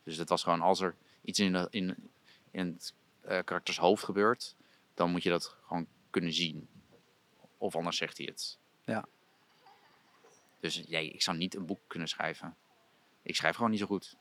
Dus 0.03 0.17
het 0.17 0.29
was 0.29 0.43
gewoon 0.43 0.61
als 0.61 0.81
er 0.81 0.97
iets 1.23 1.39
in, 1.39 1.53
de, 1.53 1.67
in, 1.71 2.11
in 2.51 2.67
het 2.67 2.95
eh, 3.21 3.39
karakters 3.45 3.79
hoofd 3.79 4.05
gebeurt, 4.05 4.57
dan 4.95 5.11
moet 5.11 5.23
je 5.23 5.31
dat 5.31 5.57
gewoon 5.67 5.87
kunnen 6.11 6.33
zien. 6.33 6.69
Of 7.59 7.77
anders 7.77 7.97
zegt 7.97 8.17
hij 8.19 8.27
het. 8.27 8.59
Ja. 8.85 9.05
Dus 10.61 10.87
nee, 10.87 11.11
ik 11.11 11.23
zou 11.23 11.37
niet 11.37 11.55
een 11.55 11.67
boek 11.67 11.81
kunnen 11.87 12.09
schrijven. 12.09 12.57
Ik 13.25 13.37
schrijf 13.37 13.55
gewoon 13.57 13.71
niet 13.71 13.81
zo 13.81 13.87
goed. 13.87 14.17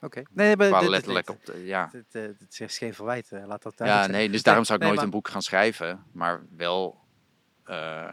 Oké. 0.00 0.22
Nee, 0.30 0.56
maar 0.56 0.88
letterlijk 0.88 1.30
op 1.30 1.44
de, 1.44 1.64
ja. 1.64 1.86
dit, 1.92 2.14
eh, 2.14 2.60
is 2.66 2.78
geen 2.78 2.94
verwijt. 2.94 3.32
eh, 3.32 3.46
Laat 3.46 3.62
dat 3.62 3.74
Ja, 3.78 4.06
nee, 4.06 4.30
dus 4.30 4.42
daarom 4.42 4.64
zou 4.64 4.78
ik 4.78 4.84
nee, 4.84 4.94
nooit 4.94 4.94
maar- 5.04 5.04
een 5.14 5.20
boek 5.20 5.28
gaan 5.32 5.42
schrijven. 5.42 6.04
Maar 6.12 6.42
wel 6.56 7.00
eh, 7.64 8.12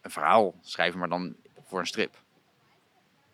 een 0.00 0.10
verhaal 0.10 0.54
schrijven, 0.60 0.98
maar 0.98 1.08
dan 1.08 1.36
voor 1.64 1.78
een 1.78 1.86
strip. 1.86 2.22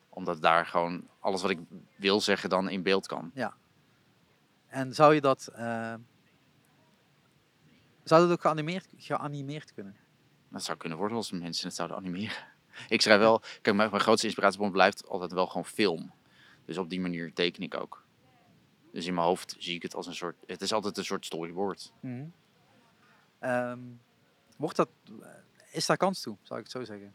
Omdat 0.09 0.43
daar 0.43 0.67
gewoon 0.67 1.09
alles 1.21 1.43
wat 1.43 1.51
ik 1.51 1.59
wil 1.97 2.21
zeggen 2.21 2.51
dan 2.51 2.69
in 2.69 2.83
beeld 2.83 3.07
kan. 3.07 3.33
En 4.67 4.95
zou 4.95 5.15
je 5.15 5.21
dat... 5.21 5.47
eh, 5.55 5.95
zou 8.05 8.23
dat 8.23 8.31
ook 8.31 8.41
geanimeerd, 8.41 8.87
geanimeerd 8.97 9.73
kunnen? 9.75 9.97
Dat 10.49 10.63
zou 10.65 10.79
kunnen 10.79 10.99
worden 10.99 11.17
als 11.17 11.31
mensen 11.33 11.67
het 11.67 11.77
zouden 11.77 11.97
animeren. 11.97 12.37
Ik 12.89 13.01
schrijf 13.01 13.19
wel, 13.21 13.43
kijk, 13.63 13.77
mijn, 13.77 13.91
mijn 13.91 14.03
grootste 14.03 14.27
inspiratiebron 14.27 14.71
blijft 14.73 15.09
altijd 15.09 15.33
wel 15.33 15.47
gewoon 15.47 15.65
film. 15.67 16.13
Dus 16.65 16.79
op 16.79 16.91
die 16.91 17.01
manier 17.01 17.33
teken 17.33 17.63
ik 17.63 17.75
ook. 17.75 18.05
Dus 18.93 19.07
in 19.07 19.15
mijn 19.15 19.27
hoofd 19.27 19.57
zie 19.59 19.75
ik 19.75 19.83
het 19.83 19.95
als 19.95 20.07
een 20.07 20.15
soort, 20.15 20.37
het 20.47 20.63
is 20.63 20.73
altijd 20.73 20.97
een 20.99 21.05
soort 21.05 21.27
storyboard. 21.27 21.93
Ehm, 23.39 23.79
wordt 24.57 24.77
dat, 24.77 24.89
eh, 25.23 25.29
is 25.73 25.87
daar 25.87 25.97
kans 25.97 26.21
toe, 26.21 26.37
zou 26.43 26.59
ik 26.59 26.65
het 26.65 26.75
zo 26.75 26.85
zeggen? 26.85 27.15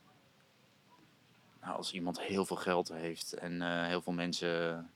Nou, 1.61 1.75
als 1.75 1.93
iemand 1.93 2.21
heel 2.21 2.45
veel 2.45 2.55
geld 2.55 2.89
heeft 2.89 3.33
en 3.33 3.61
eh, 3.61 3.87
heel 3.87 4.01
veel 4.01 4.13
mensen 4.13 4.91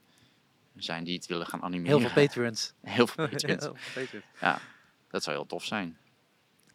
zijn 0.76 1.03
die 1.03 1.15
het 1.15 1.26
willen 1.26 1.45
gaan 1.47 1.61
animeren. 1.61 1.99
Heel 1.99 2.09
veel 2.09 2.26
patrons. 2.26 2.74
Heel 2.82 3.07
veel 3.07 3.28
patrons. 3.30 3.63
Heel 3.63 3.76
veel 3.76 4.03
patrons. 4.03 4.26
Ja, 4.41 4.59
dat 5.07 5.24
zou 5.24 5.36
heel 5.36 5.45
tof 5.45 5.63
zijn. 5.63 5.97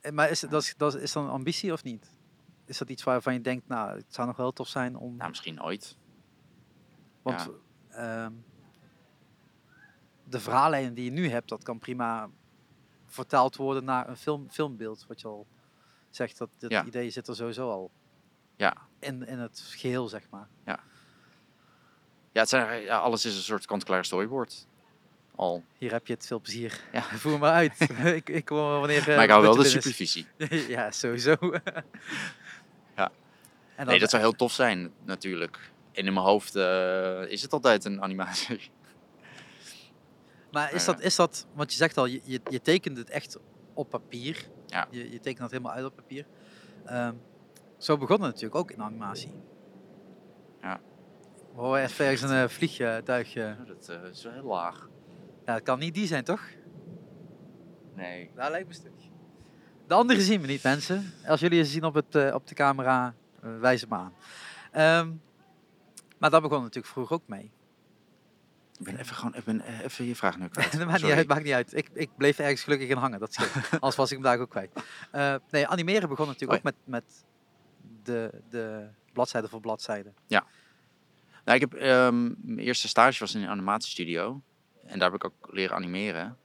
Eh, 0.00 0.12
Maar 0.12 0.30
is, 0.30 0.40
dat, 0.40 0.62
is, 0.62 0.74
dat 0.76 0.94
is, 0.94 1.12
dat 1.12 1.24
een 1.24 1.30
ambitie 1.30 1.72
of 1.72 1.82
niet? 1.84 2.10
Is 2.64 2.78
dat 2.78 2.88
iets 2.88 3.02
waarvan 3.02 3.32
je 3.32 3.40
denkt, 3.40 3.68
nou, 3.68 3.96
het 3.96 4.04
zou 4.14 4.26
nog 4.26 4.36
wel 4.36 4.52
tof 4.52 4.68
zijn 4.68 4.96
om... 4.96 5.16
Nou, 5.16 5.28
misschien 5.28 5.62
ooit. 5.62 5.96
want 7.22 7.48
ehm, 7.90 8.32
de 10.24 10.40
verhaallijnen 10.40 10.94
die 10.94 11.04
je 11.04 11.10
nu 11.10 11.28
hebt, 11.28 11.48
dat 11.48 11.62
kan 11.62 11.78
prima 11.78 12.28
vertaald 13.06 13.56
worden 13.56 13.84
naar 13.84 14.08
een 14.08 14.16
film, 14.16 14.50
filmbeeld. 14.50 15.04
Wat 15.08 15.20
je 15.20 15.26
al 15.28 15.46
zegt, 16.10 16.38
dat 16.38 16.48
Ja. 16.58 16.84
idee 16.84 17.10
zit 17.10 17.28
er 17.28 17.36
sowieso 17.36 17.70
al 17.70 17.90
Ja. 18.56 18.76
in, 18.98 19.26
in 19.26 19.38
het 19.38 19.60
geheel, 19.76 20.08
zeg 20.08 20.22
maar. 20.30 20.48
Ja, 22.34 22.40
het 22.40 22.48
zijn, 22.48 22.82
ja, 22.82 22.98
alles 22.98 23.24
is 23.24 23.36
een 23.36 23.42
soort 23.42 23.66
kant-klaar 23.66 24.04
storyboard. 24.04 24.66
Al. 25.34 25.64
Hier 25.78 25.92
heb 25.92 26.06
je 26.06 26.12
het, 26.12 26.26
veel 26.26 26.40
plezier. 26.40 26.80
Ja. 26.92 27.02
Voer 27.22 27.38
maar 27.38 27.52
uit. 27.52 27.80
ik, 28.20 28.28
ik 28.28 28.44
kom 28.44 28.56
wanneer... 28.58 29.08
eh, 29.08 29.14
maar 29.16 29.24
ik 29.24 29.30
hou 29.30 29.42
wel 29.42 29.54
de 29.56 29.64
supervisie. 29.64 30.26
ja, 30.76 30.90
sowieso. 30.90 31.34
Nee, 33.76 33.98
dat 33.98 34.10
zou 34.10 34.22
heel 34.22 34.32
tof 34.32 34.52
zijn, 34.52 34.92
natuurlijk. 35.04 35.72
En 35.92 36.06
in 36.06 36.12
mijn 36.12 36.26
hoofd 36.26 36.56
eh, 36.56 37.30
is 37.30 37.42
het 37.42 37.52
altijd 37.52 37.84
een 37.84 38.02
animatie. 38.02 38.70
Maar 40.52 40.72
is 40.72 40.84
dat, 40.84 41.00
is 41.00 41.16
dat, 41.16 41.46
want 41.54 41.70
je 41.70 41.76
zegt 41.76 41.96
al, 41.96 42.06
je, 42.06 42.20
je, 42.24 42.40
je 42.50 42.60
tekent 42.60 42.96
het 42.96 43.10
echt 43.10 43.38
op 43.74 43.90
papier. 43.90 44.48
Ja. 44.66 44.86
Je, 44.90 45.10
je 45.10 45.20
tekent 45.20 45.38
het 45.38 45.50
helemaal 45.50 45.72
uit 45.72 45.84
op 45.84 45.96
papier. 45.96 46.26
Ehm, 46.84 47.14
zo 47.78 47.98
begon 47.98 48.16
het 48.16 48.26
natuurlijk 48.26 48.54
ook 48.54 48.70
in 48.70 48.82
animatie. 48.82 49.32
Ja. 50.62 50.80
We 51.54 51.60
horen 51.60 51.82
even 51.82 52.04
ergens 52.04 52.30
een 52.30 52.42
uh, 52.42 52.48
vliegtuigje. 52.48 53.56
Dat 53.66 53.88
eh, 53.88 54.10
is 54.10 54.22
wel 54.22 54.32
heel 54.32 54.44
laag. 54.44 54.88
Ja, 55.44 55.54
het 55.54 55.62
kan 55.62 55.78
niet 55.78 55.94
die 55.94 56.06
zijn, 56.06 56.24
toch? 56.24 56.42
Nee. 57.94 58.30
Daar 58.34 58.50
lijkt 58.50 58.68
me 58.68 58.74
stuk. 58.74 58.92
De 59.86 59.94
andere 59.94 60.20
zien 60.20 60.40
we 60.40 60.46
niet, 60.46 60.62
mensen. 60.62 61.12
Als 61.26 61.40
jullie 61.40 61.64
ze 61.64 61.70
zien 61.70 61.84
op, 61.84 61.94
het, 61.94 62.14
eh, 62.14 62.34
op 62.34 62.46
de 62.46 62.54
camera, 62.54 63.14
wijs 63.60 63.80
het 63.80 63.90
maar 63.90 63.98
aan. 63.98 64.14
Ehm, 64.72 65.12
maar 66.18 66.30
daar 66.30 66.40
begon 66.40 66.60
natuurlijk 66.60 66.92
vroeger 66.92 67.16
ook 67.16 67.26
mee. 67.28 67.52
Ik 68.78 68.84
ben 68.84 68.96
even, 68.96 69.16
gewoon, 69.16 69.34
ik 69.34 69.44
ben 69.44 69.60
eh, 69.60 69.80
even 69.80 70.04
je 70.04 70.16
vraag 70.16 70.38
nu 70.38 70.48
kwijt. 70.48 70.72
dat 70.78 70.86
maakt 70.86 71.02
niet 71.02 71.12
uit, 71.12 71.28
maakt 71.28 71.44
niet 71.44 71.52
uit. 71.52 71.76
Ik, 71.76 71.88
ik 71.92 72.10
bleef 72.16 72.38
ergens 72.38 72.62
gelukkig 72.62 72.88
in 72.88 72.96
hangen, 72.96 73.20
dat 73.20 73.34
scheelt. 73.34 73.70
Anders 73.70 73.96
was 73.96 74.10
ik 74.10 74.16
hem 74.16 74.26
daar 74.26 74.38
ook 74.38 74.50
kwijt. 74.50 74.70
Eh, 75.10 75.34
nee, 75.50 75.66
animeren 75.66 76.08
begon 76.08 76.26
natuurlijk 76.26 76.52
Oh 76.52 76.56
ook 76.56 76.64
met, 76.64 76.74
met 76.84 77.24
de, 78.02 78.42
de 78.50 78.88
bladzijde 79.12 79.48
voor 79.48 79.60
bladzijde. 79.60 80.12
Nou, 81.44 81.60
ik 81.60 81.60
heb, 81.60 81.74
ehm, 81.74 82.22
mijn 82.22 82.58
eerste 82.58 82.88
stage 82.88 83.18
was 83.18 83.34
in 83.34 83.42
een 83.42 83.48
animatiestudio. 83.48 84.42
En 84.86 84.98
daar 84.98 85.12
heb 85.12 85.22
ik 85.22 85.24
ook 85.24 85.52
leren 85.52 85.76
animeren. 85.76 86.38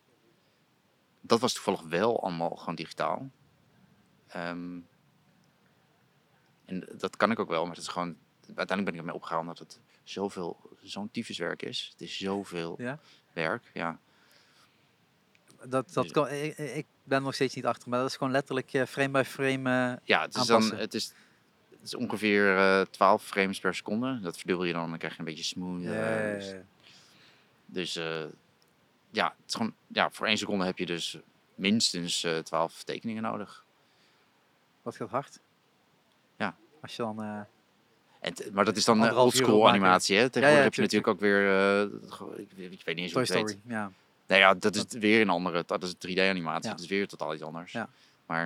Dat 1.21 1.39
was 1.39 1.53
toevallig 1.53 1.81
wel 1.81 2.23
allemaal 2.23 2.55
gewoon 2.55 2.75
digitaal. 2.75 3.31
Ehm, 4.27 4.79
en 6.68 6.88
dat 6.97 7.18
kan 7.18 7.32
ik 7.32 7.39
ook 7.39 7.49
wel, 7.49 7.65
maar 7.65 7.76
het 7.76 7.82
is 7.84 7.88
gewoon... 7.88 8.15
Uiteindelijk 8.55 8.86
ben 8.86 8.93
ik 8.93 8.99
ermee 8.99 9.15
opgehaald 9.15 9.45
dat 9.45 9.59
het 9.59 9.80
zoveel, 10.03 10.70
zo'n 10.82 11.11
tyfuswerk 11.11 11.61
is. 11.63 11.88
Het 11.91 12.01
is 12.01 12.18
zoveel 12.18 12.76
Ja? 12.78 12.99
werk, 13.34 13.63
ja. 13.74 13.99
Dat, 15.65 15.93
dat 15.93 16.03
Dus- 16.03 16.11
kon, 16.11 16.28
ik, 16.28 16.57
ik 16.57 16.86
ben 17.03 17.22
nog 17.24 17.34
steeds 17.34 17.55
niet 17.55 17.65
achter, 17.65 17.89
maar 17.89 17.99
dat 17.99 18.09
is 18.09 18.15
gewoon 18.15 18.32
letterlijk 18.34 18.74
eh, 18.74 18.86
frame 18.86 19.09
by 19.09 19.24
frame. 19.30 19.91
eh, 19.91 19.97
Ja, 20.03 20.22
het 20.22 20.36
is, 20.36 20.45
dan, 20.45 20.76
het 20.76 20.93
is, 20.93 21.13
het 21.70 21.80
is 21.84 21.95
ongeveer 21.95 22.57
eh 22.57 22.82
12 22.82 23.24
frames 23.24 23.59
per 23.59 23.76
seconde. 23.76 24.20
Dat 24.20 24.38
verdubbel 24.38 24.65
je 24.65 24.74
dan, 24.74 24.89
dan 24.89 24.97
krijg 24.97 25.13
je 25.13 25.20
een 25.20 25.26
beetje 25.26 25.43
smooth. 25.43 25.82
ja, 25.84 26.34
dus- 26.34 26.49
ja. 26.49 26.61
Dus 27.65 27.93
ja, 29.11 29.28
het 29.28 29.47
is 29.47 29.53
gewoon, 29.53 29.74
ja, 29.88 30.11
voor 30.11 30.28
één 30.28 30.38
seconde 30.38 30.65
heb 30.65 30.78
je 30.78 30.86
dus 30.86 31.18
minstens 31.55 32.24
eh 32.24 32.38
12 32.38 32.84
tekeningen 32.84 33.24
nodig. 33.24 33.65
dat 34.84 34.95
gaat 34.95 35.09
hard. 35.09 35.39
Ja. 36.78 36.82
Als 36.82 36.95
je 36.95 37.01
dan... 37.03 37.21
eh, 37.23 37.39
En 38.19 38.34
maar 38.53 38.65
dat 38.65 38.75
is 38.78 38.86
dan 38.86 39.05
eh, 39.05 39.17
oldschool 39.17 39.55
opmaken. 39.57 39.80
animatie. 39.80 40.17
Hè? 40.17 40.30
Tegenwoordig 40.30 40.63
heb 40.63 40.73
je 40.73 40.88
tuurlijk, 40.88 41.05
natuurlijk 41.05 41.07
ook 41.07 41.19
weer, 41.19 42.30
eh, 42.36 42.39
ik, 42.41 42.47
weet- 42.55 42.71
ik 42.71 42.82
weet 42.86 42.95
niet 42.95 43.03
eens 43.03 43.13
hoe 43.13 43.21
heet. 43.21 43.49
Story, 43.49 43.59
ja. 43.67 43.91
Nee, 44.28 44.39
ja, 44.39 44.53
dat 44.53 44.75
is 44.75 44.84
weer 44.89 45.21
een 45.21 45.30
andere, 45.30 45.63
dat 45.65 45.84
is 45.84 45.93
3D-animatie. 45.93 46.69
Ja. 46.69 46.75
Dat 46.75 46.80
is 46.80 46.88
weer 46.88 47.07
totaal 47.07 47.34
iets 47.34 47.43
anders. 47.43 47.71
Ja. 47.71 47.89
Maar 48.25 48.41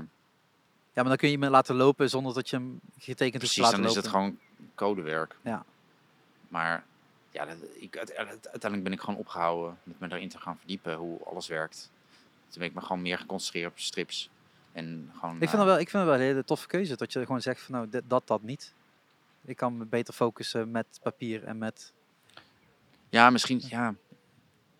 Ja, 0.93 1.01
maar 1.01 1.05
dan 1.05 1.17
kun 1.17 1.27
je 1.27 1.33
iemand 1.33 1.51
laten 1.51 1.75
lopen 1.75 2.09
zonder 2.09 2.33
dat 2.33 2.49
je 2.49 2.55
hem 2.55 2.79
getekend 2.99 3.37
precies, 3.37 3.55
hebt 3.57 3.67
laten 3.67 3.81
dan 3.81 3.89
is 3.89 3.95
het 3.95 4.05
lopen. 4.05 4.19
gewoon 4.19 4.37
codewerk. 4.75 5.35
Ja. 5.41 5.65
Maar 6.47 6.83
ja, 7.31 7.45
dat, 7.45 7.55
ik, 7.73 7.97
uite- 7.97 8.15
uiteindelijk 8.17 8.83
ben 8.83 8.91
ik 8.93 8.99
gewoon 8.99 9.19
opgehouden 9.19 9.77
met 9.83 9.99
me 9.99 10.07
daarin 10.07 10.29
te 10.29 10.39
gaan 10.39 10.57
verdiepen 10.57 10.95
hoe 10.95 11.23
alles 11.23 11.47
werkt. 11.47 11.89
Toen 12.49 12.59
ben 12.59 12.67
ik 12.67 12.73
me 12.73 12.81
gewoon 12.81 13.01
meer 13.01 13.17
geconcentreerd 13.17 13.71
op 13.71 13.79
strips. 13.79 14.29
En 14.71 15.11
gewoon, 15.19 15.33
Ik 15.33 15.39
vind, 15.39 15.51
eh, 15.51 15.57
dat 15.57 15.65
wel, 15.67 15.79
ik 15.79 15.89
vind 15.89 16.03
dat 16.03 16.11
wel 16.13 16.21
een 16.21 16.27
hele 16.31 16.43
toffe 16.43 16.67
keuze. 16.67 16.95
Dat 16.95 17.13
je 17.13 17.19
gewoon 17.25 17.41
zegt 17.41 17.61
van 17.61 17.75
nou, 17.75 17.89
dit, 17.89 18.03
dat, 18.07 18.27
dat 18.27 18.41
niet. 18.41 18.73
Ik 19.45 19.57
kan 19.57 19.77
me 19.77 19.85
beter 19.85 20.13
focussen 20.13 20.71
met 20.71 20.85
papier 21.01 21.43
en 21.43 21.57
met... 21.57 21.93
Ja, 23.09 23.29
misschien, 23.29 23.61
ja, 23.67 23.95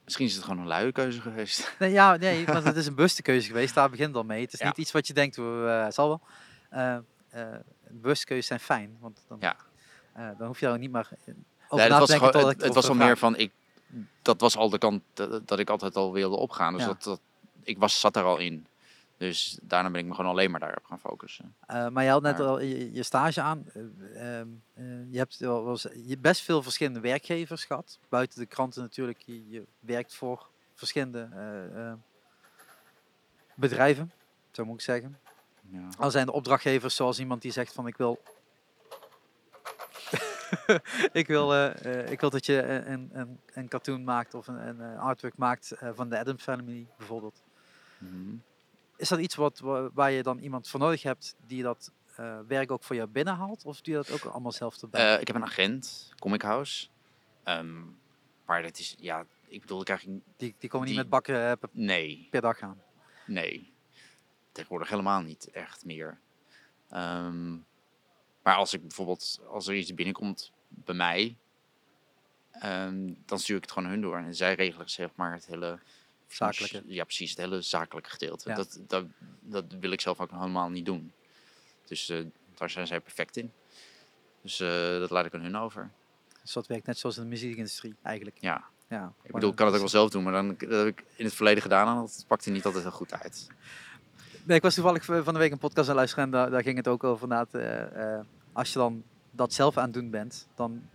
misschien 0.04 0.26
is 0.26 0.36
het 0.36 0.44
gewoon 0.44 0.60
een 0.60 0.68
luie 0.68 0.92
keuze 0.92 1.22
geweest. 1.22 1.74
Nee, 1.80 1.92
ja, 1.92 2.16
nee, 2.16 2.46
want 2.46 2.64
het 2.64 2.76
is 2.76 2.86
een 2.86 2.96
bewuste 2.96 3.22
keuze 3.22 3.48
geweest. 3.48 3.74
Daar 3.76 3.90
begint 3.90 4.08
het 4.08 4.18
al 4.18 4.24
mee. 4.24 4.42
Het 4.42 4.54
is 4.54 4.60
Ja. 4.60 4.66
niet 4.66 4.78
iets 4.78 4.92
wat 4.92 5.08
je 5.08 5.14
denkt, 5.14 5.38
uh, 5.38 5.90
zal 5.90 6.08
wel. 6.08 6.22
Uh, 6.74 6.98
uh, 7.36 7.56
bewuste 7.90 8.26
keuzes 8.26 8.48
zijn 8.48 8.60
fijn. 8.60 8.98
Want 9.00 9.20
dan, 9.28 9.38
Ja. 9.40 9.56
dan 10.38 10.48
hoef 10.48 10.60
je 10.60 10.66
daar 10.66 10.78
niet 10.78 10.92
maar 10.92 11.10
over 11.68 11.78
Nee, 11.78 11.90
na 11.90 11.98
het 11.98 12.06
te 12.06 12.12
denken 12.12 12.28
gewoon, 12.28 12.44
tot 12.44 12.54
het, 12.54 12.64
het 12.64 12.74
was 12.74 12.88
wel 12.88 12.96
meer 12.96 13.18
van, 13.18 13.36
ik, 13.38 13.52
dat 14.22 14.42
was 14.42 14.58
al 14.58 14.70
de 14.70 14.78
kant 14.78 15.02
dat, 15.14 15.48
dat 15.48 15.60
ik 15.60 15.70
altijd 15.70 15.96
al 15.96 16.12
wilde 16.14 16.36
opgaan. 16.36 16.74
Dus 16.74 16.82
Ja. 16.82 16.88
dat, 16.88 17.04
dat, 17.04 17.20
ik 17.64 17.78
was, 17.78 18.00
zat 18.00 18.16
er 18.16 18.24
al 18.24 18.38
in. 18.38 18.66
Dus 19.22 19.60
daarna 19.62 19.90
ben 19.90 20.02
ik 20.02 20.08
me 20.08 20.16
gewoon 20.16 20.32
alleen 20.32 20.52
maar 20.52 20.60
daarop 20.60 20.86
gaan 20.86 21.00
focussen. 21.00 21.56
Eh, 21.66 21.88
maar 21.88 22.04
je 22.04 22.10
had 22.10 22.22
net 22.22 22.38
Maar- 22.38 22.48
al 22.48 22.60
je, 22.60 22.94
je 22.94 23.04
stage 23.04 23.42
aan. 23.42 23.66
Eh, 23.74 24.40
ehm, 24.40 24.48
eh, 24.74 25.12
je 25.12 25.18
hebt 25.18 25.38
wel, 25.38 25.78
je 26.06 26.18
best 26.18 26.42
veel 26.42 26.64
verschillende 26.64 27.00
werkgevers 27.00 27.66
gehad. 27.66 28.00
Buiten 28.10 28.40
de 28.40 28.46
kranten 28.46 28.82
natuurlijk. 28.82 29.20
Je, 29.26 29.50
je 29.50 29.68
werkt 29.80 30.16
voor 30.16 30.50
verschillende 30.74 31.30
bedrijven, 33.56 34.12
zo 34.52 34.66
moet 34.66 34.76
ik 34.76 34.82
zeggen. 34.82 35.20
Ja. 35.62 35.88
Al 35.98 36.12
zijn 36.12 36.26
de 36.26 36.32
opdrachtgevers 36.32 36.96
zoals 36.96 37.20
iemand 37.20 37.42
die 37.42 37.52
zegt 37.52 37.74
van 37.74 37.88
ik 37.88 37.98
wil... 37.98 38.22
ik, 41.22 41.28
wil 41.28 41.66
ik 41.88 42.20
wil 42.20 42.30
dat 42.30 42.46
je 42.46 42.64
een, 42.64 43.10
een, 43.14 43.40
een 43.54 43.68
cartoon 43.68 44.04
maakt 44.04 44.34
of 44.34 44.48
een, 44.48 44.68
een 44.68 44.98
artwork 44.98 45.38
maakt 45.38 45.74
van 45.94 46.10
de 46.10 46.20
Adams 46.20 46.44
Family 46.44 46.88
bijvoorbeeld. 46.98 47.42
Mhm. 47.98 48.36
Is 49.02 49.08
dat 49.10 49.20
iets 49.20 49.36
wat, 49.36 49.60
wa- 49.60 49.90
waar 49.94 50.12
je 50.12 50.24
dan 50.24 50.38
iemand 50.40 50.68
voor 50.68 50.80
nodig 50.80 51.04
hebt 51.04 51.36
die 51.48 51.64
dat 51.64 51.92
eh, 52.16 52.40
werk 52.48 52.72
ook 52.72 52.84
voor 52.84 52.96
jou 52.96 53.08
binnenhaalt? 53.10 53.66
Of 53.66 53.82
doe 53.82 53.94
je 53.96 54.04
dat 54.04 54.12
ook 54.12 54.32
allemaal 54.32 54.52
zelf 54.52 54.82
erbij? 54.82 55.14
Eh, 55.16 55.22
ik 55.22 55.28
heb 55.28 55.36
een 55.36 55.44
agent, 55.44 56.14
Comic 56.20 56.42
House. 56.42 56.88
Ehm, 57.44 57.82
maar 58.46 58.62
dat 58.62 58.80
is, 58.80 58.96
ja, 59.00 59.26
ik 59.48 59.62
bedoel, 59.62 59.80
ik 59.80 59.86
krijg 59.86 60.06
die, 60.38 60.56
die 60.60 60.70
komen 60.70 60.88
niet 60.88 60.96
met 60.98 61.10
bakken 61.10 61.36
eh, 61.50 61.52
per, 61.60 61.70
nee, 61.72 62.28
per 62.32 62.42
dag 62.42 62.60
aan. 62.60 62.82
nee. 63.26 63.74
Tegenwoordig 64.52 64.90
helemaal 64.90 65.22
niet 65.22 65.50
echt 65.52 65.86
meer. 65.86 66.20
Ehm, 66.90 67.52
maar 68.44 68.56
als 68.56 68.74
ik 68.74 68.82
bijvoorbeeld, 68.82 69.40
als 69.48 69.68
er 69.68 69.76
iets 69.76 69.94
binnenkomt 69.94 70.52
bij 70.68 70.96
mij, 70.96 71.38
ehm, 72.52 73.14
dan 73.26 73.40
stuur 73.40 73.56
ik 73.56 73.62
het 73.62 73.72
gewoon 73.72 73.90
hun 73.90 74.02
door. 74.02 74.18
En 74.18 74.36
zij 74.36 74.54
regelen 74.56 74.90
zeg 74.90 75.10
maar 75.16 75.34
het 75.34 75.46
hele... 75.46 75.80
Zakelijke. 76.34 76.84
Ja, 76.86 77.04
precies, 77.04 77.30
het 77.30 77.40
hele 77.40 77.62
zakelijke 77.62 78.10
gedeelte. 78.10 78.50
Ja. 78.50 78.56
Dat, 78.56 78.80
dat, 78.88 79.06
dat 79.40 79.66
wil 79.80 79.92
ik 79.92 80.02
zelf 80.02 80.20
ook 80.20 80.32
helemaal 80.32 80.70
niet 80.70 80.86
doen. 80.86 81.14
Dus 81.86 82.10
eh, 82.10 82.26
daar 82.56 82.70
zijn 82.70 82.88
zij 82.88 83.00
perfect 83.00 83.38
in. 83.38 83.52
Dus 84.42 84.60
eh, 84.60 85.00
dat 85.00 85.10
laat 85.10 85.26
ik 85.26 85.34
aan 85.34 85.42
hun 85.42 85.58
over. 85.58 85.92
Dus 86.42 86.54
dat 86.54 86.68
werkt 86.68 86.86
net 86.86 86.98
zoals 86.98 87.18
in 87.18 87.24
de 87.24 87.30
muziekindustrie 87.30 87.96
eigenlijk. 88.02 88.38
Ja, 88.40 88.64
Ja, 88.88 89.14
ik 89.24 89.32
bedoel, 89.32 89.50
ik 89.50 89.56
kan 89.56 89.66
het 89.66 89.76
ook 89.76 89.82
wel 89.82 89.90
zelf 89.90 90.10
doen, 90.10 90.24
maar 90.24 90.34
dan, 90.34 90.48
dat 90.48 90.70
heb 90.70 90.88
ik 90.88 91.04
in 91.16 91.26
het 91.26 91.34
verleden 91.34 91.62
gedaan 91.62 91.88
en 91.88 91.96
dat 91.96 92.26
pakte 92.28 92.50
niet 92.50 92.66
altijd 92.66 92.84
heel 92.84 92.92
goed 92.92 93.14
uit. 93.14 93.48
Nee, 94.44 94.58
ik 94.58 94.64
was 94.64 94.74
toevallig 94.74 95.06
van 95.06 95.34
de 95.34 95.40
week 95.40 95.52
een 95.52 95.58
podcast 95.58 95.90
aan 95.90 95.96
het 95.96 95.96
luisteren 95.96 96.26
en 96.26 96.32
daar, 96.32 96.50
daar 96.50 96.64
ging 96.64 96.78
het 96.78 96.88
ook 96.88 97.04
over. 97.04 97.24
Inderdaad, 97.24 97.54
eh, 97.54 98.14
eh, 98.16 98.26
als 98.54 98.74
je 98.74 98.80
dan 98.80 99.04
dat 99.32 99.54
zelf 99.54 99.78
aan 99.78 99.84
het 99.84 99.94
doen 99.94 100.10
bent, 100.10 100.48
dan 100.56 100.90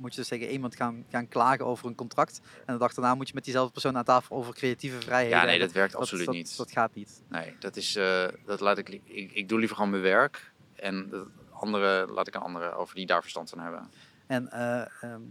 moet 0.00 0.14
je 0.14 0.20
dus 0.20 0.28
tegen 0.28 0.48
iemand 0.48 0.76
gaan, 0.76 1.04
gaan 1.10 1.28
klagen 1.28 1.66
over 1.66 1.86
een 1.86 1.94
contract. 1.94 2.40
En 2.66 2.72
de 2.72 2.78
dag 2.78 2.94
daarna 2.94 3.14
moet 3.14 3.28
je 3.28 3.34
met 3.34 3.44
diezelfde 3.44 3.72
persoon 3.72 3.96
aan 3.96 4.04
tafel 4.04 4.36
over 4.36 4.54
creatieve 4.54 5.00
vrijheden. 5.00 5.38
Ja, 5.38 5.44
nee, 5.44 5.58
dat 5.58 5.72
werkt 5.72 5.94
absoluut 5.94 6.26
dat, 6.26 6.34
niet. 6.34 6.56
Dat 6.56 6.70
gaat 6.70 6.94
niet. 6.94 7.22
Nee, 7.28 7.56
dat 7.58 7.76
is, 7.76 7.96
eh, 7.96 8.26
dat 8.44 8.60
laat 8.60 8.78
ik, 8.78 8.88
ik, 8.88 9.32
ik 9.32 9.48
doe 9.48 9.58
liever 9.58 9.76
gewoon 9.76 9.90
mijn 9.90 10.02
werk 10.02 10.52
en 10.74 11.28
andere 11.50 12.06
laat 12.12 12.26
ik 12.26 12.36
aan 12.36 12.42
anderen 12.42 12.76
over 12.76 12.94
die 12.94 13.06
daar 13.06 13.20
verstand 13.20 13.50
van 13.50 13.58
hebben. 13.58 13.90
En 14.26 14.50
eh, 14.50 15.02
ehm, 15.02 15.22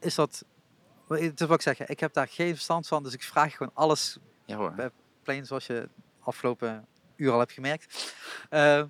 is 0.00 0.14
dat... 0.14 0.44
Het 1.08 1.40
is 1.40 1.46
wat 1.46 1.56
ik 1.56 1.76
zeg, 1.76 1.88
ik 1.88 2.00
heb 2.00 2.12
daar 2.12 2.28
geen 2.28 2.54
verstand 2.54 2.86
van, 2.86 3.02
dus 3.02 3.12
ik 3.12 3.22
vraag 3.22 3.56
gewoon 3.56 3.74
alles 3.74 4.18
Ja 4.44 4.56
hoor. 4.56 4.72
Bij- 4.74 4.90
plain 5.22 5.46
zoals 5.46 5.66
je 5.66 5.88
afgelopen 6.20 6.86
uur 7.16 7.32
al 7.32 7.38
hebt 7.38 7.52
gemerkt. 7.52 8.14
Eh, 8.50 8.82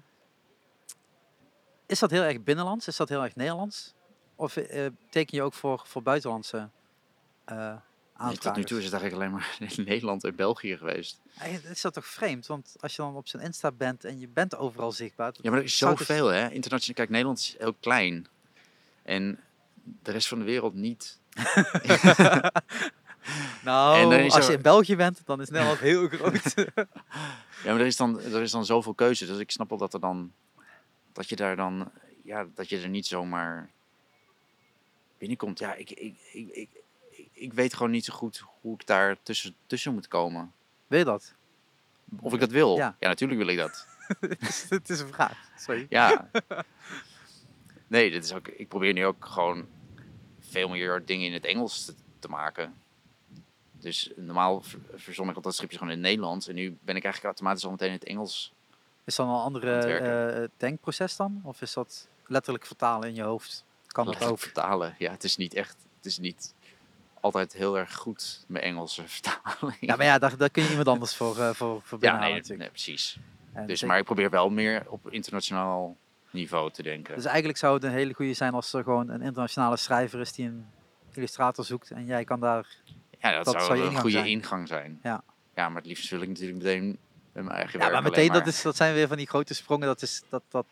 is 1.87 1.99
dat 1.99 2.11
heel 2.11 2.23
erg 2.23 2.43
binnenlands? 2.43 2.87
Is 2.87 2.97
dat 2.97 3.09
heel 3.09 3.23
erg 3.23 3.37
Nederlands? 3.37 3.95
Of 4.37 4.57
eh, 4.57 4.87
teken 5.11 5.37
je 5.37 5.43
ook 5.43 5.55
voor, 5.55 5.83
voor 5.87 6.03
buitenlandse 6.03 6.69
eh 7.45 7.75
Nee, 8.19 8.39
tot 8.39 8.57
nu 8.57 8.65
toe 8.65 8.79
is 8.79 8.85
het 8.85 8.93
eigenlijk 8.93 9.23
alleen 9.23 9.33
maar 9.41 9.57
in 9.77 9.85
Nederland 9.85 10.25
en 10.25 10.35
België 10.37 10.77
geweest. 10.77 11.21
Eigenlijk 11.39 11.75
is 11.75 11.81
dat 11.81 11.95
toch 11.95 12.07
vreemd? 12.07 12.47
Want 12.47 12.77
als 12.81 12.97
je 12.97 13.03
dan 13.03 13.17
op 13.17 13.29
zijn 13.29 13.43
Insta 13.43 13.73
bent 13.73 14.05
en 14.05 14.21
je 14.21 14.29
bent 14.29 14.57
overal 14.57 14.93
zichtbaar... 14.93 15.33
Ja, 15.41 15.51
maar 15.51 15.59
er 15.59 15.65
is 15.65 15.81
het- 15.81 15.89
zoveel 15.99 16.27
hè. 16.27 16.51
Internationaal, 16.51 16.95
kijk, 16.97 17.09
Nederland 17.11 17.39
is 17.39 17.55
heel 17.59 17.75
klein. 17.81 18.27
En 19.03 19.41
de 20.03 20.11
rest 20.11 20.29
van 20.29 20.39
de 20.39 20.45
wereld 20.45 20.75
niet. 20.75 21.19
Nou, 23.65 24.23
als 24.25 24.37
er- 24.37 24.51
je 24.51 24.57
in 24.57 24.63
België 24.63 24.97
bent, 24.97 25.21
dan 25.25 25.41
is 25.41 25.49
Nederland 25.49 25.79
heel 25.79 26.09
groot. 26.13 26.55
Ja, 26.55 27.71
maar 27.73 27.81
er 27.81 27.87
is 27.87 27.97
dan, 27.97 28.21
er 28.21 28.43
is 28.43 28.51
dan 28.51 28.65
zoveel 28.65 28.95
keuze. 28.95 29.27
Dus 29.27 29.39
ik 29.39 29.51
snap 29.51 29.69
wel 29.69 29.79
dat 29.79 29.95
er 29.95 30.01
dan. 30.01 30.33
Dat 31.13 31.29
je 31.29 31.37
daar 31.37 31.57
dan. 31.57 31.91
Ja, 32.25 32.47
dat 32.55 32.69
je 32.69 32.81
er 32.81 32.89
niet 32.89 33.07
zomaar 33.07 33.71
binnenkomt. 35.29 35.59
Ja, 35.59 35.75
ik, 35.75 35.91
ik, 35.91 36.17
ik, 36.33 36.49
ik, 36.49 36.69
ik, 37.33 37.53
weet 37.53 37.75
gewoon 37.75 37.91
niet 37.91 38.05
zo 38.05 38.15
goed 38.15 38.45
hoe 38.61 38.75
ik 38.75 38.87
daar 38.87 39.17
tussen, 39.23 39.55
tussen 39.67 39.93
moet 39.95 40.09
komen. 40.09 40.53
Weet 40.87 40.99
je 40.99 41.05
dat? 41.05 41.35
Of 42.21 42.33
ik 42.35 42.41
dat 42.41 42.51
wil. 42.51 42.77
Ja. 42.77 42.97
Ja, 43.01 43.09
natuurlijk 43.09 43.41
wil 43.41 43.49
ik 43.51 43.57
dat. 43.59 43.87
Het 44.69 44.89
is- 44.91 45.01
een 45.01 45.09
vraag. 45.09 45.51
Sorry. 45.57 45.87
Ja. 45.89 46.29
Nee, 47.87 48.11
dit 48.11 48.25
is 48.25 48.33
ook, 48.33 48.49
ik 48.49 48.69
probeer 48.69 48.93
nu 48.93 49.05
ook 49.07 49.25
gewoon 49.25 49.67
veel 50.41 50.69
meer 50.69 51.03
dingen 51.05 51.27
in 51.27 51.33
het 51.33 51.45
Engels 51.45 51.85
te, 51.85 51.95
te 52.19 52.29
maken. 52.29 52.75
Dus 53.73 54.11
normaal 54.17 54.63
ver- 54.63 54.81
verzon 54.95 55.29
ik 55.29 55.37
altijd 55.37 55.55
stripjes 55.55 55.79
gewoon 55.79 55.93
in 55.95 55.99
het 56.01 56.09
Nederlands. 56.09 56.49
En 56.49 56.55
nu 56.55 56.69
ben 56.81 56.97
ik 56.97 57.05
eigenlijk 57.05 57.25
automatisch 57.25 57.65
al 57.65 57.71
meteen 57.71 57.89
in 57.89 57.95
het 57.95 58.05
Engels. 58.05 58.53
Is 59.05 59.15
dat 59.17 59.27
een 59.27 59.33
andere 59.33 59.79
eh, 59.79 60.49
denkproces 60.57 61.17
dan? 61.17 61.41
Of 61.45 61.63
is 61.63 61.73
dat 61.73 62.09
letterlijk 62.27 62.67
vertalen 62.67 63.09
in 63.09 63.15
je 63.15 63.23
hoofd? 63.23 63.65
Kan 63.95 64.07
dat 64.07 64.25
ook? 64.25 64.39
vertalen. 64.39 64.95
Ja, 64.99 65.11
het 65.11 65.25
is 65.25 65.37
niet 65.37 65.55
echt. 65.55 65.77
Het 65.97 66.07
is 66.07 66.19
niet 66.19 66.55
altijd 67.21 67.53
heel 67.53 67.79
erg 67.79 67.95
goed, 67.95 68.45
mijn 68.49 68.65
Engelse 68.65 69.03
vertaling. 69.17 69.77
Ja, 69.81 69.97
maar 69.97 70.07
ja, 70.07 70.19
daar, 70.19 70.37
daar 70.37 70.51
kun 70.51 70.63
je 70.63 70.69
iemand 70.69 70.89
anders 70.89 71.17
voor, 71.17 71.39
eh 71.39 71.51
voor, 71.51 71.81
voor 71.85 71.99
Ja, 72.01 72.19
nee, 72.19 72.31
natuurlijk. 72.33 72.59
nee, 72.61 72.69
precies. 72.69 73.19
En 73.53 73.67
Dus, 73.67 73.83
ik- 73.83 73.89
maar 73.89 73.99
ik 73.99 74.05
probeer 74.05 74.31
wel 74.31 74.51
meer 74.51 74.85
op 74.89 75.11
internationaal 75.13 75.97
niveau 76.31 76.71
te 76.73 76.83
denken. 76.83 77.15
dus 77.15 77.25
eigenlijk 77.25 77.59
zou 77.59 77.75
het 77.75 77.85
een 77.85 77.91
hele 77.91 78.13
goede 78.15 78.35
zijn 78.35 78.53
als 78.55 78.73
er 78.73 78.83
gewoon 78.83 79.09
een 79.09 79.23
internationale 79.23 79.77
schrijver 79.77 80.21
is 80.21 80.33
die 80.33 80.47
een 80.47 80.67
illustrator 81.13 81.65
zoekt 81.65 81.91
en 81.91 82.05
jij 82.07 82.25
kan 82.25 82.41
daar... 82.41 82.67
ja, 83.19 83.33
dat, 83.33 83.45
dat 83.45 83.63
zou, 83.63 83.71
een 83.79 83.85
ingang 83.85 84.01
goede 84.01 84.17
zijn. 84.17 84.27
ingang 84.29 84.69
zijn. 84.69 85.01
Ja. 85.03 85.23
ja, 85.55 85.69
maar 85.69 85.77
het 85.77 85.87
liefst 85.87 86.11
wil 86.11 86.21
ik 86.21 86.29
natuurlijk 86.29 86.59
meteen 86.59 86.99
met 87.33 87.45
mijn 87.45 87.57
eigen 87.57 87.73
Ja, 87.73 87.79
werk 87.79 87.91
maar 87.93 88.01
alleen 88.01 88.11
meteen, 88.13 88.33
dat, 88.33 88.39
maar- 88.45 88.53
is, 88.53 88.63
dat 88.63 88.77
zijn 88.77 88.95
weer 88.95 89.09
van 89.09 89.17
die 89.17 89.27
grote 89.27 89.55
sprongen. 89.55 89.87
Dat 89.87 90.03
is 90.03 90.23
dat... 90.29 90.43
dat 90.49 90.67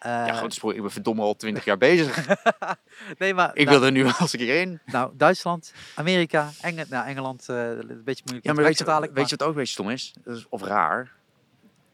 Ja, 0.00 0.32
grote 0.32 0.54
sprong. 0.54 0.74
Ik 0.74 0.80
ben 0.82 0.90
verdomme 0.90 1.22
al 1.22 1.36
twintig 1.36 1.64
jaar 1.64 1.78
bezig. 1.78 2.26
nee, 3.18 3.34
maar 3.34 3.50
Ik 3.56 3.66
nou, 3.66 3.78
wil 3.78 3.86
er 3.86 3.92
nu 3.92 4.06
als 4.18 4.34
ik 4.34 4.40
hierheen. 4.40 4.80
nou, 4.86 5.12
Duitsland, 5.16 5.72
Amerika, 5.94 6.50
Enge, 6.60 6.86
nou, 6.88 7.06
Engeland, 7.06 7.48
eh, 7.48 7.68
een 7.68 8.02
beetje 8.04 8.22
moeilijk. 8.24 8.46
Ja, 8.46 8.52
maar 8.52 8.64
weet 8.64 8.78
je, 8.78 8.84
dadelijk, 8.84 9.14
weet 9.14 9.28
je 9.30 9.36
wat 9.36 9.46
ook 9.46 9.52
een 9.52 9.58
beetje 9.58 9.72
stom 9.72 9.90
is? 9.90 10.14
Of 10.48 10.62
raar? 10.62 11.12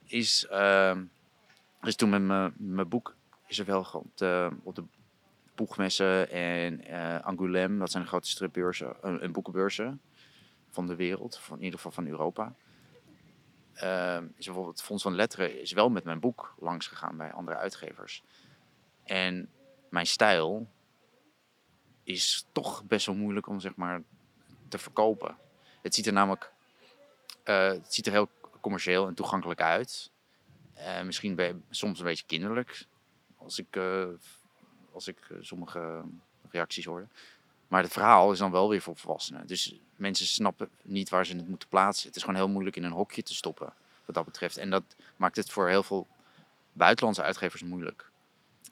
Is, 0.04 0.46
ehm 0.50 1.02
dus 1.80 1.96
toen 1.96 2.08
met 2.10 2.22
mijn- 2.22 2.52
mijn 2.56 2.88
boek 2.88 3.14
is 3.46 3.58
er 3.58 3.64
wel 3.64 3.84
gewoon 3.84 4.04
op 4.04 4.16
de, 4.16 4.50
op 4.62 4.74
de 4.74 4.84
boegmessen 5.54 6.30
en 6.30 6.84
eh 6.86 7.32
Angoulême, 7.32 7.78
dat 7.78 7.90
zijn 7.90 8.02
de 8.02 8.08
grote 8.08 8.28
stripbeurzen 8.28 8.94
eh, 9.02 9.22
en 9.22 9.32
boekenbeurzen 9.32 10.00
van 10.70 10.86
de 10.86 10.94
wereld, 10.94 11.38
van, 11.42 11.56
in 11.58 11.62
ieder 11.64 11.78
geval 11.78 11.92
van 11.92 12.06
Europa. 12.06 12.52
Ehm, 13.74 14.26
is 14.36 14.44
bijvoorbeeld 14.44 14.76
het 14.76 14.86
Fonds 14.86 15.02
van 15.02 15.14
Letteren 15.14 15.60
is 15.60 15.72
wel 15.72 15.90
met 15.90 16.04
mijn 16.04 16.20
boek 16.20 16.54
langs 16.58 16.86
gegaan 16.86 17.16
bij 17.16 17.32
andere 17.32 17.56
uitgevers. 17.56 18.22
En 19.04 19.50
mijn 19.88 20.06
stijl 20.06 20.68
is 22.02 22.46
toch 22.52 22.84
best 22.84 23.06
wel 23.06 23.14
moeilijk 23.14 23.46
om 23.46 23.60
zeg 23.60 23.76
maar 23.76 24.02
te 24.68 24.78
verkopen. 24.78 25.36
Het 25.82 25.94
ziet 25.94 26.06
er 26.06 26.12
namelijk 26.12 26.52
eh, 27.44 27.68
het 27.68 27.94
ziet 27.94 28.06
er 28.06 28.12
heel 28.12 28.28
commercieel 28.60 29.06
en 29.06 29.14
toegankelijk 29.14 29.60
uit. 29.60 30.10
Eh, 30.74 31.02
misschien 31.02 31.34
bij, 31.34 31.56
soms 31.70 31.98
een 31.98 32.04
beetje 32.04 32.26
kinderlijk, 32.26 32.86
als 33.36 33.58
ik, 33.58 33.76
eh, 33.76 34.06
als 34.92 35.08
ik 35.08 35.18
sommige 35.40 36.02
reacties 36.50 36.84
hoorde. 36.84 37.06
Maar 37.74 37.82
het 37.82 37.92
verhaal 37.92 38.32
is 38.32 38.38
dan 38.38 38.50
wel 38.50 38.68
weer 38.68 38.80
voor 38.80 38.96
volwassenen. 38.96 39.46
Dus 39.46 39.78
mensen 39.96 40.26
snappen 40.26 40.68
niet 40.82 41.08
waar 41.08 41.26
ze 41.26 41.36
het 41.36 41.48
moeten 41.48 41.68
plaatsen. 41.68 42.06
Het 42.06 42.16
is 42.16 42.22
gewoon 42.22 42.38
heel 42.38 42.48
moeilijk 42.48 42.76
in 42.76 42.84
een 42.84 42.92
hokje 42.92 43.22
te 43.22 43.34
stoppen, 43.34 43.72
wat 44.04 44.14
dat 44.14 44.24
betreft. 44.24 44.56
En 44.56 44.70
dat 44.70 44.82
maakt 45.16 45.36
het 45.36 45.50
voor 45.50 45.68
heel 45.68 45.82
veel 45.82 46.06
buitenlandse 46.72 47.22
uitgevers 47.22 47.62
moeilijk. 47.62 48.10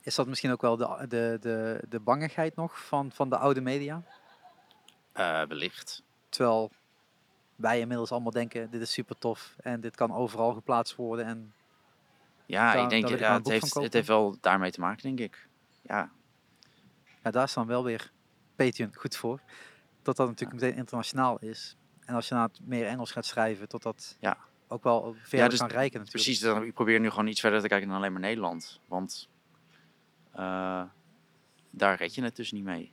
Is 0.03 0.15
dat 0.15 0.27
misschien 0.27 0.51
ook 0.51 0.61
wel 0.61 0.77
de, 0.77 1.07
de, 1.09 1.39
de, 1.41 1.83
de 1.89 2.01
bangigheid 2.01 2.57
nog 2.57 2.87
van, 2.87 3.13
van 3.13 3.29
de 3.29 3.37
oude 3.37 3.61
media? 3.61 4.03
Eh, 5.13 5.43
wellicht. 5.43 6.03
Terwijl 6.29 6.71
wij 7.57 7.81
inmiddels 7.81 8.11
allemaal 8.11 8.33
denken, 8.33 8.71
dit 8.71 8.81
is 8.81 8.93
super 8.93 9.19
tof 9.19 9.55
en 9.63 9.81
dit 9.81 9.97
kan 9.97 10.15
overal 10.15 10.53
geplaatst 10.53 10.97
worden. 10.97 11.25
En 11.27 11.55
Ja, 12.47 12.73
Daar- 12.73 12.83
ik 12.83 12.89
denk, 12.89 13.19
ja, 13.19 13.35
het, 13.35 13.49
heeft, 13.49 13.75
het 13.75 13.93
heeft 13.93 14.09
wel 14.09 14.37
daarmee 14.41 14.71
te 14.71 14.81
maken, 14.81 15.03
denk 15.03 15.21
ik. 15.21 15.49
Ja, 15.83 16.11
ja, 17.23 17.31
daar 17.31 17.45
is 17.45 17.55
dan 17.55 17.67
wel 17.67 17.85
weer 17.85 18.11
Patreon 18.65 18.91
goed 18.95 19.17
voor. 19.17 19.41
Dat 20.03 20.17
dat 20.17 20.29
natuurlijk 20.29 20.61
meteen 20.61 20.77
internationaal 20.79 21.39
is. 21.39 21.77
En 22.05 22.15
als 22.15 22.29
je 22.29 22.35
nou 22.35 22.51
meer 22.63 22.87
Engels 22.87 23.11
gaat 23.13 23.27
schrijven, 23.27 23.69
tot 23.69 23.83
dat 23.83 24.17
Ja. 24.21 24.37
ook 24.69 24.83
wel 24.83 25.17
verder 25.23 25.49
dus 25.49 25.59
kan 25.59 25.69
rijken 25.69 25.99
natuurlijk. 25.99 26.25
Precies, 26.25 26.41
dan, 26.41 26.63
ik 26.65 26.75
probeer 26.75 27.01
nu 27.01 27.11
gewoon 27.11 27.27
iets 27.27 27.41
verder 27.41 27.61
te 27.61 27.69
kijken 27.69 27.89
dan 27.89 27.97
alleen 27.97 28.13
maar 28.13 28.21
Nederland. 28.21 28.81
Want 28.87 29.29
eh, 30.33 30.83
daar 31.71 31.97
red 31.97 32.15
je 32.15 32.23
het 32.23 32.37
dus 32.37 32.53
niet 32.53 32.65
mee. 32.65 32.83
Ik 32.83 32.93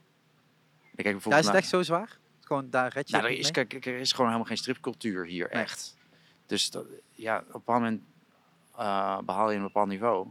kijk 0.95 1.05
Ja, 1.05 1.11
bijvoorbeeld 1.11 1.43
is 1.43 1.49
het 1.49 1.57
echt 1.59 1.69
zo 1.69 1.81
zwaar? 1.83 2.17
Gewoon 2.39 2.69
daar 2.69 2.93
red 2.93 3.09
je 3.09 3.15
Nou, 3.15 3.27
er, 3.27 3.37
is, 3.37 3.51
mee? 3.51 3.65
kijk, 3.65 3.85
er 3.85 3.97
is 3.99 4.11
gewoon 4.11 4.25
helemaal 4.25 4.47
geen 4.47 4.57
stripcultuur 4.57 5.25
hier, 5.25 5.49
Nee. 5.53 5.61
echt. 5.63 5.97
Dus 6.45 6.69
dat, 6.71 6.85
ja, 7.11 7.37
op 7.37 7.45
een 7.45 7.51
bepaald 7.51 7.79
moment 7.81 8.01
eh, 8.75 9.19
behaal 9.19 9.49
je 9.51 9.57
een 9.57 9.63
bepaald 9.63 9.87
niveau. 9.87 10.27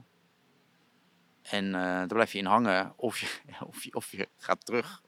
En 1.43 1.67
eh 1.67 1.81
daar 1.83 2.07
blijf 2.07 2.33
je 2.33 2.39
in 2.39 2.45
hangen. 2.47 2.93
Of 2.97 3.19
je, 3.19 3.39
of, 3.67 3.85
je, 3.85 3.95
of 3.95 4.11
je 4.11 4.29
gaat 4.37 4.67
terug. 4.67 5.03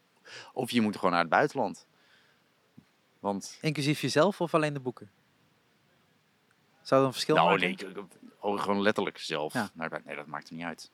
Of 0.52 0.70
je 0.70 0.81
moet 0.81 0.97
gewoon 0.97 1.11
naar 1.11 1.20
het 1.20 1.28
buitenland. 1.28 1.86
Want 3.19 3.59
Inclusief 3.61 4.01
jezelf 4.01 4.40
of 4.40 4.55
alleen 4.55 4.73
de 4.73 4.81
boeken? 4.81 5.11
Zou 6.82 7.01
er 7.01 7.07
een 7.07 7.12
verschil 7.12 7.35
Nou, 7.35 7.48
maken? 7.51 7.77
nee, 7.94 8.05
oh, 8.39 8.61
gewoon 8.61 8.81
letterlijk 8.82 9.19
zelf. 9.19 9.52
Ja. 9.52 9.70
nee, 10.05 10.16
dat 10.16 10.27
maakt 10.27 10.48
er 10.48 10.55
niet 10.55 10.65
uit. 10.65 10.90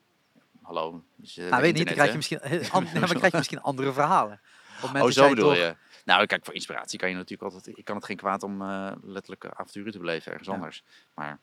Hallo. 0.63 1.03
Dus, 1.17 1.37
eh, 1.37 1.51
Nou, 1.51 1.63
weet 1.63 1.75
niet, 1.75 1.85
dan 1.87 1.95
krijg 1.95 2.11
je 2.11 2.17
misschien, 2.17 2.39
dan 2.73 3.09
krijg 3.09 3.31
je 3.31 3.37
misschien 3.45 3.63
andere 3.63 3.93
verhalen. 3.93 4.41
Op 4.83 4.89
Oh, 4.89 5.01
dat 5.01 5.13
zo 5.13 5.29
bedoel 5.29 5.55
je. 5.55 5.77
Nou, 6.05 6.27
kijk, 6.27 6.45
voor 6.45 6.55
inspiratie 6.55 6.99
kan 6.99 7.09
je 7.09 7.15
natuurlijk 7.15 7.55
altijd... 7.55 7.79
Ik 7.79 7.85
kan 7.85 7.97
het 7.97 8.05
geen 8.05 8.17
kwaad 8.17 8.43
om 8.43 8.63
eh 8.63 8.93
letterlijke 9.03 9.55
avonturen 9.55 9.93
te 9.93 9.99
beleven 9.99 10.31
ergens 10.31 10.49
Ja. 10.49 10.55
anders. 10.55 10.85
Maar 11.15 11.39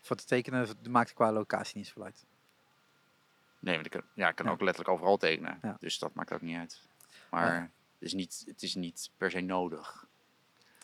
Voor 0.00 0.16
te 0.16 0.24
tekenen 0.24 0.68
maakt 0.88 1.12
qua 1.12 1.32
locatie 1.32 1.76
niet 1.76 1.86
zoveel 1.86 2.04
uit. 2.04 2.24
Nee, 3.64 3.74
want 3.74 3.86
ik 3.86 3.92
kan, 3.92 4.02
ja, 4.14 4.28
ik 4.28 4.34
kan 4.36 4.46
Ja. 4.46 4.52
ook 4.52 4.60
letterlijk 4.60 4.94
overal 4.94 5.16
tekenen. 5.16 5.58
Ja. 5.62 5.76
Dus 5.80 5.98
dat 5.98 6.14
maakt 6.14 6.32
ook 6.32 6.40
niet 6.40 6.56
uit. 6.56 6.80
Maar 7.30 7.60
het, 7.60 7.70
is 7.98 8.12
niet, 8.12 8.42
het 8.46 8.62
is 8.62 8.74
niet 8.74 9.10
per 9.16 9.30
se 9.30 9.40
nodig. 9.40 10.06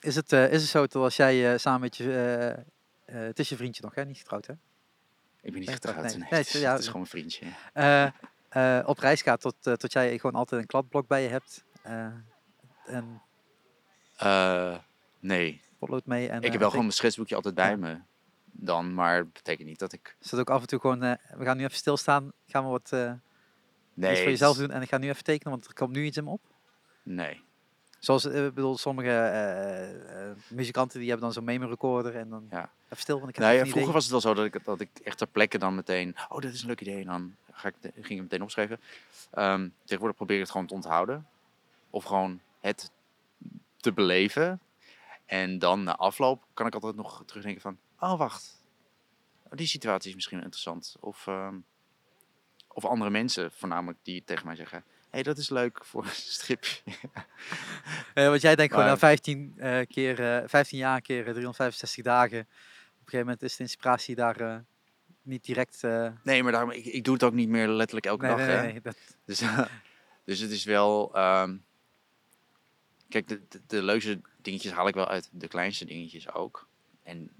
Is 0.00 0.14
het, 0.16 0.32
eh, 0.32 0.52
is 0.52 0.60
het 0.62 0.70
zo 0.70 0.80
dat 0.80 0.94
als 0.94 1.16
jij 1.16 1.52
eh, 1.52 1.58
samen 1.58 1.80
met 1.80 1.96
je... 1.96 2.12
eh, 3.04 3.14
het 3.14 3.38
is 3.38 3.48
je 3.48 3.56
vriendje 3.56 3.82
nog, 3.82 3.94
hè? 3.94 4.04
Niet 4.04 4.18
getrouwd, 4.18 4.46
hè? 4.46 4.52
Ik 5.42 5.50
ben 5.52 5.60
niet 5.60 5.70
getrouwd. 5.70 5.96
nee. 6.02 6.04
Nee, 6.04 6.18
Nee, 6.30 6.38
het, 6.40 6.54
is, 6.54 6.60
ja, 6.60 6.70
het 6.72 6.80
is 6.80 6.86
gewoon 6.86 7.02
een 7.02 7.06
vriendje. 7.06 7.46
Op 8.86 8.98
reis 8.98 9.22
gaat 9.22 9.40
tot, 9.40 9.56
tot 9.62 9.92
jij 9.92 10.18
gewoon 10.18 10.34
altijd 10.40 10.60
een 10.60 10.66
kladblok 10.66 11.06
bij 11.08 11.22
je 11.22 11.28
hebt. 11.28 11.64
en 12.84 13.22
nee, 15.20 15.60
potlood 15.78 16.06
mee. 16.06 16.28
En, 16.28 16.42
ik 16.42 16.50
heb 16.50 16.60
wel 16.60 16.68
gewoon 16.70 16.84
mijn 16.84 16.96
schetsboekje 16.96 17.34
altijd 17.34 17.54
bij 17.54 17.76
me. 17.76 17.98
Dan, 18.52 18.94
maar 18.94 19.16
het 19.16 19.32
betekent 19.32 19.68
niet 19.68 19.78
dat 19.78 19.92
ik... 19.92 20.16
Is 20.20 20.30
dat 20.30 20.40
ook 20.40 20.50
af 20.50 20.60
en 20.60 20.66
toe 20.66 20.80
gewoon... 20.80 21.02
eh, 21.02 21.14
we 21.38 21.44
gaan 21.44 21.56
nu 21.56 21.64
even 21.64 21.76
stilstaan. 21.76 22.32
Gaan 22.46 22.64
we 22.64 22.70
wat 22.70 22.92
eh 22.92 23.12
Nee, 23.94 24.10
iets 24.10 24.20
voor 24.20 24.30
jezelf 24.30 24.56
doen. 24.56 24.70
En 24.70 24.82
ik 24.82 24.88
ga 24.88 24.98
nu 24.98 25.08
even 25.08 25.24
tekenen, 25.24 25.52
want 25.52 25.66
er 25.66 25.74
komt 25.74 25.92
nu 25.92 26.04
iets 26.04 26.16
in 26.16 26.24
me 26.24 26.30
op. 26.30 26.40
Nee. 27.02 27.40
Zoals, 27.98 28.24
eh, 28.24 28.46
ik 28.46 28.54
bedoel, 28.54 28.78
sommige 28.78 29.10
muzikanten 30.48 30.98
die 30.98 31.08
hebben 31.08 31.24
dan 31.26 31.34
zo'n 31.34 31.44
memo 31.44 31.68
recorder 31.68 32.16
en 32.16 32.28
dan 32.28 32.46
Ja. 32.50 32.70
even 32.84 32.96
stil, 32.96 33.16
want 33.18 33.28
ik 33.28 33.34
heb 33.34 33.44
Nou 33.44 33.56
even 33.56 33.66
een 33.66 33.72
vroeger 33.72 33.80
idee. 33.82 33.92
was 33.92 34.02
het 34.02 34.12
wel 34.12 34.20
zo 34.20 34.34
dat 34.34 34.44
ik, 34.54 34.64
dat 34.64 34.80
ik 34.80 34.88
echt 35.04 35.18
ter 35.18 35.26
plekke 35.26 35.58
dan 35.58 35.74
meteen... 35.74 36.16
Oh, 36.28 36.38
dit 36.38 36.52
is 36.54 36.60
een 36.62 36.66
leuk 36.68 36.80
idee. 36.80 37.00
En 37.00 37.06
dan 37.06 37.34
ga 37.52 37.68
ik, 37.68 37.74
ging 37.80 37.94
ik 37.96 38.08
het 38.10 38.20
meteen 38.20 38.42
opschrijven. 38.42 38.80
Ehm, 39.30 39.68
tegenwoordig 39.84 40.16
probeer 40.16 40.36
ik 40.36 40.42
het 40.42 40.50
gewoon 40.50 40.66
te 40.66 40.74
onthouden. 40.74 41.26
Of 41.90 42.04
gewoon 42.04 42.40
het 42.60 42.90
te 43.76 43.92
beleven. 43.92 44.60
En 45.26 45.58
dan 45.58 45.82
na 45.82 45.96
afloop 45.96 46.42
kan 46.54 46.66
ik 46.66 46.74
altijd 46.74 46.96
nog 46.96 47.22
terugdenken 47.26 47.62
van... 47.62 47.78
Oh, 48.00 48.18
wacht. 48.18 48.58
Oh, 49.44 49.52
die 49.56 49.66
situatie 49.66 50.08
is 50.08 50.14
misschien 50.14 50.38
interessant. 50.42 50.96
Of, 51.00 51.26
ehm, 51.26 51.54
of 52.68 52.84
andere 52.84 53.10
mensen 53.10 53.52
voornamelijk 53.52 53.98
die 54.02 54.22
tegen 54.24 54.46
mij 54.46 54.56
zeggen... 54.56 54.78
Hé, 54.78 55.16
hey, 55.16 55.22
dat 55.22 55.38
is 55.38 55.48
leuk 55.48 55.84
voor 55.84 56.04
een 56.04 56.10
stripje. 56.10 56.80
Eh, 58.14 58.28
want 58.28 58.40
jij 58.40 58.56
denkt 58.56 58.72
gewoon 58.74 58.88
na 58.88 58.98
15, 58.98 59.54
eh, 59.56 59.86
keer, 59.86 60.42
eh 60.42 60.48
15 60.48 60.78
jaar 60.78 61.00
keer 61.00 61.18
eh, 61.26 61.32
365 61.32 62.04
dagen. 62.04 62.38
Op 62.40 62.46
een 62.46 62.96
gegeven 63.04 63.18
moment 63.18 63.42
is 63.42 63.56
de 63.56 63.62
inspiratie 63.62 64.14
daar 64.14 64.40
eh, 64.40 64.56
niet 65.22 65.44
direct... 65.44 65.84
eh, 65.84 66.08
Nee, 66.22 66.42
maar 66.42 66.52
daarom, 66.52 66.70
ik, 66.70 66.84
ik 66.84 67.04
doe 67.04 67.14
het 67.14 67.22
ook 67.22 67.32
niet 67.32 67.48
meer 67.48 67.68
letterlijk 67.68 68.06
elke 68.06 68.26
nee, 68.26 68.36
dag. 68.36 68.46
nee, 68.46 68.56
hè. 68.56 68.62
nee, 68.62 68.72
nee, 68.72 68.80
dat, 68.80 68.96
Dus, 69.24 69.42
dus 70.24 70.38
het 70.38 70.50
is 70.50 70.64
wel. 70.64 71.14
ehm, 71.14 71.56
kijk, 73.08 73.28
de, 73.28 73.40
de, 73.48 73.60
de 73.66 73.82
leukste 73.82 74.20
dingetjes 74.42 74.72
haal 74.72 74.88
ik 74.88 74.94
wel 74.94 75.08
uit. 75.08 75.28
De 75.32 75.48
kleinste 75.48 75.84
dingetjes 75.84 76.32
ook. 76.32 76.68
En 77.02 77.30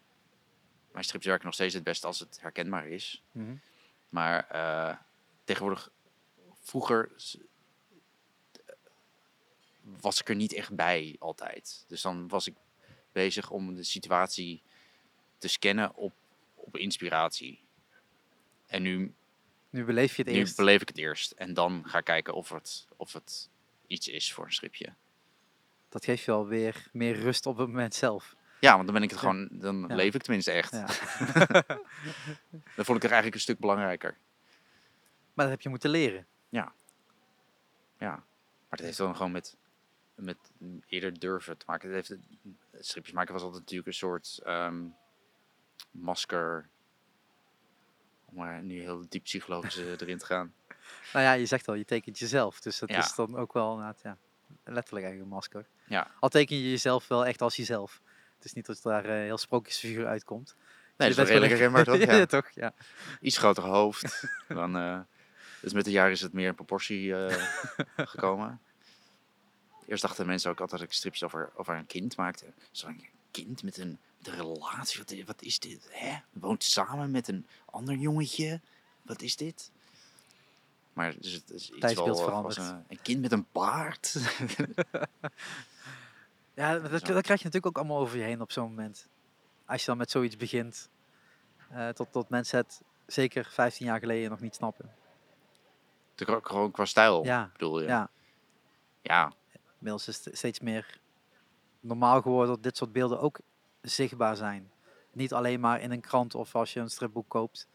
mijn 0.93 1.05
strips 1.05 1.27
werken 1.27 1.45
nog 1.45 1.55
steeds 1.55 1.75
het 1.75 1.85
beste 1.85 2.07
als 2.07 2.19
het 2.21 2.41
herkenbaar 2.41 2.89
is. 2.89 3.23
mhm. 3.33 3.55
Maar 4.09 4.49
eh, 4.49 4.97
tegenwoordig, 5.45 5.91
vroeger 6.61 7.11
s- 7.17 7.37
was 9.83 10.21
ik 10.21 10.29
er 10.29 10.35
niet 10.35 10.53
echt 10.53 10.75
bij 10.75 11.17
altijd. 11.19 11.85
Dus 11.89 12.03
dan 12.03 12.29
was 12.29 12.47
ik 12.47 12.55
bezig 13.12 13.51
om 13.51 13.75
de 13.75 13.83
situatie 13.85 14.62
te 15.39 15.49
scannen 15.49 15.95
op, 15.95 16.12
op 16.55 16.77
inspiratie. 16.77 17.65
En 18.67 18.83
nu 18.83 19.15
Nu 19.71 19.85
beleef 19.85 20.17
je 20.17 20.23
het 20.23 20.33
nu 20.33 20.39
eerst. 20.39 20.57
beleef 20.57 20.81
ik 20.81 20.89
het 20.89 20.99
eerst. 20.99 21.31
En 21.31 21.55
dan 21.55 21.83
ga 21.87 21.99
ik 21.99 22.05
kijken 22.05 22.35
of 22.35 22.49
het, 22.49 22.87
of 22.97 23.12
het 23.12 23.49
iets 23.87 24.09
is 24.09 24.33
voor 24.33 24.45
een 24.45 24.53
stripje. 24.53 24.95
Dat 25.89 26.05
geeft 26.05 26.25
je 26.25 26.31
alweer 26.31 26.89
meer 26.93 27.15
rust 27.17 27.47
op 27.47 27.57
het 27.57 27.67
moment 27.67 27.95
zelf. 27.95 28.37
Ja, 28.61 28.73
want 28.74 28.85
dan 28.85 28.95
ben 28.95 29.03
ik 29.03 29.11
het 29.11 29.20
Ja. 29.20 29.28
gewoon, 29.28 29.49
dan 29.51 29.85
Ja. 29.89 29.95
leef 29.95 30.15
ik 30.15 30.23
tenminste 30.23 30.51
echt. 30.51 30.73
Ja. 30.73 30.87
Dan 32.77 32.85
vond 32.85 32.97
ik 32.97 33.03
het 33.03 33.12
eigenlijk 33.12 33.35
een 33.35 33.41
stuk 33.41 33.59
belangrijker. 33.59 34.16
Maar 35.35 35.45
dat 35.45 35.49
heb 35.49 35.61
je 35.61 35.69
moeten 35.69 35.91
leren. 35.91 36.27
Ja. 36.49 36.73
Maar 37.99 38.78
dat 38.78 38.81
heeft 38.87 38.99
dan 38.99 39.16
gewoon 39.16 39.32
met, 39.32 39.57
met 40.15 40.37
eerder 40.87 41.19
durven 41.19 41.57
te 41.57 41.65
maken. 41.69 41.93
Het 41.95 42.09
heeft, 42.09 42.20
stripjes 42.87 43.15
maken 43.15 43.32
was 43.32 43.43
altijd 43.43 43.61
natuurlijk 43.61 43.89
een 43.89 43.95
soort 43.95 44.41
ehm, 44.45 44.85
masker. 45.91 46.69
Om 48.24 48.37
maar 48.37 48.62
nu 48.62 48.81
heel 48.81 49.05
diep 49.09 49.23
psychologisch 49.23 49.77
erin 50.01 50.19
te 50.19 50.27
gaan. 50.27 50.55
Nou 51.12 51.24
ja, 51.24 51.32
je 51.32 51.47
zegt 51.47 51.69
al, 51.69 51.74
je 51.74 51.85
tekent 51.85 52.19
jezelf. 52.19 52.61
Dus 52.61 52.78
dat 52.78 52.89
Ja. 52.89 52.99
is 52.99 53.15
dan 53.15 53.37
ook 53.37 53.53
wel 53.53 53.70
inderdaad, 53.70 54.01
ja, 54.03 54.16
letterlijk 54.65 55.05
eigenlijk 55.05 55.23
een 55.23 55.28
masker. 55.37 55.66
Ja. 55.87 56.11
Al 56.20 56.28
teken 56.28 56.57
je 56.57 56.70
jezelf 56.70 57.09
wel 57.09 57.27
echt 57.27 57.43
als 57.43 57.57
jezelf. 57.57 58.01
Het 58.41 58.49
is 58.49 58.55
niet 58.55 58.67
dat 58.67 58.81
daar 58.83 59.05
eh, 59.05 59.11
heel 59.11 59.39
sprookjesfiguur 59.39 60.07
uitkomt. 60.07 60.55
Nee, 60.97 61.09
Je 61.09 61.15
dat 61.15 61.25
is 61.27 61.33
wel 61.33 61.41
redelijk 61.41 61.51
herkenbaar, 61.53 61.85
toch? 61.99 62.09
ja, 62.09 62.17
Ja. 62.17 62.27
toch? 62.27 62.51
Ja. 62.55 62.75
Iets 63.21 63.39
groter 63.39 63.62
hoofd. 63.62 64.25
dan, 64.49 64.77
eh, 64.77 65.01
dus 65.61 65.73
met 65.73 65.85
de 65.85 65.91
jaren 65.91 66.12
is 66.12 66.21
het 66.21 66.33
meer 66.33 66.47
in 66.47 66.55
proportie 66.55 67.15
eh, 67.15 67.47
gekomen. 67.97 68.61
Eerst 69.87 70.03
dachten 70.03 70.27
mensen 70.27 70.51
ook 70.51 70.61
altijd 70.61 70.81
dat 70.81 70.91
ik 70.91 70.97
strips 70.97 71.23
over, 71.23 71.51
over 71.55 71.75
een 71.75 71.87
kind 71.87 72.17
maakte. 72.17 72.45
Zo'n 72.71 73.05
kind 73.31 73.62
met 73.62 73.77
een, 73.77 73.99
met 74.19 74.27
een 74.27 74.35
relatie. 74.35 75.25
Wat, 75.27 75.43
is 75.43 75.59
dit? 75.59 75.89
Hè? 75.91 76.19
Woont 76.33 76.65
samen 76.65 77.11
met 77.11 77.29
een 77.29 77.47
ander 77.65 77.95
jongetje. 77.95 78.61
Wat 79.03 79.23
is 79.23 79.37
dit? 79.37 79.71
Maar 80.93 81.15
dus 81.21 81.33
het 81.33 81.51
is 81.51 81.71
iets 81.71 81.95
wel, 81.95 82.31
als 82.45 82.57
een, 82.57 82.85
een 82.89 83.03
kind 83.03 83.21
met 83.21 83.33
een 83.33 83.47
baard. 83.53 84.17
Ja, 86.61 86.78
dat, 86.78 86.91
dat 86.91 87.01
krijg 87.03 87.27
je 87.27 87.45
natuurlijk 87.45 87.66
ook 87.66 87.78
allemaal 87.78 87.99
over 87.99 88.16
je 88.19 88.23
heen 88.24 88.41
op 88.41 88.53
zo'n 88.53 88.69
moment. 88.69 89.09
Als 89.66 89.81
je 89.81 89.87
dan 89.87 89.97
met 89.97 90.11
zoiets 90.11 90.37
begint, 90.37 90.91
eh, 91.70 91.89
tot, 91.89 92.12
tot 92.12 92.28
mensen 92.28 92.59
het 92.59 92.82
zeker 93.07 93.45
15 93.45 93.87
jaar 93.87 93.99
geleden 93.99 94.31
nog 94.31 94.41
niet 94.41 94.55
snappen. 94.55 94.95
De- 96.15 96.39
Gewoon 96.43 96.70
qua 96.70 96.85
stijl, 96.85 97.24
Ja, 97.24 97.51
bedoel 97.53 97.81
je? 97.81 97.87
ja. 97.87 98.11
ja. 99.03 99.32
Inmiddels 99.78 100.09
is 100.09 100.24
het 100.24 100.37
steeds 100.37 100.61
meer 100.61 101.01
normaal 101.81 102.23
geworden 102.23 102.55
dat 102.55 102.62
dit 102.62 102.77
soort 102.77 102.93
beelden 102.93 103.20
ook 103.20 103.39
zichtbaar 103.81 104.37
zijn. 104.37 104.70
Niet 105.12 105.32
alleen 105.32 105.61
maar 105.61 105.81
in 105.81 105.91
een 105.91 106.01
krant 106.01 106.35
of 106.35 106.55
als 106.55 106.73
je 106.73 106.81
een 106.81 106.91
stripboek 106.91 107.28
koopt, 107.28 107.69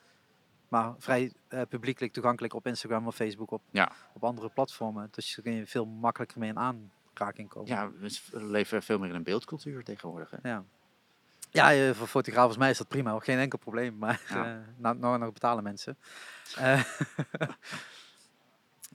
maar 0.67 0.93
vrij 0.97 1.33
eh, 1.47 1.61
publiekelijk 1.69 2.13
toegankelijk 2.13 2.53
op 2.53 2.67
Instagram 2.67 3.07
of 3.07 3.15
Facebook, 3.15 3.51
op, 3.51 3.61
Ja. 3.71 3.91
op 4.13 4.23
andere 4.23 4.49
platformen. 4.49 5.07
Dus 5.11 5.35
daar 5.35 5.45
kun 5.45 5.53
je 5.53 5.67
veel 5.67 5.85
makkelijker 5.85 6.39
mee 6.39 6.49
in 6.49 6.57
komen. 7.47 7.67
ja, 7.67 7.91
we 7.91 8.43
leven 8.43 8.83
veel 8.83 8.99
meer 8.99 9.09
in 9.09 9.15
een 9.15 9.23
beeldcultuur 9.23 9.83
tegenwoordig. 9.83 10.31
Hè? 10.41 10.49
Ja, 10.49 10.63
ja 11.49 11.73
eh, 11.73 11.93
voor 11.95 12.07
fotograaf 12.07 12.47
als 12.47 12.57
mij 12.57 12.69
is 12.69 12.77
dat 12.77 12.87
prima, 12.87 13.11
hoor. 13.11 13.21
geen 13.23 13.37
enkel 13.39 13.57
probleem. 13.59 13.97
Maar 13.97 14.21
Ja. 14.29 14.45
eh 14.45 14.57
nou, 14.77 14.97
nou, 14.97 15.17
nou 15.17 15.31
betalen 15.31 15.63
mensen. 15.63 15.97
Eh, 16.55 16.83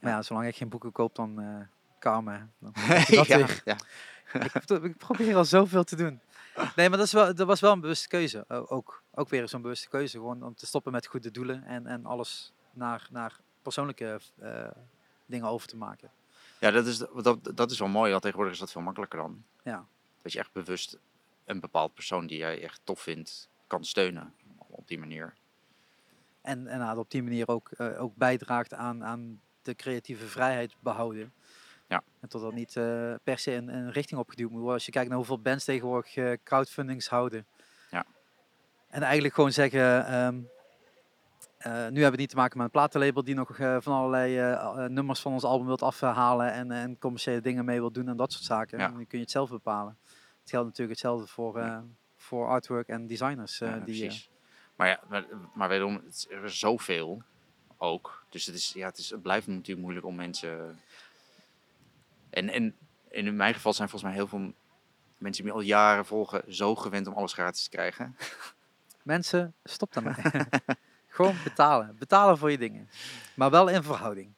maar 0.01 0.13
ja, 0.13 0.23
zolang 0.23 0.47
ik 0.47 0.57
geen 0.57 0.69
boeken 0.69 0.93
koop, 0.93 1.15
dan 1.15 1.41
uh, 1.43 1.61
karma. 1.99 2.49
Dan 2.59 2.73
dat 3.09 3.27
ja, 3.27 3.37
weer. 3.37 3.61
ja. 3.65 3.77
ik, 4.45 4.53
pro- 4.67 4.83
ik 4.83 4.97
probeer 4.97 5.37
al 5.37 5.45
zoveel 5.45 5.85
te 5.85 5.97
doen. 5.97 6.21
Nee, 6.77 6.89
maar 6.89 6.99
dat, 6.99 7.07
is 7.07 7.13
wel, 7.13 7.35
dat 7.35 7.47
was 7.47 7.61
wel 7.61 7.73
een 7.73 7.81
bewuste 7.81 8.09
keuze. 8.09 8.45
Ook, 8.49 9.03
ook 9.15 9.29
weer 9.29 9.49
zo'n 9.49 9.63
bewuste 9.63 9.89
keuze. 9.89 10.17
Gewoon 10.17 10.43
om 10.43 10.55
te 10.55 10.67
stoppen 10.67 10.93
met 10.93 11.07
goede 11.07 11.31
doelen 11.31 11.65
en, 11.65 11.87
en 11.87 12.07
alles 12.07 12.53
naar, 12.73 13.09
naar 13.11 13.37
persoonlijke 13.63 14.21
dingen 15.27 15.49
over 15.49 15.69
te 15.69 15.77
maken. 15.77 16.11
Ja, 16.61 16.70
dat 16.70 16.87
is, 16.87 16.99
dat, 16.99 17.51
dat 17.55 17.70
is 17.70 17.78
wel 17.78 17.89
mooi. 17.89 18.11
Want 18.11 18.23
tegenwoordig 18.23 18.55
is 18.55 18.61
dat 18.61 18.73
veel 18.73 18.81
makkelijker 18.81 19.19
dan. 19.19 19.45
Ja. 19.65 19.87
Dat 20.23 20.32
je 20.32 20.39
echt 20.39 20.53
bewust 20.53 20.99
een 21.45 21.61
bepaald 21.61 21.95
persoon 21.95 22.27
die 22.27 22.39
jij 22.39 22.62
echt 22.62 22.81
tof 22.85 23.01
vindt, 23.01 23.49
kan 23.66 23.85
steunen. 23.85 24.35
Op 24.69 24.89
die 24.89 24.99
manier. 24.99 25.35
En, 26.43 26.66
en 26.66 26.78
nou, 26.78 26.99
op 26.99 27.11
die 27.11 27.23
manier 27.23 27.49
ook, 27.49 27.70
eh, 27.70 28.03
ook 28.03 28.16
bijdraagt 28.16 28.74
aan, 28.74 29.05
aan 29.05 29.41
de 29.62 29.74
creatieve 29.74 30.27
vrijheid 30.27 30.74
behouden. 30.81 31.32
Ja. 31.91 32.03
En 32.20 32.28
tot 32.28 32.43
dat 32.43 32.53
niet 32.53 32.77
eh, 32.77 33.15
per 33.23 33.39
se 33.39 33.53
een, 33.53 33.69
een 33.69 33.93
richting 33.93 34.20
opgeduwd 34.20 34.51
moet 34.51 34.59
worden. 34.59 34.74
Als 34.74 34.87
je 34.87 34.93
kijkt 34.93 35.09
naar 35.09 35.16
hoeveel 35.16 35.41
bands 35.41 35.65
tegenwoordig 35.65 36.16
eh, 36.16 36.32
crowdfundings 36.45 37.09
houden. 37.09 37.47
Ja. 37.91 38.07
En 38.89 39.03
eigenlijk 39.03 39.35
gewoon 39.35 39.53
zeggen, 39.53 40.07
ehm, 40.07 40.37
eh, 40.37 40.43
nu 41.65 41.70
hebben 41.73 42.11
we 42.11 42.16
niet 42.16 42.28
te 42.28 42.37
maken 42.37 42.57
met 42.57 42.66
een 42.66 42.73
platenlabel 42.73 43.24
die 43.24 43.35
nog 43.35 43.59
eh, 43.59 43.77
van 43.81 43.95
allerlei 43.95 44.39
eh, 44.39 44.53
eh, 44.53 44.91
nummers 44.91 45.20
van 45.20 45.32
ons 45.32 45.45
album 45.45 45.66
wilt 45.66 45.82
afhalen 45.82 46.53
en, 46.53 46.70
en 46.70 46.99
commerciële 46.99 47.41
dingen 47.41 47.65
mee 47.65 47.81
wil 47.81 47.91
doen 47.93 48.09
en 48.09 48.16
dat 48.16 48.32
soort 48.32 48.45
zaken. 48.45 48.78
Ja. 48.78 48.89
Dan 48.89 48.97
kun 49.07 49.19
je 49.19 49.24
het 49.24 49.31
zelf 49.31 49.51
bepalen. 49.51 49.99
Het 50.41 50.51
geldt 50.51 50.66
natuurlijk 50.66 50.99
hetzelfde 51.01 51.27
voor, 51.27 51.59
eh, 51.59 51.78
voor 52.16 52.49
artwork 52.49 52.89
en 52.89 53.07
designers. 53.07 53.61
eh, 53.61 53.69
Ja, 53.69 53.78
die, 53.78 53.95
eh, 54.03 54.07
precies. 54.07 54.31
Maar 54.77 54.89
ja, 54.89 55.01
maar, 55.09 55.24
maar 55.55 55.69
wederom, 55.69 55.95
het 55.95 56.15
is- 56.15 56.27
er 56.31 56.45
is 56.45 56.59
zoveel 56.59 57.23
ook. 57.77 58.24
Dus 58.28 58.47
het, 58.47 58.55
is, 58.55 58.73
ja, 58.73 58.87
het, 58.87 58.99
is, 58.99 59.11
het 59.11 59.23
blijft 59.23 59.47
natuurlijk 59.47 59.81
moeilijk 59.81 60.07
om 60.07 60.15
mensen... 60.15 60.78
En, 62.31 62.49
en, 62.49 62.77
en 63.11 63.27
in 63.27 63.37
mijn 63.37 63.55
geval 63.55 63.73
zijn 63.73 63.89
volgens 63.89 64.11
mij 64.11 64.20
heel 64.20 64.28
veel 64.31 64.53
mensen 65.19 65.45
die 65.45 65.53
me 65.53 65.59
al 65.59 65.65
jaren 65.65 66.07
volgen 66.07 66.55
zo 66.55 66.74
gewend 66.74 67.07
om 67.07 67.15
alles 67.15 67.32
gratis 67.32 67.62
te 67.62 67.70
krijgen. 67.70 68.16
Mensen, 69.03 69.55
stop 69.65 69.93
daarmee. 69.93 70.15
Gewoon 71.21 71.43
betalen. 71.45 71.97
Betalen 71.99 72.39
voor 72.39 72.51
je 72.51 72.59
dingen. 72.59 72.89
Maar 73.35 73.51
wel 73.51 73.69
in 73.69 73.83
verhouding. 73.83 74.35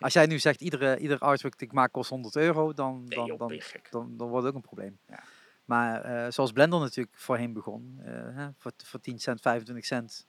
Als 0.00 0.12
jij 0.12 0.26
nu 0.26 0.38
zegt, 0.38 0.60
iedere, 0.60 0.98
ieder 0.98 1.18
artwork 1.18 1.52
dat 1.52 1.62
ik 1.62 1.72
maak 1.72 1.92
kost 1.92 2.10
100 2.10 2.36
euro, 2.36 2.72
dan, 2.72 3.06
dan, 3.06 3.36
dan, 3.36 3.60
gek. 3.60 3.90
dan, 3.90 4.16
dan 4.16 4.28
wordt 4.28 4.46
het 4.46 4.54
ook 4.54 4.62
een 4.62 4.68
probleem. 4.68 4.98
Ja. 5.08 5.22
Maar 5.64 6.02
eh, 6.02 6.30
zoals 6.30 6.52
Blender 6.52 6.80
natuurlijk 6.80 7.16
voorheen 7.16 7.52
begon, 7.52 8.00
eh, 8.04 8.12
hè, 8.12 8.48
voor, 8.56 8.72
voor 8.76 9.00
10 9.00 9.18
cent, 9.18 9.40
25 9.40 9.84
cent 9.86 10.26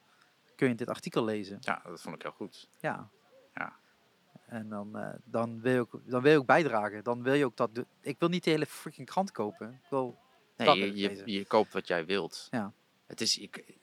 kun 0.55 0.67
je 0.67 0.75
dit 0.75 0.89
artikel 0.89 1.23
lezen. 1.23 1.57
Ja, 1.59 1.81
dat 1.85 2.01
vond 2.01 2.15
ik 2.15 2.21
heel 2.21 2.31
goed. 2.31 2.69
Ja. 2.79 3.09
Ja. 3.53 3.73
En 4.47 4.69
dan, 4.69 4.97
eh, 4.97 5.13
dan, 5.23 5.61
wil 5.61 5.73
je 5.73 5.79
ook, 5.79 6.01
dan 6.05 6.21
wil 6.21 6.31
je 6.31 6.37
ook 6.37 6.45
bijdragen. 6.45 7.03
Dan 7.03 7.23
wil 7.23 7.33
je 7.33 7.45
ook 7.45 7.57
dat... 7.57 7.69
Ik 8.01 8.19
wil 8.19 8.29
niet 8.29 8.43
de 8.43 8.49
hele 8.49 8.65
freaking 8.65 9.07
krant 9.07 9.31
kopen. 9.31 9.73
Ik 9.83 9.89
wil 9.89 10.17
Nee, 10.65 10.95
je, 10.95 11.21
je 11.25 11.45
koopt 11.45 11.73
wat 11.73 11.87
jij 11.87 12.05
wilt. 12.05 12.47
Ja. 12.51 12.73
Het 13.07 13.21
is, 13.21 13.37
ik, 13.37 13.77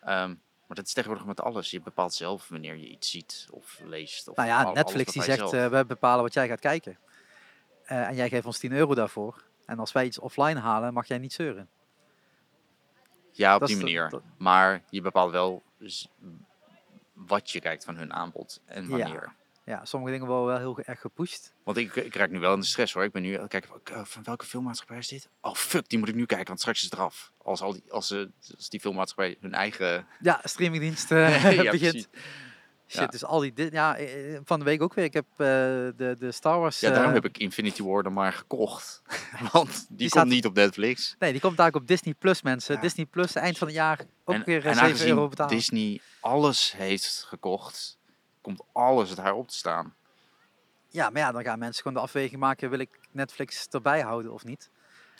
ehm, 0.00 0.34
maar 0.70 0.78
dat 0.78 0.88
is 0.88 0.92
tegenwoordig 0.94 1.26
met 1.28 1.40
alles. 1.40 1.70
Je 1.70 1.80
bepaalt 1.80 2.14
zelf 2.14 2.48
wanneer 2.48 2.76
je 2.76 2.88
iets 2.88 3.10
ziet 3.10 3.46
of 3.50 3.80
leest. 3.84 4.28
Of 4.28 4.36
Nou 4.36 4.48
ja, 4.48 4.62
al- 4.62 4.72
Netflix 4.72 5.12
die 5.12 5.22
zegt, 5.22 5.52
eh, 5.52 5.66
we 5.78 5.84
bepalen 5.86 6.22
wat 6.22 6.32
jij 6.34 6.48
gaat 6.48 6.60
kijken. 6.60 6.98
Eh, 7.84 8.06
en 8.08 8.14
jij 8.14 8.28
geeft 8.28 8.46
ons 8.46 8.58
10 8.58 8.72
euro 8.72 8.94
daarvoor. 8.94 9.44
En 9.66 9.78
als 9.78 9.92
wij 9.92 10.04
iets 10.04 10.18
offline 10.18 10.60
halen, 10.60 10.92
mag 10.92 11.06
jij 11.06 11.18
niet 11.18 11.32
zeuren. 11.32 11.68
ja, 13.32 13.54
op 13.54 13.60
dat 13.60 13.68
die 13.68 13.78
de- 13.78 13.84
manier. 13.84 14.08
dat- 14.08 14.22
Maar 14.38 14.82
je 14.90 15.00
bepaalt 15.00 15.30
wel 15.32 15.62
wat 17.12 17.50
je 17.50 17.60
kijkt 17.60 17.84
van 17.84 17.96
hun 17.96 18.12
aanbod 18.12 18.60
en 18.64 18.88
wanneer. 18.88 19.22
Ja, 19.22 19.34
sommige 19.82 20.12
dingen 20.12 20.26
worden 20.26 20.46
wel 20.46 20.58
heel 20.58 20.78
erg 20.84 21.00
gepusht. 21.00 21.52
Want 21.64 21.76
ik, 21.76 21.94
ik 21.96 22.14
raak 22.14 22.30
nu 22.30 22.38
wel 22.38 22.54
in 22.54 22.60
de 22.60 22.66
stress 22.66 22.92
hoor. 22.92 23.04
Ik 23.04 23.12
ben 23.12 23.22
nu 23.22 23.38
aan 23.40 23.48
kijken, 23.48 23.68
van, 23.68 23.96
eh, 23.96 24.04
van 24.04 24.22
welke 24.22 24.44
filmmaatschappij 24.44 24.98
is 24.98 25.08
dit? 25.08 25.28
Oh 25.40 25.54
fuck, 25.54 25.88
die 25.88 25.98
moet 25.98 26.08
ik 26.08 26.14
nu 26.14 26.26
kijken, 26.26 26.46
want 26.46 26.60
straks 26.60 26.78
is 26.78 26.84
het 26.84 26.92
eraf. 26.92 27.32
Als, 27.42 27.60
al 27.60 27.72
die, 27.72 27.82
als, 27.88 28.06
ze, 28.06 28.30
als 28.56 28.68
die 28.68 28.80
filmmaatschappij 28.80 29.36
hun 29.40 29.54
eigen... 29.54 30.06
Ja, 30.20 30.40
streamingdienst 30.44 31.10
eh, 31.12 31.52
Ja, 31.54 31.70
begint. 31.70 31.90
precies. 31.90 32.08
Shit, 32.86 33.00
Ja. 33.00 33.06
dus 33.06 33.24
al 33.24 33.40
die... 33.40 33.52
di- 33.52 33.68
Ja, 33.72 33.96
eh, 33.96 34.38
van 34.44 34.58
de 34.58 34.64
week 34.64 34.82
ook 34.82 34.94
weer. 34.94 35.04
Ik 35.04 35.12
heb 35.12 35.24
eh, 35.30 35.36
de, 35.46 36.16
de 36.18 36.32
Star 36.32 36.58
Wars... 36.58 36.80
Ja, 36.80 36.88
daarom 36.90 37.08
eh, 37.08 37.14
heb 37.14 37.24
ik 37.24 37.38
Infinity 37.38 37.82
War 37.82 38.02
dan 38.02 38.12
maar 38.12 38.32
gekocht. 38.32 39.02
want 39.52 39.86
die, 39.88 40.08
komt 40.08 40.26
niet 40.26 40.46
op 40.46 40.54
Netflix. 40.54 41.16
Nee, 41.18 41.32
die 41.32 41.40
komt 41.40 41.56
daar 41.56 41.66
ook 41.66 41.74
op 41.74 41.86
Disney 41.86 42.14
Plus, 42.14 42.42
mensen. 42.42 42.74
Ja. 42.74 42.80
Disney 42.80 43.06
Plus, 43.06 43.34
eind 43.34 43.58
van 43.58 43.66
het 43.66 43.76
jaar, 43.76 44.00
ook 44.24 44.34
en, 44.34 44.42
weer 44.44 44.60
eh, 44.60 44.66
en 44.66 44.74
7 44.74 44.88
aangezien 44.88 45.08
euro 45.08 45.28
betalen. 45.28 45.56
Disney 45.56 46.00
alles 46.20 46.72
heeft 46.76 47.24
gekocht, 47.28 47.98
komt 48.40 48.62
alles 48.72 49.14
daar 49.14 49.34
op 49.34 49.48
te 49.48 49.56
staan. 49.56 49.94
Ja, 50.88 51.10
maar 51.10 51.22
ja, 51.22 51.32
dan 51.32 51.42
gaan 51.42 51.58
mensen 51.58 51.82
gewoon 51.82 51.96
de 51.96 52.02
afweging 52.04 52.40
maken, 52.40 52.70
wil 52.70 52.78
ik 52.78 52.98
Netflix 53.10 53.66
erbij 53.70 54.00
houden 54.00 54.32
of 54.32 54.44
niet? 54.44 54.70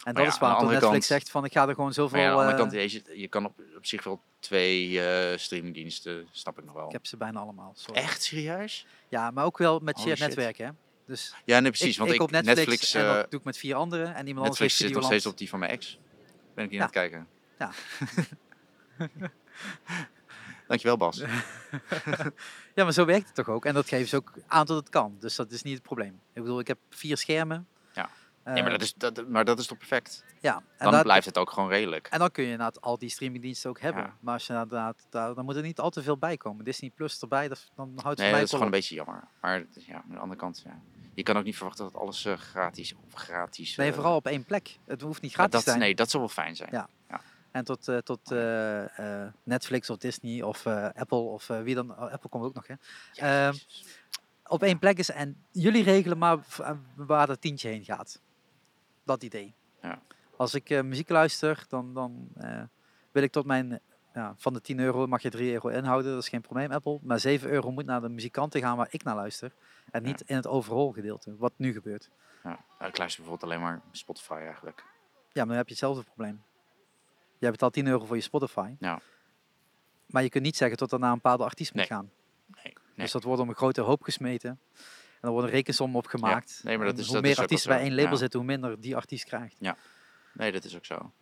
En 0.04 0.14
dat 0.14 0.24
ja, 0.24 0.30
is 0.30 0.38
waarom 0.38 0.62
Netflix 0.66 0.90
kant- 0.90 1.04
zegt 1.04 1.30
van, 1.30 1.44
ik 1.44 1.52
ga 1.52 1.68
er 1.68 1.74
gewoon 1.74 1.92
zoveel... 1.92 2.18
Maar 2.18 2.26
ja, 2.26 2.32
aan 2.32 2.36
de 2.36 2.42
andere 2.62 2.80
eh, 2.80 2.90
kant, 2.90 3.06
je, 3.06 3.20
je 3.20 3.28
kan 3.28 3.44
op, 3.44 3.60
op 3.76 3.86
zich 3.86 4.04
wel 4.04 4.20
twee 4.38 5.06
eh, 5.06 5.38
streamingdiensten, 5.38 6.28
snap 6.30 6.58
ik 6.58 6.64
nog 6.64 6.74
wel. 6.74 6.86
ik 6.86 6.92
heb 6.92 7.06
ze 7.06 7.16
bijna 7.16 7.40
allemaal, 7.40 7.72
sorry. 7.76 8.00
Echt 8.00 8.22
serieus? 8.22 8.86
Ja, 9.08 9.30
maar 9.30 9.44
ook 9.44 9.58
wel 9.58 9.78
met 9.78 9.94
Holy 9.96 10.06
shared 10.06 10.18
shit. 10.18 10.26
netwerken, 10.28 10.66
hè. 10.66 10.72
Dus 11.06 11.34
Ja, 11.44 11.60
nee, 11.60 11.70
precies. 11.70 11.92
ik, 11.92 11.98
want 11.98 12.10
ik 12.12 12.20
op 12.20 12.30
Netflix, 12.30 12.56
Netflix, 12.58 12.94
en 12.94 13.06
eh, 13.06 13.14
dat 13.14 13.30
doe 13.30 13.38
ik 13.40 13.46
met 13.46 13.56
vier 13.56 13.74
anderen 13.74 14.14
en 14.14 14.26
iemand 14.26 14.46
Netflix 14.46 14.58
anders 14.60 14.76
zit 14.76 14.86
heeft 14.86 14.94
nog 15.00 15.04
steeds 15.04 15.26
op 15.26 15.38
die 15.38 15.48
van 15.48 15.58
mijn 15.58 15.70
ex. 15.70 15.98
Ben 16.54 16.64
ik 16.64 16.70
hier 16.70 16.80
Ja. 16.80 16.84
aan 16.86 16.90
het 16.92 17.10
kijken. 17.10 17.28
Ja. 17.58 17.70
Dankjewel 20.70 20.96
Bas. 20.96 21.22
Ja, 22.74 22.84
maar 22.84 22.92
zo 22.92 23.04
werkt 23.04 23.26
het 23.26 23.34
toch 23.34 23.48
ook? 23.48 23.64
En 23.64 23.74
dat 23.74 23.88
geven 23.88 24.08
ze 24.08 24.16
ook 24.16 24.32
aan 24.46 24.66
dat 24.66 24.76
het 24.76 24.88
kan. 24.88 25.16
Dus 25.18 25.36
dat 25.36 25.50
is 25.50 25.62
niet 25.62 25.74
het 25.74 25.82
probleem. 25.82 26.20
Ik 26.32 26.42
bedoel, 26.42 26.60
ik 26.60 26.66
heb 26.66 26.78
vier 26.90 27.16
schermen. 27.16 27.68
Ja. 27.92 28.10
Eh, 28.42 28.52
nee, 28.52 28.62
maar 28.62 28.70
dat, 28.70 28.82
is, 28.82 28.94
dat, 28.94 29.28
maar 29.28 29.44
dat 29.44 29.58
is 29.58 29.66
toch 29.66 29.78
perfect? 29.78 30.24
ja, 30.40 30.62
en, 30.76 30.90
Dan 30.90 31.02
blijft 31.02 31.26
het 31.26 31.38
ook 31.38 31.50
gewoon 31.50 31.68
redelijk. 31.68 32.06
en 32.06 32.18
dan 32.18 32.30
kun 32.30 32.44
je 32.44 32.50
inderdaad 32.50 32.80
al 32.80 32.98
die 32.98 33.08
streamingdiensten 33.08 33.70
ook 33.70 33.80
hebben. 33.80 34.02
Ja. 34.02 34.16
Maar 34.20 34.34
als 34.34 34.46
je 34.46 34.52
inderdaad, 34.52 35.06
daar, 35.10 35.34
dan 35.34 35.44
moet 35.44 35.56
er 35.56 35.62
niet 35.62 35.78
al 35.78 35.90
te 35.90 36.02
veel 36.02 36.16
bij 36.16 36.36
komen. 36.36 36.64
Disney 36.64 36.90
Plus 36.90 37.20
erbij, 37.20 37.48
dat, 37.48 37.70
dan 37.76 37.88
houdt 37.88 38.08
het 38.08 38.18
Nee, 38.18 38.30
mij 38.30 38.38
dat 38.38 38.48
is 38.48 38.50
gewoon 38.50 38.64
een 38.66 38.70
beetje 38.70 38.94
jammer. 38.94 39.24
Maar 39.40 39.64
ja, 39.72 39.94
aan 39.94 40.14
de 40.14 40.18
andere 40.18 40.40
kant, 40.40 40.62
ja. 40.64 40.80
je 41.14 41.22
kan 41.22 41.36
ook 41.36 41.44
niet 41.44 41.56
verwachten 41.56 41.84
dat 41.84 41.94
alles 41.94 42.24
eh, 42.24 42.36
gratis 42.36 42.94
of 42.94 43.14
gratis... 43.14 43.70
op. 43.70 43.76
Nee, 43.76 43.88
eh, 43.88 43.94
vooral 43.94 44.16
op 44.16 44.26
één 44.26 44.44
plek. 44.44 44.78
Het 44.86 45.00
hoeft 45.00 45.22
niet 45.22 45.32
gratis 45.32 45.58
te 45.58 45.70
zijn. 45.70 45.78
Nee, 45.78 45.94
dat 45.94 46.10
zou 46.10 46.22
wel 46.22 46.32
fijn 46.32 46.56
zijn. 46.56 46.68
Ja. 46.72 46.88
En 47.50 47.64
tot, 47.64 47.88
eh, 47.88 47.98
tot 47.98 48.30
eh, 48.30 49.24
eh, 49.24 49.32
Netflix 49.42 49.90
of 49.90 49.96
Disney 49.96 50.42
of 50.42 50.66
Apple 50.66 51.18
of 51.18 51.46
wie 51.46 51.74
dan. 51.74 51.90
oh, 51.90 52.12
Apple 52.12 52.28
komt 52.28 52.44
ook 52.44 52.54
nog, 52.54 52.66
hè. 52.66 52.74
Ja, 53.12 53.48
Ehm. 53.48 53.56
Op 54.46 54.62
één 54.62 54.78
plek 54.78 54.98
is 54.98 55.10
en 55.10 55.44
jullie 55.50 55.82
regelen 55.82 56.18
maar 56.18 56.38
waar 56.96 57.26
dat 57.26 57.40
tientje 57.40 57.68
heen 57.68 57.84
gaat. 57.84 58.20
Dat 59.04 59.22
idee. 59.22 59.54
Ja. 59.82 60.02
Als 60.36 60.54
ik 60.54 60.82
muziek 60.82 61.08
luister, 61.08 61.64
dan, 61.68 61.94
dan 61.94 62.28
wil 63.12 63.22
ik 63.22 63.32
tot 63.32 63.46
mijn. 63.46 63.80
Ja, 64.14 64.34
van 64.36 64.52
de 64.52 64.60
10 64.60 64.78
euro 64.78 65.06
mag 65.06 65.22
je 65.22 65.30
3 65.30 65.52
euro 65.52 65.68
inhouden, 65.68 66.12
dat 66.12 66.22
is 66.22 66.28
geen 66.28 66.40
probleem, 66.40 66.70
Apple. 66.72 66.98
Maar 67.02 67.20
7 67.20 67.50
euro 67.50 67.70
moet 67.70 67.84
naar 67.84 68.00
de 68.00 68.08
muzikanten 68.08 68.60
gaan 68.60 68.76
waar 68.76 68.88
ik 68.90 69.02
naar 69.02 69.14
luister. 69.14 69.52
En 69.90 70.02
niet 70.02 70.20
in 70.20 70.36
het 70.36 70.46
overall 70.46 70.92
gedeelte, 70.92 71.36
wat 71.36 71.52
nu 71.56 71.72
gebeurt. 71.72 72.10
Ja. 72.42 72.58
Nou, 72.78 72.90
ik 72.90 72.98
luister 72.98 73.22
bijvoorbeeld 73.22 73.42
alleen 73.42 73.60
maar 73.60 73.80
Spotify 73.90 74.32
eigenlijk. 74.32 74.84
Ja, 75.32 75.40
maar 75.40 75.46
dan 75.46 75.56
heb 75.56 75.66
je 75.66 75.72
hetzelfde 75.72 76.02
probleem. 76.02 76.42
Jij 77.40 77.50
betaalt 77.50 77.72
10 77.72 77.86
euro 77.86 78.04
voor 78.04 78.16
je 78.16 78.22
Spotify. 78.22 78.74
Ja. 78.78 79.00
Maar 80.06 80.22
je 80.22 80.28
kunt 80.28 80.44
niet 80.44 80.56
zeggen 80.56 80.76
tot 80.78 80.92
er 80.92 80.98
naar 80.98 81.08
een 81.10 81.14
bepaalde 81.14 81.44
artiest 81.44 81.74
moet 81.74 81.88
Nee. 81.88 81.98
gaan. 81.98 82.10
Nee, 82.54 82.62
nee. 82.64 82.74
Dus 82.96 83.12
dat 83.12 83.22
wordt 83.22 83.42
om 83.42 83.48
een 83.48 83.54
grote 83.54 83.80
hoop 83.80 84.02
gesmeten. 84.02 84.50
En 84.50 84.58
er 85.20 85.30
wordt 85.30 85.46
een 85.46 85.52
rekensom 85.54 85.96
op 85.96 86.06
gemaakt. 86.06 86.60
Nee, 86.64 86.76
maar 86.78 86.86
dat 86.86 86.98
is- 86.98 87.04
hoe 87.04 87.12
dat 87.14 87.22
meer 87.22 87.32
is 87.32 87.38
artiesten 87.38 87.70
bij 87.70 87.80
één 87.80 87.94
label 87.94 88.10
Ja. 88.12 88.16
zitten, 88.16 88.38
hoe 88.38 88.48
minder 88.48 88.80
die 88.80 88.96
artiest 88.96 89.24
krijgt. 89.24 89.56
nee, 90.32 90.52
dat 90.52 90.64
is 90.64 90.76
ook 90.76 90.84
zo. 90.84 91.12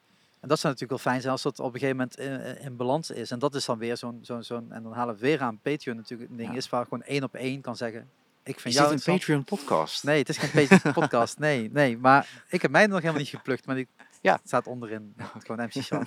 En 0.41 0.49
dat 0.49 0.59
zou 0.59 0.73
natuurlijk 0.73 1.03
wel 1.03 1.13
fijn 1.13 1.21
zijn 1.21 1.33
als 1.33 1.43
dat 1.43 1.59
op 1.59 1.75
een 1.75 1.81
gegeven 1.81 1.97
moment 1.97 2.19
in, 2.19 2.61
in 2.65 2.77
balans 2.77 3.11
is. 3.11 3.31
En 3.31 3.39
dat 3.39 3.55
is 3.55 3.65
dan 3.65 3.79
weer 3.79 3.97
zo'n, 3.97 4.19
zo'n, 4.23 4.43
zo'n 4.43 4.73
en 4.73 4.83
dan 4.83 4.93
halen 4.93 5.15
we 5.15 5.21
weer 5.21 5.41
aan 5.41 5.59
Patreon 5.61 5.97
natuurlijk 5.97 6.31
een 6.31 6.37
ding 6.37 6.51
Ja. 6.51 6.57
is 6.57 6.69
waar 6.69 6.83
gewoon 6.85 7.03
één 7.03 7.23
op 7.25 7.35
één 7.35 7.61
kan 7.61 7.77
zeggen. 7.77 8.11
Ik 8.43 8.61
vind 8.61 8.75
Is 8.75 8.81
jou 8.81 8.95
dit 8.97 9.07
een. 9.07 9.15
Patreon 9.15 9.45
podcast? 9.45 10.05
Nee, 10.05 10.19
het 10.19 10.29
is 10.29 10.37
geen 10.39 10.69
Patreon 10.69 10.93
podcast. 11.01 11.39
Nee, 11.39 11.71
nee. 11.73 11.99
Maar 11.99 12.43
ik 12.49 12.63
heb 12.63 12.71
mij 12.71 12.87
nog 12.87 12.99
helemaal 13.01 13.21
niet 13.21 13.29
geplukt. 13.29 13.67
Maar 13.67 13.75
die 13.77 13.89
Ja. 14.21 14.33
het 14.33 14.47
staat 14.47 14.67
onderin. 14.67 15.15
Gewoon 15.39 15.67
MC. 15.67 15.75
Eh, 15.75 16.03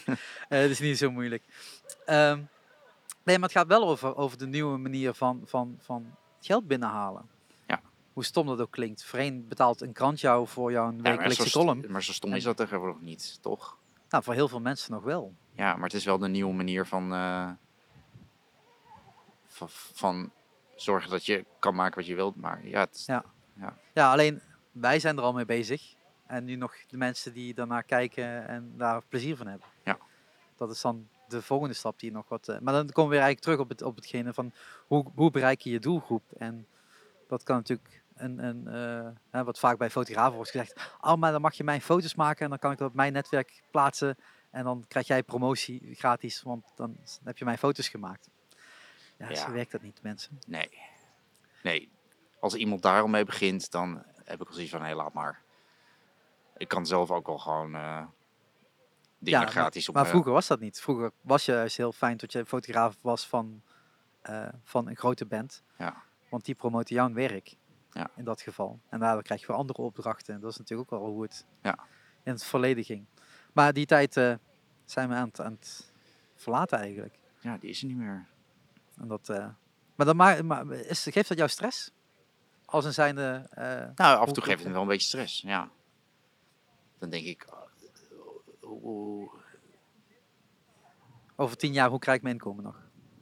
Het 0.47 0.69
is 0.69 0.79
niet 0.79 0.97
zo 0.97 1.11
moeilijk. 1.11 1.43
Ehm, 2.05 2.38
nee, 3.23 3.39
maar 3.39 3.49
het 3.49 3.57
gaat 3.57 3.67
wel 3.67 3.88
over, 3.88 4.15
over 4.15 4.38
de 4.38 4.47
nieuwe 4.47 4.77
manier 4.77 5.13
van, 5.13 5.41
van, 5.45 5.77
van 5.79 6.15
geld 6.39 6.67
binnenhalen. 6.67 7.29
Ja. 7.67 7.81
Hoe 8.13 8.23
stom 8.23 8.45
dat 8.47 8.61
ook 8.61 8.71
klinkt. 8.71 9.03
Verenigd 9.03 9.47
betaalt 9.47 9.81
een 9.81 9.93
krant 9.93 10.19
jou 10.19 10.47
voor 10.47 10.71
jouw 10.71 10.85
Ja, 10.85 10.91
maar, 10.91 11.01
wekelijkse 11.11 11.47
st- 11.49 11.53
column. 11.55 11.85
maar 11.91 12.03
zo 12.03 12.11
stom 12.11 12.33
is 12.33 12.43
dat 12.43 12.57
tegenwoordig 12.57 13.01
niet, 13.01 13.38
toch? 13.41 13.77
Nou, 14.09 14.23
voor 14.23 14.33
heel 14.33 14.47
veel 14.47 14.61
mensen 14.61 14.91
nog 14.93 15.03
wel. 15.03 15.33
Ja, 15.53 15.73
maar 15.75 15.83
het 15.83 15.93
is 15.93 16.05
wel 16.05 16.17
de 16.17 16.27
nieuwe 16.27 16.53
manier 16.53 16.85
van, 16.85 17.13
eh, 17.13 17.49
van, 19.47 19.67
van 19.71 20.31
zorgen 20.75 21.09
dat 21.09 21.25
je 21.25 21.45
kan 21.59 21.75
maken 21.75 21.95
wat 21.95 22.05
je 22.05 22.15
wilt. 22.15 22.35
Maar 22.35 22.67
ja, 22.67 22.79
het, 22.79 23.03
Ja. 23.07 23.23
Ja, 23.93 24.11
alleen 24.11 24.41
wij 24.71 24.99
zijn 24.99 25.17
er 25.17 25.23
al 25.23 25.33
mee 25.33 25.45
bezig. 25.45 25.93
En 26.32 26.44
nu 26.44 26.56
nog 26.56 26.76
de 26.88 26.98
mensen 26.98 27.34
die 27.34 27.53
daarnaar 27.53 27.84
kijken 27.84 28.48
en 28.48 28.74
daar 28.78 29.02
plezier 29.10 29.36
van 29.38 29.48
hebben. 29.48 29.68
Ja. 29.84 29.98
Dat 30.56 30.72
is 30.72 30.82
dan 30.82 31.08
de 31.28 31.41
volgende 31.41 31.74
stap 31.74 31.99
die 31.99 32.12
nog 32.12 32.30
wat... 32.30 32.48
eh, 32.48 32.60
maar 32.60 32.74
dan 32.74 32.86
komen 32.90 33.12
we 33.12 33.18
weer 33.18 33.26
eigenlijk 33.26 33.40
terug 33.41 33.60
op, 33.60 33.70
het, 33.70 33.82
op 33.82 33.95
hetgene 33.95 34.34
van 34.34 34.52
hoe, 34.88 35.06
hoe 35.16 35.32
bereik 35.32 35.62
je 35.62 35.70
je 35.70 35.80
doelgroep? 35.80 36.24
En 36.38 36.68
dat 37.28 37.44
kan 37.44 37.56
natuurlijk 37.56 38.03
een, 38.16 38.44
een 38.44 38.68
eh, 39.32 39.41
wat 39.44 39.60
vaak 39.60 39.78
bij 39.78 39.90
fotografen 39.90 40.36
wordt 40.36 40.52
gezegd. 40.52 40.90
Oh, 41.02 41.16
maar 41.16 41.32
dan 41.32 41.41
mag 41.41 41.53
je 41.53 41.64
mijn 41.64 41.82
foto's 41.82 42.16
maken 42.16 42.44
en 42.44 42.49
dan 42.49 42.60
kan 42.60 42.72
ik 42.72 42.78
dat 42.78 42.90
op 42.90 42.95
mijn 42.95 43.14
netwerk 43.14 43.64
plaatsen. 43.72 44.18
En 44.49 44.64
dan 44.64 44.86
krijg 44.88 45.08
jij 45.08 45.24
promotie 45.24 45.95
gratis, 45.95 46.41
want 46.41 46.66
dan 46.76 46.98
heb 47.24 47.38
je 47.38 47.45
mijn 47.45 47.58
foto's 47.58 47.90
gemaakt. 47.90 48.30
Ja, 49.18 49.30
Ja. 49.30 49.36
zo 49.36 49.52
werkt 49.52 49.72
dat 49.72 49.82
niet, 49.82 49.99
mensen. 50.02 50.40
nee. 50.48 50.70
Nee. 51.64 51.90
Als 52.40 52.53
iemand 52.53 52.82
daar 52.82 53.02
al 53.02 53.08
mee 53.08 53.26
begint, 53.26 53.72
dan 53.72 54.03
heb 54.24 54.41
ik 54.41 54.48
al 54.48 54.53
zoiets 54.53 54.72
van, 54.72 54.84
hé, 54.84 54.94
laat 54.94 55.14
maar. 55.14 55.41
Ik 56.61 56.67
kan 56.67 56.85
zelf 56.85 57.11
ook 57.11 57.27
wel 57.27 57.38
gewoon 57.38 57.75
eh, 57.75 58.03
dingen 59.19 59.39
Ja, 59.39 59.45
gratis 59.45 59.89
op 59.89 59.95
Maar 59.95 60.07
vroeger 60.07 60.31
was 60.31 60.47
dat 60.47 60.59
niet. 60.59 60.81
Vroeger 60.81 61.11
was 61.21 61.45
je 61.45 61.51
juist 61.51 61.77
heel 61.77 61.91
fijn 61.91 62.17
dat 62.17 62.31
je 62.31 62.45
fotograaf 62.45 62.97
was 63.01 63.27
van, 63.27 63.61
eh, 64.21 64.47
van 64.63 64.88
een 64.88 64.95
grote 64.95 65.25
band. 65.25 65.63
Ja. 65.77 66.03
Want 66.29 66.45
die 66.45 66.55
promoten 66.55 66.95
jouw 66.95 67.13
werk. 67.13 67.55
Ja. 67.91 68.09
In 68.15 68.23
dat 68.23 68.41
geval. 68.41 68.79
En 68.89 68.99
daardoor 68.99 69.23
krijg 69.23 69.41
je 69.41 69.47
weer 69.47 69.55
andere 69.55 69.81
opdrachten. 69.81 70.39
Dat 70.39 70.51
is 70.51 70.57
natuurlijk 70.57 70.93
ook 70.93 70.99
wel 70.99 71.09
hoe 71.09 71.21
het 71.21 71.45
Ja. 71.61 71.79
in 72.23 72.31
het 72.31 72.43
verleden 72.43 72.83
ging. 72.83 73.05
Maar 73.53 73.73
die 73.73 73.85
tijd 73.85 74.17
eh, 74.17 74.33
zijn 74.85 75.09
we 75.09 75.15
aan 75.15 75.27
het, 75.27 75.41
aan 75.41 75.51
het 75.59 75.91
verlaten 76.35 76.79
eigenlijk. 76.79 77.19
Ja, 77.39 77.57
die 77.57 77.69
is 77.69 77.81
er 77.81 77.88
niet 77.88 77.97
meer. 77.97 78.25
En 78.97 79.07
dat, 79.07 79.27
maar 79.95 80.05
dan 80.05 80.15
ma 80.15 80.41
maar 80.41 80.71
is, 80.71 81.03
geeft 81.03 81.27
dat 81.27 81.38
jou 81.38 81.49
stress? 81.49 81.91
Als 82.65 82.85
een 82.85 82.93
zijnde... 82.93 83.49
Nou, 83.95 84.17
af 84.17 84.27
en 84.27 84.33
toe 84.33 84.43
geeft 84.43 84.63
het 84.63 84.73
wel 84.73 84.81
een 84.81 84.88
beetje 84.88 85.07
stress, 85.07 85.41
ja. 85.41 85.69
Dan 87.02 87.10
denk 87.10 87.26
ik, 87.26 87.45
oh, 88.61 89.34
Over 91.36 91.57
tien 91.57 91.73
jaar, 91.73 91.90
hoe 91.90 91.99
krijg 91.99 92.18
ik 92.18 92.23
mijn 92.23 92.36
inkomen 92.36 92.64
nog? 92.64 92.76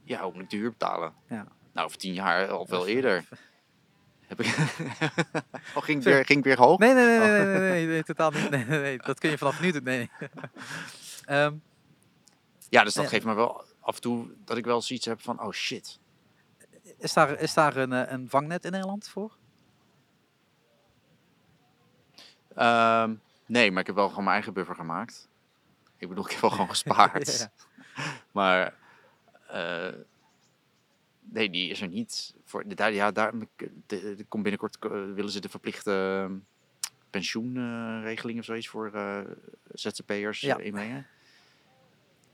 Ja, 0.03 0.23
hoe 0.23 0.34
moet 0.34 0.41
ik 0.43 0.49
de 0.49 0.57
huur 0.57 0.69
betalen? 0.69 1.14
Ja. 1.27 1.47
Nou, 1.73 1.85
over 1.85 1.97
tien 1.97 2.14
jaar 2.14 2.53
of 2.57 2.69
wel 2.69 2.88
eerder. 2.88 3.27
Heb 4.27 4.39
ik... 4.39 4.47
oh, 5.76 5.84
ging, 5.84 5.97
ik 5.97 6.03
weer, 6.03 6.26
ging 6.26 6.39
ik 6.39 6.43
weer 6.45 6.57
hoog? 6.57 6.80
Nee, 6.80 6.93
nee, 6.93 7.06
nee, 7.06 7.19
nee, 7.19 7.30
nee, 7.30 7.45
nee, 7.45 7.69
nee, 7.72 7.85
nee, 7.88 8.03
totaal 8.03 8.31
niet. 8.31 8.49
Nee, 8.49 8.65
nee, 8.65 8.80
nee, 8.80 8.97
dat 8.97 9.19
kun 9.19 9.30
je 9.30 9.38
vanaf 9.38 9.61
nu 9.61 9.72
doen. 9.72 9.84
Nee. 9.84 10.10
Ehm, 11.26 11.56
Ja, 12.69 12.84
dus 12.84 12.93
dat 12.93 13.03
Ja. 13.03 13.10
geeft 13.10 13.26
me 13.26 13.34
wel 13.34 13.65
af 13.80 13.95
en 13.95 14.01
toe 14.01 14.34
dat 14.45 14.57
ik 14.57 14.65
wel 14.65 14.81
zoiets 14.81 15.06
heb 15.06 15.22
van, 15.22 15.41
oh 15.41 15.51
shit. 15.51 15.99
is 16.97 17.14
daar, 17.14 17.39
is 17.39 17.53
daar 17.53 17.76
een, 17.77 17.93
eh, 17.93 18.11
een 18.11 18.30
vangnet 18.30 18.65
in 18.65 18.72
Nederland 18.72 19.07
voor? 19.10 19.38
Ehm, 22.56 23.15
nee, 23.49 23.71
maar 23.71 23.80
ik 23.81 23.88
heb 23.88 23.95
wel 23.95 24.07
gewoon 24.09 24.23
mijn 24.23 24.35
eigen 24.35 24.53
buffer 24.53 24.76
gemaakt. 24.76 25.27
Ik 25.97 26.07
bedoel, 26.07 26.26
ik 26.26 26.31
heb 26.31 26.41
wel 26.41 26.49
gewoon 26.49 26.69
gespaard. 26.77 27.38
Ja. 27.39 27.51
Maar 28.31 28.73
eh, 29.47 29.93
nee, 31.19 31.49
die 31.49 31.69
is 31.69 31.81
er 31.81 31.88
niet. 31.88 32.34
Voor, 32.45 32.67
de- 32.67 32.76
daar, 32.76 32.93
ja, 32.93 33.11
daar 33.11 33.31
komt 34.27 34.43
binnenkort 34.43 34.77
eh, 34.80 34.89
willen 34.91 35.30
ze 35.31 35.39
de 35.39 35.49
verplichte 35.49 35.91
ehm, 36.26 36.38
pensioenregeling 37.09 38.39
of 38.39 38.45
zoiets 38.45 38.67
voor 38.67 38.91
eh, 38.93 39.19
ZZP'ers 39.73 40.39
Ja. 40.39 40.57
inbrengen. 40.57 41.07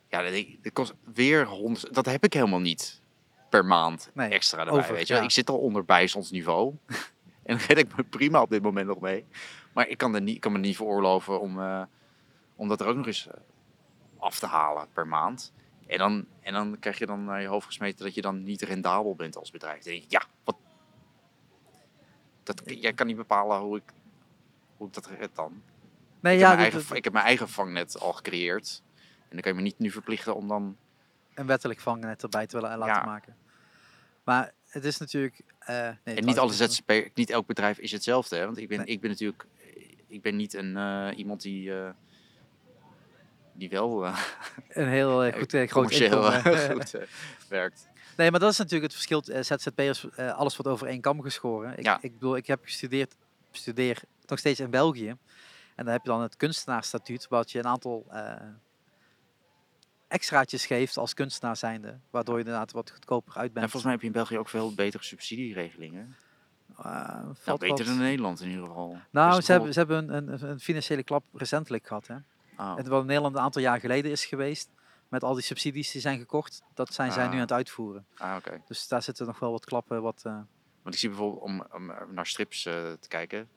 Ja, 0.10 0.22
dat, 0.62 0.74
kost 0.74 0.94
weer 1.14 1.46
honderd. 1.46 1.94
Dat 1.94 2.06
heb 2.06 2.24
ik 2.24 2.34
helemaal 2.34 2.60
niet 2.60 3.02
per 3.50 3.66
maand 3.66 4.10
Nee, 4.14 4.30
extra 4.30 4.60
erbij. 4.60 4.74
over, 4.74 4.94
weet 4.94 5.08
je? 5.08 5.14
ja. 5.14 5.22
Ik 5.22 5.32
zit 5.32 5.50
al 5.50 5.58
onder 5.58 5.86
bijstandsniveau. 5.86 6.76
en 7.44 7.58
daar 7.58 7.66
red 7.68 7.78
ik 7.78 7.96
me 7.96 8.04
prima 8.04 8.42
op 8.42 8.50
dit 8.50 8.62
moment 8.62 8.88
nog 8.88 9.00
mee. 9.00 9.26
Maar 9.76 9.88
ik 9.88 9.98
kan, 9.98 10.16
er 10.16 10.22
niet, 10.22 10.36
ik 10.36 10.42
kan 10.42 10.52
me 10.52 10.58
niet 10.58 10.76
veroorloven 10.76 11.40
om, 11.40 11.60
om 12.56 12.68
dat 12.68 12.82
er 12.82 12.88
ook 12.88 12.96
nog 12.96 13.06
eens 13.08 13.28
eh, 13.28 13.34
af 14.18 14.40
te 14.40 14.46
halen 14.46 14.88
per 14.94 15.08
maand. 15.08 15.54
En 15.88 15.98
dan, 15.98 16.26
en 16.42 16.54
dan 16.54 16.80
krijg 16.80 16.98
je 16.98 17.06
dan 17.06 17.24
naar 17.26 17.42
je 17.42 17.48
hoofd 17.48 17.66
gesmeten 17.66 18.06
dat 18.06 18.16
je 18.16 18.22
dan 18.22 18.44
niet 18.44 18.62
rendabel 18.62 19.16
bent 19.16 19.38
als 19.38 19.52
bedrijf. 19.52 19.84
Dan 19.84 19.94
denk 19.94 20.04
ik, 20.04 20.12
ja, 20.12 20.24
wat... 20.44 20.56
Dat, 22.44 22.62
jij 22.66 22.94
kan 22.94 23.08
niet 23.08 23.16
bepalen 23.16 23.60
hoe 23.60 23.78
ik, 23.78 23.84
hoe 24.78 24.88
ik 24.88 24.94
dat 24.94 25.06
red 25.08 25.36
dan. 25.36 25.62
Nee, 26.20 26.34
ik, 26.36 26.40
ja, 26.40 26.48
heb 26.50 26.58
mijn 26.58 26.72
dat- 26.72 26.80
eigen, 26.80 26.96
ik 26.96 27.04
heb 27.04 27.14
mijn 27.14 27.26
eigen 27.26 27.50
vangnet 27.50 28.00
al 28.00 28.14
gecreëerd. 28.14 28.84
En 29.20 29.28
dan 29.30 29.40
kan 29.42 29.52
je 29.52 29.58
me 29.58 29.64
niet 29.64 29.80
nu 29.80 29.92
verplichten 29.92 30.36
om 30.36 30.48
dan... 30.48 30.78
een 31.34 31.46
wettelijk 31.48 31.80
vangnet 31.80 32.24
erbij 32.24 32.48
te 32.48 32.60
willen 32.60 32.78
laten 32.78 32.96
Ja. 32.96 33.06
maken. 33.06 33.36
Maar 34.24 34.54
het 34.68 34.86
is 34.86 34.98
natuurlijk... 34.98 35.42
eh, 35.60 35.90
nee, 36.04 36.16
en 36.16 36.26
niet 36.26 36.40
alle 36.40 36.54
ZZP, 36.54 37.10
niet 37.14 37.30
elk 37.30 37.48
bedrijf 37.48 37.78
is 37.78 37.92
hetzelfde. 37.92 38.36
Hè? 38.36 38.46
Want 38.46 38.58
ik 38.58 38.68
ben, 38.68 38.78
Nee. 38.78 38.88
ik 38.88 39.02
ben 39.02 39.10
natuurlijk... 39.10 39.46
Ik 40.16 40.22
ben 40.22 40.36
niet 40.36 40.54
een, 40.54 40.78
eh, 40.78 41.18
iemand 41.18 41.42
die... 41.42 41.80
eh, 41.80 41.90
die 43.54 43.70
wel 43.70 44.06
eh, 44.06 44.20
Een 44.70 44.88
heel 44.88 45.32
goed, 45.32 45.54
eh, 45.54 45.68
groot 45.68 45.92
inkomen. 45.92 46.42
goed 46.72 46.96
werkt. 47.50 47.88
Nee, 48.18 48.32
maar 48.32 48.40
dat 48.40 48.52
is 48.52 48.58
natuurlijk 48.58 48.94
het 48.94 49.04
verschil. 49.04 49.44
ZZP'ers, 49.44 50.18
alles 50.18 50.56
wordt 50.58 50.72
over 50.72 50.88
één 50.88 51.02
kam 51.02 51.22
geschoren. 51.22 51.78
Ik, 51.78 51.84
Ja. 51.86 51.98
ik 52.02 52.14
bedoel, 52.14 52.36
ik 52.36 52.48
heb 52.48 52.60
gestudeerd, 52.64 53.16
studeer 53.52 54.02
nog 54.26 54.40
steeds 54.40 54.60
in 54.60 54.70
België. 54.70 55.10
En 55.76 55.86
dan 55.86 55.88
heb 55.88 56.02
je 56.04 56.10
dan 56.10 56.22
het 56.22 56.36
kunstenaarsstatuut, 56.36 57.28
wat 57.28 57.52
je 57.52 57.60
een 57.60 57.66
aantal 57.68 58.06
extraatjes 60.08 60.66
geeft 60.66 60.98
als 60.98 61.14
kunstenaar 61.14 61.58
zijnde. 61.58 62.00
Waardoor 62.10 62.34
je 62.38 62.44
inderdaad 62.44 62.72
wat 62.72 62.92
goedkoper 62.92 63.36
uit 63.36 63.48
En 63.48 63.54
bent. 63.54 63.72
volgens 63.72 63.84
mij 63.84 63.92
heb 63.92 64.02
je 64.02 64.08
in 64.08 64.14
België 64.14 64.38
ook 64.38 64.50
veel 64.50 64.74
betere 64.74 65.04
subsidieregelingen. 65.04 66.16
Eh, 66.78 67.20
Nou, 67.46 67.58
beter 67.60 67.86
dan 67.86 67.94
in 67.94 68.00
Nederland 68.00 68.42
in 68.42 68.50
ieder 68.50 68.66
geval. 68.66 68.98
Nou, 69.10 69.36
Dus 69.36 69.46
ze 69.46 69.52
hebben, 69.52 69.74
ze 69.74 69.80
hebben 69.80 70.14
een, 70.16 70.28
een, 70.34 70.50
een 70.50 70.60
financiële 70.60 71.04
klap 71.04 71.24
recentelijk 71.34 71.88
gehad. 71.88 72.08
Hè? 72.08 72.16
Oh, 72.58 72.76
Het 72.76 72.88
wat 72.88 73.02
in 73.02 73.08
Nederland 73.08 73.36
een 73.36 73.42
aantal 73.42 73.62
jaar 73.62 73.80
geleden 73.80 74.12
is 74.12 74.26
geweest. 74.26 74.70
Met 75.08 75.24
al 75.24 75.34
die 75.34 75.44
subsidies 75.44 75.92
die 75.92 76.02
zijn 76.02 76.20
gekocht. 76.20 76.62
Dat 76.74 76.94
zijn 76.94 77.12
zij 77.12 77.24
nu 77.24 77.28
Ah. 77.30 77.34
aan 77.36 77.40
het 77.40 77.52
uitvoeren. 77.52 78.06
ah, 78.18 78.36
oké. 78.38 78.62
Dus 78.68 78.88
daar 78.88 79.02
zitten 79.04 79.26
nog 79.26 79.40
wel 79.40 79.52
wat 79.52 79.66
klappen. 79.66 80.02
Wat, 80.02 80.22
eh, 80.26 80.34
Want 80.82 80.96
ik 80.96 81.02
zie 81.02 81.10
bijvoorbeeld, 81.10 81.42
om, 81.44 81.66
om 81.74 81.92
naar 82.14 82.26
strips 82.28 82.66
eh, 82.66 82.74
te 82.74 83.08
kijken, 83.08 83.50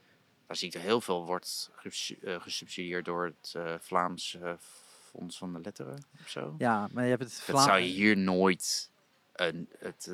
daar 0.46 0.56
zie 0.56 0.68
ik 0.68 0.74
er 0.74 0.80
heel 0.80 1.00
veel 1.00 1.24
wordt 1.26 1.70
gesu- 1.76 2.18
gesubsidieerd 2.22 3.04
door 3.04 3.24
het 3.40 3.54
Vlaams 3.82 4.38
Fonds 5.10 5.38
van 5.38 5.52
de 5.52 5.60
Letteren 5.60 6.04
of 6.20 6.28
zo. 6.28 6.54
ja, 6.58 6.88
maar 6.92 7.04
je 7.04 7.10
hebt 7.10 7.22
het 7.22 7.30
dat 7.32 7.40
Vla- 7.56 7.62
zou 7.64 7.78
je 7.78 7.88
hier 7.88 8.16
nooit... 8.16 8.90
een 9.32 9.68
het, 9.78 10.10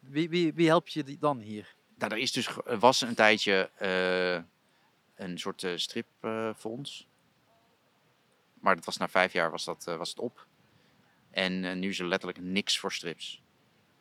Wie, 0.00 0.28
wie, 0.28 0.54
wie 0.54 0.66
helpt 0.66 0.92
je 0.92 1.16
dan 1.18 1.38
hier? 1.38 1.74
Nou, 1.98 2.12
er 2.12 2.18
is 2.18 2.32
dus, 2.32 2.48
was 2.64 3.00
een 3.00 3.14
tijdje 3.14 3.70
eh, 3.76 4.42
een 5.26 5.38
soort 5.38 5.62
eh, 5.62 5.72
stripfonds. 5.76 7.06
maar 8.60 8.74
dat 8.74 8.84
was 8.84 8.96
na 8.96 9.08
vijf 9.08 9.32
jaar 9.32 9.50
was, 9.50 9.64
dat, 9.64 9.86
eh, 9.86 9.96
was 9.96 10.08
het 10.08 10.18
op. 10.18 10.46
En 11.30 11.78
nu 11.78 11.88
is 11.88 11.98
er 11.98 12.06
letterlijk 12.06 12.40
niks 12.40 12.78
voor 12.78 12.92
strips. 12.92 13.42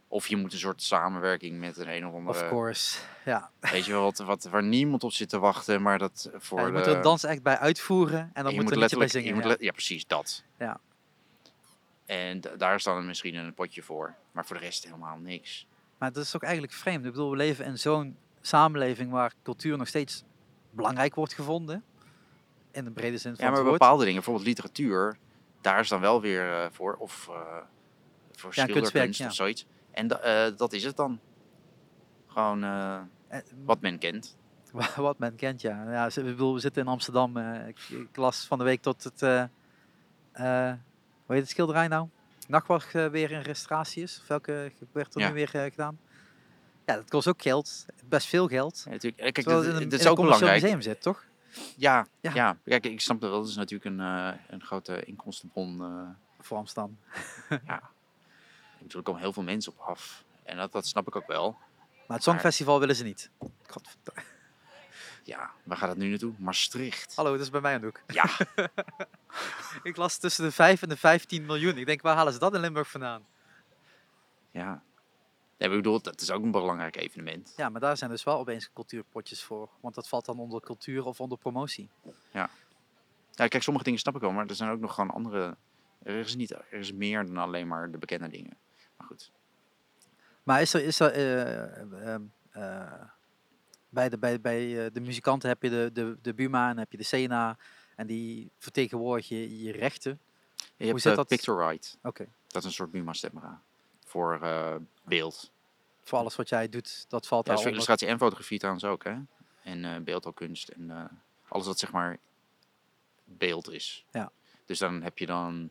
Of 0.08 0.28
je 0.28 0.36
moet 0.36 0.54
een 0.54 0.60
soort 0.60 0.82
samenwerking 0.82 1.60
met 1.60 1.78
een 1.78 1.90
een 1.90 2.08
of 2.08 2.14
andere... 2.14 2.44
Of 2.44 2.50
course. 2.50 3.00
Ja. 3.26 3.52
Weet 3.60 3.86
je 3.86 3.92
wel, 3.92 4.02
wat, 4.02 4.18
wat, 4.18 4.44
waar 4.44 4.64
niemand 4.64 5.04
op 5.04 5.12
zit 5.12 5.30
te 5.30 5.40
wachten, 5.40 5.82
maar 5.82 5.98
dat 5.98 6.30
voor 6.36 6.60
Ja, 6.60 6.66
je 6.66 6.72
de... 6.72 6.78
moet 6.78 6.88
er 6.88 6.96
een 6.96 7.02
dansact 7.02 7.44
bij 7.44 7.58
uitvoeren 7.58 8.32
en 8.34 8.44
dan 8.44 8.54
je 8.54 8.62
moet 8.62 8.72
er 8.72 8.78
liedje 8.78 8.98
bij 8.98 9.06
letterlijk, 9.06 9.12
zingen. 9.12 9.36
je 9.36 9.50
ja. 9.50 9.56
ja, 9.60 9.72
precies, 9.72 10.08
dat. 10.08 10.44
Ja. 10.60 10.80
En 12.06 12.42
daar 12.58 12.76
is 12.76 12.84
dan 12.84 13.06
misschien 13.06 13.36
een 13.36 13.54
potje 13.54 13.84
voor. 13.84 14.16
Maar 14.32 14.46
voor 14.46 14.56
de 14.56 14.62
rest 14.62 14.84
helemaal 14.84 15.18
niks. 15.18 15.68
Maar 15.98 16.12
dat 16.12 16.24
is 16.24 16.36
ook 16.36 16.44
eigenlijk 16.44 16.74
vreemd. 16.74 17.06
Ik 17.06 17.12
bedoel, 17.12 17.30
we 17.30 17.36
leven 17.36 17.66
in 17.66 17.80
zo'n 17.80 18.18
samenleving 18.42 19.12
waar 19.12 19.34
cultuur 19.44 19.78
nog 19.78 19.88
steeds 19.88 20.24
belangrijk 20.72 21.16
wordt 21.16 21.34
gevonden. 21.34 21.84
In 22.72 22.84
de 22.84 22.92
brede 22.92 23.18
zin 23.18 23.36
van 23.36 23.46
Ja, 23.46 23.52
maar 23.52 23.62
het 23.62 23.72
bepaalde 23.72 24.00
dingen, 24.04 24.16
bijvoorbeeld 24.16 24.48
literatuur, 24.48 25.18
daar 25.62 25.80
is 25.80 25.90
dan 25.90 26.02
wel 26.02 26.22
weer 26.22 26.54
eh, 26.54 26.68
voor. 26.72 26.96
Of 26.96 27.28
eh, 27.30 27.36
voor 28.32 28.52
Ja, 28.54 28.66
of 29.28 29.34
zoiets. 29.34 29.66
En 29.92 30.24
eh, 30.24 30.58
dat 30.58 30.74
is 30.74 30.84
het 30.84 30.96
dan. 30.96 31.20
Gewoon 32.28 32.60
wat 33.66 33.82
men 33.82 33.98
kent. 33.98 34.38
wa- 34.72 34.90
Wat 35.02 35.20
men 35.20 35.36
kent, 35.36 35.62
ja. 35.62 35.92
ja 35.92 36.06
ik 36.06 36.14
bedoel, 36.14 36.54
we 36.54 36.60
zitten 36.60 36.82
in 36.82 36.88
Amsterdam. 36.88 37.38
ik, 37.38 37.78
las 38.14 38.46
van 38.48 38.58
de 38.58 38.64
week 38.64 38.82
tot 38.82 39.04
het... 39.04 39.20
hoe 39.22 39.50
heet 41.28 41.40
het 41.40 41.50
schilderij 41.50 41.88
nou? 41.88 42.08
Nachtwacht 42.48 42.96
eh, 42.96 43.08
weer 43.08 43.32
in 43.32 43.42
restauratie 43.42 44.04
is. 44.04 44.20
Of 44.22 44.28
welke 44.28 44.72
werd 44.92 45.16
er 45.16 45.22
Ja. 45.22 45.28
nu 45.28 45.34
weer 45.34 45.56
eh, 45.56 45.64
gedaan? 45.64 46.00
Ja, 46.86 46.96
dat 46.96 47.10
kost 47.10 47.28
ook 47.28 47.42
geld. 47.42 47.86
Best 48.06 48.28
veel 48.28 48.48
geld. 48.48 48.82
Ja, 48.86 48.92
natuurlijk. 48.92 49.22
Eh, 49.22 49.32
Kijk, 49.32 49.36
Terwijl 49.48 49.64
dat, 49.64 49.74
het 49.74 49.82
in 49.82 49.90
dat 49.90 50.00
is 50.00 50.08
ook 50.08 50.16
belangrijk. 50.16 50.62
museum 50.62 50.82
zit, 50.82 51.02
toch? 51.02 51.24
Ja, 51.78 52.08
Ja. 52.22 52.34
ja. 52.34 52.58
Kijk, 52.66 52.86
ik 52.86 53.02
snap 53.02 53.22
dat 53.22 53.30
wel. 53.30 53.40
Dat 53.40 53.50
is 53.50 53.56
natuurlijk 53.56 53.86
een, 53.96 54.00
een 54.50 54.62
grote 54.62 55.04
inkomstenbron. 55.04 55.82
Voor 56.40 56.58
Amsterdam. 56.58 56.98
ja. 57.68 57.82
Er 58.96 59.02
komen 59.02 59.22
heel 59.22 59.34
veel 59.34 59.44
mensen 59.44 59.72
op 59.72 59.80
af. 59.80 60.24
En 60.44 60.58
dat, 60.58 60.72
dat 60.72 60.86
snap 60.88 61.08
ik 61.08 61.16
ook 61.16 61.28
wel. 61.28 61.58
Maar 62.08 62.16
het 62.18 62.24
Songfestival 62.26 62.80
willen 62.80 62.96
ze 62.96 63.04
niet. 63.04 63.30
Godverdomme. 63.68 64.22
Ja, 65.26 65.52
waar 65.64 65.78
gaat 65.78 65.90
het 65.90 65.98
nu 65.98 66.10
naartoe? 66.10 66.34
Maastricht. 66.38 67.16
Hallo, 67.16 67.32
dat 67.32 67.40
is 67.40 67.50
bij 67.50 67.62
mij 67.62 67.74
aan 67.74 67.80
de 67.80 67.86
hoek. 67.86 68.02
Ja, 68.08 68.30
Ik 69.90 69.98
las 69.98 70.18
tussen 70.18 70.44
de 70.44 70.52
5 70.52 70.82
en 70.82 70.90
de 70.90 70.98
15 70.98 71.46
miljoen. 71.46 71.78
Ik 71.78 71.86
denk, 71.86 72.02
waar 72.02 72.16
halen 72.16 72.34
ze 72.34 72.40
dat 72.40 72.54
in 72.54 72.60
Limburg 72.60 72.90
vandaan? 72.90 73.26
ja. 74.52 74.84
Nee, 75.58 75.70
ik 75.70 75.76
bedoel, 75.76 76.02
dat 76.02 76.22
is 76.22 76.32
ook 76.32 76.44
een 76.44 76.52
belangrijk 76.52 76.96
evenement. 76.96 77.54
Ja, 77.58 77.70
maar 77.70 77.82
daar 77.82 77.98
zijn 77.98 78.10
dus 78.10 78.24
wel 78.24 78.38
opeens 78.40 78.70
cultuurpotjes 78.74 79.44
voor. 79.44 79.70
Want 79.80 79.96
dat 79.96 80.08
valt 80.08 80.26
dan 80.26 80.40
onder 80.40 80.62
cultuur 80.62 81.06
of 81.06 81.20
onder 81.20 81.38
promotie. 81.38 81.90
Ja, 82.32 82.50
kijk, 83.34 83.64
sommige 83.64 83.86
dingen 83.86 84.00
snap 84.00 84.16
ik 84.16 84.22
wel, 84.22 84.32
maar 84.32 84.48
er 84.48 84.56
zijn 84.56 84.70
ook 84.70 84.80
nog 84.80 84.94
gewoon 84.94 85.10
andere... 85.10 85.58
Er 86.04 86.16
is, 86.16 86.36
niet, 86.36 86.52
er 86.52 86.66
is 86.70 86.94
meer 86.94 87.26
dan 87.26 87.38
alleen 87.38 87.68
maar 87.68 87.92
de 87.92 87.98
bekende 87.98 88.28
dingen. 88.30 88.58
Maar 88.98 89.08
goed. 89.08 89.32
Maar 90.44 90.62
is 90.62 90.74
er, 90.74 90.84
is 90.84 91.00
er 91.00 91.12
eh, 91.12 92.14
ehm, 92.14 92.22
eh, 92.52 93.02
bij, 93.96 94.10
de, 94.10 94.18
bij, 94.18 94.42
bij 94.42 94.86
eh, 94.86 94.92
de 94.94 95.00
muzikanten 95.00 95.50
heb 95.50 95.64
je 95.64 95.70
de, 95.70 95.90
de, 95.94 96.18
de 96.22 96.34
Buma 96.34 96.70
en 96.70 96.78
heb 96.78 96.92
je 96.92 96.98
de 96.98 97.04
Sena. 97.04 97.58
En 97.96 98.08
die 98.08 98.52
vertegenwoordigen 98.58 99.38
je, 99.38 99.64
je 99.64 99.72
rechten. 99.72 100.20
Je 100.78 100.86
hebt 100.86 101.02
zit 101.02 101.12
uh, 101.12 101.18
dat? 101.18 101.28
Pictorite. 101.28 101.88
Oké. 102.02 102.28
Dat 102.48 102.62
is 102.62 102.68
een 102.68 102.76
soort 102.76 102.92
Buma-stemra. 102.92 103.62
Voor 104.06 104.40
eh, 104.42 104.76
beeld. 105.04 105.52
Voor 106.04 106.18
alles 106.20 106.36
wat 106.36 106.50
jij 106.50 106.70
doet, 106.70 107.06
dat 107.10 107.28
valt 107.28 107.42
Ja, 107.42 107.48
daar 107.48 107.56
dus 107.56 107.64
voor 107.64 107.72
illustratie 107.72 108.08
en 108.08 108.18
fotografie 108.18 108.58
trouwens 108.58 108.86
ook, 108.86 109.04
hè? 109.04 109.16
En 109.64 109.86
eh 109.86 110.02
beeldhouwkunst 110.02 110.70
en 110.70 110.92
eh, 110.92 111.04
alles 111.48 111.66
wat 111.66 111.80
zeg 111.80 111.92
maar 111.92 112.18
beeld 113.24 113.72
is. 113.72 114.06
Ja. 114.12 114.32
Dus 114.66 114.80
dan 114.80 115.02
heb 115.02 115.18
je 115.18 115.26
dan 115.26 115.70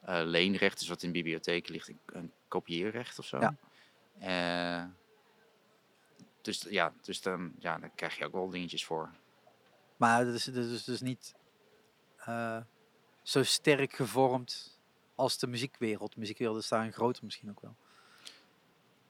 eh, 0.00 0.20
leenrecht, 0.24 0.78
dus 0.78 0.88
wat 0.88 1.02
in 1.02 1.12
bibliotheken 1.12 1.72
ligt, 1.72 1.88
een, 1.88 1.98
een 2.06 2.32
kopieerrecht 2.48 3.18
of 3.18 3.24
zo. 3.24 3.38
Ja. 4.18 4.90
Dus 6.44 6.66
ja, 6.68 6.92
dus 7.02 7.20
dan, 7.20 7.52
ja, 7.58 7.78
dan 7.78 7.90
krijg 7.94 8.18
je 8.18 8.24
ook 8.24 8.32
wel 8.32 8.48
dingetjes 8.50 8.84
voor. 8.84 9.10
Maar 9.96 10.26
het 10.26 10.34
is, 10.34 10.46
het 10.46 10.56
is 10.56 10.84
dus 10.84 11.00
niet 11.00 11.34
eh, 12.16 12.56
zo 13.22 13.42
sterk 13.42 13.92
gevormd 13.92 14.78
als 15.14 15.38
de 15.38 15.46
muziekwereld. 15.46 16.12
De 16.14 16.20
muziekwereld 16.20 16.58
is 16.58 16.68
daarin 16.68 16.92
groter 16.92 17.24
misschien 17.24 17.50
ook 17.50 17.60
wel. 17.60 17.74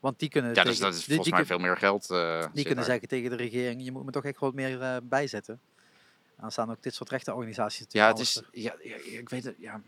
Want 0.00 0.18
die 0.18 0.28
kunnen, 0.28 0.54
Ja, 0.54 0.62
dus 0.62 0.72
tegen- 0.76 0.90
dat 0.90 0.94
is 0.98 1.04
volgens 1.04 1.26
die 1.26 1.34
mij 1.34 1.44
veel 1.46 1.58
meer 1.58 1.76
geld. 1.76 2.10
eh, 2.10 2.40
die 2.52 2.64
kunnen 2.64 2.74
daar. 2.74 2.84
zeggen 2.84 3.08
tegen 3.08 3.30
de 3.30 3.36
regering, 3.36 3.84
je 3.84 3.92
moet 3.92 4.04
me 4.04 4.10
toch 4.10 4.24
echt 4.24 4.38
wat 4.38 4.54
meer 4.54 4.82
eh, 4.82 4.96
bijzetten. 5.02 5.60
Dan 6.40 6.52
staan 6.52 6.70
ook 6.70 6.82
dit 6.82 6.94
soort 6.94 7.10
rechtenorganisaties 7.10 7.86
Ja, 7.88 8.08
het 8.08 8.18
is, 8.18 8.42
ja, 8.52 8.74
ik 9.04 9.28
weet 9.28 9.44
het, 9.44 9.54
ja. 9.58 9.80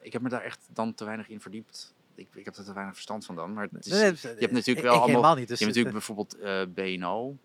ik 0.00 0.12
heb 0.12 0.22
me 0.22 0.28
daar 0.28 0.42
echt 0.42 0.58
dan 0.72 0.94
te 0.94 1.04
weinig 1.04 1.28
in 1.28 1.40
verdiept. 1.40 1.94
Ik, 2.14 2.28
ik 2.34 2.44
heb 2.44 2.56
er 2.56 2.64
te 2.64 2.72
weinig 2.72 2.94
verstand 2.94 3.24
van 3.24 3.34
dan. 3.34 3.52
Maar 3.52 3.68
het 3.72 3.86
is, 3.86 3.92
Nee, 3.92 4.00
nee, 4.00 4.10
je 4.10 4.28
hebt 4.28 4.52
natuurlijk 4.52 4.66
ik- 4.66 4.74
wel 4.82 4.94
ik 4.94 5.00
allemaal... 5.00 5.06
helemaal 5.06 5.34
niet. 5.34 5.48
Dus 5.48 5.58
je 5.58 5.64
hebt 5.64 5.76
natuurlijk 5.76 6.06
bijvoorbeeld 6.06 6.38
eh, 6.38 6.62
BNO. 6.98 7.36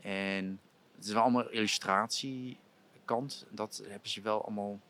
En 0.00 0.60
het 0.96 1.04
is 1.04 1.12
wel 1.12 1.22
allemaal 1.22 1.50
illustratiekant. 1.50 3.46
Dat 3.50 3.82
hebben 3.88 4.08
ze 4.10 4.20
wel 4.20 4.44
allemaal 4.44 4.80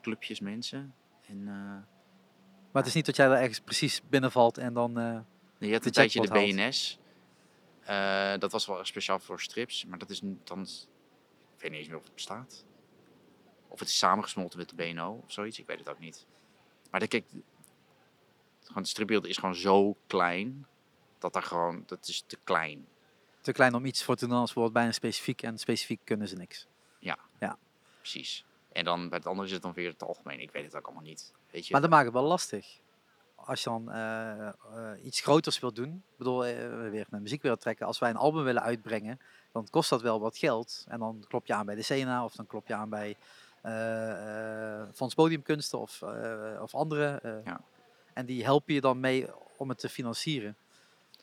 clubjes 0.00 0.40
mensen. 0.40 0.94
En 1.26 1.38
eh, 1.48 1.54
maar 2.72 2.82
het 2.82 2.86
is 2.86 2.94
niet 2.94 3.06
dat 3.06 3.16
jij 3.16 3.26
er 3.26 3.32
ergens 3.32 3.60
precies 3.60 4.02
binnenvalt 4.08 4.58
en 4.58 4.72
dan... 4.74 4.98
eh, 4.98 5.18
je 5.58 5.72
hebt 5.72 5.86
een 5.86 5.92
tijdje 5.92 6.20
de. 6.20 6.28
BNS. 6.28 6.98
Dat 8.40 8.52
was 8.52 8.66
wel 8.66 8.84
speciaal 8.84 9.18
voor 9.18 9.40
strips. 9.40 9.84
Maar 9.84 9.98
dat 9.98 10.10
is 10.10 10.20
dan... 10.44 10.60
Ik 10.62 11.64
weet 11.64 11.70
niet 11.70 11.80
eens 11.80 11.88
meer 11.88 11.96
of 11.96 12.04
het 12.04 12.14
bestaat. 12.14 12.64
Of 13.68 13.78
het 13.78 13.88
is 13.88 13.98
samengesmolten 13.98 14.58
met 14.58 14.68
de 14.68 14.74
BNO 14.74 15.20
of 15.24 15.32
zoiets. 15.32 15.58
Ik 15.58 15.66
weet 15.66 15.78
het 15.78 15.88
ook 15.88 15.98
niet. 15.98 16.26
Maar 16.90 17.00
de, 17.00 17.08
kijk... 17.08 17.24
Gewoon, 18.68 18.82
het 18.82 18.92
stripbeeld 18.92 19.26
is 19.26 19.36
gewoon 19.36 19.54
zo 19.54 19.96
klein. 20.06 20.66
Dat 21.18 21.32
daar 21.32 21.42
gewoon... 21.42 21.82
Dat 21.86 22.08
is 22.08 22.24
te 22.26 22.38
klein. 22.44 22.86
te 23.40 23.52
klein 23.52 23.74
om 23.74 23.84
iets 23.84 24.04
voor 24.04 24.16
te 24.16 24.26
doen 24.26 24.36
als 24.36 24.44
bijvoorbeeld 24.44 24.74
bijna 24.74 24.92
specifiek. 24.92 25.42
En 25.42 25.58
specifiek 25.58 26.00
kunnen 26.04 26.28
ze 26.28 26.36
niks. 26.36 26.66
Precies. 27.98 28.44
En 28.72 28.84
dan 28.84 29.08
bij 29.08 29.18
het 29.18 29.26
andere 29.26 29.46
is 29.46 29.52
het 29.52 29.62
dan 29.62 29.72
weer 29.72 29.90
het 29.90 30.02
algemeen. 30.02 30.40
Ik 30.40 30.50
weet 30.50 30.64
het 30.64 30.76
ook 30.76 30.84
allemaal 30.84 31.02
niet. 31.02 31.32
Weet 31.50 31.66
je? 31.66 31.72
Maar 31.72 31.80
dat 31.80 31.90
maakt 31.90 32.04
het 32.04 32.14
wel 32.14 32.22
lastig. 32.22 32.80
Als 33.34 33.62
je 33.62 33.70
dan 33.70 33.90
eh, 33.90 34.48
eh, 34.48 34.54
iets 35.02 35.20
groters 35.20 35.58
wilt 35.58 35.76
doen. 35.76 36.02
Ik 36.10 36.16
bedoel, 36.16 36.44
eh, 36.44 36.90
weer 36.90 37.06
naar 37.10 37.20
muziek 37.20 37.42
willen 37.42 37.58
trekken. 37.58 37.86
Als 37.86 37.98
wij 37.98 38.10
een 38.10 38.16
album 38.16 38.44
willen 38.44 38.62
uitbrengen, 38.62 39.20
dan 39.52 39.68
kost 39.70 39.90
dat 39.90 40.02
wel 40.02 40.20
wat 40.20 40.38
geld. 40.38 40.84
En 40.88 40.98
dan 40.98 41.24
klop 41.28 41.46
je 41.46 41.54
aan 41.54 41.66
bij 41.66 41.74
de 41.74 41.82
Sena 41.82 42.24
of 42.24 42.34
dan 42.34 42.46
klop 42.46 42.66
je 42.66 42.74
aan 42.74 42.88
bij 42.88 43.16
Fonds 44.94 45.14
Podiumkunsten 45.14 45.78
of, 45.78 46.02
of 46.60 46.74
andere. 46.74 47.40
Ja. 47.44 47.60
En 48.18 48.26
die 48.26 48.44
helpen 48.44 48.74
je 48.74 48.80
dan 48.80 49.00
mee 49.00 49.26
om 49.56 49.68
het 49.68 49.78
te 49.78 49.88
financieren. 49.88 50.56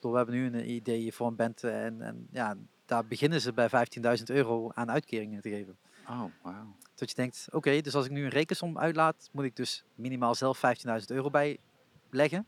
We 0.01 0.15
hebben 0.15 0.35
nu 0.35 0.45
een 0.45 0.69
idee 0.69 1.13
voor 1.13 1.27
een 1.27 1.35
band 1.35 1.63
en, 1.63 2.01
en 2.01 2.27
ja, 2.31 2.55
daar 2.85 3.05
beginnen 3.05 3.41
ze 3.41 3.53
bij 3.53 3.69
15.000 4.17 4.23
euro 4.25 4.71
aan 4.73 4.91
uitkeringen 4.91 5.41
te 5.41 5.49
geven. 5.49 5.77
Oh, 6.09 6.23
wauw. 6.41 6.75
Dat 6.95 7.09
je 7.09 7.15
denkt, 7.15 7.47
oké, 7.51 7.81
dus 7.81 7.95
als 7.95 8.05
ik 8.05 8.11
nu 8.11 8.23
een 8.23 8.29
rekensom 8.29 8.77
uitlaat, 8.77 9.29
moet 9.31 9.43
ik 9.45 9.55
dus 9.55 9.83
minimaal 9.95 10.35
zelf 10.35 10.61
15.000 10.99 11.05
euro 11.05 11.29
bijleggen. 11.29 12.45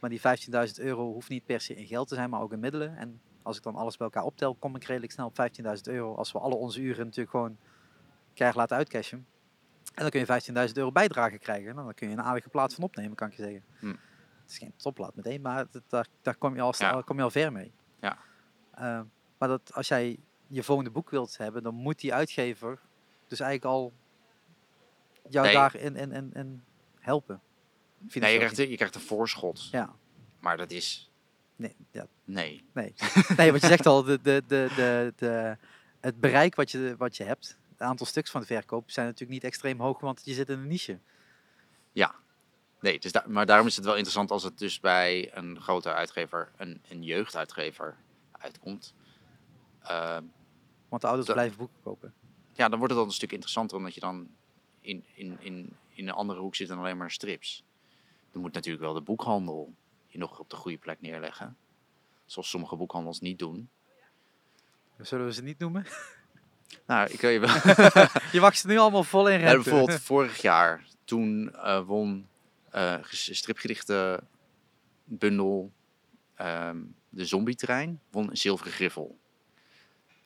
Maar 0.00 0.10
die 0.10 0.20
15.000 0.20 0.24
euro 0.74 1.12
hoeft 1.12 1.28
niet 1.28 1.44
per 1.44 1.60
se 1.60 1.74
in 1.74 1.86
geld 1.86 2.08
te 2.08 2.14
zijn, 2.14 2.30
maar 2.30 2.40
ook 2.40 2.52
in 2.52 2.60
middelen. 2.60 2.96
En 2.96 3.20
als 3.42 3.56
ik 3.56 3.62
dan 3.62 3.76
alles 3.76 3.96
bij 3.96 4.06
elkaar 4.06 4.24
optel, 4.24 4.54
kom 4.54 4.76
ik 4.76 4.84
redelijk 4.84 5.12
snel 5.12 5.26
op 5.26 5.50
15.000 5.76 5.82
euro. 5.82 6.14
Als 6.14 6.32
we 6.32 6.38
alle 6.38 6.54
onze 6.54 6.80
uren 6.80 7.04
natuurlijk 7.04 7.30
gewoon 7.30 7.56
keihard 8.34 8.58
laten 8.58 8.76
uitcashen. 8.76 9.26
En 9.94 10.02
dan 10.02 10.10
kun 10.10 10.20
je 10.20 10.66
15.000 10.68 10.72
euro 10.74 10.92
bijdrage 10.92 11.38
krijgen. 11.38 11.72
Nou, 11.74 11.84
dan 11.84 11.94
kun 11.94 12.08
je 12.08 12.12
een 12.16 12.22
aardige 12.22 12.48
plaats 12.48 12.74
van 12.74 12.84
opnemen, 12.84 13.16
kan 13.16 13.28
ik 13.28 13.34
je 13.36 13.42
zeggen. 13.42 13.64
Hm. 13.78 13.86
Het 14.42 14.50
is 14.50 14.58
geen 14.58 14.72
topplaat 14.76 15.14
meteen, 15.14 15.40
maar 15.40 15.66
dat- 15.70 15.82
daar, 15.88 16.06
daar 16.22 16.36
kom, 16.36 16.54
je 16.54 16.60
al, 16.60 17.02
kom 17.04 17.16
je 17.16 17.22
al 17.22 17.30
ver 17.30 17.52
mee. 17.52 17.72
Ja. 18.00 18.18
Eh, 18.74 19.00
maar 19.38 19.48
dat, 19.48 19.74
als 19.74 19.88
jij 19.88 20.18
je 20.46 20.62
volgende 20.62 20.90
boek 20.90 21.10
wilt 21.10 21.36
hebben, 21.36 21.62
dan 21.62 21.74
moet 21.74 22.00
die 22.00 22.14
uitgever 22.14 22.78
dus 23.28 23.40
eigenlijk 23.40 23.74
al 23.74 23.92
jou 25.28 25.46
Nee. 25.46 25.54
daarin 25.54 25.96
in, 25.96 26.12
in, 26.12 26.30
in 26.34 26.62
helpen. 26.98 27.40
Nee, 27.98 28.32
je 28.32 28.38
krijgt, 28.38 28.56
je 28.56 28.76
krijgt 28.76 28.94
een 28.94 29.00
voorschot. 29.00 29.68
Ja, 29.70 29.94
Maar 30.40 30.56
dat 30.56 30.70
is... 30.70 31.10
nee, 31.56 31.76
ja, 31.90 32.06
Nee. 32.24 32.64
nee. 32.72 32.94
nee, 33.36 33.50
want 33.50 33.62
je 33.62 33.68
zegt 33.68 33.86
al, 33.86 34.02
de, 34.02 34.20
de, 34.22 34.42
de, 34.46 34.68
de, 34.76 35.12
de, 35.16 35.56
het 36.00 36.20
bereik 36.20 36.54
wat 36.54 36.70
je, 36.70 36.94
wat 36.98 37.16
je 37.16 37.24
hebt, 37.24 37.58
aantal 37.84 38.06
stuks 38.06 38.30
van 38.30 38.40
de 38.40 38.46
verkoop, 38.46 38.90
zijn 38.90 39.06
natuurlijk 39.06 39.32
niet 39.32 39.44
extreem 39.44 39.80
hoog, 39.80 40.00
want 40.00 40.20
je 40.24 40.34
zit 40.34 40.48
in 40.48 40.58
een 40.58 40.66
niche. 40.66 40.98
Nee, 42.80 42.98
dus 42.98 43.12
maar 43.26 43.46
daarom 43.46 43.66
is 43.66 43.76
het 43.76 43.84
wel 43.84 43.94
interessant 43.94 44.30
als 44.30 44.42
het 44.42 44.58
dus 44.58 44.80
bij 44.80 45.36
een 45.36 45.60
grote 45.60 45.92
uitgever, 45.92 46.52
een, 46.56 46.82
een 46.88 47.02
jeugduitgever, 47.02 47.96
uitkomt. 48.32 48.94
Ehm, 49.82 50.24
Want 50.88 51.02
de 51.02 51.08
ouders 51.08 51.32
blijven 51.32 51.58
boeken 51.58 51.82
kopen. 51.82 52.14
ja, 52.52 52.68
dan 52.68 52.78
wordt 52.78 52.92
het 52.94 53.02
al 53.02 53.08
een 53.08 53.14
stuk 53.14 53.32
interessanter, 53.32 53.76
omdat 53.76 53.94
je 53.94 54.00
dan 54.00 54.28
in, 54.80 55.04
in, 55.14 55.36
in, 55.40 55.76
in 55.88 56.08
een 56.08 56.14
andere 56.14 56.40
hoek 56.40 56.54
zit 56.54 56.68
dan 56.68 56.78
alleen 56.78 56.96
maar 56.96 57.10
strips. 57.10 57.64
Dan 58.32 58.42
moet 58.42 58.52
natuurlijk 58.52 58.84
wel 58.84 58.94
de 58.94 59.00
boekhandel 59.00 59.74
je 60.06 60.18
nog 60.18 60.38
op 60.38 60.50
de 60.50 60.56
goede 60.56 60.78
plek 60.78 61.00
neerleggen. 61.00 61.56
Zoals 62.26 62.50
sommige 62.50 62.76
boekhandels 62.76 63.20
niet 63.20 63.38
doen. 63.38 63.70
Zullen 65.00 65.26
we 65.26 65.32
ze 65.32 65.42
niet 65.42 65.58
noemen? 65.58 65.86
Nou, 66.86 67.10
ik 67.10 67.20
wil 67.20 67.30
je 67.36 67.38
wel. 67.38 67.48
je 68.32 68.40
mag 68.40 68.56
ze 68.56 68.66
nu 68.66 68.78
allemaal 68.78 69.04
vol 69.04 69.28
in 69.28 69.40
Ja, 69.40 69.46
rente. 69.50 69.70
bijvoorbeeld 69.70 70.00
vorig 70.00 70.42
jaar, 70.42 70.84
toen 71.04 71.54
eh, 71.54 71.80
won 71.86 72.28
stripgedichte 73.10 74.20
bundel 75.04 75.72
ehm, 76.34 76.76
De 77.08 77.24
Zombie-trein, 77.24 78.00
won 78.10 78.30
een 78.30 78.36
zilveren 78.36 78.72
griffel. 78.72 79.18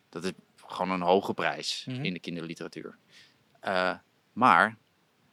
Dat 0.09 0.25
is 0.25 0.31
gewoon 0.67 0.91
een 0.91 1.01
hoge 1.01 1.35
prijs 1.35 1.85
Mhm. 1.89 2.05
in 2.05 2.13
de 2.13 2.19
kinderliteratuur. 2.21 2.97
Eh, 3.61 3.95
maar 4.33 4.77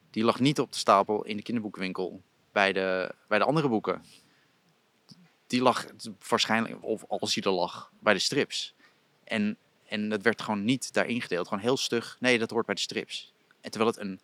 die 0.09 0.23
lag 0.23 0.39
niet 0.39 0.59
op 0.59 0.71
de 0.71 0.77
stapel 0.77 1.23
in 1.25 1.37
de 1.37 1.43
kinderboekenwinkel 1.43 2.21
bij 2.51 2.73
de, 2.73 3.15
bij 3.27 3.39
de 3.39 3.45
andere 3.45 3.67
boeken. 3.69 4.03
Die 5.47 5.61
lag 5.61 5.85
waarschijnlijk, 6.27 6.83
of 6.83 7.03
als 7.07 7.33
die 7.33 7.43
er 7.43 7.51
lag, 7.51 7.91
bij 7.99 8.13
de 8.13 8.19
strips. 8.19 8.73
En, 9.23 9.57
en 9.91 10.09
dat 10.09 10.21
werd 10.21 10.41
gewoon 10.41 10.63
niet 10.63 10.93
daarin 10.93 11.21
gedeeld. 11.21 11.47
Gewoon 11.47 11.63
heel 11.63 11.77
stug. 11.77 12.17
Nee, 12.19 12.39
dat 12.39 12.49
hoort 12.49 12.65
bij 12.65 12.75
de 12.75 12.81
strips. 12.81 13.33
En 13.61 13.71
terwijl 13.71 13.91
het 13.91 13.99
een 13.99 14.19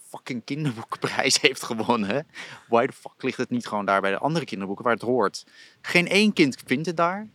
fucking 0.00 0.44
kinderboekenprijs 0.44 1.40
heeft 1.46 1.62
gewonnen. 1.62 2.26
Why 2.68 2.86
the 2.86 2.92
fuck 2.92 3.22
ligt 3.22 3.36
het 3.36 3.50
niet 3.50 3.66
gewoon 3.66 3.84
daar 3.84 4.00
bij 4.00 4.10
de 4.10 4.18
andere 4.18 4.44
kinderboeken 4.44 4.84
waar 4.84 4.94
het 4.94 5.02
hoort? 5.02 5.46
Geen 5.80 6.08
één 6.08 6.32
kind 6.32 6.62
vindt 6.66 6.86
het 6.86 6.96
daar. 6.96 7.28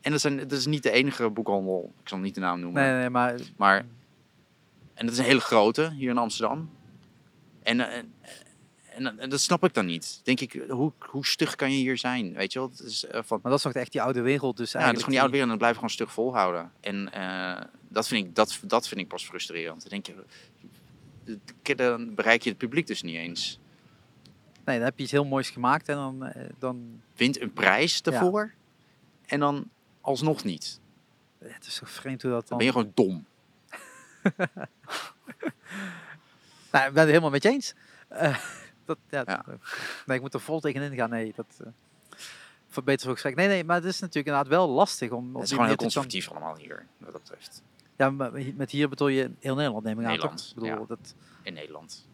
En 0.00 0.10
dat, 0.10 0.20
zijn, 0.20 0.36
dat 0.36 0.52
is 0.52 0.66
niet 0.66 0.82
de 0.82 0.90
enige 0.90 1.30
boekhandel. 1.30 1.92
Ik 2.02 2.08
zal 2.08 2.18
niet 2.18 2.34
de 2.34 2.40
naam 2.40 2.60
noemen. 2.60 2.82
Nee, 2.82 2.92
nee, 2.92 3.10
maar 3.10 3.40
Maar, 3.56 3.78
en 4.94 5.06
dat 5.06 5.10
is 5.10 5.18
een 5.18 5.24
hele 5.24 5.40
grote 5.40 5.92
hier 5.92 6.10
in 6.10 6.18
Amsterdam. 6.18 6.70
En, 7.62 7.80
eh, 7.80 7.96
en, 7.96 8.12
en, 8.94 9.18
en 9.18 9.30
dat 9.30 9.40
snap 9.40 9.64
ik 9.64 9.74
dan 9.74 9.86
niet. 9.86 10.20
Denk 10.22 10.40
ik, 10.40 10.62
hoe, 10.68 10.92
hoe 10.98 11.26
stug 11.26 11.54
kan 11.54 11.70
je 11.70 11.76
hier 11.76 11.98
zijn? 11.98 12.32
Weet 12.32 12.52
je 12.52 12.58
wel? 12.58 12.70
Eh, 13.10 13.22
van, 13.24 13.38
Maar 13.42 13.50
dat 13.50 13.58
is 13.58 13.64
nog 13.64 13.74
echt 13.74 13.92
die 13.92 14.02
oude 14.02 14.20
wereld. 14.20 14.56
Dus 14.56 14.72
ja, 14.72 14.78
dat 14.78 14.88
is 14.88 14.94
gewoon 14.94 15.10
die 15.10 15.20
oude 15.20 15.32
wereld 15.32 15.50
en 15.50 15.58
dat 15.58 15.58
blijf 15.58 15.74
gewoon 15.74 15.90
stug 15.90 16.12
volhouden. 16.12 16.72
En 16.80 17.12
eh, 17.12 17.64
dat, 17.88 18.08
vind 18.08 18.26
ik, 18.26 18.34
dat, 18.34 18.60
dat 18.62 18.88
vind 18.88 19.00
ik 19.00 19.08
pas 19.08 19.24
frustrerend. 19.24 19.80
Dan 19.80 19.90
denk 19.90 20.06
je, 20.06 20.14
eh, 21.62 21.76
dan 21.76 22.14
bereik 22.14 22.42
je 22.42 22.48
het 22.48 22.58
publiek 22.58 22.86
dus 22.86 23.02
niet 23.02 23.16
eens. 23.16 23.58
Nee, 24.64 24.76
dan 24.76 24.84
heb 24.84 24.96
je 24.96 25.02
iets 25.02 25.12
heel 25.12 25.24
moois 25.24 25.50
gemaakt 25.50 25.88
en 25.88 25.94
dan, 25.94 26.32
dan 26.58 27.00
Wint 27.16 27.40
een 27.40 27.52
prijs 27.52 28.02
daarvoor 28.02 28.54
en 29.26 29.40
dan 29.40 29.70
alsnog 30.00 30.44
niet. 30.44 30.80
het 31.38 31.66
is 31.66 31.74
zo 31.74 31.84
vreemd 31.86 32.22
hoe 32.22 32.30
dat 32.30 32.48
Dan 32.48 32.58
dan... 32.58 32.58
ben 32.58 32.66
je 32.66 32.72
gewoon 32.72 32.92
dom. 32.94 33.26
Nou, 36.74 36.86
ik 36.86 36.92
ben 36.92 37.02
het 37.02 37.10
helemaal 37.10 37.30
met 37.30 37.42
je 37.42 37.48
eens. 37.48 37.74
Eh, 38.08 38.38
dat, 38.84 38.98
ja, 39.10 39.22
Ja. 39.26 39.42
dat- 39.46 39.56
nee, 40.06 40.16
ik 40.16 40.22
moet 40.22 40.34
er 40.34 40.40
vol 40.40 40.60
tegenin 40.60 40.94
gaan. 40.94 41.10
Nee, 41.10 41.32
dat 41.36 41.58
uh, 41.60 41.66
verbetert 42.68 43.02
voor 43.04 43.12
gesprek. 43.12 43.34
Nee, 43.36 43.48
nee, 43.48 43.64
maar 43.64 43.76
het 43.76 43.84
is 43.84 44.00
natuurlijk 44.00 44.26
inderdaad 44.26 44.52
wel 44.52 44.68
lastig 44.68 45.10
om. 45.10 45.34
Het 45.34 45.44
is 45.44 45.50
gewoon 45.50 45.66
heel 45.66 45.76
conservatief 45.76 46.30
allemaal 46.30 46.56
hier, 46.56 46.86
wat 46.98 47.12
dat 47.12 47.20
betreft. 47.22 47.62
Ja, 47.96 48.10
maar 48.10 48.32
met 48.54 48.70
hier 48.70 48.88
bedoel 48.88 49.08
je 49.08 49.30
heel 49.40 49.54
Nederland, 49.54 49.84
neem 49.84 49.98
ik 50.00 50.04
aan. 50.04 50.10
Nederland? 50.10 50.46
Ik 50.48 50.54
bedoel, 50.54 50.68
ja. 50.80 50.84
dat, 50.86 51.14
In 51.42 51.54
Nederland. 51.54 52.06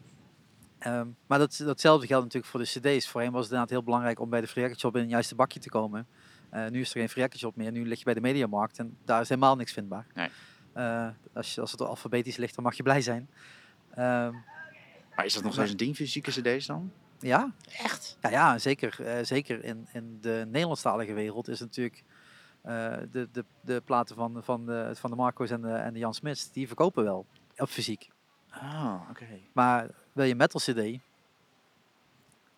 ehm, 0.78 1.06
maar 1.26 1.38
dat, 1.38 1.60
datzelfde 1.64 2.06
geldt 2.06 2.24
natuurlijk 2.24 2.52
voor 2.52 2.60
de 2.82 2.96
CD's. 2.96 3.08
Voorheen 3.08 3.30
was 3.30 3.40
het 3.42 3.50
inderdaad 3.50 3.70
heel 3.74 3.82
belangrijk 3.84 4.20
om 4.20 4.30
bij 4.30 4.40
de 4.40 4.46
Free 4.46 4.74
Shop 4.74 4.94
in 4.94 5.00
het 5.00 5.10
juiste 5.10 5.34
bakje 5.34 5.60
te 5.60 5.68
komen. 5.68 6.06
Eh, 6.50 6.66
nu 6.68 6.80
is 6.80 6.88
er 6.94 6.98
geen 6.98 7.08
Free 7.08 7.28
Shop 7.36 7.56
meer. 7.56 7.72
Nu 7.72 7.86
lig 7.86 7.98
je 7.98 8.04
bij 8.04 8.14
de 8.14 8.20
Mediamarkt 8.20 8.78
en 8.78 8.96
daar 9.04 9.20
is 9.20 9.28
helemaal 9.28 9.56
niks 9.56 9.72
vindbaar. 9.72 10.06
Nee. 10.14 10.28
Eh, 10.72 11.08
als, 11.32 11.54
je, 11.54 11.60
als 11.60 11.70
het 11.70 11.80
alfabetisch 11.80 12.36
ligt, 12.36 12.54
dan 12.54 12.64
mag 12.64 12.74
je 12.76 12.82
blij 12.82 13.00
zijn. 13.00 13.28
Ehm, 13.94 14.34
Maar 15.16 15.24
is 15.24 15.34
dat 15.34 15.42
nog 15.42 15.52
steeds 15.52 15.70
een 15.70 15.76
ding, 15.76 15.96
fysieke 15.96 16.30
cd's 16.30 16.66
dan? 16.66 16.92
ja, 17.20 17.52
Echt? 17.78 18.16
Ja, 18.20 18.30
ja 18.30 18.58
zeker. 18.58 19.04
eh, 19.06 19.24
zeker 19.24 19.64
in, 19.64 19.88
in 19.92 20.18
de 20.20 20.44
Nederlandstalige 20.46 21.12
wereld 21.12 21.48
is 21.48 21.60
natuurlijk 21.60 22.02
eh, 22.62 22.96
de, 23.10 23.28
de, 23.32 23.44
de 23.60 23.82
platen 23.84 24.16
van, 24.16 24.40
van, 24.44 24.66
de, 24.66 24.90
van 24.94 25.10
de 25.10 25.16
Marco's 25.16 25.50
en 25.50 25.60
de, 25.60 25.72
en 25.72 25.92
de 25.92 25.98
Jan 25.98 26.14
Smits, 26.14 26.52
die 26.52 26.66
verkopen 26.66 27.04
wel 27.04 27.26
op 27.56 27.68
fysiek. 27.68 28.08
Oh, 28.54 29.00
oké. 29.10 29.26
Maar 29.52 29.88
wil 30.12 30.24
je 30.24 30.34
metal 30.34 30.60
CD, 30.60 30.98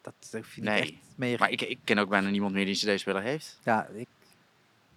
dat 0.01 0.15
hoef 0.33 0.55
je 0.55 0.61
niet 0.61 0.71
Nee, 0.71 0.81
echt 0.81 0.93
meer. 1.15 1.39
Maar 1.39 1.51
ik, 1.51 1.61
ik 1.61 1.79
ken 1.85 1.99
ook 1.99 2.09
bijna 2.09 2.29
niemand 2.29 2.53
meer 2.53 2.65
die 2.65 2.89
een 2.89 2.95
cd-speler 2.97 3.23
heeft. 3.23 3.59
Ja, 3.65 3.87
ik 3.87 4.09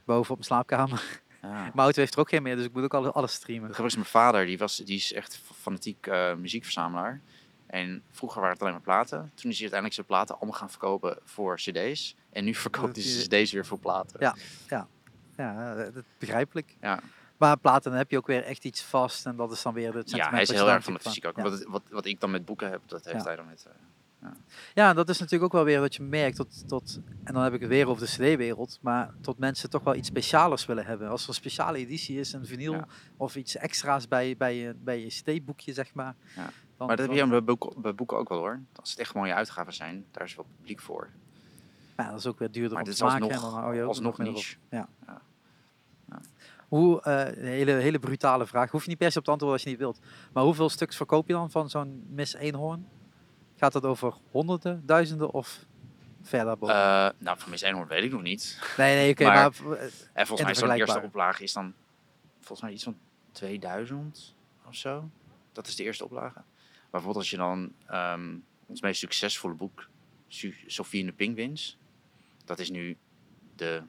boven 0.06 0.30
op 0.32 0.38
mijn 0.38 0.44
slaapkamer. 0.48 1.22
Ja. 1.42 1.62
Mijn 1.62 1.72
auto 1.78 2.00
heeft 2.00 2.14
er 2.14 2.20
ook 2.20 2.30
geen 2.30 2.44
meer, 2.44 2.56
dus 2.56 2.66
ik 2.66 2.74
moet 2.74 2.84
ook 2.84 2.94
alles, 2.94 3.14
alles 3.14 3.34
streamen. 3.34 3.72
Dat 3.72 3.86
is 3.86 3.96
mijn 3.96 4.08
vader, 4.08 4.46
die, 4.46 4.58
was, 4.58 4.78
die 4.78 4.96
is 4.96 5.14
echt 5.14 5.42
fanatiek 5.54 6.08
eh, 6.08 6.36
muziekverzamelaar. 6.36 7.22
En 7.76 8.04
vroeger 8.12 8.38
waren 8.40 8.54
het 8.54 8.62
alleen 8.62 8.74
maar 8.74 8.84
platen. 8.84 9.18
Toen 9.20 9.52
is 9.52 9.60
hij 9.60 9.70
uiteindelijk 9.72 9.94
zijn 9.94 10.06
platen 10.06 10.36
allemaal 10.36 10.60
gaan 10.60 10.70
verkopen 10.70 11.18
voor 11.24 11.56
cd's. 11.56 12.16
En 12.32 12.44
nu 12.44 12.54
verkoopt 12.54 12.96
hij 12.96 13.06
zijn 13.06 13.44
cd's 13.44 13.52
weer 13.52 13.66
voor 13.66 13.80
platen. 13.80 14.20
Ja. 14.20 14.88
Ja, 15.38 15.76
eh, 15.78 15.94
dat 15.94 16.04
begrijpelijk. 16.18 16.76
Ja. 16.82 17.00
Maar 17.38 17.58
platen, 17.58 17.90
dan 17.90 18.00
heb 18.00 18.12
je 18.12 18.18
ook 18.18 18.28
weer 18.28 18.44
echt 18.44 18.66
iets 18.66 18.82
vast. 18.84 19.26
En 19.26 19.36
dat 19.36 19.52
is 19.52 19.62
dan 19.62 19.74
weer 19.74 19.94
het 19.94 20.10
Ja, 20.10 20.30
hij 20.30 20.42
is 20.42 20.50
heel 20.52 20.70
erg 20.70 20.84
van 20.84 20.94
de 20.94 21.00
fysiek 21.00 21.26
ook. 21.26 21.38
ja. 21.38 21.44
Wat, 21.44 21.64
wat, 21.64 21.82
wat 21.90 22.06
ik 22.06 22.20
dan 22.20 22.32
met 22.32 22.46
boeken 22.46 22.70
heb, 22.70 22.82
dat 22.86 23.06
heeft 23.06 23.18
Ja. 23.18 23.24
hij 23.24 23.36
dan 23.36 23.46
met... 23.46 23.66
eh, 24.22 24.28
Ja, 24.74 24.94
dat 24.94 25.10
is 25.10 25.18
natuurlijk 25.20 25.44
ook 25.44 25.52
wel 25.60 25.64
weer 25.64 25.80
wat 25.80 25.96
je 25.96 26.04
merkt. 26.04 26.36
Tot, 26.36 26.68
tot, 26.68 27.00
en 27.24 27.34
dan 27.34 27.44
heb 27.44 27.54
ik 27.54 27.60
het 27.60 27.70
weer 27.70 27.88
over 27.88 28.06
de 28.06 28.12
CD-wereld. 28.12 28.78
Maar 28.82 29.14
tot 29.22 29.38
mensen 29.38 29.70
toch 29.70 29.84
wel 29.84 29.96
iets 29.96 30.08
specialers 30.08 30.66
willen 30.66 30.86
hebben. 30.86 31.10
Als 31.10 31.24
er 31.24 31.30
een 31.30 31.34
speciale 31.36 31.78
editie 31.78 32.20
is, 32.20 32.34
een 32.34 32.46
vinyl 32.46 32.74
Ja. 32.74 32.88
of 33.18 33.36
iets 33.36 33.56
extra's 33.56 34.08
bij, 34.08 34.38
bij, 34.38 34.56
je, 34.56 34.76
bij 34.84 35.00
je 35.00 35.08
CD-boekje, 35.08 35.74
zeg 35.74 35.94
maar. 35.94 36.16
Dan, 36.78 36.88
maar 36.88 36.96
dat 36.96 37.06
heb 37.08 37.16
dan- 37.16 37.26
je 37.26 37.32
bij 37.32 37.44
boeken, 37.44 37.82
bij 37.82 37.96
boeken 37.96 38.18
ook 38.18 38.30
wel 38.30 38.38
hoor. 38.38 38.60
Als 38.76 38.90
het 38.90 39.00
echt 39.00 39.14
mooie 39.14 39.34
uitgaven 39.34 39.74
zijn, 39.74 40.06
daar 40.12 40.24
is 40.24 40.36
wel 40.36 40.46
publiek 40.58 40.80
voor. 40.82 41.10
ja, 41.98 42.10
dat 42.10 42.20
is 42.20 42.26
ook 42.28 42.40
weer 42.40 42.52
duurder 42.52 42.74
Maar 42.74 42.82
om 42.82 42.88
dit 42.90 42.98
te 42.98 43.06
is 43.06 43.12
maken. 43.12 43.26
alsnog, 43.28 43.44
en 43.46 43.52
dan 43.52 43.62
hou 43.64 43.76
je 43.76 43.82
ook 43.82 43.88
alsnog 43.88 44.18
nog 44.18 44.18
minder 44.18 44.36
niche. 44.36 44.58
Ja. 44.70 44.88
Ja. 45.08 45.22
Ja. 46.10 46.20
Hoe, 46.68 47.02
eh, 47.02 47.38
een 47.38 47.46
hele, 47.46 47.72
hele 47.72 48.00
brutale 48.00 48.46
vraag. 48.48 48.72
Hoef 48.72 48.84
je 48.84 48.90
niet 48.90 48.98
per 48.98 49.12
se 49.12 49.18
op 49.18 49.24
te 49.24 49.32
antwoorden 49.32 49.58
als 49.60 49.66
je 49.68 49.72
niet 49.74 49.84
wilt. 49.84 50.00
Maar 50.34 50.44
hoeveel 50.44 50.70
stuks 50.70 50.96
verkoop 50.96 51.28
je 51.28 51.34
dan 51.34 51.52
van 51.52 51.70
zo'n 51.70 52.06
Miss 52.10 52.34
Eenhoorn? 52.34 52.88
Gaat 53.56 53.74
het 53.74 53.86
over 53.86 54.14
honderden, 54.32 54.84
duizenden 54.86 55.32
of 55.32 55.66
verder 56.22 56.58
boven? 56.58 56.76
Eh, 56.76 57.10
nou, 57.18 57.38
van 57.40 57.50
Miss 57.50 57.64
Eenhoorn 57.64 57.88
weet 57.88 58.04
ik 58.04 58.12
nog 58.12 58.22
niet. 58.22 58.60
nee, 58.78 58.96
nee, 58.96 59.12
oké. 59.12 59.24
maar- 59.26 59.34
maar, 59.36 59.52
eh, 59.78 59.84
En 59.84 59.92
volgens 60.28 60.40
En 60.40 60.46
mij 60.46 60.56
zo'n 60.56 60.72
eerste 60.72 61.02
oplage 61.02 61.44
is 61.44 61.54
dan 61.54 61.74
volgens 62.40 62.62
mij 62.62 62.72
iets 62.72 62.84
van 62.84 62.98
2000 63.32 64.36
of 64.68 64.76
zo. 64.76 65.10
Dat 65.52 65.68
is 65.68 65.76
de 65.76 65.84
eerste 65.84 66.04
oplage. 66.04 66.42
Maar 66.96 67.04
bijvoorbeeld 67.04 67.26
als 67.26 67.30
je 67.30 67.38
dan 67.38 67.74
ehm, 67.86 68.38
ons 68.66 68.82
meest 68.82 69.00
succesvolle 69.00 69.54
boek, 69.54 69.90
Sophie 70.68 71.00
en 71.00 71.06
de 71.06 71.14
Penguins, 71.14 71.78
dat 72.46 72.60
is 72.60 72.70
nu 72.70 72.98
de 73.56 73.84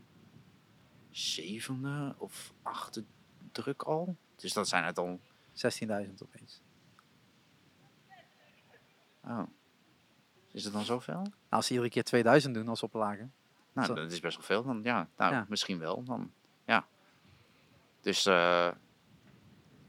zevende 1.11 2.15
of 2.19 2.53
achtste 2.63 3.05
druk 3.53 3.83
al. 3.83 4.17
Dus 4.37 4.53
dat 4.53 4.69
zijn 4.69 4.85
het 4.85 4.99
al. 4.99 5.21
16.000 5.53 6.13
opeens. 6.23 6.61
Oh. 9.25 9.43
Is 10.53 10.65
het 10.65 10.73
dan 10.73 10.85
zoveel? 10.85 11.15
Nou, 11.15 11.33
als 11.49 11.67
ze 11.67 11.73
iedere 11.73 11.91
keer 11.91 12.05
2000 12.05 12.55
doen 12.55 12.69
als 12.69 12.83
oplage. 12.83 13.29
Nou, 13.73 13.95
dat 13.95 14.13
is 14.13 14.21
best 14.21 14.37
wel 14.37 14.47
veel. 14.47 14.65
Dan, 14.65 14.81
ja, 14.83 15.09
nou, 15.17 15.33
Ja. 15.33 15.47
misschien 15.49 15.79
wel. 15.79 16.05
Dan, 16.05 16.33
ja. 16.65 16.87
Dus 18.01 18.27
eh, 18.27 18.71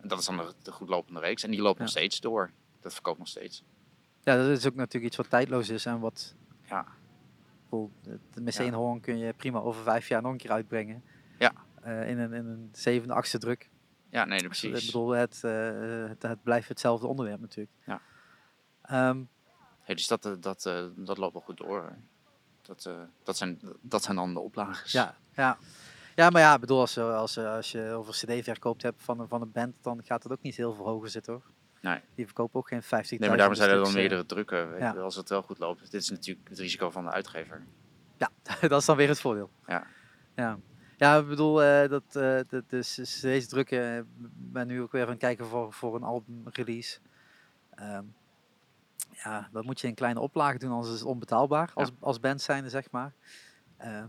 dat 0.01 0.19
is 0.19 0.25
dan 0.25 0.37
de, 0.37 0.53
de 0.63 0.71
goedlopende 0.71 1.19
reeks. 1.19 1.43
En 1.43 1.51
die 1.51 1.61
loopt 1.61 1.79
nog 1.79 1.89
steeds 1.89 2.19
door. 2.19 2.51
Dat 2.87 2.95
verkoopt 2.95 3.19
nog 3.19 3.27
steeds. 3.27 3.63
Ja, 4.21 4.35
dat 4.35 4.47
is 4.57 4.65
ook 4.67 4.75
natuurlijk 4.75 5.05
iets 5.05 5.15
wat 5.17 5.29
tijdloos 5.29 5.69
is 5.69 5.85
en 5.85 5.99
wat... 5.99 6.35
Ja. 6.63 6.85
De 7.69 8.19
Ja. 8.45 8.97
Kun 9.01 9.17
je 9.17 9.33
prima 9.33 9.59
over 9.59 9.83
vijf 9.83 10.07
jaar 10.07 10.21
nog 10.21 10.31
een 10.31 10.37
keer 10.37 10.51
uitbrengen. 10.51 11.03
Ja. 11.39 11.53
Eh, 11.81 12.09
in, 12.09 12.17
een, 12.19 12.33
in 12.33 12.45
een 12.45 12.69
zevende, 12.71 13.13
achtste 13.13 13.37
druk. 13.37 13.69
Ja, 14.09 14.25
nee, 14.25 14.39
Ik 14.39 14.45
precies. 14.45 14.85
bedoel, 14.85 15.09
het, 15.09 15.43
eh, 15.43 16.07
het, 16.07 16.21
het 16.21 16.43
blijft 16.43 16.67
hetzelfde 16.67 17.07
onderwerp 17.07 17.39
natuurlijk. 17.39 17.71
Ja. 17.85 18.01
Ehm, 18.81 19.23
Hey, 19.81 19.95
dus 19.95 20.07
dat, 20.07 20.25
eh, 20.25 20.31
dat, 20.39 20.61
dat 20.95 21.17
loopt 21.17 21.33
wel 21.33 21.41
goed 21.41 21.57
door. 21.57 21.95
Dat, 22.61 22.89
dat, 23.23 23.37
zijn, 23.37 23.59
dat 23.81 24.03
zijn 24.03 24.15
dan 24.15 24.33
de 24.33 24.39
oplages. 24.39 24.91
ja, 24.91 25.15
ja. 25.33 25.57
ja, 26.15 26.29
maar 26.29 26.41
ja, 26.41 26.53
ik 26.53 26.59
bedoel, 26.59 26.79
als, 26.79 26.97
als, 26.97 27.33
je- 27.33 27.47
als 27.47 27.71
je 27.71 27.89
over 27.91 28.13
cd-verkoopt 28.13 28.81
hebt 28.81 29.03
van, 29.03 29.19
een- 29.19 29.27
van 29.27 29.41
een 29.41 29.51
band, 29.51 29.75
dan 29.81 30.01
gaat 30.03 30.23
het 30.23 30.31
ook 30.31 30.41
niet 30.41 30.55
heel 30.55 30.73
veel 30.73 30.85
hoger 30.85 31.09
zitten 31.09 31.33
hoor. 31.33 31.43
Nee. 31.81 31.99
Die 32.15 32.25
verkopen 32.25 32.59
ook 32.59 32.67
geen 32.67 32.83
50.000 32.83 32.89
Nee, 32.89 33.29
maar 33.29 33.37
daarom 33.37 33.55
zijn 33.55 33.69
er 33.69 33.75
dan 33.75 33.85
stuks, 33.85 34.03
eh. 34.03 34.09
meerdere 34.09 34.25
drukken. 34.25 34.71
Weet 34.71 34.79
ja. 34.79 34.91
als 34.91 35.15
het 35.15 35.29
wel 35.29 35.41
goed 35.41 35.59
loopt. 35.59 35.91
Dit 35.91 36.01
is 36.01 36.09
natuurlijk 36.09 36.49
het 36.49 36.59
risico 36.59 36.89
van 36.89 37.03
de 37.03 37.11
uitgever. 37.11 37.65
Ja, 38.17 38.29
dat 38.67 38.79
is 38.79 38.85
dan 38.85 38.97
weer 38.97 39.07
het 39.07 39.19
voordeel. 39.19 39.49
Ja. 39.67 39.87
Ja, 40.35 40.59
ja 40.97 41.17
ik 41.17 41.27
bedoel, 41.27 41.63
eh, 41.63 41.89
dat, 41.89 42.15
eh 42.15 42.39
dat, 42.47 42.63
dus 42.69 43.19
deze 43.21 43.47
drukken, 43.47 43.97
eh, 43.97 44.01
ben 44.33 44.67
nu 44.67 44.81
ook 44.81 44.91
weer 44.91 45.03
aan 45.03 45.09
het 45.09 45.17
kijken 45.17 45.45
voor, 45.45 45.73
voor 45.73 45.95
een 45.95 46.03
albumrelease. 46.03 46.99
Ehm 47.75 48.03
ja, 49.23 49.49
dat 49.51 49.63
moet 49.63 49.81
je 49.81 49.87
in 49.87 49.93
kleine 49.93 50.19
oplagen 50.19 50.59
doen, 50.59 50.71
anders 50.71 50.93
is 50.93 50.99
het 50.99 51.07
onbetaalbaar 51.07 51.71
als, 51.73 51.91
als 51.99 52.19
band 52.19 52.41
zijnde, 52.41 52.69
zeg 52.69 52.91
maar. 52.91 53.13
Ehm 53.77 54.07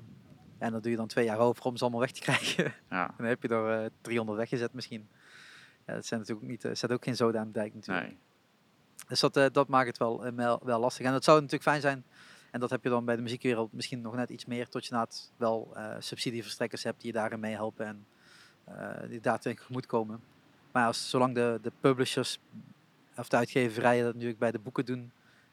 en 0.59 0.73
dan 0.73 0.81
doe 0.81 0.91
je 0.91 0.97
dan 0.97 1.07
twee 1.07 1.25
jaar 1.25 1.39
over 1.39 1.65
om 1.65 1.77
ze 1.77 1.83
allemaal 1.83 2.01
weg 2.01 2.13
te 2.13 2.21
krijgen. 2.31 2.75
Ja, 2.91 3.15
dan 3.17 3.27
heb 3.27 3.43
je 3.43 3.49
er 3.49 3.85
eh 3.85 3.91
300 4.01 4.39
weggezet 4.39 4.73
misschien. 4.73 5.09
Ja, 5.89 5.95
dat 5.95 6.07
zijn 6.07 6.21
natuurlijk 6.21 6.49
niet, 6.49 6.65
eh, 6.65 6.75
zet 6.75 6.93
ook 6.93 7.05
geen 7.05 7.17
zoden 7.17 7.41
aan 7.41 7.47
de 7.47 7.53
dijk 7.53 7.75
natuurlijk. 7.75 8.07
nee. 8.07 8.19
Dus 9.09 9.21
dat, 9.21 9.37
eh, 9.37 9.47
dat 9.53 9.69
maakt 9.69 9.87
het 9.87 9.99
wel, 9.99 10.25
eh, 10.25 10.33
wel, 10.33 10.61
wel 10.65 10.81
lastig. 10.81 11.07
En 11.07 11.13
het 11.13 11.25
zou 11.25 11.37
natuurlijk 11.37 11.71
fijn 11.71 11.81
zijn, 11.81 12.05
en 12.51 12.61
dat 12.61 12.71
heb 12.71 12.83
je 12.83 12.89
dan 12.89 13.05
bij 13.05 13.17
de 13.17 13.23
muziekwereld 13.23 13.73
misschien 13.73 14.01
nog 14.01 14.15
net 14.15 14.31
iets 14.31 14.45
meer, 14.45 14.69
tot 14.69 14.85
je 14.85 14.91
inderdaad 14.91 15.33
wel 15.37 15.77
subsidieverstrekkers 15.99 16.83
hebt 16.83 17.01
die 17.01 17.13
je 17.13 17.19
daarin 17.19 17.41
meehelpen 17.41 17.87
en 17.87 18.07
eh, 18.75 19.09
die 19.09 19.21
daar 19.21 19.41
tegen 19.41 19.65
moet 19.69 19.87
komen. 19.87 20.21
Maar 20.73 20.87
als, 20.87 21.11
zolang 21.11 21.35
de, 21.35 21.59
de 21.63 21.73
publishers 21.81 22.39
of 23.17 23.29
de 23.29 23.37
uitgeverijen 23.37 24.05
dat 24.05 24.13
natuurlijk 24.13 24.39
bij 24.39 24.51
de 24.51 24.59
boeken 24.59 24.85
doen, 24.85 25.13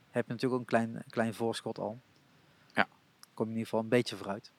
heb 0.09 0.25
je 0.25 0.31
natuurlijk 0.31 0.53
ook 0.53 0.59
een 0.59 0.77
klein, 0.77 0.95
een 0.95 1.09
klein 1.09 1.33
voorschot 1.33 1.79
al. 1.79 1.99
Ja. 2.73 2.87
Kom 3.33 3.45
je 3.45 3.51
in 3.51 3.57
ieder 3.57 3.63
geval 3.63 3.79
een 3.79 3.89
beetje 3.89 4.15
vooruit. 4.15 4.51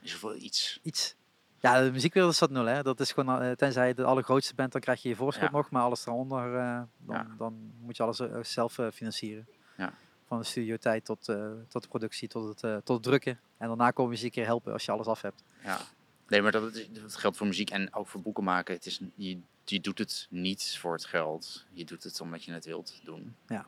Is 0.00 0.12
er 0.12 0.20
wel 0.22 0.36
iets. 0.36 0.80
Iets. 0.82 1.16
Ja, 1.64 1.82
de 1.82 1.92
muziekwereld 1.92 2.32
is 2.32 2.38
dat 2.38 2.50
nul, 2.50 2.64
hè. 2.64 2.82
Dat 2.82 3.00
is 3.00 3.12
gewoon, 3.12 3.42
eh, 3.42 3.50
tenzij 3.52 3.88
je 3.88 3.94
de 3.94 4.04
allergrootste 4.04 4.54
bent, 4.54 4.72
dan 4.72 4.80
krijg 4.80 5.02
je 5.02 5.08
je 5.08 5.16
voorschot 5.16 5.44
Ja. 5.50 5.56
nog. 5.56 5.70
Maar 5.70 5.82
alles 5.82 6.04
daaronder, 6.04 6.54
eh, 6.56 6.82
dan, 6.98 7.16
Ja. 7.16 7.26
dan 7.38 7.72
moet 7.80 7.96
je 7.96 8.02
alles 8.02 8.20
eh, 8.20 8.42
zelf 8.42 8.78
financieren. 8.92 9.46
Ja. 9.76 9.92
Van 10.26 10.38
de 10.38 10.44
studiotijd 10.44 11.04
tot, 11.04 11.24
tot 11.68 11.82
de 11.82 11.88
productie, 11.88 12.28
tot 12.28 12.48
het, 12.62 12.84
tot 12.84 12.96
het 12.96 13.02
drukken. 13.02 13.40
En 13.58 13.68
daarna 13.68 13.90
kom 13.90 14.10
je 14.10 14.16
ze 14.16 14.24
een 14.24 14.30
keer 14.30 14.44
helpen 14.44 14.72
als 14.72 14.84
je 14.84 14.92
alles 14.92 15.06
af 15.06 15.22
hebt. 15.22 15.42
Ja. 15.62 15.78
Nee, 16.28 16.42
maar 16.42 16.52
dat, 16.52 16.74
dat 16.92 17.16
geldt 17.16 17.36
voor 17.36 17.46
muziek 17.46 17.70
en 17.70 17.94
ook 17.94 18.08
voor 18.08 18.20
boeken 18.20 18.44
maken. 18.44 18.74
Het 18.74 18.86
is, 18.86 19.00
je, 19.14 19.38
je 19.64 19.80
doet 19.80 19.98
het 19.98 20.26
niet 20.30 20.76
voor 20.80 20.92
het 20.92 21.04
geld. 21.04 21.64
Je 21.72 21.84
doet 21.84 22.02
het 22.02 22.20
omdat 22.20 22.44
je 22.44 22.52
het 22.52 22.64
wilt 22.64 23.00
doen. 23.04 23.36
Ja. 23.46 23.66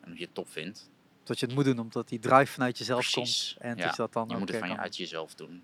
En 0.00 0.04
omdat 0.04 0.18
je 0.18 0.24
het 0.24 0.34
top 0.34 0.48
vindt. 0.48 0.90
Tot 1.22 1.40
je 1.40 1.46
het 1.46 1.54
moet 1.54 1.64
doen, 1.64 1.78
omdat 1.78 2.08
die 2.08 2.18
drive 2.18 2.52
vanuit 2.52 2.78
jezelf 2.78 3.10
Precies. 3.12 3.52
komt. 3.54 3.62
En 3.62 3.76
Ja, 3.76 3.82
dat 3.82 3.90
je 3.90 4.02
dat 4.02 4.12
dan 4.12 4.26
Je 4.28 4.32
ook 4.32 4.38
moet 4.38 4.48
het 4.48 4.58
van 4.58 4.68
je 4.68 4.76
uit 4.76 4.96
jezelf 4.96 5.34
doen. 5.34 5.62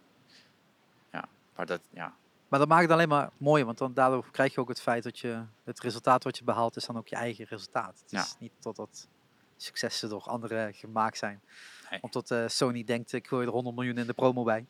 Ja, 1.52 1.56
maar 1.56 1.66
dat, 1.66 1.80
ja. 1.90 2.14
Maar 2.48 2.58
dat 2.58 2.68
maakt 2.68 2.82
het 2.82 2.90
alleen 2.90 3.08
maar 3.08 3.30
mooier, 3.36 3.66
want 3.66 3.78
dan, 3.78 3.94
daardoor 3.94 4.30
krijg 4.30 4.54
je 4.54 4.60
ook 4.60 4.68
het 4.68 4.80
feit 4.80 5.02
dat 5.02 5.18
je 5.18 5.42
het 5.64 5.80
resultaat 5.80 6.24
wat 6.24 6.38
je 6.38 6.44
behaalt 6.44 6.76
is 6.76 6.86
dan 6.86 6.96
ook 6.96 7.08
je 7.08 7.16
eigen 7.16 7.44
resultaat. 7.44 7.98
Het 8.02 8.10
Ja. 8.10 8.20
is 8.20 8.36
niet 8.38 8.52
totdat 8.58 9.08
successen 9.56 10.08
door 10.08 10.22
anderen 10.22 10.74
gemaakt 10.74 11.18
zijn. 11.18 11.42
Nee. 11.90 12.02
Omdat 12.02 12.30
eh, 12.30 12.44
Sony 12.48 12.84
denkt, 12.84 13.12
ik 13.12 13.26
gooi 13.26 13.46
er 13.46 13.52
100 13.52 13.76
miljoen 13.76 13.96
in 13.98 14.06
de 14.06 14.12
promo 14.12 14.42
bij. 14.44 14.66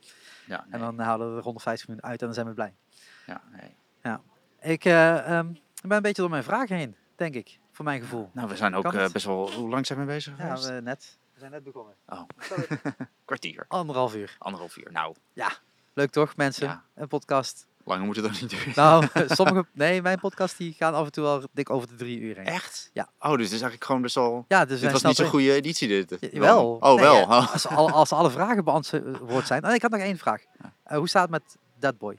Ja, 0.47 0.65
nee. 0.65 0.73
En 0.73 0.79
dan 0.81 0.99
halen 0.99 1.31
we 1.31 1.37
er 1.37 1.43
150 1.43 1.89
miljoen 1.89 2.07
uit 2.07 2.21
en 2.21 2.27
dan 2.27 2.35
zijn 2.35 2.47
we 2.47 2.55
blij. 2.55 2.75
ja, 3.27 3.43
nee. 3.51 3.77
Ik 4.61 4.85
eh, 4.85 5.39
ehm, 5.39 5.49
ik 5.51 5.89
ben 5.89 5.97
een 5.97 6.03
beetje 6.03 6.23
door 6.23 6.31
mijn 6.31 6.43
vragen 6.45 6.77
heen, 6.77 6.97
denk 7.17 7.35
ik, 7.35 7.59
voor 7.73 7.85
mijn 7.85 8.01
gevoel. 8.01 8.31
Nou, 8.33 8.49
we 8.49 8.57
zijn 8.57 8.75
ook 8.75 8.93
eh, 8.93 9.09
best 9.11 9.25
wel... 9.27 9.53
Hoe 9.53 9.69
lang 9.69 9.87
zijn 9.87 9.99
we 9.99 10.05
bezig 10.05 10.39
Ja, 10.39 10.45
geweest? 10.45 10.67
we, 10.69 10.81
net. 10.81 11.19
We 11.35 11.39
zijn 11.39 11.51
net 11.51 11.63
begonnen. 11.63 11.95
Oh, 12.09 12.23
kwartier. 13.25 13.65
Anderhalf 13.69 14.15
uur. 14.15 14.37
Anderhalf 14.39 14.77
uur. 14.77 14.93
Nou, 14.93 15.15
Leuk 15.95 16.11
toch, 16.11 16.37
mensen? 16.37 16.67
Ja. 16.67 16.85
Een 16.95 17.09
podcast. 17.09 17.67
langer 17.85 18.05
moet 18.07 18.17
het 18.17 18.25
ook 18.25 18.41
niet 18.41 18.51
duren. 18.51 18.73
Nou, 18.85 19.07
sommige... 19.27 19.67
Nee, 19.73 20.03
mijn 20.03 20.19
podcast 20.19 20.57
die 20.59 20.73
gaan 20.73 20.95
af 20.95 21.05
en 21.05 21.13
toe 21.13 21.25
al 21.27 21.43
dik 21.53 21.71
over 21.71 21.89
de 21.89 21.95
drie 21.95 22.19
uur 22.21 22.37
heen. 22.37 22.45
Echt? 22.45 22.91
Ja. 22.93 23.09
Oh, 23.19 23.29
dus 23.31 23.37
het 23.37 23.41
is 23.47 23.51
eigenlijk 23.51 23.85
gewoon 23.85 24.03
best 24.03 24.17
al... 24.17 24.45
Ja, 24.49 24.65
dus 24.65 24.81
dit 24.81 24.93
was 24.93 25.03
niet 25.03 25.17
zo'n 25.17 25.27
goede 25.27 25.53
editie 25.53 25.89
dit. 25.89 26.11
Ja, 26.11 26.17
dan. 26.21 26.31
Jawel. 26.33 26.77
Oh, 26.81 26.95
Nee, 26.95 27.05
wel. 27.05 27.23
Oh. 27.23 27.53
Als, 27.53 27.67
al- 27.67 27.91
als 27.91 28.13
alle 28.13 28.31
vragen 28.31 28.65
beantwoord 28.65 29.47
zijn. 29.47 29.67
Oh, 29.67 29.75
ik 29.75 29.83
had 29.83 29.91
nog 29.91 30.01
één 30.01 30.19
vraag. 30.19 30.43
Eh, 30.85 30.97
hoe 30.97 31.09
staat 31.09 31.23
het 31.23 31.31
met 31.31 31.57
Dead 31.79 31.99
Boy? 31.99 32.19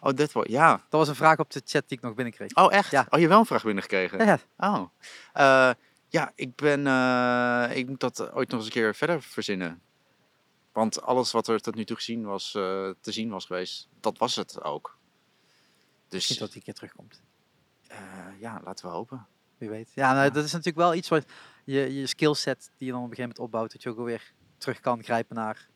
Oh, 0.00 0.12
dat 0.14 0.32
was... 0.32 0.44
Ja. 0.48 0.70
Dat 0.70 0.82
was 1.00 1.08
een 1.08 1.14
vraag 1.14 1.38
op 1.38 1.50
de 1.50 1.62
chat 1.64 1.88
die 1.88 1.96
ik 1.98 2.02
nog 2.04 2.14
binnenkreeg. 2.14 2.54
Oh, 2.54 2.72
echt? 2.72 2.90
Ja. 2.90 3.00
Oh, 3.00 3.06
je 3.10 3.16
hebt 3.18 3.28
wel 3.30 3.38
een 3.38 3.46
vraag 3.46 3.62
binnengekregen? 3.62 4.18
Ja, 4.26 4.38
ja. 4.58 4.74
Oh. 4.74 4.88
Eh, 5.32 5.70
ja, 6.08 6.32
ik 6.34 6.54
ben... 6.56 6.86
eh, 6.86 7.76
ik 7.76 7.88
moet 7.88 8.00
dat 8.00 8.32
ooit 8.32 8.48
nog 8.50 8.58
eens 8.58 8.64
een 8.68 8.72
keer 8.74 8.94
verder 8.94 9.22
verzinnen. 9.22 9.80
Want 10.72 11.02
alles 11.02 11.32
wat 11.32 11.48
er 11.48 11.60
tot 11.60 11.74
nu 11.74 11.84
toe 11.84 11.96
gezien 11.96 12.24
was, 12.24 12.54
eh, 12.54 12.90
te 13.00 13.12
zien 13.12 13.30
was 13.30 13.44
geweest, 13.44 13.88
dat 14.00 14.18
was 14.18 14.36
het 14.36 14.62
ook. 14.62 14.98
Misschien 16.10 16.36
Dus 16.36 16.38
dat 16.38 16.48
die 16.48 16.56
een 16.56 16.62
keer 16.62 16.74
terugkomt. 16.74 17.22
eh, 17.88 17.98
ja, 18.40 18.60
laten 18.64 18.86
we 18.86 18.92
hopen. 18.92 19.26
Wie 19.58 19.68
weet. 19.68 19.90
Ja, 19.94 20.12
nou, 20.12 20.30
dat 20.30 20.44
is 20.44 20.50
natuurlijk 20.52 20.76
wel 20.78 20.94
iets 20.94 21.08
wat 21.08 21.24
je, 21.64 21.94
je 21.94 22.06
skillset 22.06 22.70
die 22.78 22.86
je 22.86 22.92
dan 22.92 23.02
op 23.02 23.10
een 23.10 23.16
gegeven 23.16 23.20
moment 23.22 23.38
opbouwt. 23.38 23.72
Dat 23.72 23.82
je 23.82 23.88
ook 23.88 23.98
alweer 23.98 24.32
terug 24.58 24.80
kan 24.80 25.02
grijpen 25.04 25.36
naar 25.36 25.68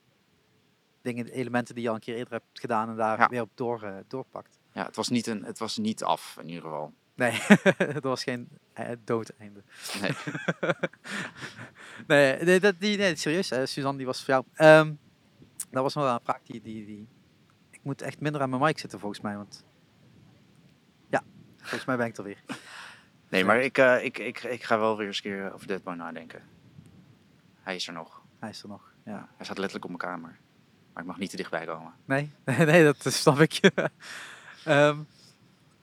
dingen, 1.03 1.27
elementen 1.29 1.75
die 1.75 1.83
je 1.85 1.89
al 1.89 1.95
een 1.95 2.01
keer 2.01 2.17
eerder 2.17 2.33
hebt 2.33 2.61
gedaan. 2.61 2.89
En 2.89 2.97
daar 2.97 3.19
Ja. 3.19 3.29
weer 3.29 3.41
op 3.43 3.51
door, 3.55 3.83
eh, 3.83 3.97
doorpakt. 4.09 4.59
Ja, 4.73 4.85
het 4.87 4.97
was, 4.97 5.09
niet 5.09 5.27
een, 5.27 5.45
het 5.45 5.59
was 5.59 5.77
niet 5.77 6.05
af, 6.05 6.37
in 6.41 6.49
ieder 6.49 6.63
geval. 6.63 6.93
Nee, 7.15 7.41
dat 7.95 8.03
was 8.03 8.23
geen 8.23 8.49
eh, 8.73 8.91
doodeinde. 9.05 9.63
Nee. 10.01 10.11
nee, 12.07 12.45
nee, 12.45 12.61
dat, 12.61 12.75
die, 12.79 12.97
nee, 12.97 13.17
serieus. 13.17 13.51
eh, 13.51 13.65
Suzanne, 13.65 13.97
die 13.97 14.07
was 14.07 14.25
voor 14.25 14.35
jou. 14.35 14.45
Ehm, 14.55 14.95
dat 15.71 15.83
was 15.83 15.95
nog 15.95 16.05
wel 16.05 16.15
een 16.15 16.21
vraag 16.23 16.43
die, 16.43 16.61
die, 16.63 16.87
die... 16.87 17.09
Ik 17.71 17.81
moet 17.83 18.03
echt 18.03 18.21
minder 18.21 18.41
aan 18.41 18.51
mijn 18.51 18.63
mic 18.63 18.79
zitten 18.79 19.01
volgens 19.01 19.21
mij, 19.21 19.37
want... 19.37 19.65
Ja, 21.11 21.23
volgens 21.59 21.85
mij 21.85 21.97
ben 21.97 22.07
ik 22.07 22.17
er 22.17 22.25
weer. 22.25 22.43
Nee, 23.29 23.45
maar 23.45 23.61
ik, 23.61 23.79
eh, 23.79 24.05
ik, 24.05 24.19
ik, 24.19 24.43
ik 24.43 24.63
ga 24.63 24.79
wel 24.79 24.97
weer 24.97 25.07
eens 25.07 25.17
een 25.17 25.23
keer 25.23 25.53
over 25.53 25.67
Dead 25.67 25.83
Boy 25.83 25.95
nadenken. 25.95 26.43
Hij 27.61 27.75
is 27.75 27.87
er 27.87 27.93
nog. 27.93 28.23
Hij 28.39 28.51
is 28.51 28.63
er 28.63 28.69
nog, 28.69 28.93
ja. 29.05 29.29
Hij 29.37 29.45
staat 29.45 29.59
letterlijk 29.59 29.85
op 29.85 30.01
mijn 30.01 30.13
kamer. 30.13 30.39
Maar 30.93 31.03
ik 31.03 31.09
mag 31.09 31.19
niet 31.19 31.31
te 31.31 31.37
dichtbij 31.37 31.67
komen. 31.67 31.95
Nee, 32.05 32.31
nee, 32.59 32.85
dat 32.85 33.13
snap 33.13 33.39
ik. 33.39 33.61
Ehm, 34.65 34.99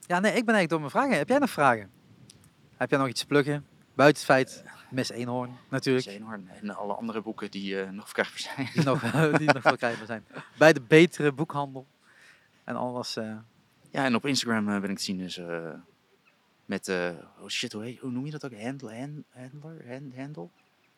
Ja, 0.06 0.18
nee, 0.20 0.32
ik 0.32 0.44
ben 0.44 0.54
eigenlijk 0.54 0.68
door 0.68 0.78
mijn 0.78 0.90
vragen. 0.90 1.16
Heb 1.18 1.28
jij 1.28 1.38
nog 1.38 1.50
vragen? 1.50 1.90
Heb 2.76 2.90
jij 2.90 2.98
nog 2.98 3.08
iets 3.08 3.20
te 3.20 3.26
pluggen? 3.26 3.66
Buiten 3.94 4.22
het 4.22 4.32
feit, 4.32 4.64
Miss 4.90 5.10
Eenhoorn 5.10 5.56
natuurlijk. 5.68 6.06
Eenhoorn 6.06 6.48
en 6.48 6.76
alle 6.76 6.94
andere 6.94 7.20
boeken 7.22 7.50
die 7.50 7.80
eh, 7.82 7.90
nog 7.90 8.08
verkrijgbaar 8.08 8.38
zijn. 8.54 8.68
Die 8.74 8.84
nog, 8.84 9.00
die 9.38 9.52
nog 9.52 9.62
verkrijgbaar 9.62 10.06
zijn. 10.06 10.26
Bij 10.58 10.72
de 10.72 10.80
betere 10.80 11.32
boekhandel. 11.32 11.86
En 12.64 12.76
alles. 12.76 13.16
eh, 13.16 13.36
Ja, 13.90 14.04
en 14.04 14.14
op 14.14 14.26
Instagram 14.26 14.68
eh, 14.68 14.80
ben 14.80 14.90
ik 14.90 14.96
te 14.96 15.02
zien 15.02 15.18
dus 15.18 15.40
met, 16.64 16.88
oh 17.40 17.48
shit, 17.48 17.72
hoe, 17.72 17.82
heet- 17.84 17.98
hoe 17.98 18.10
noem 18.10 18.24
je 18.24 18.30
dat 18.30 18.44
ook? 18.44 18.60
Handle, 18.60 18.98
hand, 18.98 19.24
handler, 19.34 19.88
hand, 19.88 20.16
handle? 20.16 20.48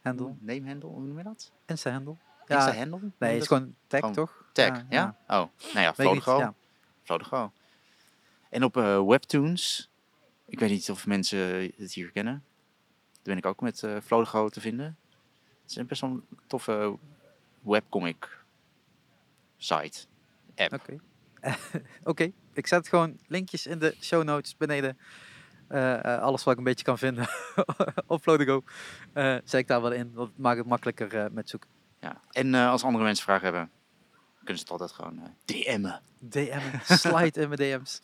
handle. 0.03 0.35
Name 0.41 0.67
handle, 0.67 0.89
hoe 0.91 1.01
noem 1.03 1.19
je 1.19 1.25
dat? 1.25 1.53
Insta 1.67 1.91
handle. 1.91 2.17
Insta 2.47 2.73
Ja, 2.73 2.77
handle? 2.79 3.01
nee, 3.19 3.33
het 3.33 3.41
is 3.43 3.47
gewoon 3.49 3.75
tag 3.87 4.01
Gewoon 4.01 4.15
toch? 4.15 4.45
Tag, 4.53 4.83
ja? 4.89 5.17
Oh, 5.23 5.29
nou 5.29 5.49
ja, 5.73 5.95
Flodego. 5.95 6.39
ja. 6.39 6.55
En 8.55 8.65
op 8.65 8.77
eh, 8.77 9.07
Webtoons, 9.07 9.91
ik 10.47 10.59
weet 10.59 10.71
niet 10.71 10.91
of 10.91 11.07
mensen 11.07 11.73
het 11.77 11.93
hier 11.93 12.11
kennen. 12.11 12.45
Daar 13.13 13.23
ben 13.23 13.37
ik 13.37 13.47
ook 13.47 13.61
met 13.61 13.87
Flodego 14.05 14.49
te 14.49 14.61
vinden. 14.61 14.99
Het 15.63 15.71
is 15.71 15.77
een 15.77 15.87
best 15.87 16.01
wel 16.01 16.11
een 16.11 16.25
toffe 16.47 16.99
webcomic 17.63 18.45
site. 19.57 20.07
App. 20.55 20.73
Oké. 20.73 20.99
Oké, 22.11 22.33
ik 22.53 22.67
zet 22.67 22.89
gewoon 22.89 23.19
linkjes 23.27 23.67
in 23.67 23.79
de 23.79 23.97
show 24.01 24.25
notes 24.25 24.57
beneden. 24.57 24.99
Eh, 25.69 26.19
alles 26.19 26.45
wat 26.45 26.53
ik 26.53 26.59
een 26.59 26.65
beetje 26.65 26.85
kan 26.85 26.99
vinden 26.99 27.29
op 28.07 28.23
Flowdigo. 28.23 28.63
eh 29.13 29.37
zet 29.45 29.61
ik 29.61 29.67
daar 29.67 29.83
wel 29.83 29.93
in. 29.93 30.13
Dat 30.15 30.31
maakt 30.37 30.59
het 30.59 30.67
makkelijker 30.67 31.33
met 31.33 31.49
zoeken. 31.49 31.71
Ja. 32.01 32.21
En 32.31 32.55
als 32.55 32.85
andere 32.85 33.05
mensen 33.05 33.25
vragen 33.25 33.45
hebben, 33.45 33.71
kunnen 34.39 34.57
ze 34.57 34.63
het 34.63 34.71
altijd 34.71 34.93
gewoon 34.93 35.35
DM'en. 35.45 36.01
DM'en, 36.19 36.81
slide 36.85 37.41
in 37.41 37.49
mijn 37.49 37.61
DM's. 37.61 38.01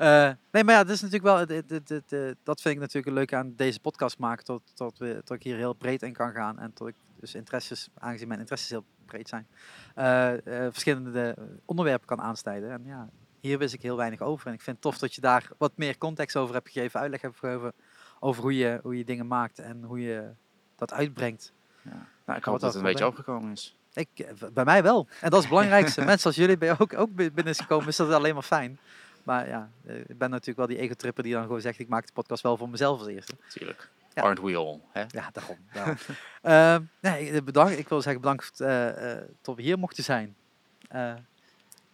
Eh, 0.00 0.30
nee, 0.50 0.64
maar 0.64 0.74
ja, 0.74 0.84
dat 0.84 0.94
is 0.94 1.00
natuurlijk 1.00 1.48
wel, 1.48 1.58
eh, 1.58 2.32
dat 2.42 2.60
vind 2.60 2.74
ik 2.74 2.80
natuurlijk 2.80 3.14
leuk 3.16 3.34
aan 3.34 3.52
deze 3.56 3.80
podcast 3.80 4.18
maken, 4.18 4.44
tot, 4.44 4.62
tot, 4.74 4.98
we, 4.98 5.20
tot 5.24 5.36
ik 5.36 5.42
hier 5.42 5.56
heel 5.56 5.72
breed 5.72 6.02
in 6.02 6.12
kan 6.12 6.32
gaan 6.32 6.58
en 6.58 6.72
tot 6.72 6.88
ik 6.88 6.94
dus 7.20 7.34
interesses, 7.34 7.88
aangezien 7.98 8.28
mijn 8.28 8.40
interesses 8.40 8.70
heel 8.70 8.84
breed 9.04 9.28
zijn, 9.28 9.46
eh, 9.94 10.32
verschillende 10.70 11.36
onderwerpen 11.64 12.06
kan 12.06 12.20
aansnijden. 12.20 12.70
En 12.70 12.82
ja, 12.84 13.08
hier 13.40 13.58
wist 13.58 13.74
ik 13.74 13.82
heel 13.82 13.96
weinig 13.96 14.20
over 14.20 14.46
en 14.46 14.52
ik 14.52 14.60
vind 14.60 14.76
het 14.76 14.84
tof 14.84 14.98
dat 14.98 15.14
je 15.14 15.20
daar 15.20 15.48
wat 15.58 15.72
meer 15.74 15.98
context 15.98 16.36
over 16.36 16.54
hebt 16.54 16.70
gegeven, 16.70 17.00
uitleg 17.00 17.20
hebt 17.20 17.38
gegeven 17.38 17.72
over 18.20 18.42
hoe 18.42 18.56
je, 18.56 18.78
hoe 18.82 18.96
je 18.96 19.04
dingen 19.04 19.26
maakt 19.26 19.58
en 19.58 19.82
hoe 19.82 20.00
je 20.00 20.28
dat 20.76 20.92
uitbrengt. 20.92 21.52
Ja. 21.82 22.06
Nou, 22.26 22.38
ik 22.38 22.44
hoop 22.44 22.60
dat 22.60 22.74
het 22.74 22.82
een 22.82 22.88
beetje 22.88 23.06
opgekomen 23.06 23.52
is. 23.52 23.76
Ik, 23.92 24.26
bij 24.52 24.64
mij 24.64 24.82
wel. 24.82 25.06
En 25.20 25.30
dat 25.30 25.32
is 25.32 25.38
het 25.38 25.48
belangrijkste. 25.48 26.04
Mensen 26.04 26.26
als 26.26 26.36
jullie 26.36 26.58
bij 26.58 26.78
ook, 26.78 26.98
ook 26.98 27.14
bi- 27.14 27.30
binnen 27.30 27.52
is 27.52 27.60
gekomen, 27.60 27.88
is 27.88 27.96
dat 27.96 28.12
alleen 28.12 28.34
maar 28.34 28.42
fijn. 28.42 28.78
Maar 29.22 29.48
ja, 29.48 29.70
eh, 29.86 29.96
ik 29.96 30.18
ben 30.18 30.30
natuurlijk 30.30 30.58
wel 30.58 30.66
die 30.66 30.78
ego-tripper 30.78 31.22
die 31.22 31.32
dan 31.32 31.42
gewoon 31.42 31.60
zegt, 31.60 31.78
ik 31.78 31.88
maak 31.88 32.06
de 32.06 32.12
podcast 32.12 32.42
wel 32.42 32.56
voor 32.56 32.68
mezelf 32.68 32.98
als 32.98 33.08
eerste. 33.08 33.34
Natuurlijk. 33.42 33.90
Ja. 34.14 34.22
Aren't 34.22 34.40
we 34.40 34.56
all? 34.56 34.80
Hè? 34.92 35.04
Ja, 35.08 35.30
daarom. 35.32 35.58
daarom. 35.72 35.96
Ehm, 36.42 36.82
nee, 37.00 37.30
eh, 37.30 37.42
bedankt. 37.42 37.78
Ik 37.78 37.88
wil 37.88 38.02
zeggen 38.02 38.20
bedankt 38.20 38.60
eh 38.60 39.16
tot 39.40 39.56
we 39.56 39.62
hier 39.62 39.78
mochten 39.78 40.04
zijn. 40.04 40.36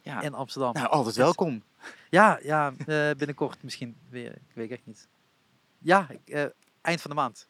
Ja. 0.03 0.21
in 0.21 0.35
Amsterdam. 0.35 0.73
Nou, 0.73 0.89
altijd 0.89 1.17
welkom. 1.17 1.63
Ja, 2.11 2.39
ja 2.43 2.73
binnenkort 3.17 3.63
misschien 3.63 3.97
weer. 4.09 4.33
Ik 4.33 4.55
weet 4.55 4.71
echt 4.71 4.87
niet. 4.87 5.09
Ja, 5.79 6.09
ik, 6.09 6.53
eind 6.81 7.01
van 7.01 7.11
de 7.11 7.17
maand. 7.17 7.49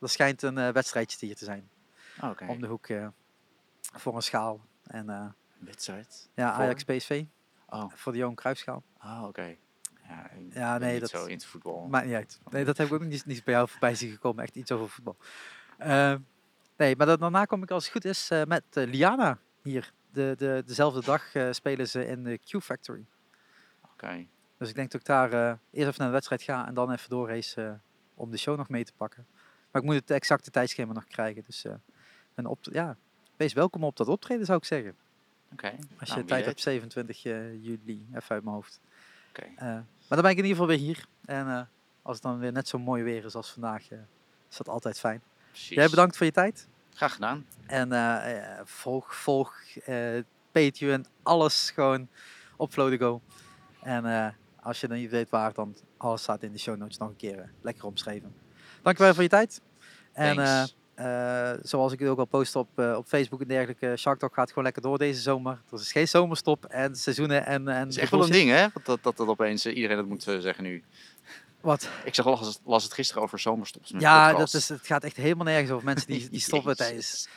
Er 0.00 0.08
schijnt 0.08 0.42
een 0.42 0.72
wedstrijdje 0.72 1.26
hier 1.26 1.36
te 1.36 1.44
zijn. 1.44 1.70
Om 2.46 2.60
de 2.60 2.66
hoek 2.66 2.86
voor 3.80 4.16
een 4.16 4.22
schaal. 4.22 4.60
En 4.86 5.34
Wedstrijd. 5.58 6.28
ja? 6.34 6.52
Ajax 6.52 6.84
PSV. 6.84 7.24
Oh, 7.68 7.90
Voor 7.94 8.12
de 8.12 8.18
Johan 8.18 8.34
Cruijffschaal. 8.34 8.82
oh 9.04 9.24
oké. 9.26 9.56
Ja, 10.08 10.30
Ja, 10.50 10.78
nee, 10.78 10.92
niet 10.92 11.00
dat- 11.00 11.10
zo 11.10 11.24
into 11.24 11.46
voetbal. 11.46 11.86
Maakt 11.86 12.06
niet 12.06 12.14
uit. 12.14 12.40
Nee, 12.50 12.64
dat 12.64 12.76
heb 12.76 12.86
ik 12.86 12.92
ook 12.92 13.04
niet, 13.04 13.26
niet 13.26 13.44
bij 13.44 13.54
jou 13.54 13.68
voorbij 13.68 13.94
zien 13.94 14.10
gekomen. 14.12 14.44
Echt 14.44 14.56
iets 14.56 14.72
over 14.72 14.88
voetbal. 14.88 15.16
Eh, 15.78 16.14
nee, 16.76 16.96
maar 16.96 17.06
dat, 17.06 17.20
daarna 17.20 17.44
kom 17.44 17.62
ik 17.62 17.70
als 17.70 17.82
het 17.84 17.92
goed 17.92 18.04
is 18.04 18.30
eh, 18.30 18.42
met 18.44 18.62
eh, 18.70 18.86
Liana 18.86 19.38
hier. 19.62 19.92
De, 20.12 20.34
de, 20.38 20.62
dezelfde 20.66 21.02
dag 21.04 21.34
eh, 21.34 21.48
spelen 21.52 21.88
ze 21.88 22.06
in 22.06 22.22
de 22.24 22.38
Q 22.38 22.62
Factory. 22.62 23.04
Oké. 23.92 24.26
Dus 24.58 24.68
ik 24.68 24.74
denk 24.74 24.90
dat 24.90 25.00
ik 25.00 25.06
daar 25.06 25.30
eerst 25.32 25.58
even 25.72 25.94
naar 25.96 26.06
de 26.06 26.12
wedstrijd 26.12 26.42
ga 26.42 26.66
en 26.66 26.74
dan 26.74 26.92
even 26.92 27.10
doorrace 27.10 27.80
om 28.14 28.30
de 28.30 28.36
show 28.36 28.56
nog 28.56 28.68
mee 28.68 28.84
te 28.84 28.92
pakken. 28.96 29.26
Maar 29.70 29.82
ik 29.82 29.88
moet 29.88 29.94
het 30.00 30.10
exacte 30.10 30.50
tijdschema 30.50 30.92
nog 30.92 31.04
krijgen. 31.04 31.42
Dus 31.46 31.64
een 32.34 32.46
op, 32.46 32.58
ja, 32.62 32.96
wees 33.36 33.52
welkom 33.52 33.84
op 33.84 33.96
dat 33.96 34.08
optreden 34.08 34.46
zou 34.46 34.58
ik 34.58 34.64
zeggen. 34.64 34.96
Oké. 35.56 35.76
Als 35.98 36.08
Nou, 36.08 36.10
je 36.10 36.14
wie 36.14 36.24
tijd 36.24 36.44
hebt, 36.44 36.60
27 36.60 37.24
eh, 37.24 37.64
juli, 37.64 38.06
even 38.14 38.34
uit 38.34 38.44
mijn 38.44 38.54
hoofd. 38.54 38.80
Oké. 39.28 39.46
Eh, 39.56 39.66
maar 39.66 39.84
dan 40.08 40.22
ben 40.22 40.30
ik 40.30 40.36
in 40.38 40.44
ieder 40.44 40.50
geval 40.50 40.66
weer 40.66 40.78
hier. 40.78 41.04
En 41.24 41.48
eh, 41.48 41.60
als 42.02 42.14
het 42.14 42.22
dan 42.22 42.38
weer 42.38 42.52
net 42.52 42.68
zo 42.68 42.78
mooi 42.78 43.02
weer 43.02 43.24
is 43.24 43.34
als 43.34 43.50
vandaag, 43.50 43.90
is 44.50 44.56
dat 44.56 44.68
altijd 44.68 44.98
fijn. 44.98 45.22
Precies. 45.50 45.76
Jij 45.76 45.88
bedankt 45.88 46.16
voor 46.16 46.26
je 46.26 46.32
tijd. 46.32 46.68
Graag 46.94 47.12
gedaan. 47.12 47.46
En 47.66 47.88
volg, 48.66 49.14
volg 49.14 49.54
Patreon, 50.52 51.06
alles 51.22 51.70
gewoon 51.70 52.08
op 52.56 52.72
Flowdigo. 52.72 53.20
En 53.82 54.04
eh, 54.04 54.28
als 54.60 54.80
je 54.80 54.88
dan 54.88 54.96
niet 54.96 55.10
weet 55.10 55.30
waar, 55.30 55.52
dan 55.52 55.76
alles 55.96 56.22
staat 56.22 56.42
in 56.42 56.52
de 56.52 56.58
show 56.58 56.76
notes 56.76 56.98
nog 56.98 57.08
een 57.08 57.16
keer 57.16 57.50
lekker 57.60 57.84
omschreven. 57.84 58.34
Dankjewel 58.82 59.14
voor 59.14 59.22
je 59.22 59.28
tijd. 59.28 59.60
En 60.12 60.68
eh, 60.96 61.52
zoals 61.62 61.92
ik 61.92 61.98
het 61.98 62.08
ook 62.08 62.18
al 62.18 62.24
post 62.24 62.56
op, 62.56 62.78
eh, 62.78 62.94
op 62.96 63.06
Facebook 63.06 63.40
en 63.40 63.48
dergelijke, 63.48 63.96
Shark 63.96 64.18
Talk 64.18 64.34
gaat 64.34 64.48
gewoon 64.48 64.64
lekker 64.64 64.82
door 64.82 64.98
deze 64.98 65.20
zomer. 65.20 65.60
Er 65.72 65.80
is 65.80 65.92
geen 65.92 66.08
zomerstop 66.08 66.64
en 66.64 66.96
seizoenen 66.96 67.46
en... 67.46 67.68
en 67.68 67.78
Het 67.78 67.88
is 67.88 67.96
echt 67.96 68.10
wel 68.10 68.24
een 68.24 68.30
ding, 68.30 68.50
hè? 68.50 68.66
Dat, 68.84 69.02
dat, 69.02 69.16
dat 69.16 69.26
opeens 69.28 69.64
eh, 69.64 69.74
iedereen 69.76 69.96
dat 69.96 70.06
moet 70.06 70.22
zeggen 70.22 70.64
nu. 70.64 70.84
Wat? 71.60 71.90
Ik 72.04 72.14
zag, 72.14 72.26
las, 72.26 72.46
het- 72.46 72.60
las 72.64 72.84
het 72.84 72.92
gisteren 72.92 73.22
over 73.22 73.38
zomerstops. 73.38 73.92
Ja, 73.98 74.28
podcast. 74.30 74.52
dat 74.52 74.60
is, 74.62 74.68
het 74.68 74.86
gaat 74.86 75.04
echt 75.04 75.16
helemaal 75.16 75.44
nergens 75.44 75.70
over 75.70 75.84
mensen 75.84 76.06
die, 76.06 76.30
die 76.30 76.40
stoppen 76.50 76.76
tijdens... 76.76 77.28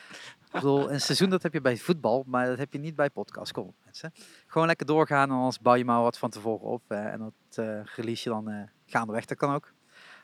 Ik 0.45 0.51
bedoel, 0.55 0.91
een 0.91 1.01
seizoen 1.01 1.29
dat 1.29 1.43
heb 1.43 1.53
je 1.53 1.61
bij 1.61 1.77
voetbal, 1.77 2.23
maar 2.27 2.45
dat 2.47 2.57
heb 2.57 2.73
je 2.73 2.79
niet 2.79 2.95
bij 2.95 3.09
podcast. 3.09 3.51
Kom 3.51 3.67
op, 3.67 3.75
mensen. 3.85 4.13
Gewoon 4.47 4.67
lekker 4.67 4.85
doorgaan 4.85 5.29
en 5.29 5.35
anders 5.35 5.59
bouw 5.59 5.75
je 5.75 5.85
maar 5.85 6.01
wat 6.01 6.17
van 6.17 6.29
tevoren 6.29 6.67
op. 6.67 6.81
en 6.87 7.19
dat 7.19 7.65
release 7.95 8.23
je 8.23 8.35
dan 8.35 8.69
gaandeweg, 8.85 9.25
dat 9.25 9.37
kan 9.37 9.53
ook. 9.53 9.71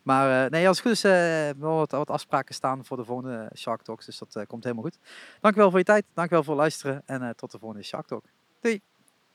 Maar 0.06 0.46
eh, 0.46 0.52
nee, 0.52 0.68
als 0.68 0.78
het 0.78 0.86
goed 0.86 0.96
is, 0.96 1.04
eh 1.04 1.50
wel 1.60 1.76
wat, 1.76 1.92
wat 1.92 2.10
afspraken 2.10 2.56
staan 2.56 2.86
voor 2.86 2.98
de 2.98 3.06
volgende 3.06 3.50
Shark 3.56 3.82
Talks. 3.82 4.06
Dus 4.06 4.18
dat 4.18 4.36
eh, 4.36 4.46
komt 4.48 4.64
helemaal 4.64 4.84
goed. 4.84 5.00
Dankjewel 5.42 5.70
voor 5.70 5.80
je 5.80 5.86
tijd, 5.86 6.06
dankjewel 6.14 6.44
voor 6.44 6.54
het 6.54 6.62
luisteren 6.62 7.02
en 7.06 7.36
tot 7.36 7.52
de 7.52 7.60
volgende 7.60 7.84
Shark 7.84 8.08
Talk. 8.08 8.24
Doei! 8.62 8.82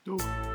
Doei. 0.02 0.49